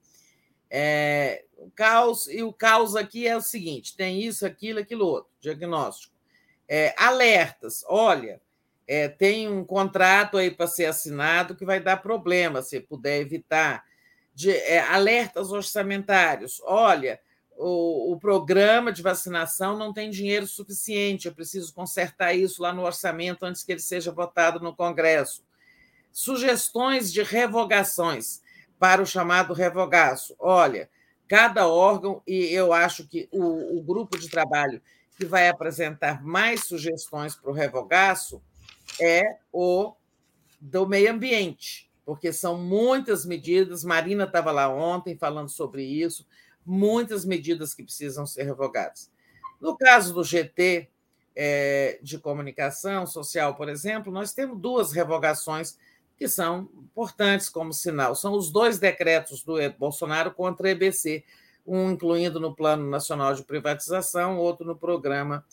[0.69, 5.31] É, o caos, e o caos aqui é o seguinte: tem isso, aquilo, aquilo outro,
[5.39, 6.15] diagnóstico.
[6.69, 8.41] É, alertas, olha,
[8.87, 13.85] é, tem um contrato aí para ser assinado que vai dar problema, se puder evitar.
[14.33, 17.19] De, é, alertas orçamentários, olha,
[17.57, 22.83] o, o, programa de vacinação não tem dinheiro suficiente, eu preciso consertar isso lá no
[22.83, 25.43] orçamento antes que ele seja votado no Congresso.
[26.11, 28.41] Sugestões de revogações
[28.79, 30.35] para o chamado revogaço.
[30.39, 30.89] Olha,
[31.27, 34.81] cada órgão, e eu acho que o, o grupo de trabalho
[35.17, 38.41] que vai apresentar mais sugestões para o revogaço
[39.01, 39.95] é o
[40.61, 43.83] do meio ambiente, porque são muitas medidas.
[43.83, 46.25] Marina estava lá ontem falando sobre isso
[46.67, 49.09] muitas medidas que precisam ser revogadas.
[49.59, 50.89] No caso do GT
[51.35, 55.77] é, de comunicação social, por exemplo, nós temos duas revogações
[56.17, 58.15] que são importantes como sinal.
[58.15, 61.23] São os dois decretos do Bolsonaro contra a EBC,
[61.65, 65.45] um incluindo no Plano Nacional de Privatização, outro no Programa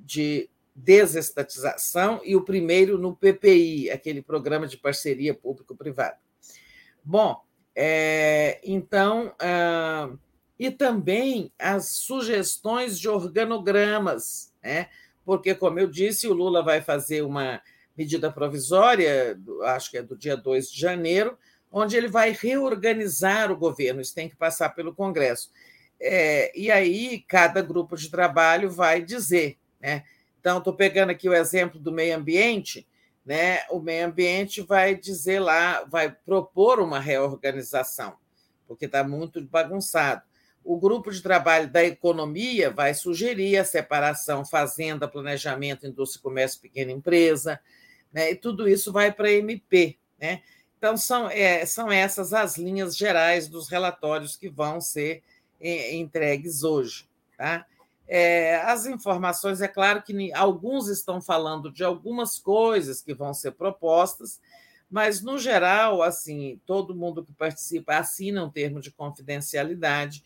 [0.00, 6.18] de Desestatização e o primeiro no PPI, aquele Programa de Parceria Público-Privada.
[7.04, 7.42] Bom,
[7.74, 10.10] é, então, ah,
[10.62, 14.88] e também as sugestões de organogramas, né?
[15.24, 17.60] porque, como eu disse, o Lula vai fazer uma
[17.96, 21.36] medida provisória, acho que é do dia 2 de janeiro,
[21.68, 25.50] onde ele vai reorganizar o governo, isso tem que passar pelo Congresso.
[26.00, 29.58] É, e aí, cada grupo de trabalho vai dizer.
[29.80, 30.04] Né?
[30.38, 32.86] Então, estou pegando aqui o exemplo do meio ambiente,
[33.26, 33.64] né?
[33.68, 38.14] o meio ambiente vai dizer lá, vai propor uma reorganização,
[38.68, 40.22] porque está muito bagunçado
[40.64, 46.92] o grupo de trabalho da economia vai sugerir a separação fazenda, planejamento, indústria, comércio, pequena
[46.92, 47.60] empresa,
[48.12, 48.30] né?
[48.30, 49.96] e tudo isso vai para a MP.
[50.20, 50.42] Né?
[50.78, 55.22] Então, são, é, são essas as linhas gerais dos relatórios que vão ser
[55.60, 57.08] é, entregues hoje.
[57.36, 57.66] Tá?
[58.06, 63.52] É, as informações, é claro que alguns estão falando de algumas coisas que vão ser
[63.52, 64.40] propostas,
[64.90, 70.22] mas, no geral, assim, todo mundo que participa assina um termo de confidencialidade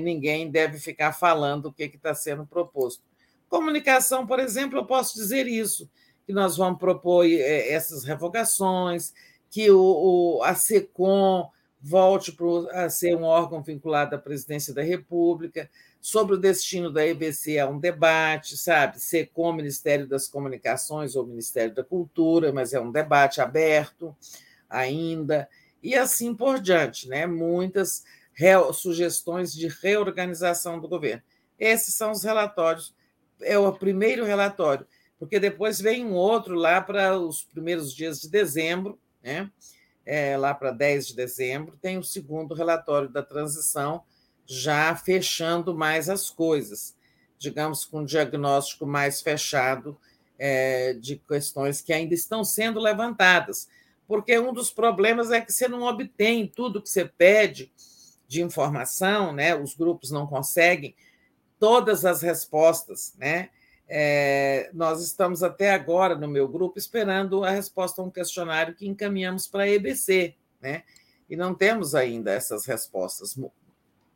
[0.00, 3.02] ninguém deve ficar falando o que está sendo proposto.
[3.48, 5.90] Comunicação, por exemplo, eu posso dizer isso,
[6.26, 9.12] que nós vamos propor é, essas revogações,
[9.50, 11.48] que o, a SECOM
[11.80, 12.34] volte
[12.72, 15.70] a ser um órgão vinculado à presidência da República.
[16.00, 18.98] Sobre o destino da EBC é um debate, sabe?
[18.98, 24.16] Ser com o Ministério das Comunicações ou Ministério da Cultura, mas é um debate aberto
[24.68, 25.48] ainda,
[25.82, 27.26] e assim por diante, né?
[27.26, 28.02] Muitas
[28.72, 31.22] sugestões de reorganização do governo.
[31.58, 32.94] Esses são os relatórios,
[33.40, 34.86] é o primeiro relatório,
[35.18, 39.50] porque depois vem um outro lá para os primeiros dias de dezembro, né?
[40.06, 44.02] É, lá para 10 de dezembro, tem o segundo relatório da transição,
[44.44, 46.94] já fechando mais as coisas,
[47.38, 49.98] digamos, com um diagnóstico mais fechado
[50.38, 53.66] é, de questões que ainda estão sendo levantadas,
[54.06, 57.72] porque um dos problemas é que você não obtém tudo que você pede
[58.26, 59.54] de informação, né?
[59.54, 60.94] os grupos não conseguem
[61.58, 63.14] todas as respostas.
[63.18, 63.50] Né?
[63.88, 68.86] É, nós estamos até agora, no meu grupo, esperando a resposta a um questionário que
[68.86, 70.84] encaminhamos para a EBC, né?
[71.28, 73.38] e não temos ainda essas respostas,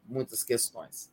[0.06, 1.10] muitas questões.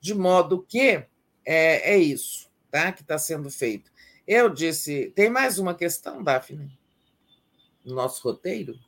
[0.00, 1.06] De modo que
[1.44, 2.92] é, é isso tá?
[2.92, 3.90] que está sendo feito.
[4.26, 5.12] Eu disse.
[5.14, 6.70] Tem mais uma questão, Daphne?
[7.84, 8.78] No nosso roteiro?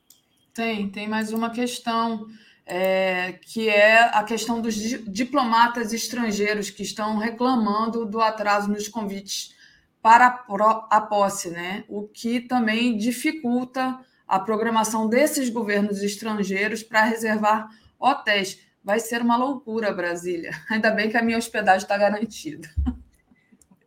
[0.55, 2.27] Tem, tem mais uma questão
[2.65, 9.55] é, que é a questão dos diplomatas estrangeiros que estão reclamando do atraso nos convites
[10.01, 10.45] para
[10.91, 11.85] a posse, né?
[11.89, 17.69] o que também dificulta a programação desses governos estrangeiros para reservar
[17.99, 18.59] hotéis.
[18.83, 20.51] Vai ser uma loucura, Brasília.
[20.69, 22.69] Ainda bem que a minha hospedagem está garantida.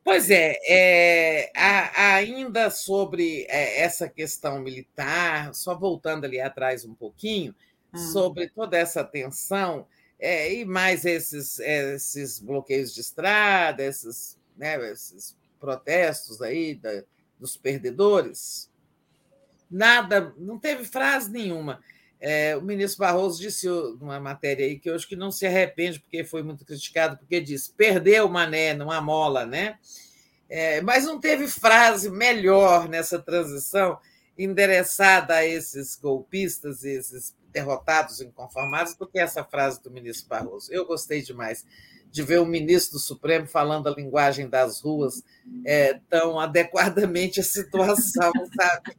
[0.05, 6.93] Pois é, é a, ainda sobre é, essa questão militar, só voltando ali atrás um
[6.93, 7.55] pouquinho,
[7.95, 8.11] Hum.
[8.11, 9.87] sobre toda essa tensão
[10.19, 17.03] é, e mais esses, esses bloqueios de estrada, esses, né, esses protestos aí da,
[17.39, 18.69] dos perdedores.
[19.69, 21.81] Nada, não teve frase nenhuma.
[22.19, 26.23] É, o ministro Barroso disse numa matéria aí que acho que não se arrepende, porque
[26.23, 29.77] foi muito criticado, porque disse: perdeu Mané, não a mola, né?
[30.47, 33.99] É, mas não teve frase melhor nessa transição
[34.37, 40.71] endereçada a esses golpistas, esses derrotados, inconformados, do que essa frase do ministro Barroso.
[40.73, 41.65] Eu gostei demais
[42.11, 45.23] de ver o ministro do Supremo falando a linguagem das ruas
[45.65, 48.97] é, tão adequadamente a situação, sabe?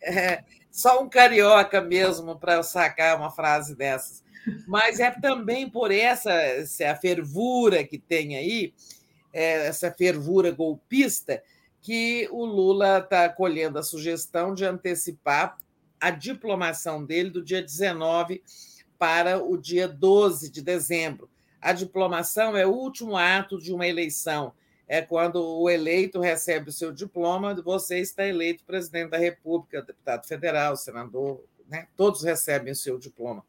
[0.00, 4.22] É, só um carioca mesmo para sacar uma frase dessas.
[4.68, 8.72] Mas é também por essa, essa fervura que tem aí,
[9.32, 11.42] é, essa fervura golpista,
[11.82, 15.56] que o Lula está acolhendo a sugestão de antecipar
[16.00, 18.42] a diplomação dele do dia 19
[18.98, 21.28] para o dia 12 de dezembro.
[21.60, 24.52] A diplomação é o último ato de uma eleição.
[24.88, 30.26] É quando o eleito recebe o seu diploma, você está eleito presidente da República, deputado
[30.26, 31.88] federal, senador, né?
[31.96, 33.44] todos recebem o seu diploma.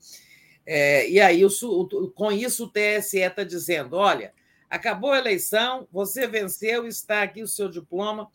[0.66, 4.34] É, e aí, o, com isso, o TSE está dizendo: olha,
[4.70, 8.30] acabou a eleição, você venceu, está aqui o seu diploma,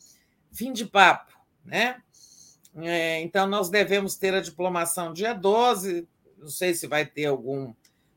[0.51, 1.33] fim de papo.
[1.65, 2.01] Né?
[2.77, 6.07] É, então, nós devemos ter a diplomação dia 12.
[6.39, 7.75] Não sei se vai ter algum,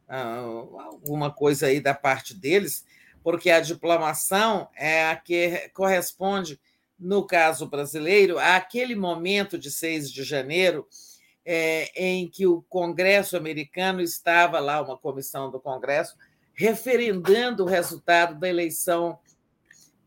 [0.07, 0.37] ah,
[0.85, 2.85] alguma coisa aí da parte deles,
[3.23, 6.59] porque a diplomação é a que corresponde,
[6.97, 10.87] no caso brasileiro, àquele momento de 6 de janeiro
[11.45, 16.15] é, em que o Congresso americano estava lá, uma comissão do Congresso,
[16.53, 19.19] referendando o resultado da eleição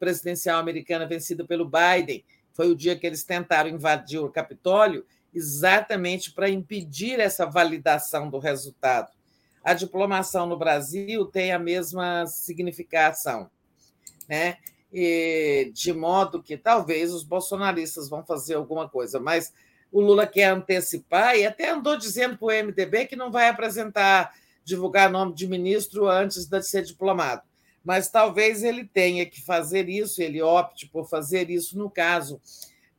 [0.00, 2.24] presidencial americana vencida pelo Biden
[2.58, 8.40] foi o dia que eles tentaram invadir o Capitólio, exatamente para impedir essa validação do
[8.40, 9.12] resultado.
[9.62, 13.48] A diplomação no Brasil tem a mesma significação,
[14.28, 14.56] né?
[14.92, 19.52] E, de modo que talvez os bolsonaristas vão fazer alguma coisa, mas
[19.92, 24.34] o Lula quer antecipar e até andou dizendo para o MDB que não vai apresentar,
[24.64, 27.47] divulgar nome de ministro antes de ser diplomado
[27.88, 32.38] mas talvez ele tenha que fazer isso, ele opte por fazer isso no caso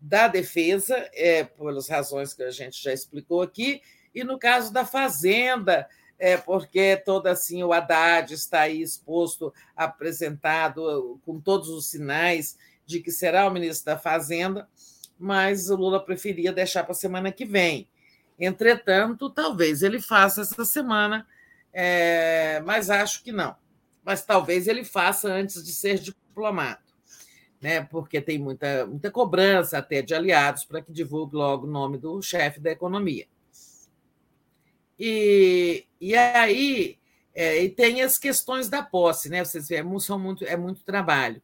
[0.02, 3.84] da defesa, é, pelas razões que a gente já explicou aqui,
[4.16, 5.88] e no caso da fazenda,
[6.18, 13.00] é, porque todo assim o Haddad está aí exposto, apresentado com todos os sinais de
[13.00, 14.68] que será o ministro da Fazenda,
[15.20, 17.88] mas o Lula preferia deixar para a semana que vem.
[18.40, 21.28] Entretanto, talvez ele faça essa semana,
[21.72, 23.56] é, mas acho que não
[24.10, 26.82] mas talvez ele faça antes de ser diplomado,
[27.62, 27.84] né?
[27.84, 32.20] porque tem muita, muita cobrança até de aliados para que divulgue logo o nome do
[32.20, 33.28] chefe da economia.
[34.98, 36.98] E, e aí
[37.36, 39.46] é, e tem as questões da posse, né?
[39.46, 41.40] Vocês veem, é são muito, é muito trabalho.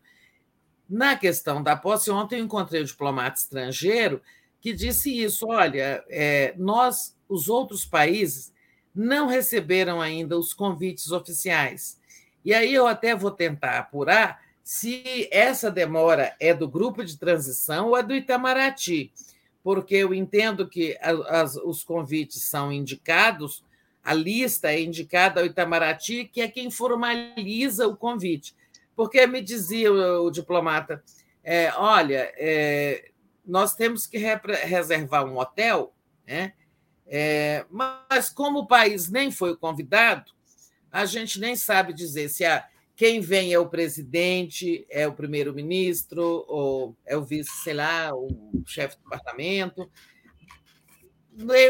[0.89, 4.23] Na questão da posse, ontem eu encontrei um diplomata estrangeiro
[4.59, 8.51] que disse isso: olha, é, nós, os outros países,
[8.95, 12.03] não receberam ainda os convites oficiais.
[12.45, 17.87] E aí eu até vou tentar apurar se essa demora é do grupo de transição
[17.87, 19.11] ou é do Itamaraty,
[19.63, 23.63] porque eu entendo que as, os convites são indicados,
[24.03, 28.55] a lista é indicada ao Itamaraty, que é quem formaliza o convite.
[28.95, 31.03] Porque me dizia o, o diplomata,
[31.43, 33.09] é, olha, é,
[33.43, 35.93] nós temos que reservar um hotel,
[36.27, 36.53] né?
[37.07, 40.34] É, mas como o país nem foi convidado,
[40.95, 42.65] a gente nem sabe dizer se a,
[42.95, 48.63] quem vem é o presidente, é o primeiro-ministro, ou é o vice, sei lá, o
[48.65, 49.91] chefe do parlamento.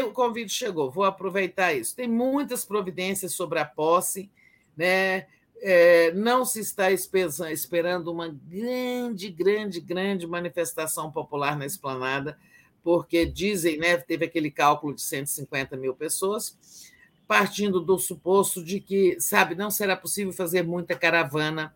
[0.06, 1.96] O convite chegou, vou aproveitar isso.
[1.96, 4.30] Tem muitas providências sobre a posse,
[4.76, 5.26] né?
[5.58, 12.38] É, não se está esperando uma grande, grande, grande manifestação popular na esplanada,
[12.80, 16.94] porque dizem, né, teve aquele cálculo de 150 mil pessoas,
[17.26, 21.74] partindo do suposto de que, sabe, não será possível fazer muita caravana.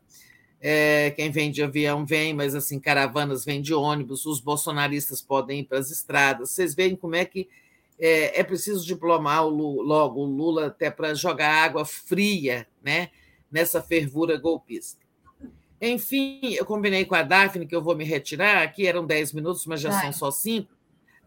[0.61, 5.61] É, quem vem de avião vem, mas assim, caravanas vêm de ônibus, os bolsonaristas podem
[5.61, 6.51] ir para as estradas.
[6.51, 7.49] Vocês veem como é que
[7.99, 13.11] é, é preciso diplomar o Lula, logo o Lula até para jogar água fria, né?
[13.51, 15.01] nessa fervura golpista.
[15.81, 18.63] Enfim, eu combinei com a Daphne que eu vou me retirar.
[18.63, 20.03] Aqui eram 10 minutos, mas já vai.
[20.03, 20.71] são só 5.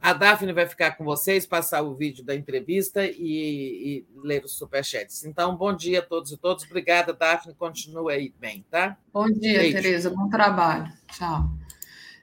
[0.03, 4.57] A Daphne vai ficar com vocês, passar o vídeo da entrevista e, e, ler os
[4.57, 5.23] superchats.
[5.23, 6.65] Então, bom dia a todos e todas.
[6.65, 7.53] Obrigada, Daphne.
[7.53, 8.97] Continue aí bem, tá?
[9.13, 9.77] Bom dia, Beijo.
[9.77, 10.09] Tereza.
[10.09, 10.91] Bom trabalho.
[11.09, 11.49] Tchau.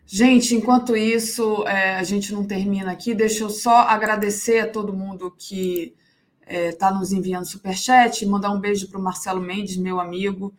[0.04, 3.14] Gente, enquanto isso, é, a gente não termina aqui.
[3.14, 5.94] Deixa eu só agradecer a todo mundo que
[6.42, 10.54] está é, tá nos enviando superchat, mandar um beijo para o Marcelo Mendes, meu amigo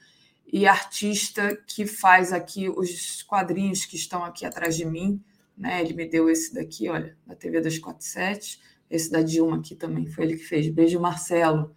[0.52, 5.22] e artista que faz aqui os quadrinhos que estão aqui atrás de mim.
[5.62, 5.80] Né?
[5.80, 8.60] Ele me deu esse daqui, olha, da TV 247,
[8.90, 10.68] esse da Dilma aqui também, foi ele que fez.
[10.68, 11.76] Beijo, Marcelo.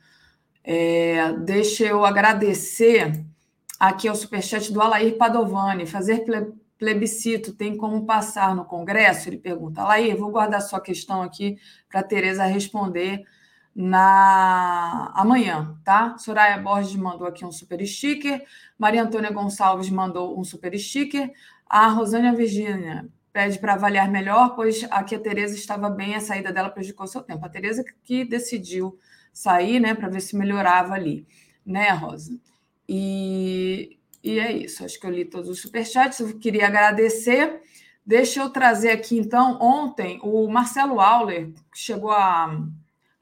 [0.65, 3.23] É, deixa eu agradecer
[3.79, 6.25] aqui ao superchat do Alair Padovani, fazer
[6.79, 9.29] plebiscito tem como passar no Congresso?
[9.29, 9.83] Ele pergunta.
[9.83, 11.59] Alair, vou guardar sua questão aqui
[11.91, 13.23] para a Tereza responder
[13.75, 16.17] na amanhã, tá?
[16.17, 18.43] Soraya Borges mandou aqui um super sticker,
[18.79, 21.31] Maria Antônia Gonçalves mandou um super sticker,
[21.69, 26.53] a Rosânia Virgínia pede para avaliar melhor, pois aqui a Tereza estava bem, a saída
[26.53, 27.45] dela prejudicou seu tempo.
[27.45, 28.97] A Tereza que decidiu
[29.33, 31.27] sair, né, para ver se melhorava ali,
[31.67, 32.39] né, Rosa?
[32.89, 37.61] E, e é isso, acho que eu li todos os superchats, eu queria agradecer.
[38.07, 42.57] Deixa eu trazer aqui, então, ontem, o Marcelo Auler chegou a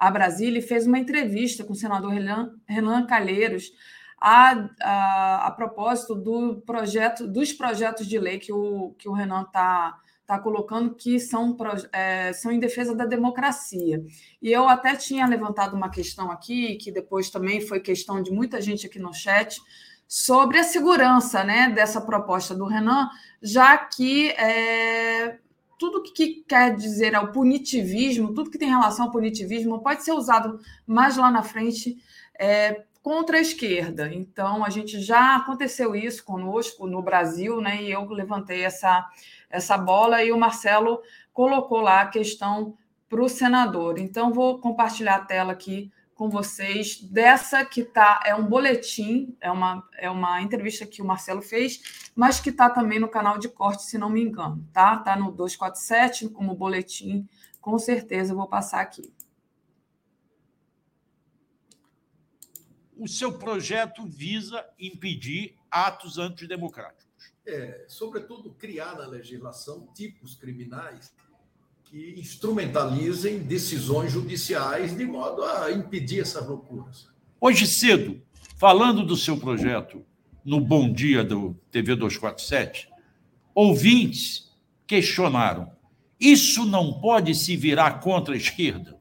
[0.02, 3.73] a Brasília e fez uma entrevista com o senador Renan, Renan Calheiros
[4.20, 9.42] a, a, a, propósito do projeto, dos projetos de lei que o, que o Renan
[9.42, 11.57] está tá colocando, que são,
[11.92, 14.05] é, são em defesa da democracia.
[14.41, 18.60] E eu até tinha levantado uma questão aqui, que depois também foi questão de muita
[18.60, 19.60] gente aqui no chat,
[20.07, 23.09] sobre a segurança né, dessa proposta do Renan,
[23.41, 25.39] já que é,
[25.78, 30.60] tudo que quer dizer ao punitivismo, tudo que tem relação ao punitivismo, pode ser usado
[30.86, 31.97] mais lá na frente
[32.39, 34.09] é, contra a esquerda.
[34.15, 37.83] Então, a gente já aconteceu isso conosco no Brasil, né?
[37.83, 39.05] E eu levantei essa,
[39.52, 41.00] essa bola e o Marcelo
[41.32, 42.76] colocou lá a questão
[43.08, 43.98] para o senador.
[43.98, 49.50] Então, vou compartilhar a tela aqui com vocês dessa que tá é um boletim, é
[49.50, 53.48] uma, é uma entrevista que o Marcelo fez, mas que está também no canal de
[53.48, 54.97] corte, se não me engano, tá?
[54.98, 57.28] Tá no 247 como boletim,
[57.60, 59.12] com certeza eu vou passar aqui.
[62.97, 67.11] O seu projeto visa impedir atos antidemocráticos.
[67.44, 71.12] É, sobretudo criar na legislação tipos criminais
[71.84, 77.08] que instrumentalizem decisões judiciais de modo a impedir essas loucuras.
[77.40, 78.22] Hoje cedo,
[78.56, 80.04] falando do seu projeto
[80.44, 82.88] no Bom Dia do TV 247,
[83.54, 84.50] ouvintes
[84.86, 85.70] questionaram:
[86.22, 88.96] isso não pode se virar contra a esquerda?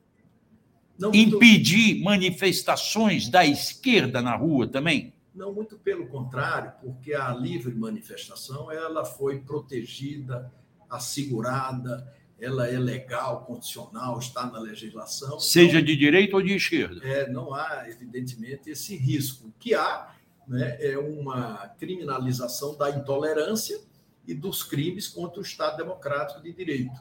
[0.98, 2.04] Não, Impedir muito...
[2.04, 5.14] manifestações da esquerda na rua também?
[5.34, 10.52] Não, muito pelo contrário, porque a livre manifestação ela foi protegida,
[10.90, 12.06] assegurada,
[12.42, 15.40] ela é legal, condicional, está na legislação.
[15.40, 17.00] Seja então, de direita ou de esquerda.
[17.06, 19.48] É, não há, evidentemente, esse risco.
[19.48, 20.16] O que há
[20.48, 23.80] né, é uma criminalização da intolerância
[24.28, 27.00] e dos crimes contra o Estado Democrático de Direito.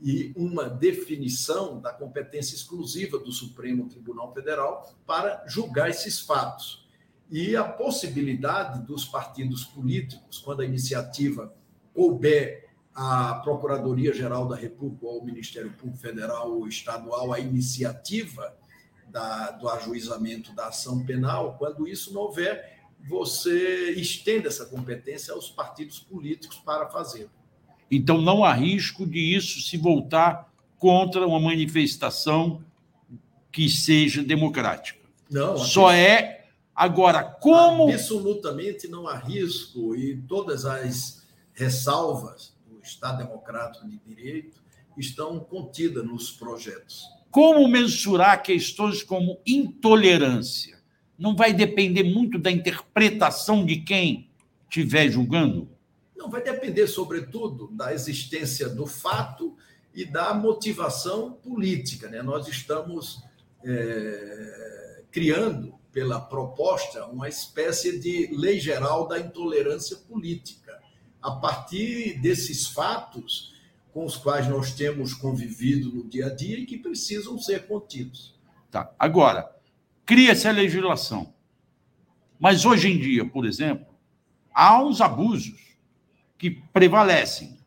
[0.00, 6.81] E uma definição da competência exclusiva do Supremo Tribunal Federal para julgar esses fatos.
[7.32, 11.50] E a possibilidade dos partidos políticos, quando a iniciativa
[11.94, 18.54] couber a Procuradoria-Geral da República ou o Ministério Público Federal ou Estadual a iniciativa
[19.08, 25.48] da, do ajuizamento da ação penal, quando isso não houver, você estende essa competência aos
[25.48, 27.30] partidos políticos para fazê-lo.
[27.90, 32.62] Então, não há risco de isso se voltar contra uma manifestação
[33.50, 35.00] que seja democrática.
[35.30, 35.56] Não.
[35.56, 36.41] Só é.
[36.74, 37.92] Agora, como.
[37.92, 44.62] Absolutamente não há risco e todas as ressalvas do Estado Democrático de Direito
[44.96, 47.06] estão contidas nos projetos.
[47.30, 50.78] Como mensurar questões como intolerância?
[51.18, 54.30] Não vai depender muito da interpretação de quem
[54.68, 55.68] estiver julgando?
[56.16, 59.56] Não, vai depender, sobretudo, da existência do fato
[59.94, 62.08] e da motivação política.
[62.08, 62.22] Né?
[62.22, 63.22] Nós estamos
[63.64, 70.80] é, criando, pela proposta, uma espécie de lei geral da intolerância política.
[71.20, 73.52] A partir desses fatos
[73.92, 78.34] com os quais nós temos convivido no dia a dia e que precisam ser contidos.
[78.70, 78.90] Tá.
[78.98, 79.54] Agora,
[80.06, 81.34] cria-se a legislação.
[82.40, 83.86] Mas hoje em dia, por exemplo,
[84.52, 85.76] há uns abusos
[86.38, 87.58] que prevalecem.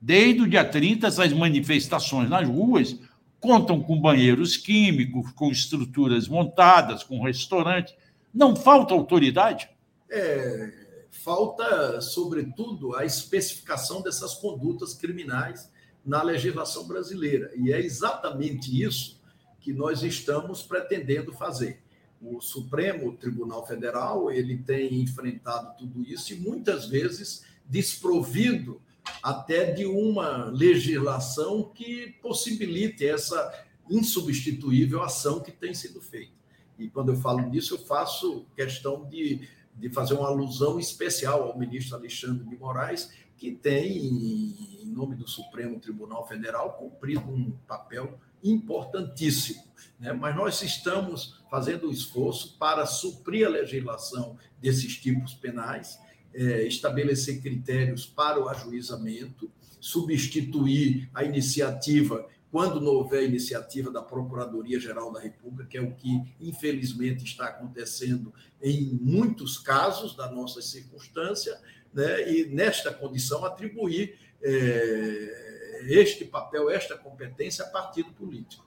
[0.00, 2.98] Desde o dia 30, essas manifestações nas ruas
[3.42, 7.94] contam com banheiros químicos, com estruturas montadas, com restaurante.
[8.32, 9.68] Não falta autoridade?
[10.08, 10.72] É,
[11.10, 15.68] falta, sobretudo, a especificação dessas condutas criminais
[16.06, 17.50] na legislação brasileira.
[17.56, 19.20] E é exatamente isso
[19.60, 21.82] que nós estamos pretendendo fazer.
[22.20, 28.80] O Supremo Tribunal Federal ele tem enfrentado tudo isso e muitas vezes desprovido
[29.22, 36.32] até de uma legislação que possibilite essa insubstituível ação que tem sido feita.
[36.78, 41.58] E quando eu falo nisso, eu faço questão de, de fazer uma alusão especial ao
[41.58, 48.18] ministro Alexandre de Moraes, que tem, em nome do Supremo Tribunal Federal, cumprido um papel
[48.42, 49.62] importantíssimo.
[49.98, 50.12] Né?
[50.12, 55.98] Mas nós estamos fazendo um esforço para suprir a legislação desses tipos penais
[56.34, 65.10] é, estabelecer critérios para o ajuizamento, substituir a iniciativa quando não houver iniciativa da Procuradoria-Geral
[65.10, 71.58] da República, que é o que, infelizmente, está acontecendo em muitos casos da nossa circunstância,
[71.94, 72.30] né?
[72.30, 78.66] e, nesta condição, atribuir é, este papel, esta competência a partido político.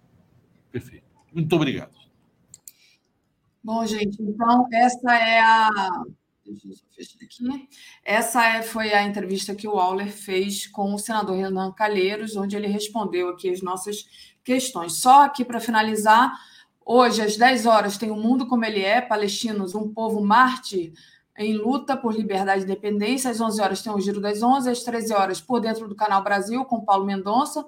[0.72, 1.06] Perfeito.
[1.32, 1.94] Muito obrigado.
[3.64, 5.70] Bom, gente, então, essa é a
[7.24, 7.68] Aqui.
[8.04, 12.56] Essa é, foi a entrevista que o Auler fez com o senador Renan Calheiros, onde
[12.56, 14.06] ele respondeu aqui as nossas
[14.44, 14.94] questões.
[14.94, 16.32] Só aqui para finalizar,
[16.86, 20.94] hoje às 10 horas tem o Mundo Como Ele É, Palestinos, um povo mártir
[21.38, 23.30] em luta por liberdade e independência.
[23.30, 26.24] Às 11 horas tem o Giro das 11, às 13 horas por dentro do Canal
[26.24, 27.66] Brasil, com Paulo Mendonça.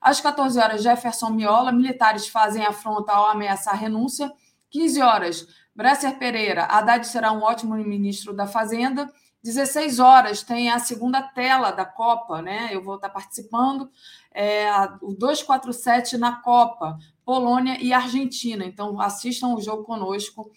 [0.00, 4.32] Às 14 horas, Jefferson Miola, militares fazem afronta ao ameaçar renúncia.
[4.70, 5.46] 15 horas,
[5.80, 9.10] Bresser Pereira, Haddad será um ótimo ministro da Fazenda.
[9.42, 12.68] 16 horas tem a segunda tela da Copa, né?
[12.70, 13.90] Eu vou estar participando.
[14.30, 18.62] É, o 247 na Copa, Polônia e Argentina.
[18.66, 20.50] Então, assistam o jogo conosco.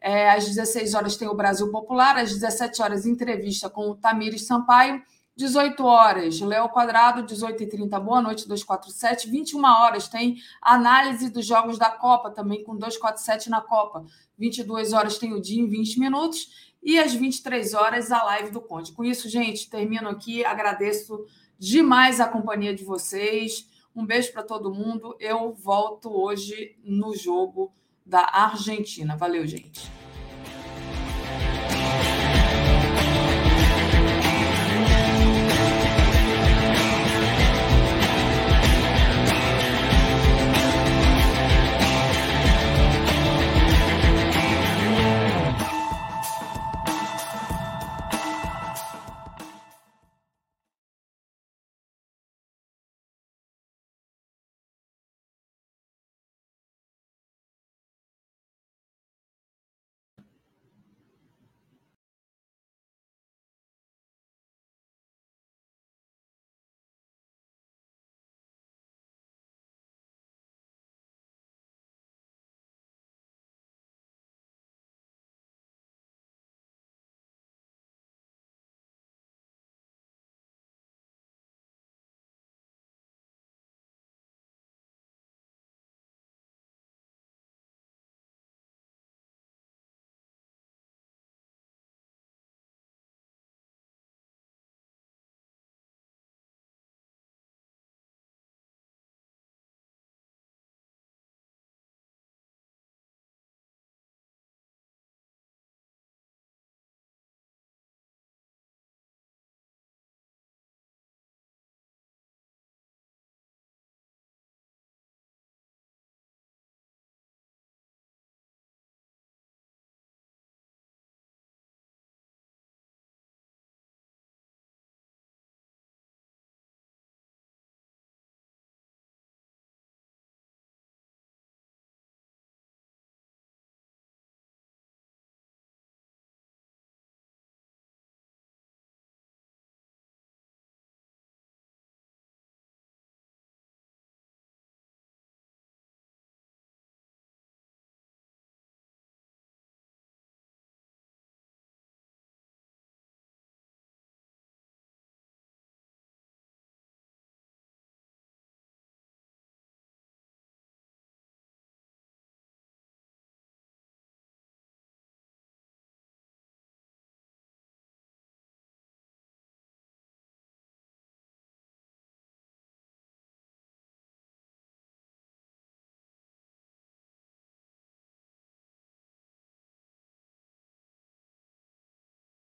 [0.00, 4.46] É, às 16 horas tem o Brasil Popular, às 17 horas, entrevista com o Tamires
[4.46, 5.02] Sampaio.
[5.40, 9.30] 18 horas, Léo Quadrado, 18h30, boa noite, 247.
[9.30, 14.04] 21 horas tem análise dos jogos da Copa, também com 247 na Copa.
[14.36, 16.70] 22 horas tem o dia em 20 minutos.
[16.82, 18.92] E às 23 horas, a live do Conde.
[18.92, 20.44] Com isso, gente, termino aqui.
[20.44, 21.24] Agradeço
[21.58, 23.66] demais a companhia de vocês.
[23.96, 25.16] Um beijo para todo mundo.
[25.18, 27.72] Eu volto hoje no jogo
[28.04, 29.16] da Argentina.
[29.16, 29.90] Valeu, gente.